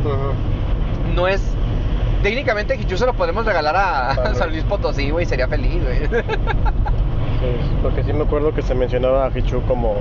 No 1.14 1.28
es 1.28 1.42
técnicamente 2.22 2.76
Hichu 2.76 2.98
se 2.98 3.06
lo 3.06 3.14
podemos 3.14 3.46
regalar 3.46 3.76
a. 3.76 4.34
San 4.36 4.50
Luis 4.50 4.64
Potosí, 4.64 5.10
güey, 5.10 5.26
sería 5.26 5.48
feliz, 5.48 5.82
güey. 5.84 6.24
Sí, 7.40 7.80
porque 7.82 8.04
sí 8.04 8.14
me 8.14 8.24
acuerdo 8.24 8.54
que 8.54 8.62
se 8.62 8.76
mencionaba 8.76 9.26
a 9.26 9.38
Hichu 9.38 9.62
como 9.64 9.96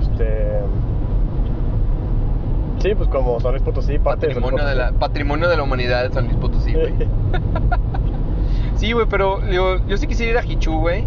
este 0.00 0.60
sí 2.80 2.94
pues 2.94 3.08
como 3.08 3.38
San 3.40 3.52
Luis 3.52 3.62
Potosí 3.62 3.98
parte 3.98 4.26
de 4.26 4.34
patrimonio 4.34 4.64
de 4.64 4.74
la 4.74 4.84
Potosí. 4.86 5.00
patrimonio 5.00 5.48
de 5.48 5.56
la 5.56 5.62
humanidad 5.62 6.02
de 6.08 6.14
San 6.14 6.24
Luis 6.26 6.36
Potosí, 6.36 6.72
güey. 6.72 6.94
Sí, 8.76 8.92
güey, 8.92 9.06
pero 9.08 9.40
digo, 9.40 9.76
yo 9.86 9.96
sí 9.96 10.06
quisiera 10.06 10.32
ir 10.32 10.38
a 10.38 10.44
Hichu, 10.52 10.78
güey. 10.78 11.06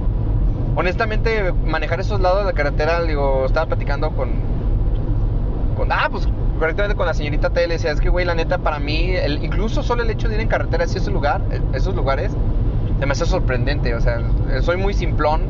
Honestamente, 0.75 1.51
manejar 1.51 1.99
esos 1.99 2.19
lados 2.21 2.39
de 2.39 2.45
la 2.45 2.53
carretera, 2.53 3.03
digo, 3.03 3.45
estaba 3.45 3.65
platicando 3.65 4.09
con. 4.11 4.29
con 5.75 5.91
ah, 5.91 6.07
pues 6.09 6.27
correctamente 6.57 6.95
con 6.95 7.05
la 7.05 7.13
señorita 7.13 7.49
T. 7.49 7.67
Le 7.67 7.75
decía, 7.75 7.91
es 7.91 7.99
que, 8.01 8.09
güey, 8.09 8.25
la 8.25 8.35
neta, 8.35 8.57
para 8.57 8.79
mí, 8.79 9.11
el, 9.11 9.43
incluso 9.43 9.83
solo 9.83 10.03
el 10.03 10.09
hecho 10.09 10.27
de 10.29 10.35
ir 10.35 10.41
en 10.41 10.47
carretera 10.47 10.85
hacia 10.85 10.99
ese 10.99 11.11
lugar, 11.11 11.41
eh, 11.51 11.61
esos 11.73 11.95
lugares, 11.95 12.31
se 12.99 13.05
me 13.05 13.11
hace 13.11 13.25
sorprendente. 13.25 13.93
O 13.95 14.01
sea, 14.01 14.19
eh, 14.51 14.61
soy 14.61 14.77
muy 14.77 14.93
simplón, 14.93 15.41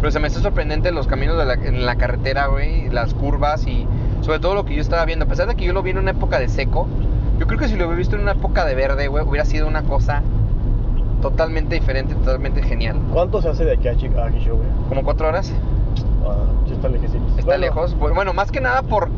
pero 0.00 0.10
se 0.10 0.18
me 0.20 0.26
hace 0.28 0.40
sorprendente 0.40 0.90
los 0.92 1.06
caminos 1.06 1.36
de 1.38 1.44
la, 1.44 1.54
en 1.54 1.86
la 1.86 1.96
carretera, 1.96 2.46
güey, 2.46 2.88
las 2.90 3.14
curvas 3.14 3.66
y 3.66 3.86
sobre 4.22 4.38
todo 4.40 4.54
lo 4.54 4.64
que 4.64 4.74
yo 4.74 4.80
estaba 4.80 5.04
viendo. 5.04 5.24
A 5.24 5.28
pesar 5.28 5.46
de 5.48 5.54
que 5.54 5.64
yo 5.64 5.72
lo 5.72 5.82
vi 5.82 5.90
en 5.90 5.98
una 5.98 6.10
época 6.12 6.38
de 6.38 6.48
seco, 6.48 6.86
yo 7.38 7.46
creo 7.46 7.58
que 7.58 7.68
si 7.68 7.74
lo 7.76 7.84
hubiera 7.84 7.98
visto 7.98 8.16
en 8.16 8.22
una 8.22 8.32
época 8.32 8.64
de 8.64 8.74
verde, 8.74 9.08
güey, 9.08 9.24
hubiera 9.24 9.44
sido 9.44 9.66
una 9.68 9.82
cosa 9.82 10.22
totalmente 11.22 11.74
diferente, 11.74 12.14
totalmente 12.14 12.62
genial. 12.62 12.96
¿Cuánto 13.12 13.40
se 13.42 13.48
hace 13.48 13.64
de 13.64 13.74
aquí 13.74 13.88
a, 13.88 13.96
Chi- 13.96 14.06
a 14.16 14.30
Hichu, 14.30 14.56
güey? 14.56 14.68
¿Como 14.88 15.02
cuatro 15.02 15.28
horas? 15.28 15.52
Ah, 16.26 16.36
sí 16.66 16.72
está 16.74 16.88
lejecito. 16.88 17.24
Está 17.30 17.44
Bueno, 17.44 17.60
lejos. 17.60 17.96
Bu- 17.98 18.14
Bueno, 18.14 18.32
más 18.32 18.50
que 18.50 18.60
nada 18.60 18.82
por. 18.82 19.08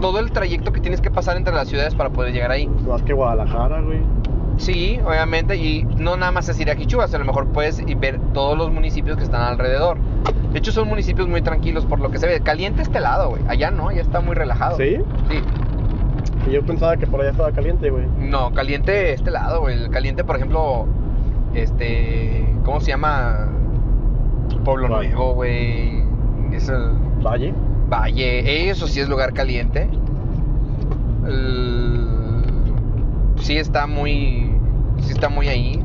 Todo 0.00 0.18
el 0.18 0.30
trayecto 0.30 0.72
que 0.72 0.80
tienes 0.80 1.00
que 1.00 1.10
pasar 1.10 1.36
entre 1.36 1.54
las 1.54 1.68
ciudades 1.68 1.94
para 1.94 2.10
poder 2.10 2.32
llegar 2.32 2.50
ahí. 2.50 2.66
Más 2.66 3.02
que 3.02 3.12
Guadalajara, 3.12 3.80
güey. 3.80 4.00
Sí, 4.58 4.98
obviamente, 5.06 5.56
y 5.56 5.84
no 5.84 6.16
nada 6.16 6.32
más 6.32 6.48
es 6.48 6.58
ir 6.58 6.68
a 6.68 6.74
Quichua, 6.74 7.04
a 7.04 7.18
lo 7.18 7.24
mejor 7.24 7.46
puedes 7.48 7.80
ver 8.00 8.18
todos 8.34 8.58
los 8.58 8.72
municipios 8.72 9.16
que 9.16 9.22
están 9.22 9.42
alrededor. 9.42 9.98
De 10.52 10.58
hecho, 10.58 10.72
son 10.72 10.88
municipios 10.88 11.28
muy 11.28 11.42
tranquilos 11.42 11.86
por 11.86 12.00
lo 12.00 12.10
que 12.10 12.18
se 12.18 12.26
ve. 12.26 12.40
Caliente 12.40 12.82
este 12.82 12.98
lado, 12.98 13.30
güey. 13.30 13.42
Allá 13.46 13.70
no, 13.70 13.88
allá 13.88 14.00
está 14.00 14.20
muy 14.20 14.34
relajado. 14.34 14.76
¿Sí? 14.76 14.96
Sí. 15.30 15.42
Y 16.48 16.52
yo 16.52 16.62
pensaba 16.64 16.96
que 16.96 17.06
por 17.06 17.20
allá 17.20 17.30
estaba 17.30 17.52
caliente, 17.52 17.90
güey. 17.90 18.06
No, 18.18 18.52
caliente 18.52 19.12
este 19.12 19.30
lado, 19.30 19.60
güey. 19.60 19.84
El 19.84 19.90
caliente, 19.90 20.24
por 20.24 20.36
ejemplo, 20.36 20.86
este. 21.54 22.44
¿Cómo 22.64 22.80
se 22.80 22.88
llama? 22.88 23.46
Pueblo. 24.64 24.88
Nuevo, 24.88 25.34
güey. 25.34 26.02
Es 26.52 26.68
el 26.68 26.94
Valle. 27.24 27.54
Valle. 27.88 28.70
Eso 28.70 28.86
sí 28.86 29.00
es 29.00 29.08
lugar 29.08 29.32
caliente. 29.32 29.88
El- 31.26 31.98
Sí 33.40 33.56
está 33.56 33.86
muy. 33.86 34.52
Sí 35.00 35.12
está 35.12 35.28
muy 35.28 35.48
ahí. 35.48 35.82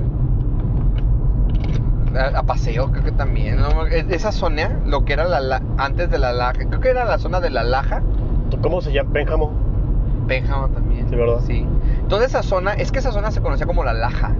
A, 2.16 2.40
a 2.40 2.44
paseo, 2.44 2.92
creo 2.92 3.04
que 3.04 3.12
también. 3.12 3.58
¿no? 3.58 3.86
Esa 3.86 4.32
zona, 4.32 4.80
lo 4.86 5.06
que 5.06 5.14
era 5.14 5.26
la, 5.26 5.40
la- 5.40 5.62
antes 5.78 6.10
de 6.10 6.18
la 6.20 6.34
Laja, 6.34 6.66
creo 6.68 6.80
que 6.80 6.90
era 6.90 7.06
la 7.06 7.18
zona 7.20 7.40
de 7.40 7.50
la 7.50 7.64
Laja. 7.64 8.02
¿Cómo 8.62 8.82
se 8.82 8.92
llama? 8.92 9.12
Pénjamo. 9.14 9.52
Pénjamo 10.28 10.70
también. 10.70 11.08
Sí, 11.10 11.16
¿verdad? 11.16 11.40
Sí. 11.46 11.66
Toda 12.10 12.26
esa 12.26 12.44
zona, 12.44 12.74
es 12.74 12.92
que 12.92 13.00
esa 13.00 13.12
zona 13.12 13.32
se 13.32 13.42
conocía 13.42 13.66
como 13.66 13.84
la 13.84 13.94
Laja. 13.94 14.32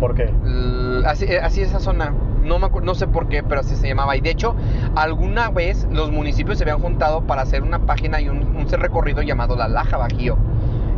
¿Por 0.00 0.14
qué? 0.14 0.30
L- 0.44 1.06
Así, 1.06 1.24
eh, 1.26 1.40
así 1.40 1.62
esa 1.62 1.80
zona. 1.80 2.12
No, 2.46 2.58
me 2.58 2.66
acu- 2.66 2.82
no 2.82 2.94
sé 2.94 3.06
por 3.06 3.28
qué, 3.28 3.42
pero 3.42 3.60
así 3.60 3.74
se 3.76 3.88
llamaba. 3.88 4.16
Y 4.16 4.20
de 4.20 4.30
hecho, 4.30 4.54
alguna 4.94 5.50
vez 5.50 5.86
los 5.90 6.10
municipios 6.10 6.58
se 6.58 6.64
habían 6.64 6.78
juntado 6.80 7.22
para 7.22 7.42
hacer 7.42 7.62
una 7.62 7.80
página 7.80 8.20
y 8.20 8.28
un, 8.28 8.56
un 8.56 8.66
recorrido 8.68 9.22
llamado 9.22 9.56
La 9.56 9.68
Laja 9.68 9.96
Bajío. 9.96 10.36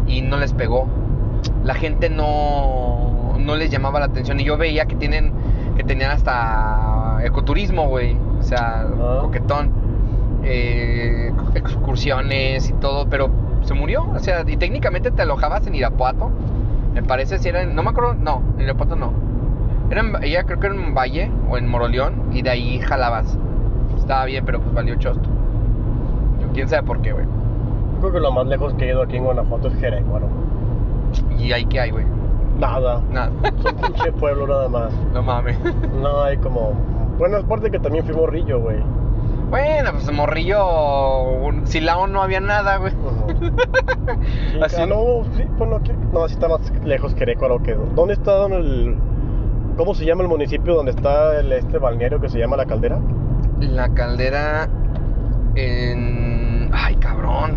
Y 0.07 0.23
no 0.23 0.37
les 0.37 0.53
pegó. 0.53 0.87
La 1.65 1.75
gente 1.75 2.09
no, 2.11 3.35
no 3.39 3.57
les 3.57 3.71
llamaba 3.71 4.01
la 4.01 4.07
atención. 4.07 4.39
Y 4.41 4.45
yo 4.45 4.57
veía 4.57 4.87
que 4.87 4.97
tienen 4.97 5.33
que 5.77 5.85
tenían 5.85 6.11
hasta 6.11 7.21
ecoturismo, 7.25 7.89
güey. 7.89 8.17
O 8.39 8.43
sea, 8.43 8.87
Ah. 9.01 9.19
coquetón. 9.23 9.73
eh, 10.45 11.33
excursiones 11.55 12.71
y 12.71 12.73
todo. 12.75 13.07
Pero 13.09 13.31
se 13.63 13.75
murió. 13.75 14.05
O 14.15 14.19
sea, 14.19 14.45
y 14.47 14.57
técnicamente 14.57 15.11
te 15.11 15.23
alojabas 15.23 15.67
en 15.67 15.75
Irapuato. 15.75 16.31
Me 16.95 17.03
parece 17.03 17.39
si 17.39 17.49
era 17.49 17.63
en, 17.63 17.75
no 17.75 17.83
me 17.83 17.91
acuerdo, 17.91 18.15
no, 18.15 18.43
en 18.57 18.63
Irapuato 18.65 18.97
no. 18.97 19.13
Era 19.91 20.01
en, 20.01 20.23
ella 20.23 20.45
creo 20.45 20.61
que 20.61 20.67
era 20.67 20.77
en 20.77 20.95
Valle 20.95 21.31
o 21.51 21.57
en 21.57 21.69
Moroleón 21.69 22.15
y 22.33 22.43
de 22.43 22.51
ahí 22.51 22.79
jalabas. 22.81 23.39
Estaba 23.97 24.25
bien, 24.27 24.45
pero 24.45 24.61
pues 24.61 24.75
valió 24.75 24.95
chosto. 24.97 25.29
Quién 26.55 26.69
sabe 26.69 26.83
por 26.83 27.01
qué, 27.03 27.13
güey. 27.13 27.25
Yo 27.95 28.01
creo 28.01 28.13
que 28.13 28.21
lo 28.21 28.33
más 28.33 28.47
lejos 28.47 28.75
que 28.75 28.85
he 28.87 28.89
ido 28.89 29.03
aquí 29.03 29.17
en 29.17 29.25
Guanajuato 29.25 29.69
es 29.69 29.75
Jerecuaro. 29.81 30.29
Y 31.39 31.53
ahí 31.53 31.65
qué 31.67 31.81
hay, 31.81 31.91
güey. 31.91 32.05
Nada. 32.59 33.01
Nada. 33.11 33.31
Es 33.59 33.65
un 33.65 33.75
pinche 33.81 34.13
pueblo 34.13 34.47
nada 34.47 34.69
más. 34.69 34.93
no 35.13 35.23
mames. 35.23 35.59
No 36.03 36.23
hay 36.23 36.37
como. 36.39 36.73
Bueno, 37.19 37.39
aparte 37.39 37.71
que 37.71 37.79
también 37.79 38.05
fui 38.05 38.15
morrillo, 38.15 38.61
güey. 38.61 38.77
Bueno, 39.51 39.91
pues 39.93 40.13
morrillo, 40.13 41.23
un- 41.43 41.67
Silao 41.67 42.07
no 42.07 42.23
había 42.23 42.41
nada, 42.41 42.77
güey. 42.77 42.93
Sí, 42.93 44.61
Así- 44.63 44.87
no, 44.87 45.25
sí, 45.37 45.45
bueno, 45.57 45.83
que- 45.83 45.95
no, 46.13 46.25
así 46.25 46.35
está 46.35 46.49
más 46.49 46.71
lejos 46.85 47.15
Querétaro 47.15 47.63
que. 47.63 47.75
¿Dónde 47.95 48.15
está 48.15 48.33
don 48.33 48.53
el. 48.53 48.97
¿Cómo 49.79 49.95
se 49.95 50.05
llama 50.05 50.23
el 50.25 50.29
municipio 50.29 50.75
donde 50.75 50.91
está 50.91 51.39
el, 51.39 51.53
este 51.53 51.79
balneario 51.79 52.21
que 52.21 52.29
se 52.29 52.37
llama 52.37 52.57
La 52.57 52.67
Caldera? 52.67 52.99
La 53.61 53.89
caldera 53.95 54.69
en... 55.55 56.69
Ay, 56.73 56.97
cabrón. 56.97 57.53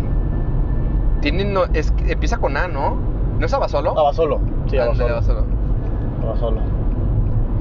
Tiene, 1.20 1.44
no, 1.44 1.64
es, 1.74 1.92
empieza 2.06 2.38
con 2.38 2.56
A, 2.56 2.68
¿no? 2.68 2.96
¿No 3.40 3.44
es 3.44 3.52
Abasolo? 3.52 3.98
Abasolo. 3.98 4.40
Sí, 4.68 4.78
Abasolo. 4.78 5.14
Abasolo. 5.14 5.44
Abasolo. 6.22 6.60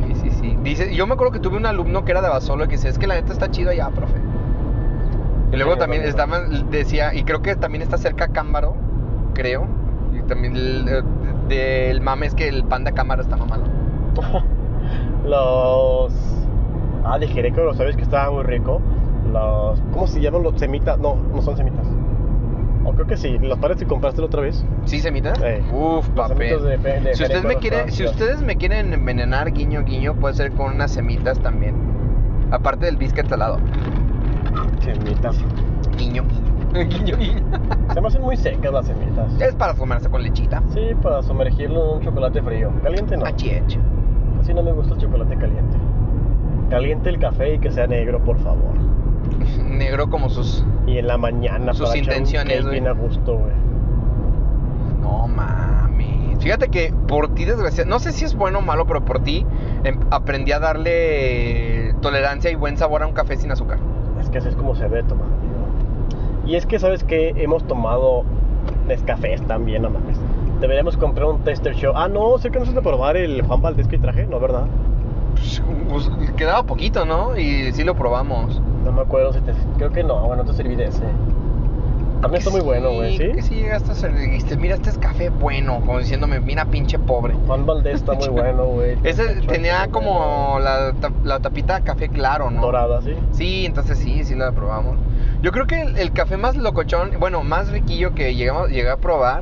Sí, 0.08 0.16
sí, 0.16 0.30
sí. 0.30 0.58
Dice, 0.62 0.94
yo 0.96 1.08
me 1.08 1.16
acuerdo 1.16 1.34
que 1.34 1.40
tuve 1.40 1.58
un 1.58 1.66
alumno 1.66 2.06
que 2.06 2.12
era 2.12 2.22
de 2.22 2.30
Basolo 2.30 2.66
que 2.66 2.76
dice, 2.76 2.90
es 2.90 3.00
que 3.00 3.08
la 3.08 3.16
neta 3.16 3.34
está 3.34 3.50
chido 3.50 3.72
allá, 3.72 3.90
profe. 3.90 4.20
Y 5.52 5.56
luego 5.58 5.74
Sí, 5.74 5.80
también 5.80 6.04
estaba, 6.04 6.40
decía, 6.70 7.16
y 7.16 7.24
creo 7.24 7.42
que 7.42 7.56
también 7.56 7.82
está 7.82 7.98
cerca 7.98 8.28
Cámbaro, 8.28 8.76
creo. 9.34 9.66
Y 10.14 10.22
también 10.28 10.56
el, 10.56 11.04
del 11.48 12.00
mame 12.02 12.28
es 12.28 12.36
que 12.36 12.48
el 12.48 12.64
pan 12.64 12.84
de 12.84 12.94
Cámbaro 12.94 13.24
está 13.24 13.36
mamalo. 13.38 13.81
Los. 15.26 16.14
Ah, 17.04 17.18
de 17.20 17.28
Jerecuaro, 17.28 17.74
¿sabes 17.74 17.96
que 17.96 18.04
estaba 18.04 18.32
muy 18.32 18.44
rico? 18.44 18.82
Los. 19.32 19.82
¿Cómo 19.92 20.08
se 20.08 20.22
llaman 20.22 20.44
los 20.44 20.60
semitas? 20.60 21.00
No, 21.00 21.16
no 21.16 21.42
son 21.42 21.58
semitas. 21.58 21.88
O 22.84 22.94
creo 22.94 23.06
que 23.06 23.18
sí, 23.18 23.38
los 23.38 23.60
pares 23.60 23.78
que 23.78 23.86
compraste 23.86 24.22
la 24.22 24.28
otra 24.28 24.42
vez. 24.42 24.66
¿Sí, 24.86 25.00
semita? 25.00 25.36
Sí. 25.36 25.64
Uf, 25.72 26.08
papel. 26.10 26.64
de 26.64 26.78
de 26.78 27.16
si, 27.16 27.24
usted 27.24 27.44
me 27.44 27.56
quiere, 27.58 27.92
si 27.92 28.06
ustedes 28.06 28.42
me 28.42 28.56
quieren 28.56 28.94
envenenar, 28.94 29.52
guiño, 29.52 29.84
guiño, 29.84 30.16
puede 30.16 30.34
ser 30.34 30.52
con 30.54 30.74
unas 30.74 30.92
semitas 30.92 31.40
también. 31.40 31.76
Aparte 32.50 32.88
del 32.88 32.98
biscuit 32.98 33.28
salado. 33.28 33.60
Semitas. 34.82 35.38
Guiño, 35.96 36.24
guiño. 36.24 36.52
guiño, 36.90 37.18
guiño. 37.18 37.44
Se 37.94 38.02
me 38.02 38.08
hacen 38.08 38.22
muy 38.22 38.38
secas 38.38 38.74
las 38.74 38.88
semitas. 38.88 39.40
Es 39.40 39.54
para 39.56 39.76
comerse 39.76 40.10
con 40.10 40.24
lechita. 40.24 40.64
Sí, 40.74 40.96
para 41.02 41.22
sumergirlo 41.22 41.92
en 41.92 41.98
un 41.98 42.04
chocolate 42.04 42.42
frío. 42.42 42.72
Caliente 42.82 43.16
no. 43.16 43.26
Achí 43.26 43.52
hecho. 43.52 43.80
Así 44.42 44.56
no 44.56 44.64
me 44.64 44.72
gusta 44.72 44.96
el 44.96 45.00
chocolate 45.00 45.38
caliente. 45.38 45.78
Caliente 46.72 47.10
el 47.10 47.20
café 47.20 47.54
y 47.54 47.60
que 47.60 47.72
sea 47.72 47.86
negro, 47.86 48.20
por 48.24 48.40
favor. 48.40 48.74
Negro 49.70 50.10
como 50.10 50.30
sus 50.30 50.66
Y 50.88 50.98
en 50.98 51.08
la 51.08 51.18
mañana 51.18 51.74
Sus 51.74 51.90
para 51.90 52.00
intenciones, 52.00 52.64
güey. 52.64 52.80
bien 52.80 52.88
a 52.88 52.94
gusto, 52.94 53.34
güey. 53.38 53.54
No 55.00 55.28
mami. 55.28 56.36
Fíjate 56.40 56.70
que 56.70 56.92
por 57.08 57.36
ti, 57.36 57.46
desgraciado, 57.46 57.88
no 57.88 58.00
sé 58.00 58.12
si 58.14 58.26
es 58.26 58.34
bueno 58.36 58.60
o 58.60 58.62
malo, 58.62 58.88
pero 58.88 59.06
por 59.06 59.22
ti 59.22 59.46
em, 59.84 60.00
aprendí 60.10 60.52
a 60.54 60.60
darle 60.60 61.94
tolerancia 62.02 62.50
y 62.50 62.56
buen 62.56 62.78
sabor 62.78 63.04
a 63.04 63.08
un 63.08 63.14
café 63.14 63.38
sin 63.38 63.52
azúcar. 63.52 63.78
Es 64.20 64.30
que 64.30 64.40
así 64.40 64.50
es 64.50 64.56
como 64.56 64.74
se 64.74 64.88
ve 64.88 65.04
tomar. 65.04 65.28
Y 66.48 66.56
es 66.56 66.66
que, 66.66 66.80
¿sabes 66.80 67.04
qué? 67.04 67.36
Hemos 67.38 67.64
tomado 67.68 68.24
Nescafés 68.88 69.42
también, 69.44 69.84
no 69.84 69.92
mames. 69.92 70.18
Deberíamos 70.62 70.96
comprar 70.96 71.26
un 71.26 71.44
tester 71.44 71.74
show. 71.74 71.92
Ah, 71.96 72.08
no, 72.08 72.38
sé 72.38 72.52
que 72.52 72.60
no 72.60 72.66
se 72.66 72.72
de 72.72 72.82
probar 72.84 73.18
el 73.18 73.42
Juan 73.42 73.64
Valdés 73.64 73.88
que 73.88 73.98
traje, 73.98 74.28
¿no, 74.28 74.40
verdad? 74.40 74.68
Pues, 75.34 75.62
pues, 75.90 76.32
quedaba 76.38 76.62
poquito, 76.64 77.04
¿no? 77.04 77.36
Y 77.36 77.72
sí 77.74 77.84
lo 77.84 77.96
probamos. 77.96 78.62
No 78.86 78.92
me 78.92 79.02
acuerdo 79.02 79.34
si 79.34 79.40
te... 79.42 79.54
Creo 79.78 79.92
que 79.92 80.04
no, 80.04 80.22
bueno, 80.22 80.46
te 80.46 80.54
serví 80.54 80.76
de 80.76 80.86
ese. 80.86 81.02
También 82.22 82.42
está 82.42 82.52
muy 82.52 82.62
bueno, 82.62 82.92
güey, 82.92 83.18
¿sí? 83.18 83.32
Que 83.32 83.42
sí 83.42 83.56
llegaste 83.56 83.92
a 83.92 83.96
ser, 83.96 84.16
dijiste, 84.16 84.56
mira, 84.56 84.76
este 84.76 84.92
es 84.92 85.00
café 85.00 85.30
bueno, 85.30 85.82
como 85.84 85.98
diciéndome, 85.98 86.40
mira, 86.40 86.66
pinche 86.66 87.00
pobre. 87.00 87.34
Juan 87.48 87.66
Valdés 87.66 87.96
está 87.96 88.14
muy 88.14 88.28
bueno, 88.30 88.66
güey. 88.66 89.00
Ese 89.04 89.42
tenía 89.48 89.88
como 89.88 90.60
la, 90.60 90.94
la 91.24 91.40
tapita 91.40 91.82
café 91.82 92.10
claro, 92.10 92.52
¿no? 92.52 92.62
Dorada, 92.62 93.02
¿sí? 93.02 93.16
Sí, 93.32 93.66
entonces 93.66 93.98
sí, 93.98 94.24
sí 94.24 94.36
la 94.36 94.52
probamos. 94.52 95.00
Yo 95.42 95.52
creo 95.52 95.66
que 95.66 95.82
el, 95.82 95.98
el 95.98 96.14
café 96.14 96.38
más 96.38 96.56
locochón, 96.56 97.14
bueno, 97.20 97.42
más 97.42 97.72
riquillo 97.72 98.14
que 98.14 98.36
llegamos, 98.36 98.70
llegué 98.70 98.92
a 98.92 98.98
probar 98.98 99.42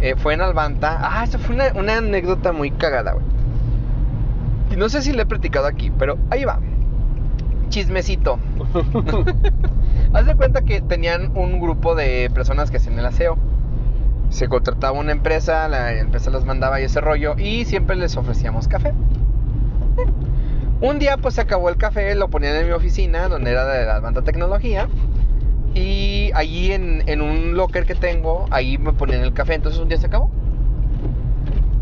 eh, 0.00 0.14
fue 0.16 0.34
en 0.34 0.40
Albanta. 0.40 0.98
Ah, 1.00 1.24
eso 1.24 1.38
fue 1.38 1.54
una, 1.54 1.72
una 1.74 1.98
anécdota 1.98 2.52
muy 2.52 2.70
cagada, 2.70 3.12
güey. 3.12 3.24
Y 4.70 4.76
no 4.76 4.88
sé 4.88 5.02
si 5.02 5.12
le 5.12 5.22
he 5.22 5.26
platicado 5.26 5.66
aquí, 5.66 5.90
pero 5.90 6.16
ahí 6.30 6.44
va. 6.44 6.60
Chismecito. 7.68 8.38
Haz 10.12 10.26
de 10.26 10.34
cuenta 10.34 10.62
que 10.62 10.80
tenían 10.80 11.36
un 11.36 11.60
grupo 11.60 11.94
de 11.94 12.30
personas 12.32 12.70
que 12.70 12.78
hacían 12.78 12.98
el 12.98 13.06
aseo. 13.06 13.36
Se 14.28 14.48
contrataba 14.48 14.98
una 14.98 15.12
empresa, 15.12 15.68
la 15.68 15.98
empresa 15.98 16.30
los 16.30 16.44
mandaba 16.44 16.80
y 16.80 16.84
ese 16.84 17.00
rollo, 17.00 17.34
y 17.36 17.64
siempre 17.64 17.96
les 17.96 18.16
ofrecíamos 18.16 18.68
café. 18.68 18.92
Un 20.80 20.98
día 20.98 21.16
pues 21.16 21.34
se 21.34 21.42
acabó 21.42 21.68
el 21.68 21.76
café, 21.76 22.14
lo 22.14 22.28
ponían 22.28 22.56
en 22.56 22.66
mi 22.66 22.72
oficina, 22.72 23.28
donde 23.28 23.50
era 23.50 23.66
de 23.66 23.84
la 23.84 24.00
banda 24.00 24.22
tecnología. 24.22 24.88
Y 25.74 26.32
allí 26.34 26.72
en, 26.72 27.02
en 27.06 27.20
un 27.20 27.56
locker 27.56 27.86
que 27.86 27.94
tengo, 27.94 28.46
ahí 28.50 28.76
me 28.78 28.92
ponían 28.92 29.22
el 29.22 29.32
café, 29.32 29.54
entonces 29.54 29.80
un 29.80 29.88
día 29.88 29.98
se 29.98 30.06
acabó. 30.06 30.30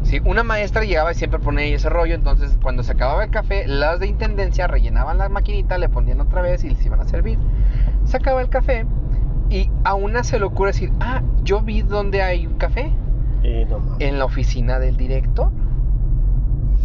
Sí, 0.03 0.21
una 0.25 0.43
maestra 0.43 0.85
llegaba 0.85 1.13
y 1.13 1.15
siempre 1.15 1.39
ponía 1.39 1.65
ese 1.65 1.91
rollo, 1.91 2.15
entonces 2.15 2.57
cuando 2.63 2.83
se 2.83 2.93
acababa 2.93 3.25
el 3.25 3.31
café, 3.31 3.67
las 3.67 4.01
de 4.01 4.07
intendencia 4.07 4.67
rellenaban 4.67 5.19
la 5.19 5.29
maquinita, 5.29 5.77
le 5.77 5.89
ponían 5.91 6.21
otra 6.21 6.41
vez 6.41 6.65
y 6.65 6.71
les 6.71 6.85
iban 6.87 7.01
a 7.01 7.05
servir. 7.05 7.39
Se 8.05 8.17
acaba 8.17 8.41
el 8.41 8.49
café 8.49 8.87
y 9.51 9.71
a 9.85 9.95
una 9.95 10.25
se 10.25 10.39
le 10.39 10.47
ocurre 10.47 10.71
decir, 10.71 10.93
ah, 11.01 11.23
yo 11.43 11.61
vi 11.61 11.83
donde 11.83 12.23
hay 12.23 12.47
un 12.47 12.55
café, 12.55 12.91
Y 13.43 13.65
no 13.67 13.97
en 13.99 14.19
la 14.19 14.25
oficina 14.25 14.79
del 14.79 14.97
director. 14.97 15.51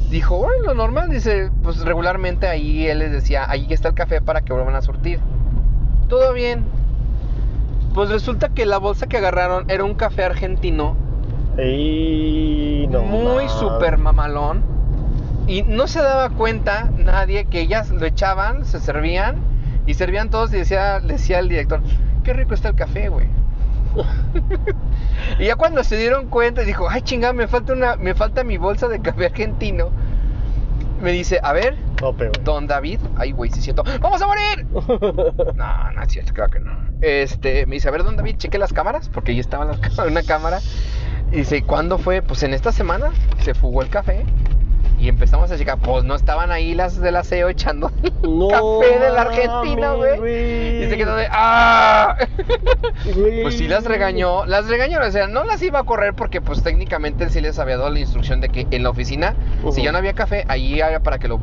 Dijo, 0.10 0.38
bueno, 0.38 0.62
lo 0.66 0.74
normal, 0.74 1.10
dice, 1.10 1.50
pues 1.64 1.84
regularmente 1.84 2.48
ahí 2.48 2.88
él 2.88 3.00
les 3.00 3.12
decía, 3.12 3.50
ahí 3.50 3.68
está 3.70 3.90
el 3.90 3.96
café 3.96 4.22
para 4.22 4.42
que 4.42 4.54
vuelvan 4.54 4.76
a 4.76 4.82
surtir. 4.82 5.20
Todo 6.10 6.34
bien. 6.34 6.66
Pues 7.94 8.10
resulta 8.10 8.50
que 8.50 8.66
la 8.66 8.80
bolsa 8.80 9.08
que 9.08 9.18
agarraron 9.18 9.70
era 9.70 9.84
un 9.84 9.94
café 9.94 10.24
argentino 10.24 10.98
Y 11.58 12.88
no 12.90 13.04
muy 13.04 13.48
super 13.50 13.98
mamalón. 13.98 14.64
Y 15.48 15.62
no 15.64 15.88
se 15.88 16.02
daba 16.02 16.30
cuenta 16.30 16.90
nadie 16.98 17.46
que 17.46 17.62
ellas 17.62 17.90
lo 17.90 18.06
echaban, 18.06 18.66
se 18.66 18.80
servían 18.80 19.36
y 19.86 19.94
servían 19.94 20.30
todos 20.30 20.54
y 20.54 20.58
decía, 20.58 21.00
decía 21.02 21.40
el 21.40 21.50
director, 21.50 21.82
qué 22.24 22.34
rico 22.34 22.54
está 22.54 22.70
el 22.70 22.76
café, 22.76 23.10
güey. 23.10 23.28
y 25.40 25.46
ya 25.46 25.56
cuando 25.56 25.84
se 25.84 25.98
dieron 25.98 26.30
cuenta, 26.30 26.62
dijo, 26.62 26.90
ay 26.90 27.02
chingada, 27.02 27.34
me 27.34 27.48
falta 27.48 27.74
una, 27.74 27.98
me 27.98 28.16
falta 28.16 28.44
mi 28.44 28.58
bolsa 28.58 28.88
de 28.88 29.02
café 29.02 29.26
argentino. 29.26 29.92
Me 31.02 31.12
dice, 31.12 31.40
a 31.44 31.52
ver, 31.52 31.76
Tope, 31.98 32.32
don 32.44 32.66
David, 32.66 33.00
ay 33.18 33.34
güey, 33.34 33.52
sí 33.52 33.60
es 33.60 33.66
cierto, 33.66 33.84
¡vamos 34.00 34.22
a 34.22 34.28
morir! 34.28 34.66
No, 35.56 35.92
no 35.92 36.02
es 36.02 36.12
cierto, 36.12 36.34
claro 36.34 36.52
que 36.52 36.60
no. 36.62 36.93
Este, 37.04 37.66
me 37.66 37.76
dice, 37.76 37.90
a 37.90 37.92
ver, 37.92 38.04
don 38.04 38.16
David, 38.16 38.38
cheque 38.38 38.58
las 38.58 38.72
cámaras, 38.72 39.10
porque 39.10 39.32
ahí 39.34 39.40
estaba 39.40 39.66
la- 39.66 39.78
una 40.08 40.24
cámara. 40.24 40.60
Y 41.32 41.38
dice, 41.38 41.62
¿cuándo 41.64 41.98
fue? 41.98 42.22
Pues 42.22 42.44
en 42.44 42.54
esta 42.54 42.72
semana 42.72 43.12
se 43.42 43.54
fugó 43.54 43.82
el 43.82 43.90
café. 43.90 44.26
Y 45.00 45.10
empezamos 45.10 45.52
a 45.52 45.58
checar, 45.58 45.80
pues 45.80 46.06
no 46.06 46.16
estaban 46.16 46.52
ahí 46.52 46.74
las 46.76 47.02
del 47.02 47.18
aseo 47.18 47.50
echando 47.50 47.92
No 48.24 48.48
café 48.48 49.00
de 49.00 49.10
la 49.10 49.22
Argentina, 49.24 49.92
güey. 49.94 50.18
Y 50.86 50.90
se 50.90 50.98
quedó 50.98 51.16
de, 51.18 51.28
¡ah! 51.30 52.16
Pues 53.44 53.58
sí 53.58 53.68
las 53.68 53.84
regañó, 53.84 54.46
las 54.46 54.68
regañó, 54.70 55.00
o 55.06 55.12
sea, 55.12 55.28
no 55.28 55.44
las 55.44 55.62
iba 55.62 55.80
a 55.80 55.84
correr 55.84 56.14
porque 56.14 56.40
pues 56.40 56.64
técnicamente 56.64 57.26
él 57.26 57.32
sí 57.32 57.42
les 57.42 57.60
había 57.60 57.76
dado 57.78 57.90
la 57.90 58.00
instrucción 58.00 58.40
de 58.40 58.48
que 58.48 58.66
en 58.72 58.84
la 58.84 58.92
oficina, 58.92 59.36
si 59.76 59.82
ya 59.84 59.92
no 59.92 59.98
había 59.98 60.14
café, 60.14 60.46
ahí 60.48 60.80
era 60.80 61.02
para 61.02 61.20
que 61.20 61.28
lo, 61.28 61.40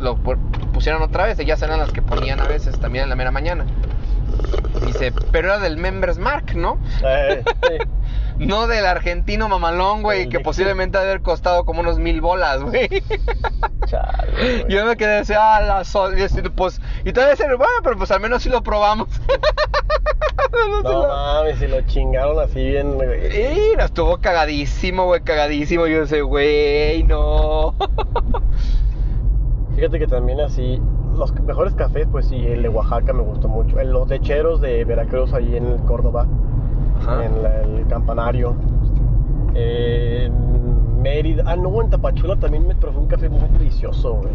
lo 0.00 0.16
pu- 0.18 0.36
pusieran 0.74 1.00
otra 1.00 1.24
vez, 1.24 1.38
ellas 1.38 1.62
eran 1.62 1.78
las 1.78 1.92
que 1.92 2.02
ponían 2.02 2.40
a 2.40 2.44
veces 2.48 2.78
también 2.80 3.04
en 3.04 3.08
la 3.10 3.16
mera 3.16 3.30
mañana. 3.30 3.64
Dice, 4.86 5.12
pero 5.32 5.48
era 5.48 5.58
del 5.58 5.76
Members 5.76 6.18
Mark, 6.18 6.54
¿no? 6.54 6.78
Eh, 7.04 7.42
sí. 7.68 7.76
No 8.40 8.66
del 8.66 8.86
argentino 8.86 9.50
mamalón, 9.50 10.02
güey, 10.02 10.30
que 10.30 10.40
posiblemente 10.40 10.96
ha 10.96 11.02
de 11.02 11.10
haber 11.10 11.20
costado 11.20 11.66
como 11.66 11.80
unos 11.80 11.98
mil 11.98 12.22
bolas, 12.22 12.62
güey. 12.62 12.88
Chale, 13.84 14.62
güey. 14.62 14.64
Yo 14.66 14.86
me 14.86 14.96
quedé 14.96 15.18
así, 15.18 15.34
ah, 15.36 15.60
la 15.60 15.84
sol, 15.84 16.18
y 16.18 16.22
así, 16.22 16.40
pues, 16.40 16.80
y 17.04 17.12
todavía 17.12 17.36
decir, 17.36 17.54
bueno, 17.58 17.72
pero 17.84 17.98
pues 17.98 18.10
al 18.10 18.20
menos 18.20 18.42
sí 18.42 18.48
lo 18.48 18.62
probamos. 18.62 19.08
No 20.52 20.82
se 20.82 20.88
No 20.88 21.06
mames, 21.06 21.58
si 21.58 21.68
lo 21.68 21.80
chingaron 21.82 22.38
así 22.40 22.64
bien, 22.64 22.94
güey. 22.94 23.26
Y 23.36 23.76
no 23.76 23.84
estuvo 23.84 24.18
cagadísimo, 24.20 25.04
güey, 25.04 25.20
cagadísimo. 25.20 25.86
Yo 25.86 26.06
sé, 26.06 26.22
güey, 26.22 27.04
no. 27.04 27.74
Fíjate 29.76 29.98
que 29.98 30.06
también 30.06 30.40
así, 30.40 30.80
los 31.20 31.32
mejores 31.42 31.74
cafés, 31.74 32.08
pues 32.10 32.26
sí, 32.26 32.36
el 32.46 32.62
de 32.62 32.68
Oaxaca 32.68 33.12
me 33.12 33.22
gustó 33.22 33.46
mucho. 33.46 33.78
El- 33.78 33.92
los 33.92 34.08
lecheros 34.08 34.60
de 34.60 34.84
Veracruz, 34.84 35.32
ahí 35.34 35.54
en 35.54 35.66
el 35.66 35.76
Córdoba, 35.82 36.26
en 37.24 37.42
la- 37.42 37.60
el 37.62 37.86
campanario. 37.86 38.54
En 39.54 41.02
Mérida, 41.02 41.44
ah, 41.46 41.56
no, 41.56 41.80
en 41.82 41.90
Tapachula 41.90 42.36
también 42.36 42.66
me 42.66 42.74
probé 42.74 42.98
un 42.98 43.06
café 43.06 43.28
muy 43.28 43.40
delicioso, 43.58 44.14
güey. 44.14 44.32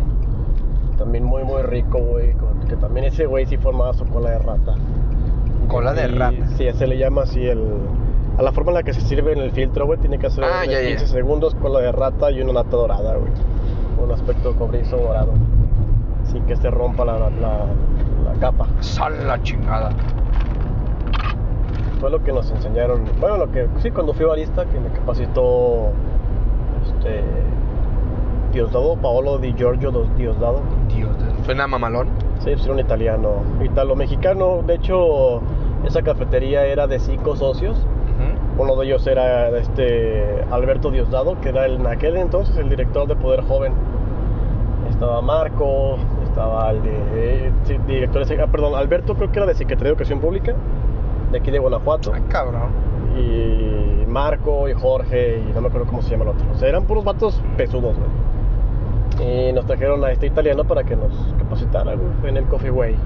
También 0.98 1.24
muy, 1.24 1.44
muy 1.44 1.62
rico, 1.62 2.00
güey. 2.00 2.34
Que 2.68 2.76
también 2.76 3.06
ese 3.06 3.26
güey 3.26 3.46
sí 3.46 3.58
formaba 3.58 3.94
su 3.94 4.06
cola 4.06 4.32
de 4.32 4.40
rata. 4.40 4.76
Cola 5.68 5.94
de 5.94 6.04
Y- 6.08 6.08
rata. 6.18 6.48
Sí, 6.58 6.66
se 6.74 6.88
le 6.88 6.98
llama 6.98 7.24
así 7.24 7.46
el. 7.46 7.62
A 8.38 8.42
la 8.42 8.52
forma 8.52 8.72
en 8.72 8.76
la 8.76 8.84
que 8.84 8.94
se 8.94 9.02
sirve 9.02 9.32
en 9.32 9.40
el 9.40 9.52
filtro, 9.52 9.86
güey, 9.86 9.98
tiene 10.00 10.18
que 10.18 10.28
hacer 10.28 10.44
Ah, 10.44 10.62
de 10.62 10.68
ya, 10.68 10.82
ya. 10.82 10.88
15 10.90 11.08
segundos, 11.08 11.56
cola 11.56 11.80
de 11.80 11.92
rata 11.92 12.32
y 12.32 12.42
una 12.42 12.54
nata 12.54 12.76
dorada, 12.76 13.16
güey. 13.16 13.32
Un 14.04 14.12
aspecto 14.12 14.54
cobrizo 14.56 14.98
dorado. 14.98 15.32
Sin 16.36 16.44
que 16.48 16.58
se 16.58 16.70
rompa 16.70 17.06
la, 17.06 17.18
la, 17.18 17.30
la 17.30 18.40
capa. 18.42 18.68
Sal 18.82 19.26
la 19.26 19.42
chingada. 19.42 19.90
Fue 22.02 22.10
lo 22.10 22.22
que 22.22 22.34
nos 22.34 22.52
enseñaron. 22.52 23.04
Bueno, 23.22 23.38
lo 23.38 23.50
que 23.52 23.68
sí, 23.78 23.90
cuando 23.90 24.14
fui 24.14 24.26
barista, 24.26 24.66
que 24.66 24.78
me 24.82 24.90
capacitó 24.90 25.92
este. 26.86 27.24
Diosdado, 28.52 28.98
Paolo 28.98 29.38
Di 29.38 29.54
Giorgio 29.54 29.92
Dos- 29.92 30.14
Diosdado. 30.18 30.60
Dios, 30.94 31.10
suena 31.46 31.68
mamalón. 31.68 32.08
Sí, 32.40 32.52
pues 32.52 32.66
era 32.66 32.74
un 32.74 32.80
italiano. 32.80 33.30
Italo-mexicano. 33.64 34.62
De 34.68 34.76
hecho, 34.76 35.42
esa 35.86 36.02
cafetería 36.02 36.66
era 36.66 36.86
de 36.88 37.00
cinco 37.00 37.38
socios. 37.38 37.78
Uno 38.58 38.76
de 38.78 38.86
ellos 38.88 39.06
era 39.08 39.50
este 39.58 40.44
Alberto 40.52 40.92
Diosdado, 40.92 41.40
que 41.40 41.50
era 41.50 41.66
el- 41.66 41.76
en 41.80 41.88
aquel 41.88 42.18
entonces 42.18 42.58
el 42.58 42.68
director 42.70 43.08
de 43.08 43.16
Poder 43.16 43.42
Joven. 43.44 43.72
Estaba 44.90 45.22
Marco, 45.22 45.98
estaba 46.36 46.70
el 46.72 46.84
de, 46.84 47.52
director 47.88 48.26
de- 48.26 48.42
ah, 48.42 48.48
perdón, 48.48 48.76
Alberto 48.76 49.16
creo 49.16 49.32
que 49.32 49.40
era 49.40 49.46
de 49.46 49.54
Secretaría 49.56 49.86
de 49.86 49.90
Educación 49.92 50.20
Pública, 50.20 50.54
de 51.32 51.38
aquí 51.38 51.50
de 51.50 51.60
Guanajuato. 51.60 52.12
Ay, 52.14 52.22
cabrón. 52.28 52.72
Y 53.18 54.06
Marco 54.06 54.68
y 54.68 54.74
Jorge 54.74 55.40
y 55.50 55.54
no 55.54 55.62
me 55.62 55.68
acuerdo 55.70 55.88
cómo 55.88 56.02
se 56.02 56.10
llama 56.12 56.24
el 56.26 56.30
otro. 56.32 56.46
O 56.54 56.58
sea, 56.58 56.68
eran 56.68 56.84
puros 56.84 57.06
vatos 57.06 57.42
pesudos, 57.56 57.96
güey. 57.96 59.50
Y 59.50 59.54
nos 59.54 59.66
trajeron 59.66 60.04
a 60.04 60.12
este 60.12 60.28
italiano 60.28 60.66
para 60.66 60.84
que 60.84 60.98
nos 60.98 61.14
capacitara, 61.40 61.94
güey. 61.96 62.30
En 62.30 62.36
el 62.36 62.44
Coffee 62.48 62.70
Way 62.72 62.98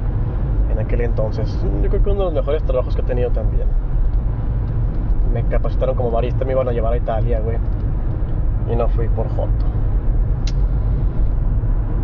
en 0.72 0.80
aquel 0.80 1.02
entonces. 1.02 1.56
Yo 1.84 1.90
creo 1.90 2.02
que 2.02 2.10
uno 2.10 2.20
de 2.22 2.26
los 2.26 2.34
mejores 2.34 2.64
trabajos 2.64 2.96
que 2.96 3.02
he 3.04 3.06
tenido 3.06 3.30
también. 3.30 3.68
Me 5.32 5.44
capacitaron 5.44 5.96
como 5.96 6.10
barista, 6.10 6.46
me 6.46 6.54
iban 6.54 6.68
a 6.68 6.72
llevar 6.72 6.94
a 6.94 6.98
Italia, 6.98 7.40
güey. 7.42 7.58
Y 8.72 8.76
no 8.76 8.88
fui 8.90 9.08
por 9.10 9.28
foto. 9.30 9.66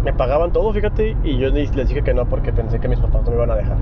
Me 0.06 0.14
pagaban 0.14 0.52
todo, 0.54 0.72
fíjate, 0.72 1.18
y 1.24 1.38
yo 1.38 1.50
les 1.50 1.74
dije 1.74 2.02
que 2.04 2.14
no 2.14 2.26
porque 2.26 2.54
pensé 2.54 2.80
que 2.80 2.88
mis 2.88 3.00
papás 3.00 3.24
no 3.24 3.32
me 3.32 3.36
iban 3.36 3.52
a 3.52 3.56
dejar. 3.56 3.76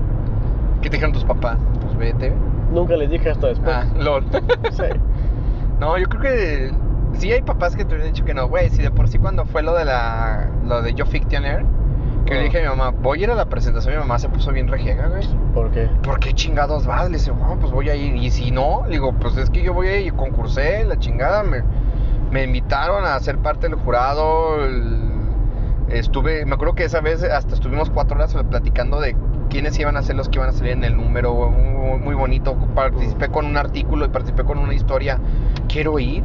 ¿Qué 0.80 0.88
te 0.90 0.96
dijeron 0.96 1.12
tus 1.12 1.24
papás? 1.24 1.58
Pues 1.82 1.96
vete. 1.96 2.32
Nunca 2.72 2.96
les 2.96 3.10
dije 3.10 3.30
hasta 3.30 3.46
después. 3.48 3.74
Ah, 3.76 3.84
lol. 3.98 4.24
Sí. 4.72 4.84
No, 5.78 5.98
yo 5.98 6.06
creo 6.08 6.20
que 6.22 6.72
sí 7.18 7.30
hay 7.30 7.42
papás 7.42 7.76
que 7.76 7.84
te 7.84 7.94
hubieran 7.94 8.12
dicho 8.12 8.24
que 8.24 8.32
no, 8.34 8.48
güey. 8.48 8.70
Si 8.70 8.82
de 8.82 8.90
por 8.90 9.08
sí 9.08 9.18
cuando 9.18 9.44
fue 9.44 9.62
lo 9.62 9.74
de 9.74 9.84
la 9.84 10.48
lo 10.66 10.80
de 10.82 10.94
Yo 10.94 11.04
Fictioner, 11.04 11.64
que 12.26 12.34
le 12.34 12.44
dije 12.44 12.58
a 12.58 12.62
mi 12.62 12.68
mamá, 12.76 12.90
voy 13.02 13.20
a 13.20 13.22
ir 13.24 13.30
a 13.30 13.34
la 13.34 13.44
presentación, 13.46 13.94
mi 13.94 14.00
mamá 14.00 14.18
se 14.18 14.28
puso 14.30 14.50
bien 14.50 14.66
rejiega, 14.68 15.08
güey. 15.08 15.22
¿Por 15.52 15.70
qué? 15.72 15.88
¿Por 16.02 16.20
qué 16.20 16.32
chingados 16.32 16.86
vas? 16.86 17.10
Le 17.10 17.18
dice, 17.18 17.32
bueno, 17.32 17.58
pues 17.60 17.70
voy 17.70 17.90
a 17.90 17.94
ir. 17.96 18.16
Y 18.16 18.30
si 18.30 18.50
no, 18.50 18.82
le 18.86 18.92
digo, 18.92 19.12
pues 19.12 19.36
es 19.36 19.50
que 19.50 19.62
yo 19.62 19.74
voy 19.74 19.88
a 19.88 20.00
ir 20.00 20.06
y 20.06 20.10
concursé, 20.10 20.84
la 20.84 20.98
chingada. 20.98 21.42
Me, 21.42 21.62
me 22.30 22.44
invitaron 22.44 23.04
a 23.04 23.18
ser 23.20 23.36
parte 23.38 23.68
del 23.68 23.76
jurado. 23.78 24.64
el- 24.64 25.12
estuve, 25.88 26.44
me 26.46 26.54
acuerdo 26.54 26.74
que 26.74 26.84
esa 26.84 27.00
vez 27.00 27.22
hasta 27.22 27.54
estuvimos 27.54 27.90
cuatro 27.90 28.16
horas 28.16 28.34
platicando 28.50 29.00
de 29.00 29.16
quiénes 29.50 29.78
iban 29.78 29.96
a 29.96 30.02
ser 30.02 30.16
los 30.16 30.28
que 30.28 30.38
iban 30.38 30.48
a 30.48 30.52
salir 30.52 30.72
en 30.72 30.84
el 30.84 30.96
número. 30.96 31.50
Muy, 31.50 32.14
bonito. 32.14 32.56
Participé 32.74 33.28
con 33.28 33.46
un 33.46 33.56
artículo 33.56 34.06
y 34.06 34.08
participé 34.08 34.44
con 34.44 34.58
una 34.58 34.74
historia. 34.74 35.18
Quiero 35.68 35.98
ir. 35.98 36.22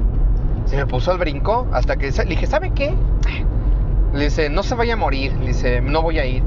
Se 0.65 0.75
me 0.75 0.85
puso 0.85 1.11
al 1.11 1.17
brinco 1.17 1.67
hasta 1.71 1.95
que 1.97 2.11
le 2.11 2.25
dije, 2.25 2.45
¿sabe 2.45 2.71
qué? 2.71 2.93
Le 4.13 4.25
dice, 4.25 4.49
no 4.49 4.63
se 4.63 4.75
vaya 4.75 4.93
a 4.93 4.97
morir. 4.97 5.33
Le 5.39 5.47
dice, 5.47 5.81
no 5.81 6.01
voy 6.01 6.19
a 6.19 6.25
ir 6.25 6.43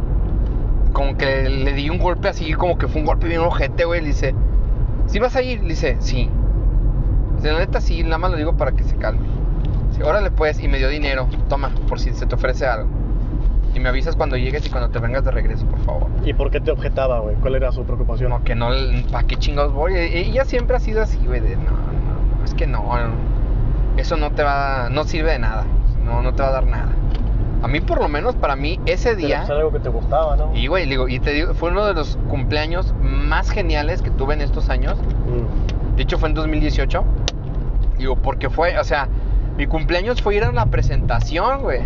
como 0.93 1.17
que 1.17 1.49
le 1.49 1.73
di 1.73 1.91
un 1.91 1.99
golpe 1.99 2.29
así, 2.29 2.53
como 2.53 2.77
que 2.79 2.87
fue 2.87 3.01
un 3.01 3.07
golpe 3.07 3.27
bien 3.27 3.41
ojete, 3.41 3.85
güey. 3.85 4.01
Le 4.01 4.09
dice, 4.09 4.35
¿sí 5.07 5.19
vas 5.19 5.37
a 5.37 5.43
ir? 5.43 5.63
Le 5.63 5.71
dice, 5.71 5.97
sí. 6.01 6.29
Dice, 7.37 7.53
la 7.53 7.59
neta 7.59 7.81
sí, 7.81 8.03
nada 8.03 8.19
más 8.19 8.31
lo 8.31 8.37
digo 8.37 8.57
para 8.57 8.73
que 8.73 8.85
se 8.85 8.97
calme. 8.97 9.27
Dice, 9.91 10.05
órale 10.05 10.31
pues, 10.31 10.63
y 10.63 10.69
me 10.69 10.79
dio 10.79 10.89
dinero. 10.89 11.29
Toma, 11.49 11.71
por 11.89 11.99
si 11.99 12.13
se 12.13 12.27
te 12.27 12.35
ofrece 12.35 12.67
algo. 12.67 13.02
Y 13.75 13.81
me 13.81 13.89
avisas 13.89 14.17
cuando 14.17 14.37
llegues 14.37 14.67
y 14.67 14.71
cuando 14.71 14.91
te 14.91 14.99
vengas 14.99 15.25
de 15.25 15.31
regreso, 15.31 15.65
por 15.67 15.79
favor. 15.81 16.07
¿Y 16.25 16.35
por 16.35 16.51
qué 16.51 16.61
te 16.61 16.71
objetaba, 16.71 17.21
güey? 17.21 17.37
¿Cuál 17.37 17.55
era 17.55 17.73
su 17.73 17.85
preocupación? 17.85 18.31
Como 18.31 18.45
que 18.45 18.55
no, 18.55 18.69
¿para 19.11 19.27
qué 19.27 19.37
chingados 19.37 19.73
voy? 19.73 19.95
E- 19.95 20.19
Ella 20.21 20.45
siempre 20.45 20.77
ha 20.77 20.81
sido 20.81 21.03
así, 21.03 21.19
güey, 21.27 21.41
de 21.41 21.57
no, 21.57 21.63
no, 21.71 22.45
es 22.45 22.53
que 22.55 22.67
no, 22.67 22.85
eso 23.97 24.17
no 24.17 24.31
te 24.33 24.43
va, 24.43 24.89
no 24.91 25.05
sirve 25.05 25.33
de 25.33 25.39
nada, 25.39 25.65
no, 26.05 26.23
no 26.23 26.35
te 26.35 26.43
va 26.43 26.49
a 26.49 26.53
dar 26.53 26.67
nada. 26.67 26.89
A 27.63 27.69
mí, 27.69 27.81
por 27.81 28.01
lo 28.01 28.09
menos, 28.09 28.35
para 28.35 28.57
mí, 28.57 28.81
ese 28.87 29.15
Pero 29.15 29.27
día. 29.27 29.43
es 29.45 29.51
algo 29.51 29.71
que 29.73 29.79
te 29.79 29.89
gustaba, 29.89 30.37
¿no? 30.37 30.51
Y, 30.55 30.67
güey, 30.67 30.87
digo, 30.89 31.09
y 31.09 31.21
te 31.21 31.31
digo, 31.33 31.55
fue 31.55 31.71
uno 31.71 31.87
de 31.87 31.95
los 31.95 32.19
cumpleaños 32.29 32.93
más 33.01 33.51
geniales 33.51 34.03
que 34.03 34.11
tuve 34.11 34.35
en 34.35 34.41
estos 34.41 34.69
años. 34.69 34.99
Mm. 34.99 35.97
De 35.97 36.03
hecho, 36.03 36.19
fue 36.19 36.29
en 36.29 36.35
2018. 36.35 37.05
Digo, 37.99 38.17
porque 38.17 38.51
fue, 38.51 38.77
o 38.81 38.85
sea, 38.85 39.07
mi 39.57 39.67
cumpleaños 39.69 40.21
fue 40.21 40.35
ir 40.35 40.43
a 40.45 40.51
una 40.51 40.67
presentación, 40.67 41.63
güey. 41.63 41.83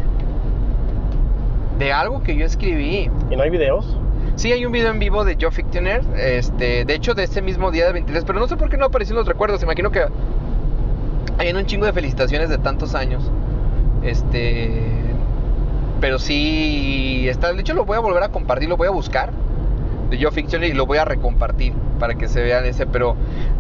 De 1.79 1.93
algo 1.93 2.23
que 2.23 2.37
yo 2.37 2.47
escribí. 2.47 3.11
¿Y 3.31 3.37
no 3.37 3.43
hay 3.43 3.51
videos? 3.51 3.97
Sí, 4.37 4.53
hay 4.53 4.65
un 4.67 4.73
video 4.73 4.91
en 4.91 4.99
vivo 4.99 5.25
de 5.25 5.37
Joe 5.41 5.51
Fictioner, 5.51 6.03
este, 6.19 6.85
de 6.85 6.95
hecho 6.95 7.15
de 7.15 7.25
ese 7.25 7.41
mismo 7.43 7.71
día 7.71 7.87
de 7.87 7.93
23, 7.93 8.25
pero 8.25 8.39
no 8.39 8.47
sé 8.49 8.57
por 8.57 8.69
qué 8.69 8.77
no 8.77 8.85
apareció 8.87 9.15
en 9.15 9.19
los 9.19 9.27
recuerdos, 9.27 9.63
imagino 9.63 9.91
que 9.91 10.05
hay 11.39 11.53
un 11.53 11.65
chingo 11.67 11.87
de 11.87 11.93
felicitaciones 11.95 12.49
de 12.51 12.59
tantos 12.59 12.95
años. 12.95 13.31
Este, 14.03 14.71
pero 16.01 16.19
sí 16.19 17.27
está, 17.29 17.53
de 17.53 17.61
hecho 17.61 17.75
lo 17.75 17.85
voy 17.85 17.97
a 17.97 18.01
volver 18.01 18.23
a 18.23 18.29
compartir, 18.29 18.69
lo 18.69 18.77
voy 18.77 18.89
a 18.89 18.91
buscar 18.91 19.31
de 20.11 20.23
Joe 20.23 20.31
Fictioner 20.31 20.69
y 20.71 20.75
lo 20.75 20.87
voy 20.87 20.99
a 20.99 21.05
recompartir 21.05 21.73
para 21.99 22.15
que 22.15 22.29
se 22.29 22.43
vean 22.43 22.65
ese, 22.67 22.87
pero 22.87 23.17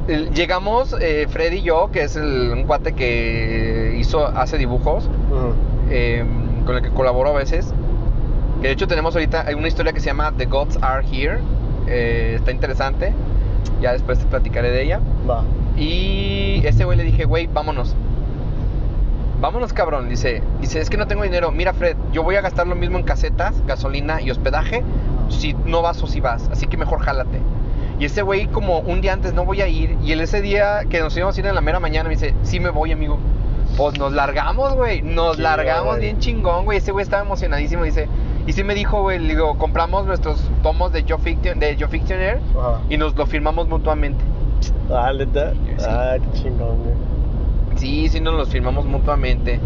eh, 0.09 0.29
llegamos 0.35 0.95
eh, 1.01 1.27
Freddy 1.29 1.57
y 1.59 1.63
yo, 1.63 1.91
que 1.91 2.03
es 2.05 2.17
el- 2.17 2.53
un 2.53 2.65
cuate 2.65 2.93
que 2.93 3.97
hizo 3.99 4.27
hace 4.27 4.59
dibujos 4.59 5.09
eh, 5.91 6.23
con 6.67 6.77
el 6.77 6.83
que 6.83 6.91
colaboro 6.91 7.31
a 7.31 7.39
veces. 7.39 7.73
Que 8.61 8.69
de 8.69 8.73
hecho 8.73 8.87
tenemos 8.87 9.15
ahorita 9.15 9.45
hay 9.47 9.55
una 9.55 9.69
historia 9.69 9.93
que 9.93 10.01
se 10.01 10.07
llama 10.07 10.33
The 10.37 10.47
Gods 10.47 10.79
Are 10.83 11.07
Here. 11.11 11.39
eh, 11.87 12.35
está 12.37 12.51
interesante. 12.51 13.13
Ya 13.81 13.93
después 13.93 14.19
te 14.19 14.27
platicaré 14.27 14.71
de 14.71 14.83
ella. 14.83 15.01
Va. 15.29 15.45
Y 15.77 16.63
ese 16.65 16.85
güey 16.85 16.97
le 16.97 17.05
dije, 17.05 17.25
güey, 17.25 17.47
vámonos. 17.47 17.95
Vámonos, 19.41 19.73
cabrón. 19.73 20.09
Dice, 20.09 20.43
dice, 20.61 20.81
es 20.81 20.89
que 20.89 20.97
no 20.97 21.07
tengo 21.07 21.23
dinero. 21.23 21.53
Mira, 21.53 21.75
Fred, 21.75 21.97
yo 22.13 22.23
voy 22.23 22.37
a 22.37 22.41
gastar 22.41 22.67
lo 22.67 22.75
mismo 22.75 22.99
en 22.99 23.05
casetas, 23.05 23.63
gasolina 23.67 24.23
y 24.23 24.31
hospedaje 24.31 24.83
si 25.29 25.53
no 25.67 25.83
vas 25.83 26.03
o 26.03 26.07
si 26.07 26.21
vas. 26.21 26.49
Así 26.51 26.67
que 26.67 26.77
mejor 26.77 27.01
jálate. 27.01 27.41
Y 27.99 28.07
ese 28.07 28.23
güey, 28.23 28.47
como 28.47 28.81
un 28.81 29.01
día 29.01 29.13
antes, 29.13 29.35
no 29.35 29.45
voy 29.45 29.61
a 29.61 29.69
ir. 29.69 29.97
Y 30.03 30.13
él 30.13 30.21
ese 30.21 30.41
día 30.41 30.81
que 30.89 31.01
nos 31.01 31.17
íbamos 31.17 31.37
a 31.37 31.41
ir 31.41 31.47
en 31.47 31.55
la 31.55 31.61
mera 31.61 31.81
mañana, 31.81 32.09
me 32.09 32.15
dice, 32.15 32.35
sí 32.43 32.61
me 32.61 32.71
voy, 32.71 32.93
amigo. 32.93 33.19
Pues 33.77 33.99
nos 33.99 34.13
largamos, 34.13 34.75
güey. 34.75 35.03
Nos 35.03 35.37
Sí, 35.37 35.43
largamos 35.43 35.87
güey. 35.97 36.01
bien 36.01 36.19
chingón, 36.19 36.65
güey. 36.65 36.79
Ese 36.79 36.93
güey 36.93 37.03
estaba 37.03 37.23
emocionadísimo. 37.23 37.85
Dice, 37.85 38.09
y 38.47 38.53
sí 38.53 38.65
me 38.65 38.75
dijo, 38.75 39.03
güey, 39.03 39.19
le 39.19 39.29
digo, 39.29 39.59
compramos 39.59 40.07
nuestros 40.07 40.41
tomos 40.63 40.93
de 40.93 41.05
Joe, 41.09 41.19
Fiction, 41.19 41.59
de 41.59 41.77
Joe 41.79 42.01
Ajá. 42.59 42.81
y 42.89 42.97
nos 42.97 43.15
lo 43.17 43.27
firmamos 43.27 43.69
mutuamente. 43.69 44.25
Ah, 44.91 45.13
¿neta? 45.17 45.53
Sí. 45.53 45.85
Ah, 45.89 46.17
qué 46.21 46.39
chingón, 46.43 46.79
güey. 46.83 46.95
Sí, 47.77 48.09
sí 48.09 48.21
nos 48.21 48.35
los 48.35 48.49
firmamos 48.49 48.87
mutuamente. 48.87 49.61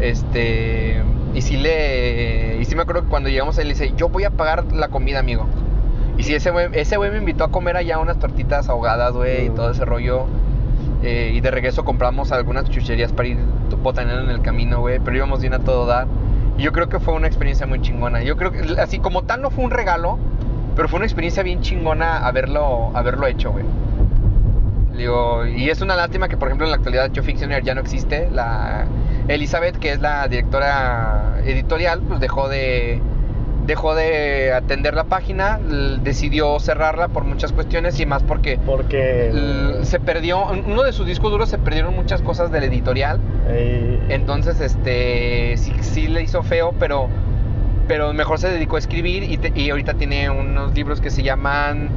Este. 0.00 1.02
Y 1.34 1.42
sí 1.42 1.56
le. 1.56 2.58
Y 2.60 2.64
sí 2.64 2.74
me 2.76 2.82
acuerdo 2.82 3.02
que 3.02 3.08
cuando 3.08 3.28
llegamos 3.28 3.58
ahí 3.58 3.64
le 3.64 3.70
dice, 3.70 3.92
yo 3.96 4.08
voy 4.08 4.24
a 4.24 4.30
pagar 4.30 4.64
la 4.72 4.88
comida, 4.88 5.18
amigo. 5.18 5.46
Y 6.18 6.22
sí, 6.22 6.34
ese 6.34 6.50
güey, 6.50 6.68
ese 6.72 6.96
güey 6.96 7.10
me 7.10 7.18
invitó 7.18 7.44
a 7.44 7.50
comer 7.50 7.76
allá 7.76 7.98
unas 7.98 8.18
tortitas 8.18 8.68
ahogadas, 8.68 9.12
güey, 9.12 9.46
y 9.46 9.50
Mm. 9.50 9.54
todo 9.54 9.70
ese 9.70 9.84
rollo. 9.84 10.26
Eh, 11.02 11.32
y 11.34 11.40
de 11.40 11.50
regreso 11.50 11.84
compramos 11.84 12.32
algunas 12.32 12.68
chucherías 12.70 13.12
para 13.12 13.28
ir 13.28 13.38
botaneando 13.82 14.24
en 14.24 14.30
el 14.30 14.42
camino, 14.42 14.80
güey. 14.80 14.98
Pero 14.98 15.16
íbamos 15.16 15.40
bien 15.40 15.54
a 15.54 15.60
todo 15.60 15.86
dar. 15.86 16.06
Y 16.58 16.62
yo 16.62 16.72
creo 16.72 16.88
que 16.88 16.98
fue 17.00 17.14
una 17.14 17.26
experiencia 17.26 17.66
muy 17.66 17.80
chingona. 17.80 18.22
Yo 18.22 18.36
creo 18.36 18.52
que, 18.52 18.80
así 18.80 18.98
como 18.98 19.22
tal, 19.22 19.42
no 19.42 19.50
fue 19.50 19.64
un 19.64 19.70
regalo, 19.70 20.18
pero 20.74 20.88
fue 20.88 20.98
una 20.98 21.06
experiencia 21.06 21.42
bien 21.42 21.60
chingona 21.60 22.26
haberlo, 22.26 22.90
haberlo 22.94 23.26
hecho, 23.26 23.52
güey. 23.52 23.64
Y 25.56 25.68
es 25.68 25.82
una 25.82 25.94
lástima 25.94 26.28
que, 26.28 26.38
por 26.38 26.48
ejemplo, 26.48 26.66
en 26.66 26.70
la 26.70 26.76
actualidad 26.78 27.10
Joe 27.14 27.22
Fictioner 27.22 27.62
ya 27.62 27.74
no 27.74 27.82
existe. 27.82 28.30
La 28.32 28.86
Elizabeth, 29.28 29.76
que 29.76 29.92
es 29.92 30.00
la 30.00 30.26
directora 30.28 31.36
editorial, 31.44 32.00
pues 32.00 32.18
dejó 32.20 32.48
de 32.48 33.00
dejó 33.66 33.94
de 33.94 34.52
atender 34.52 34.94
la 34.94 35.04
página, 35.04 35.58
decidió 36.02 36.58
cerrarla 36.60 37.08
por 37.08 37.24
muchas 37.24 37.52
cuestiones 37.52 37.98
y 38.00 38.06
más 38.06 38.22
porque 38.22 38.58
Porque. 38.64 39.30
se 39.82 39.98
perdió, 40.00 40.44
uno 40.46 40.82
de 40.82 40.92
sus 40.92 41.06
discos 41.06 41.30
duros 41.32 41.48
se 41.48 41.58
perdieron 41.58 41.94
muchas 41.94 42.22
cosas 42.22 42.50
del 42.52 42.64
editorial. 42.64 43.18
Entonces, 44.08 44.60
este, 44.60 45.56
sí, 45.56 45.72
sí 45.80 46.06
le 46.06 46.22
hizo 46.22 46.42
feo, 46.42 46.74
pero, 46.78 47.08
pero 47.88 48.12
mejor 48.12 48.38
se 48.38 48.48
dedicó 48.48 48.76
a 48.76 48.78
escribir 48.78 49.24
y, 49.24 49.36
te- 49.38 49.52
y 49.58 49.70
ahorita 49.70 49.94
tiene 49.94 50.30
unos 50.30 50.74
libros 50.74 51.00
que 51.00 51.10
se 51.10 51.22
llaman 51.22 51.88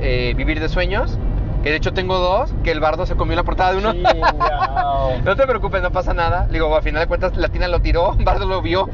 eh, 0.00 0.32
Vivir 0.36 0.60
de 0.60 0.68
Sueños, 0.68 1.18
que 1.62 1.70
de 1.70 1.76
hecho 1.76 1.92
tengo 1.92 2.18
dos, 2.18 2.52
que 2.64 2.70
el 2.70 2.80
bardo 2.80 3.06
se 3.06 3.16
comió 3.16 3.36
la 3.36 3.42
portada 3.44 3.72
de 3.72 3.78
uno. 3.78 3.92
No 5.24 5.36
te 5.36 5.46
preocupes, 5.46 5.82
no 5.82 5.90
pasa 5.90 6.14
nada. 6.14 6.46
Digo, 6.50 6.74
a 6.74 6.82
final 6.82 7.02
de 7.02 7.06
cuentas, 7.06 7.36
la 7.36 7.48
tina 7.48 7.68
lo 7.68 7.80
tiró, 7.80 8.12
Bardo 8.24 8.46
lo 8.46 8.62
vio. 8.62 8.88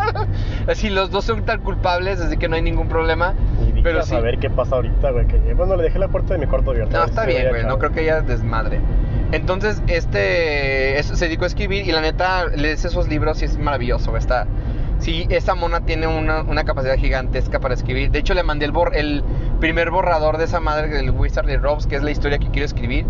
así 0.68 0.90
los 0.90 1.10
dos 1.10 1.24
son 1.24 1.44
tan 1.44 1.60
culpables, 1.60 2.20
así 2.20 2.36
que 2.36 2.48
no 2.48 2.56
hay 2.56 2.62
ningún 2.62 2.88
problema. 2.88 3.34
Y 3.74 3.82
Pero 3.82 4.00
a 4.00 4.02
saber 4.02 4.38
qué 4.38 4.50
pasa 4.50 4.76
ahorita, 4.76 5.10
güey. 5.10 5.26
Que 5.26 5.54
bueno, 5.54 5.76
le 5.76 5.84
dejé 5.84 5.98
la 5.98 6.08
puerta 6.08 6.34
de 6.34 6.40
mi 6.40 6.46
cuarto 6.46 6.70
abierta. 6.72 6.92
No, 6.92 7.00
ver 7.00 7.08
está 7.08 7.22
si 7.22 7.28
bien, 7.28 7.48
güey. 7.48 7.64
No 7.64 7.78
creo 7.78 7.92
que 7.92 8.02
ella 8.02 8.20
desmadre. 8.20 8.80
Entonces, 9.32 9.82
este 9.88 10.98
es- 10.98 11.06
se 11.06 11.24
dedicó 11.26 11.44
a 11.44 11.48
escribir 11.48 11.86
y 11.86 11.92
la 11.92 12.00
neta, 12.00 12.46
lees 12.46 12.84
esos 12.84 13.08
libros 13.08 13.42
y 13.42 13.46
es 13.46 13.58
maravilloso. 13.58 14.16
Está, 14.16 14.46
sí, 14.98 15.26
esa 15.30 15.54
mona 15.54 15.80
tiene 15.80 16.06
una, 16.06 16.42
una 16.42 16.64
capacidad 16.64 16.96
gigantesca 16.96 17.60
para 17.60 17.74
escribir. 17.74 18.10
De 18.10 18.18
hecho, 18.18 18.34
le 18.34 18.42
mandé 18.42 18.66
el, 18.66 19.22
primer 19.60 19.90
borrador 19.90 20.36
de 20.38 20.44
esa 20.44 20.60
madre 20.60 20.88
del 20.88 21.10
Wizard 21.10 21.48
Robes, 21.60 21.86
que 21.86 21.96
es 21.96 22.02
la 22.02 22.10
historia 22.10 22.38
que 22.38 22.48
quiero 22.50 22.66
escribir. 22.66 23.06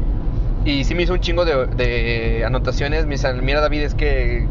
Y 0.65 0.85
sí 0.85 0.95
me 0.95 1.03
hizo 1.03 1.13
un 1.13 1.21
chingo 1.21 1.45
de, 1.45 2.43
anotaciones. 2.45 3.07
Me 3.07 3.13
dice, 3.13 3.33
mira 3.35 3.61
David, 3.61 3.83
es 3.83 3.95
que 3.95 4.47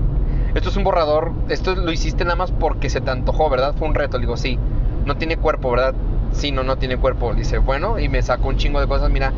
esto 0.53 0.69
es 0.69 0.77
un 0.77 0.83
borrador. 0.83 1.33
Esto 1.49 1.75
lo 1.75 1.91
hiciste 1.91 2.23
nada 2.23 2.35
más 2.35 2.51
porque 2.51 2.89
se 2.89 3.01
te 3.01 3.11
antojó, 3.11 3.49
¿verdad? 3.49 3.75
Fue 3.77 3.87
un 3.87 3.95
reto. 3.95 4.17
Le 4.17 4.21
digo, 4.21 4.37
sí. 4.37 4.57
No 5.05 5.17
tiene 5.17 5.37
cuerpo, 5.37 5.71
¿verdad? 5.71 5.93
Sí, 6.31 6.51
no, 6.51 6.63
no 6.63 6.77
tiene 6.77 6.97
cuerpo. 6.97 7.31
Le 7.31 7.39
dice, 7.39 7.59
bueno, 7.59 7.99
y 7.99 8.09
me 8.09 8.21
sacó 8.21 8.47
un 8.47 8.57
chingo 8.57 8.79
de 8.79 8.87
cosas. 8.87 9.09
Mira, 9.11 9.33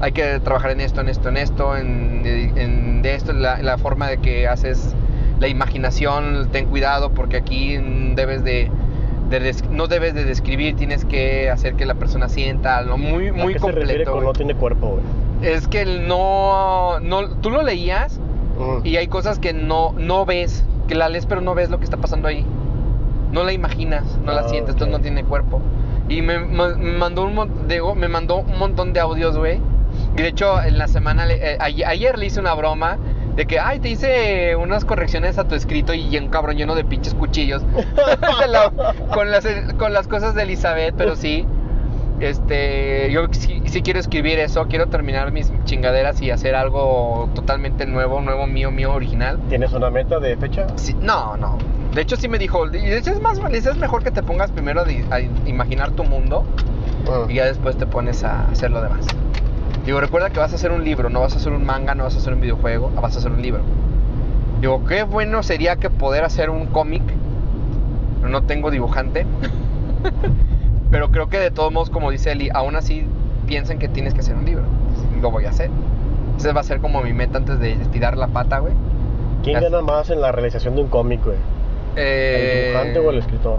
hay 0.00 0.12
que 0.12 0.40
trabajar 0.40 0.72
en 0.72 0.80
esto, 0.80 1.00
en 1.00 1.08
esto, 1.08 1.28
en 1.28 1.36
esto, 1.36 1.76
en, 1.76 2.22
en 2.26 3.02
de 3.02 3.14
esto, 3.14 3.32
la, 3.32 3.62
la 3.62 3.78
forma 3.78 4.08
de 4.08 4.18
que 4.18 4.48
haces 4.48 4.96
la 5.42 5.48
imaginación. 5.48 6.48
Ten 6.52 6.66
cuidado 6.66 7.10
porque 7.10 7.36
aquí 7.36 7.76
debes 8.14 8.42
de... 8.44 8.70
de 9.28 9.54
no 9.70 9.86
debes 9.88 10.14
de 10.14 10.24
describir, 10.24 10.76
tienes 10.76 11.04
que 11.04 11.50
hacer 11.50 11.74
que 11.74 11.84
la 11.84 11.94
persona 11.94 12.28
sienta 12.28 12.78
algo 12.78 12.96
muy, 12.96 13.28
¿A 13.28 13.32
muy 13.32 13.52
qué 13.54 13.58
se 13.58 13.72
refiere 13.72 14.04
con 14.04 14.24
no 14.24 14.32
tiene 14.32 14.54
cuerpo, 14.54 14.88
güey? 14.88 15.02
Es 15.54 15.66
que 15.68 15.84
no, 15.84 17.00
no, 17.00 17.28
tú 17.40 17.50
lo 17.50 17.62
leías 17.62 18.18
Mm. 18.58 18.86
y 18.86 18.96
hay 18.98 19.08
cosas 19.08 19.38
que 19.38 19.54
no, 19.54 19.94
no 19.96 20.26
ves, 20.26 20.62
que 20.86 20.94
la 20.94 21.08
lees 21.08 21.24
pero 21.24 21.40
no 21.40 21.54
ves 21.54 21.70
lo 21.70 21.78
que 21.78 21.84
está 21.84 21.96
pasando 21.96 22.28
ahí. 22.28 22.44
No 23.32 23.44
la 23.44 23.52
imaginas, 23.54 24.04
no 24.24 24.32
la 24.32 24.42
Ah, 24.42 24.48
sientes, 24.48 24.74
entonces 24.74 24.94
ok. 24.94 24.98
no 24.98 25.02
tiene 25.02 25.24
cuerpo. 25.24 25.60
Y 26.10 26.20
me, 26.20 26.38
ma- 26.38 26.74
me 26.76 26.92
mandó 26.92 27.24
un 27.24 27.66
digo, 27.66 27.94
me 27.94 28.08
mandó 28.08 28.36
un 28.40 28.58
montón 28.58 28.92
de 28.92 29.00
audios, 29.00 29.38
güey. 29.38 29.58
Y 30.16 30.20
de 30.20 30.28
hecho 30.28 30.62
en 30.62 30.76
la 30.76 30.86
semana, 30.86 31.26
eh, 31.30 31.56
ayer, 31.60 31.86
ayer 31.88 32.18
le 32.18 32.26
hice 32.26 32.40
una 32.40 32.52
broma 32.52 32.98
de 33.36 33.46
que, 33.46 33.58
ay, 33.58 33.78
te 33.80 33.88
hice 33.88 34.56
unas 34.56 34.84
correcciones 34.84 35.38
a 35.38 35.44
tu 35.44 35.54
escrito 35.54 35.94
y 35.94 36.16
un 36.18 36.28
cabrón 36.28 36.56
lleno 36.56 36.74
de 36.74 36.84
pinches 36.84 37.14
cuchillos. 37.14 37.62
La- 38.48 38.70
con, 39.12 39.30
las, 39.30 39.46
con 39.78 39.92
las 39.92 40.06
cosas 40.08 40.34
de 40.34 40.42
Elizabeth, 40.42 40.94
pero 40.96 41.16
sí. 41.16 41.46
Este, 42.20 43.10
yo 43.10 43.26
sí, 43.32 43.62
sí 43.64 43.82
quiero 43.82 43.98
escribir 43.98 44.38
eso, 44.38 44.66
quiero 44.68 44.86
terminar 44.86 45.32
mis 45.32 45.50
chingaderas 45.64 46.22
y 46.22 46.30
hacer 46.30 46.54
algo 46.54 47.28
totalmente 47.34 47.84
nuevo, 47.84 48.20
nuevo 48.20 48.46
mío, 48.46 48.70
mío, 48.70 48.92
original. 48.92 49.40
¿Tienes 49.48 49.72
una 49.72 49.90
meta 49.90 50.20
de 50.20 50.36
fecha? 50.36 50.66
Sí, 50.76 50.94
no, 51.00 51.36
no. 51.36 51.58
De 51.92 52.00
hecho 52.02 52.14
sí 52.16 52.28
me 52.28 52.38
dijo, 52.38 52.66
y 52.66 52.70
de 52.70 52.98
hecho 52.98 53.10
es 53.10 53.20
más, 53.20 53.38
es 53.52 53.76
mejor 53.76 54.04
que 54.04 54.12
te 54.12 54.22
pongas 54.22 54.52
primero 54.52 54.84
a, 55.10 55.20
imaginar 55.48 55.90
tu 55.92 56.04
mundo 56.04 56.44
Mm. 57.02 57.30
y 57.30 57.34
ya 57.34 57.46
después 57.46 57.76
te 57.76 57.84
pones 57.86 58.22
a 58.22 58.46
hacer 58.48 58.70
lo 58.70 58.80
demás. 58.80 59.04
Digo, 59.84 60.00
recuerda 60.00 60.30
que 60.30 60.38
vas 60.38 60.52
a 60.52 60.54
hacer 60.54 60.70
un 60.70 60.84
libro, 60.84 61.10
no 61.10 61.20
vas 61.20 61.34
a 61.34 61.36
hacer 61.36 61.52
un 61.52 61.64
manga, 61.64 61.94
no 61.94 62.04
vas 62.04 62.14
a 62.14 62.18
hacer 62.18 62.32
un 62.32 62.40
videojuego, 62.40 62.90
vas 63.00 63.16
a 63.16 63.18
hacer 63.18 63.32
un 63.32 63.42
libro. 63.42 63.62
Digo, 64.60 64.84
qué 64.84 65.02
bueno 65.02 65.42
sería 65.42 65.76
que 65.76 65.90
poder 65.90 66.24
hacer 66.24 66.50
un 66.50 66.66
cómic. 66.66 67.02
No 68.22 68.42
tengo 68.44 68.70
dibujante. 68.70 69.26
Pero 70.92 71.10
creo 71.10 71.28
que 71.28 71.38
de 71.38 71.50
todos 71.50 71.72
modos, 71.72 71.90
como 71.90 72.12
dice 72.12 72.30
Eli, 72.30 72.48
aún 72.54 72.76
así 72.76 73.04
piensan 73.46 73.78
que 73.78 73.88
tienes 73.88 74.14
que 74.14 74.20
hacer 74.20 74.36
un 74.36 74.44
libro. 74.44 74.62
Lo 75.20 75.32
voy 75.32 75.46
a 75.46 75.50
hacer. 75.50 75.70
Ese 76.36 76.52
va 76.52 76.60
a 76.60 76.64
ser 76.64 76.80
como 76.80 77.02
mi 77.02 77.12
meta 77.12 77.38
antes 77.38 77.58
de 77.58 77.74
tirar 77.90 78.16
la 78.16 78.28
pata, 78.28 78.60
güey. 78.60 78.74
¿Quién 79.42 79.60
gana 79.60 79.80
más 79.80 80.10
en 80.10 80.20
la 80.20 80.30
realización 80.30 80.76
de 80.76 80.82
un 80.82 80.88
cómic, 80.88 81.24
güey? 81.24 81.38
Eh, 81.96 82.68
¿El 82.68 82.68
dibujante 82.68 82.98
o 83.00 83.10
el 83.10 83.18
escritor? 83.18 83.58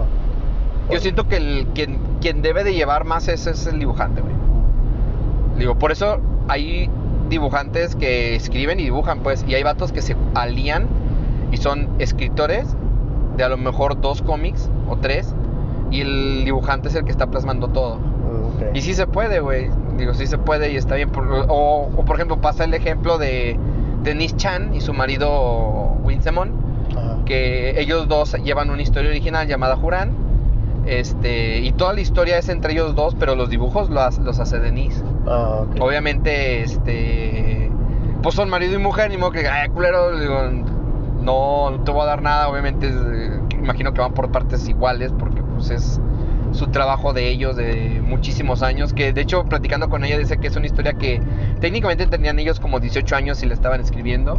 Yo 0.90 1.00
siento 1.00 1.28
que 1.28 1.36
el, 1.36 1.66
quien, 1.74 1.98
quien 2.20 2.40
debe 2.40 2.64
de 2.64 2.72
llevar 2.72 3.04
más 3.04 3.28
eso 3.28 3.50
es 3.50 3.66
el 3.66 3.78
dibujante, 3.78 4.22
güey. 4.22 4.34
Digo, 5.58 5.76
por 5.78 5.92
eso 5.92 6.18
hay 6.48 6.88
dibujantes 7.28 7.96
que 7.96 8.34
escriben 8.36 8.80
y 8.80 8.84
dibujan, 8.84 9.20
pues, 9.20 9.44
y 9.48 9.54
hay 9.54 9.62
vatos 9.62 9.92
que 9.92 10.02
se 10.02 10.16
alían 10.34 10.86
y 11.52 11.56
son 11.56 11.88
escritores 11.98 12.74
de 13.36 13.44
a 13.44 13.48
lo 13.48 13.56
mejor 13.56 14.00
dos 14.00 14.22
cómics 14.22 14.68
o 14.88 14.96
tres, 14.96 15.34
y 15.90 16.00
el 16.00 16.44
dibujante 16.44 16.88
es 16.88 16.94
el 16.96 17.04
que 17.04 17.10
está 17.10 17.26
plasmando 17.28 17.68
todo. 17.68 17.96
Mm. 17.96 18.74
Y 18.76 18.80
sí 18.82 18.94
se 18.94 19.06
puede, 19.06 19.40
güey. 19.40 19.70
Digo, 19.96 20.12
sí 20.14 20.26
se 20.26 20.38
puede 20.38 20.72
y 20.72 20.76
está 20.76 20.96
bien. 20.96 21.10
por- 21.10 21.26
o, 21.48 21.88
o, 21.96 22.04
por 22.04 22.16
ejemplo, 22.16 22.40
pasa 22.40 22.64
el 22.64 22.74
ejemplo 22.74 23.16
de 23.18 23.56
Denise 24.02 24.36
Chan 24.36 24.74
y 24.74 24.80
su 24.80 24.92
marido 24.92 25.96
Winsemon, 26.02 26.50
Ajá. 26.90 27.18
que 27.24 27.80
ellos 27.80 28.08
dos 28.08 28.34
llevan 28.42 28.70
una 28.70 28.82
historia 28.82 29.10
original 29.10 29.46
llamada 29.46 29.76
Jurán. 29.76 30.10
Este, 30.86 31.60
y 31.60 31.72
toda 31.72 31.92
la 31.94 32.00
historia 32.02 32.36
es 32.38 32.48
entre 32.50 32.72
ellos 32.72 32.94
dos, 32.94 33.14
pero 33.18 33.34
los 33.36 33.48
dibujos 33.48 33.88
los, 33.88 34.18
los 34.18 34.38
hace 34.40 34.58
Denise. 34.58 35.02
Ah. 35.26 35.64
Obviamente, 35.80 36.62
este. 36.62 37.70
Pues 38.22 38.34
son 38.34 38.48
marido 38.48 38.74
y 38.74 38.78
mujer, 38.78 39.10
ni 39.10 39.18
modo 39.18 39.32
que, 39.32 39.46
ay, 39.46 39.68
culero, 39.68 40.18
digo, 40.18 40.42
no, 41.20 41.70
no 41.70 41.84
te 41.84 41.90
voy 41.90 42.02
a 42.02 42.06
dar 42.06 42.22
nada. 42.22 42.48
Obviamente, 42.48 42.88
es, 42.88 42.94
imagino 43.52 43.92
que 43.92 44.00
van 44.00 44.14
por 44.14 44.30
partes 44.32 44.68
iguales, 44.68 45.12
porque 45.18 45.42
pues 45.42 45.70
es 45.70 46.00
su 46.52 46.68
trabajo 46.68 47.12
de 47.12 47.28
ellos 47.28 47.56
de 47.56 48.00
muchísimos 48.04 48.62
años. 48.62 48.92
Que 48.92 49.12
de 49.12 49.20
hecho, 49.20 49.44
platicando 49.44 49.88
con 49.88 50.04
ella, 50.04 50.18
dice 50.18 50.38
que 50.38 50.46
es 50.46 50.56
una 50.56 50.66
historia 50.66 50.94
que 50.94 51.20
técnicamente 51.60 52.06
tenían 52.06 52.38
ellos 52.38 52.60
como 52.60 52.80
18 52.80 53.16
años 53.16 53.42
y 53.42 53.46
la 53.46 53.54
estaban 53.54 53.80
escribiendo. 53.80 54.36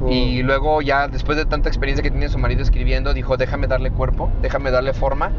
Mm. 0.00 0.08
Y 0.08 0.42
luego, 0.42 0.80
ya 0.82 1.08
después 1.08 1.36
de 1.36 1.44
tanta 1.44 1.68
experiencia 1.68 2.02
que 2.02 2.10
tiene 2.10 2.28
su 2.28 2.38
marido 2.38 2.62
escribiendo, 2.62 3.12
dijo: 3.12 3.36
Déjame 3.36 3.66
darle 3.66 3.90
cuerpo, 3.90 4.30
déjame 4.40 4.70
darle 4.70 4.92
forma. 4.92 5.32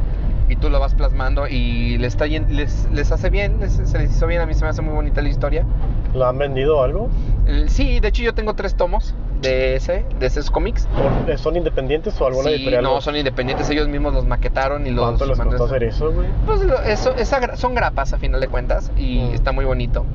Y 0.49 0.55
tú 0.57 0.69
lo 0.69 0.79
vas 0.79 0.93
plasmando 0.93 1.47
y 1.47 1.97
les, 1.97 2.13
está, 2.13 2.25
les, 2.27 2.87
les 2.91 3.11
hace 3.11 3.29
bien, 3.29 3.59
les- 3.59 3.73
se 3.83 3.97
les 3.97 4.11
hizo 4.11 4.27
bien. 4.27 4.41
A 4.41 4.45
mí 4.45 4.53
se 4.53 4.63
me 4.63 4.69
hace 4.69 4.81
muy 4.81 4.93
bonita 4.93 5.21
la 5.21 5.29
historia. 5.29 5.65
¿La 6.13 6.29
han 6.29 6.37
vendido 6.37 6.83
algo? 6.83 7.09
Eh, 7.47 7.65
Sí, 7.67 7.99
de 7.99 8.09
hecho 8.09 8.23
yo 8.23 8.33
tengo 8.33 8.53
tres 8.53 8.75
tomos 8.75 9.15
de 9.41 9.75
ese, 9.75 10.05
de 10.19 10.25
esos 10.25 10.51
cómics. 10.51 10.87
¿Por- 10.87 11.29
eh, 11.33 11.37
¿Son 11.37 11.55
independientes 11.55 12.19
o 12.21 12.27
alguna 12.27 12.49
Sí, 12.49 12.55
editorial? 12.55 12.83
no, 12.83 13.01
son 13.01 13.15
independientes, 13.15 13.69
ellos 13.69 13.87
mismos 13.87 14.13
los 14.13 14.25
maquetaron 14.25 14.85
y 14.87 14.91
los 14.91 15.03
¿Cuánto 15.05 15.25
les 15.25 15.39
costó 15.39 15.65
hacer 15.65 15.83
eso, 15.83 16.11
güey? 16.11 16.27
Pues 16.45 16.61
lo- 16.61 16.81
eso, 16.83 17.15
esa 17.15 17.55
son 17.57 17.73
grapas 17.75 18.13
a 18.13 18.17
final 18.17 18.39
de 18.41 18.47
cuentas 18.47 18.91
y 18.97 19.19
Mm. 19.19 19.33
está 19.33 19.51
muy 19.53 19.65
bonito. 19.65 20.05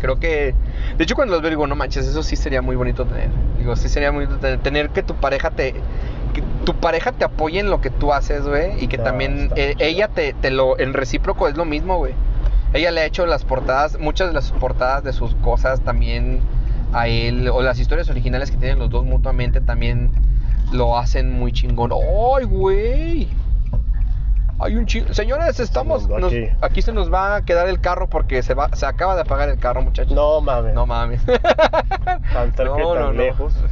Creo 0.00 0.18
que, 0.18 0.54
de 0.96 1.04
hecho 1.04 1.14
cuando 1.14 1.34
los 1.34 1.42
veo 1.42 1.50
digo, 1.50 1.66
no 1.66 1.76
manches, 1.76 2.06
eso 2.06 2.22
sí 2.22 2.36
sería 2.36 2.62
muy 2.62 2.76
bonito 2.76 3.04
tener. 3.04 3.28
Digo, 3.58 3.76
sí 3.76 3.88
sería 3.88 4.12
muy 4.12 4.26
bonito 4.26 4.40
tener, 4.40 4.60
tener 4.60 4.90
que 4.90 5.02
tu 5.02 5.14
pareja 5.14 5.50
te, 5.50 5.74
que 6.32 6.42
tu 6.64 6.74
pareja 6.74 7.12
te 7.12 7.24
apoye 7.24 7.60
en 7.60 7.70
lo 7.70 7.80
que 7.80 7.90
tú 7.90 8.12
haces, 8.12 8.46
güey, 8.46 8.82
y 8.82 8.88
que 8.88 8.98
también 8.98 9.50
eh, 9.56 9.74
ella 9.78 10.08
te, 10.08 10.32
te 10.34 10.50
lo, 10.50 10.78
en 10.78 10.94
recíproco 10.94 11.48
es 11.48 11.56
lo 11.56 11.64
mismo, 11.64 11.98
güey. 11.98 12.14
Ella 12.74 12.90
le 12.90 13.00
ha 13.00 13.04
hecho 13.06 13.24
las 13.26 13.44
portadas, 13.44 13.98
muchas 13.98 14.28
de 14.28 14.34
las 14.34 14.52
portadas 14.52 15.02
de 15.02 15.12
sus 15.12 15.34
cosas 15.36 15.80
también 15.80 16.40
a 16.92 17.08
él, 17.08 17.48
o 17.48 17.62
las 17.62 17.78
historias 17.78 18.08
originales 18.10 18.50
que 18.50 18.56
tienen 18.56 18.78
los 18.78 18.90
dos 18.90 19.04
mutuamente 19.04 19.60
también 19.60 20.10
lo 20.72 20.98
hacen 20.98 21.32
muy 21.32 21.52
chingón. 21.52 21.92
¡Ay, 21.92 22.44
güey! 22.44 23.28
Hay 24.60 24.74
un 24.76 24.86
chingo. 24.86 25.12
Señores, 25.14 25.60
estamos. 25.60 26.08
nos 26.08 26.32
aquí. 26.60 26.82
se 26.82 26.92
nos 26.92 27.12
va 27.12 27.36
a 27.36 27.42
quedar 27.44 27.68
el 27.68 27.80
carro 27.80 28.08
porque 28.08 28.42
se 28.42 28.54
va, 28.54 28.68
se 28.74 28.86
acaba 28.86 29.14
de 29.14 29.22
apagar 29.22 29.48
el 29.48 29.58
carro, 29.58 29.82
muchachos. 29.82 30.12
No 30.12 30.40
mames. 30.40 30.74
No 30.74 30.84
mames. 30.86 31.20
Tan 32.32 32.54
cerca 32.54 32.62
y 32.62 32.66
No, 32.82 32.92
tan 32.94 33.02
no, 33.02 33.06
no. 33.06 33.12
lejos. 33.12 33.54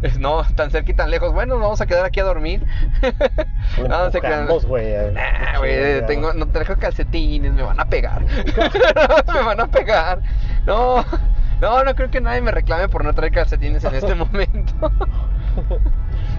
Es- 0.00 0.16
No, 0.18 0.44
tan 0.54 0.70
cerca 0.70 0.92
y 0.92 0.94
tan 0.94 1.10
lejos. 1.10 1.32
Bueno, 1.32 1.54
nos 1.54 1.62
vamos 1.64 1.80
a 1.80 1.86
quedar 1.86 2.04
aquí 2.04 2.20
a 2.20 2.24
dormir. 2.24 2.64
No, 3.88 4.10
se 4.12 4.20
güey. 4.64 4.86
eh. 4.92 5.10
Nah, 5.12 5.58
güey, 5.58 5.72
Chinga. 5.94 6.06
tengo, 6.06 6.32
no 6.34 6.46
trajo 6.48 6.76
calcetines, 6.76 7.52
me 7.52 7.62
van 7.62 7.80
a 7.80 7.84
pegar. 7.86 8.22
me 8.24 9.42
van 9.42 9.60
a 9.60 9.66
pegar. 9.66 10.20
No, 10.66 11.04
no, 11.60 11.84
no 11.84 11.94
creo 11.94 12.10
que 12.10 12.20
nadie 12.20 12.40
me 12.40 12.50
reclame 12.50 12.88
por 12.88 13.04
no 13.04 13.12
traer 13.14 13.32
calcetines 13.32 13.84
en 13.84 13.94
este 13.94 14.14
momento. 14.14 14.90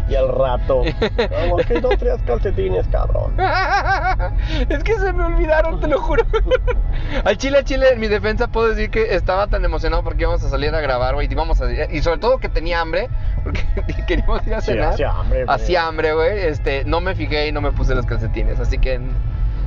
Y 0.10 0.16
al 0.16 0.30
rato. 0.30 0.84
Vamos, 1.32 1.66
que 1.68 1.82
no 1.82 1.90
traías 1.90 2.22
calcetines, 2.24 2.88
cabrón. 2.88 3.34
es 4.70 4.84
que 4.84 4.98
se 4.98 5.14
me 5.14 5.24
olvidaron, 5.26 5.80
te 5.80 5.88
lo 5.88 6.00
juro. 6.02 6.24
al 7.26 7.38
chile, 7.38 7.60
al 7.60 7.64
chile, 7.66 7.90
en 7.94 8.00
mi 8.00 8.08
defensa 8.08 8.48
puedo 8.48 8.70
decir 8.70 8.90
que 8.90 9.14
estaba 9.14 9.48
tan 9.48 9.64
emocionado 9.66 10.04
porque 10.04 10.24
íbamos 10.24 10.44
a 10.44 10.50
salir 10.50 10.74
a 10.74 10.80
grabar, 10.82 11.14
güey. 11.16 11.28
Y, 11.30 11.98
y 11.98 12.02
sobre 12.02 12.18
todo 12.20 12.40
que 12.40 12.50
tenía 12.50 12.80
hambre, 12.82 13.10
porque 13.44 13.62
queríamos 14.08 14.46
ir 14.48 14.56
a 14.56 14.62
Sí, 14.62 14.72
cenar. 14.72 14.94
hacía 14.94 15.12
hambre, 15.12 15.44
güey. 15.46 15.56
Hacía 15.56 15.88
hambre, 15.88 16.14
güey. 16.14 16.40
Este, 16.40 16.84
no 16.86 17.02
me 17.02 17.14
fijé 17.14 17.48
y 17.48 17.52
no 17.52 17.62
me 17.62 17.72
puse 17.72 17.94
los 17.94 18.06
calcetines. 18.06 18.60
Así 18.60 18.78
que, 18.80 19.00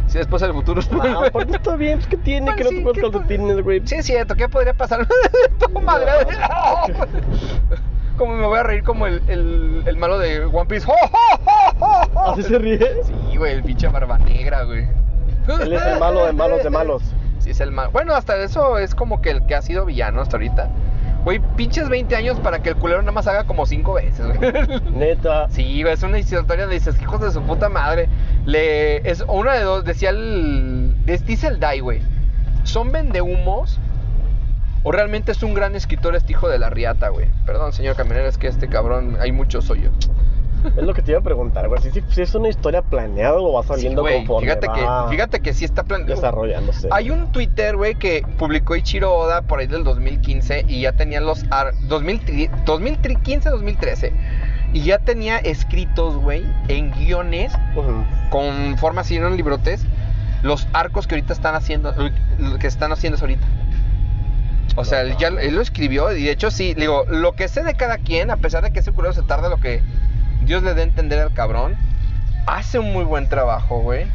si 0.06 0.18
después 0.18 0.42
el 0.42 0.52
futuro. 0.52 0.80
Ah, 1.00 1.24
porque 1.32 1.56
está 1.56 1.76
bien, 1.76 1.98
pues 1.98 2.08
que 2.08 2.16
tiene 2.18 2.46
Pues 2.52 2.56
que 2.56 2.64
no 2.64 2.70
sí, 2.70 2.76
te 2.76 2.92
¿qué 2.92 3.00
po- 3.00 3.10
calcetines, 3.12 3.62
güey. 3.62 3.82
Sí, 3.84 3.94
es 3.96 4.06
cierto, 4.06 4.34
¿qué 4.34 4.48
podría 4.48 4.74
pasar? 4.74 5.06
Todo 5.58 5.80
madre. 5.80 6.10
Como 8.18 8.34
me 8.36 8.46
voy 8.46 8.58
a 8.58 8.62
reír 8.62 8.84
como 8.84 9.06
el, 9.06 9.22
el, 9.26 9.82
el 9.86 9.96
malo 9.96 10.18
de 10.18 10.44
One 10.44 10.66
Piece. 10.66 10.86
¿Así 12.26 12.42
se 12.42 12.58
ríe? 12.58 12.78
Sí, 13.04 13.36
güey, 13.36 13.54
el 13.54 13.62
pinche 13.62 13.88
barba 13.88 14.18
negra, 14.18 14.64
güey. 14.64 14.86
Él 15.60 15.72
es 15.72 15.82
el 15.82 15.98
malo 15.98 16.26
de 16.26 16.32
malos 16.32 16.62
de 16.62 16.70
malos. 16.70 17.02
Sí, 17.38 17.50
es 17.50 17.60
el 17.60 17.72
malo. 17.72 17.90
Bueno, 17.90 18.14
hasta 18.14 18.36
eso 18.36 18.78
es 18.78 18.94
como 18.94 19.22
que 19.22 19.30
el 19.30 19.46
que 19.46 19.54
ha 19.54 19.62
sido 19.62 19.86
villano 19.86 20.20
hasta 20.20 20.36
ahorita. 20.36 20.68
Güey, 21.24 21.40
pinches 21.56 21.88
20 21.88 22.14
años 22.14 22.38
para 22.40 22.62
que 22.62 22.68
el 22.68 22.76
culero 22.76 23.00
nada 23.00 23.12
más 23.12 23.26
haga 23.26 23.44
como 23.44 23.64
5 23.64 23.94
veces, 23.94 24.26
güey. 24.36 24.52
Neta. 24.92 25.48
Sí, 25.50 25.82
güey, 25.82 25.94
es 25.94 26.02
una 26.02 26.18
historia 26.18 26.66
de 26.66 26.74
dices, 26.74 27.00
hijos 27.00 27.20
de 27.20 27.30
su 27.30 27.40
puta 27.42 27.68
madre. 27.70 28.08
Le, 28.44 29.08
es 29.08 29.24
una 29.28 29.54
de 29.54 29.62
dos, 29.62 29.84
decía 29.84 30.10
el. 30.10 30.94
Dice 31.06 31.46
el 31.48 31.60
Dai, 31.60 31.80
güey. 31.80 32.00
¿Son 32.64 32.90
vendehumos? 32.92 33.78
¿O 34.84 34.90
realmente 34.90 35.30
es 35.32 35.42
un 35.44 35.54
gran 35.54 35.76
escritor 35.76 36.16
este 36.16 36.32
hijo 36.32 36.48
de 36.48 36.58
la 36.58 36.68
riata, 36.68 37.08
güey? 37.10 37.28
Perdón, 37.46 37.72
señor 37.72 37.94
camionero, 37.94 38.28
es 38.28 38.36
que 38.38 38.48
este 38.48 38.68
cabrón, 38.68 39.16
hay 39.20 39.30
muchos 39.30 39.70
hoyos. 39.70 39.92
Es 40.64 40.82
lo 40.84 40.94
que 40.94 41.02
te 41.02 41.10
iba 41.12 41.20
a 41.20 41.22
preguntar, 41.24 41.68
güey. 41.68 41.80
Si, 41.82 41.90
si- 42.08 42.22
es 42.22 42.34
una 42.36 42.48
historia 42.48 42.82
planeada 42.82 43.36
o 43.38 43.52
va 43.52 43.62
Sí, 43.62 43.68
saliendo 43.68 44.02
güey, 44.02 44.18
conforme 44.18 44.48
fíjate 44.48 44.66
va 44.68 45.04
que, 45.06 45.10
fíjate 45.14 45.40
que 45.40 45.54
sí 45.54 45.64
está 45.64 45.82
planeado. 45.84 46.14
desarrollándose. 46.14 46.88
Hay 46.92 47.10
un 47.10 47.30
Twitter, 47.32 47.76
güey, 47.76 47.94
que 47.96 48.22
publicó 48.38 48.74
Ichiro 48.76 49.12
Oda 49.12 49.42
por 49.42 49.58
ahí 49.60 49.66
del 49.66 49.82
2015 49.84 50.64
y 50.68 50.82
ya 50.82 50.92
tenía 50.92 51.20
los... 51.20 51.44
ar- 51.50 51.74
2015, 51.88 53.50
2013. 53.50 54.12
Y 54.72 54.82
ya 54.84 54.98
tenía 54.98 55.38
escritos, 55.38 56.16
güey, 56.16 56.44
en 56.68 56.90
guiones 56.92 57.52
Ujú. 57.76 58.04
con 58.30 58.78
forma 58.78 59.02
así 59.02 59.16
en 59.16 59.36
librotes 59.36 59.84
los 60.42 60.66
arcos 60.72 61.06
que 61.06 61.14
ahorita 61.14 61.32
están 61.34 61.54
haciendo 61.54 61.94
que 62.58 62.66
están 62.66 62.90
haciendo 62.90 63.16
ahorita 63.20 63.46
o 64.74 64.84
sea 64.84 65.02
él 65.02 65.16
ya 65.16 65.28
él 65.28 65.54
lo 65.54 65.60
escribió 65.60 66.10
y 66.16 66.24
de 66.24 66.32
hecho 66.32 66.50
sí 66.50 66.74
digo 66.74 67.04
lo 67.08 67.36
que 67.36 67.46
sé 67.46 67.62
de 67.62 67.74
cada 67.74 67.98
quien 67.98 68.28
a 68.30 68.38
pesar 68.38 68.64
de 68.64 68.72
que 68.72 68.80
ese 68.80 68.90
culero 68.90 69.14
se 69.14 69.22
tarda 69.22 69.48
lo 69.48 69.58
que 69.58 69.82
Dios 70.44 70.64
le 70.64 70.74
dé 70.74 70.80
a 70.80 70.84
entender 70.84 71.20
al 71.20 71.32
cabrón 71.32 71.76
hace 72.48 72.80
un 72.80 72.92
muy 72.92 73.04
buen 73.04 73.28
trabajo 73.28 73.78
güey 73.82 74.06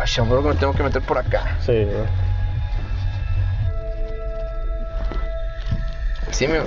Ay, 0.00 0.06
seguro 0.08 0.42
que 0.42 0.48
me 0.48 0.54
tengo 0.56 0.72
que 0.72 0.82
meter 0.82 1.02
por 1.02 1.18
acá 1.18 1.56
Sí, 1.60 1.84
güey. 1.84 2.06
sí 6.32 6.48
me 6.48 6.62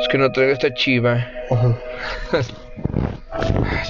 es 0.00 0.08
que 0.08 0.18
no 0.18 0.30
traigo 0.32 0.52
esta 0.52 0.72
chiva. 0.74 1.24
Ay, 2.32 2.44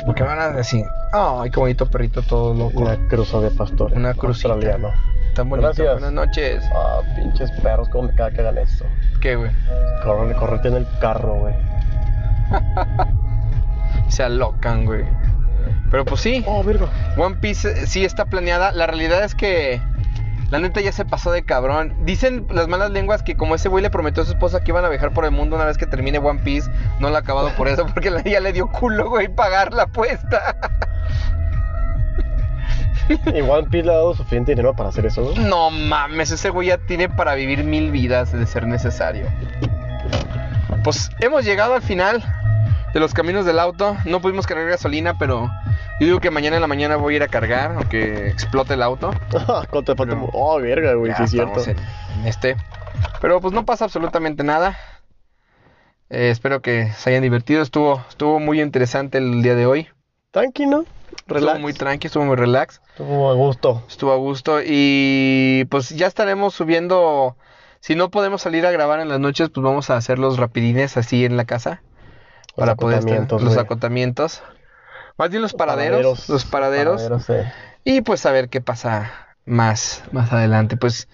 ¿Por 0.07 0.15
qué 0.15 0.23
van 0.23 0.39
a 0.39 0.49
decir? 0.51 0.85
Ay, 1.13 1.51
qué 1.51 1.61
bonito 1.61 1.87
perrito 1.87 2.23
todo 2.23 2.55
loco. 2.55 2.81
Una 2.81 2.97
cruza 3.09 3.41
de 3.41 3.51
pastor. 3.51 3.93
Una 3.93 4.15
crucita. 4.15 4.49
australiano. 4.53 4.91
Tan 5.35 5.49
bonito. 5.49 5.67
Gracias. 5.69 5.93
Buenas 5.93 6.13
noches. 6.13 6.65
Ah, 6.75 7.01
pinches 7.17 7.51
perros, 7.63 7.89
cómo 7.89 8.09
me 8.09 8.15
caga 8.15 8.31
que 8.33 8.41
hagan 8.41 8.59
eso. 8.59 8.85
¿Qué, 9.21 9.37
güey? 9.37 9.51
Corre, 10.03 10.35
correte 10.35 10.69
en 10.69 10.75
el 10.75 10.87
carro, 11.01 11.35
güey. 11.37 11.55
Se 14.09 14.23
alocan, 14.23 14.85
güey. 14.85 15.05
Pero 15.91 16.05
pues 16.05 16.21
sí, 16.21 16.43
Oh, 16.47 16.63
virgo. 16.63 16.89
One 17.17 17.37
Piece 17.37 17.69
eh, 17.71 17.87
sí 17.87 18.05
está 18.05 18.27
planeada. 18.27 18.73
La 18.73 18.87
realidad 18.87 19.25
es 19.25 19.35
que 19.35 19.81
la 20.55 20.61
neta 20.61 20.81
ya 20.81 20.93
se 20.93 21.05
pasó 21.05 21.33
de 21.33 21.43
cabrón. 21.45 21.97
Dicen 22.05 22.47
las 22.49 22.69
malas 22.69 22.93
lenguas 22.93 23.25
que 23.25 23.37
como 23.37 23.57
ese 23.57 23.69
güey 23.69 23.83
le 23.83 23.91
prometió 23.91 24.23
a 24.23 24.27
su 24.27 24.31
esposa 24.31 24.61
que 24.61 24.71
iban 24.71 24.85
a 24.85 24.89
viajar 24.89 25.11
por 25.13 25.25
el 25.25 25.33
mundo 25.33 25.57
una 25.57 25.65
vez 25.65 25.77
que 25.77 25.85
termine 25.87 26.19
One 26.19 26.39
Piece, 26.45 26.71
no 27.01 27.11
lo 27.11 27.17
ha 27.17 27.19
acabado 27.19 27.51
por 27.57 27.67
eso, 27.67 27.87
porque 27.93 28.09
la- 28.09 28.23
ya 28.23 28.39
le 28.39 28.53
dio 28.53 28.69
culo, 28.69 29.09
güey, 29.11 29.27
pagar 29.27 29.73
la 29.75 29.83
apuesta. 29.83 30.55
Igual 33.35 33.65
Piece 33.67 33.85
le 33.87 33.93
ha 33.93 33.97
dado 33.97 34.15
suficiente 34.15 34.53
dinero 34.53 34.75
para 34.75 34.91
hacer 34.91 35.07
eso, 35.07 35.25
güey. 35.25 35.39
No 35.41 35.71
mames, 35.71 36.31
ese 36.31 36.51
güey 36.51 36.69
ya 36.69 36.79
tiene 36.79 37.09
para 37.09 37.35
vivir 37.35 37.65
mil 37.65 37.91
vidas 37.91 38.31
de 38.33 38.47
ser 38.47 38.67
necesario. 38.69 39.27
Pues 40.85 41.11
hemos 41.19 41.45
llegado 41.45 41.75
al 41.75 41.83
final 41.83 42.23
de 42.95 43.01
los 43.01 43.13
caminos 43.13 43.45
del 43.45 43.59
auto. 43.59 43.97
No 44.07 44.21
pudimos 44.23 44.47
cargar 44.47 44.69
gasolina, 44.69 45.19
pero 45.19 45.51
yo 46.01 46.07
digo 46.07 46.21
que 46.21 46.31
mañana 46.31 46.57
en 46.57 46.63
la 46.63 46.69
mañana 46.69 46.97
voy 46.97 47.15
a 47.15 47.17
ir 47.17 47.23
a 47.23 47.29
cargar, 47.29 47.73
aunque 47.77 48.29
explote 48.29 48.75
el 48.75 48.83
auto. 48.83 49.11
¿Cuánto 49.31 49.83
te 49.83 49.95
falta? 49.97 50.15
Pero- 50.15 50.31
Oh, 50.33 50.59
verga, 50.61 50.95
güey, 50.95 51.13
sí 51.15 51.25
es 51.25 51.31
cierto. 51.33 51.63
en, 51.65 51.77
en 52.21 52.27
este. 52.27 52.57
Pero 53.21 53.41
pues 53.41 53.53
no 53.53 53.67
pasa 53.67 53.85
absolutamente 53.85 54.45
nada. 54.45 54.79
Eh, 56.11 56.31
espero 56.31 56.61
que 56.63 56.93
se 56.93 57.11
hayan 57.11 57.23
divertido. 57.23 57.63
Estuvo, 57.63 58.03
estuvo 58.09 58.39
muy 58.39 58.61
interesante 58.61 59.19
el 59.19 59.43
día 59.43 59.55
de 59.55 59.67
hoy. 59.67 59.89
Tranqui, 60.31 60.67
¿no? 60.67 60.85
Relax. 61.27 61.47
Estuvo 61.47 61.61
muy 61.61 61.73
tranqui, 61.73 62.07
estuvo 62.09 62.25
muy 62.25 62.37
relax. 62.37 62.81
Estuvo 62.91 63.31
a 63.31 63.35
gusto. 63.35 63.83
Estuvo 63.89 64.13
a 64.13 64.17
gusto 64.17 64.59
y 64.65 65.65
pues 65.71 65.91
ya 65.91 66.07
estaremos 66.07 66.55
subiendo. 66.55 67.37
Si 67.81 67.95
no 67.95 68.11
podemos 68.11 68.43
salir 68.43 68.67
a 68.67 68.71
grabar 68.71 69.01
en 69.01 69.09
las 69.09 69.21
noches, 69.21 69.51
pues 69.51 69.63
vamos 69.65 69.91
a 69.91 69.97
hacer 69.97 70.19
los 70.19 70.39
rapidines 70.39 70.97
así 70.97 71.25
en 71.25 71.37
la 71.37 71.45
casa. 71.45 71.83
Los 72.57 72.67
para 72.67 72.77
poder 72.77 72.99
acotamientos, 72.99 73.43
los 73.43 73.55
güey. 73.55 73.65
acotamientos. 73.65 74.43
Más 75.17 75.31
bien 75.31 75.43
los 75.43 75.53
paraderos. 75.53 76.29
Los 76.29 76.45
paraderos. 76.45 77.09
Y 77.85 78.01
pues 78.01 78.25
a 78.27 78.33
ver 78.33 78.49
qué 78.49 78.61
pasa 78.61 79.13
más, 79.45 80.03
más 80.13 80.33
adelante. 80.33 80.77
Pues 80.77 81.09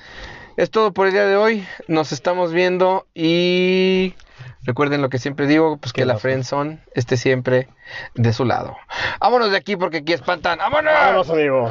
es 0.56 0.70
todo 0.70 0.92
por 0.92 1.06
el 1.06 1.12
día 1.12 1.24
de 1.24 1.36
hoy. 1.36 1.66
Nos 1.88 2.12
estamos 2.12 2.52
viendo 2.52 3.06
y 3.14 4.14
recuerden 4.62 5.02
lo 5.02 5.08
que 5.08 5.18
siempre 5.18 5.46
digo, 5.46 5.78
pues 5.78 5.92
que, 5.92 6.04
la 6.04 6.18
friendzone 6.18 6.80
esté 6.94 7.16
siempre 7.16 7.68
de 8.14 8.32
su 8.32 8.44
lado. 8.44 8.76
Vámonos 9.20 9.50
de 9.50 9.56
aquí 9.56 9.76
porque 9.76 9.98
aquí 9.98 10.12
espantan. 10.12 10.58
¡Vámonos! 10.58 10.92
Vámonos, 10.92 11.30
amigo. 11.30 11.70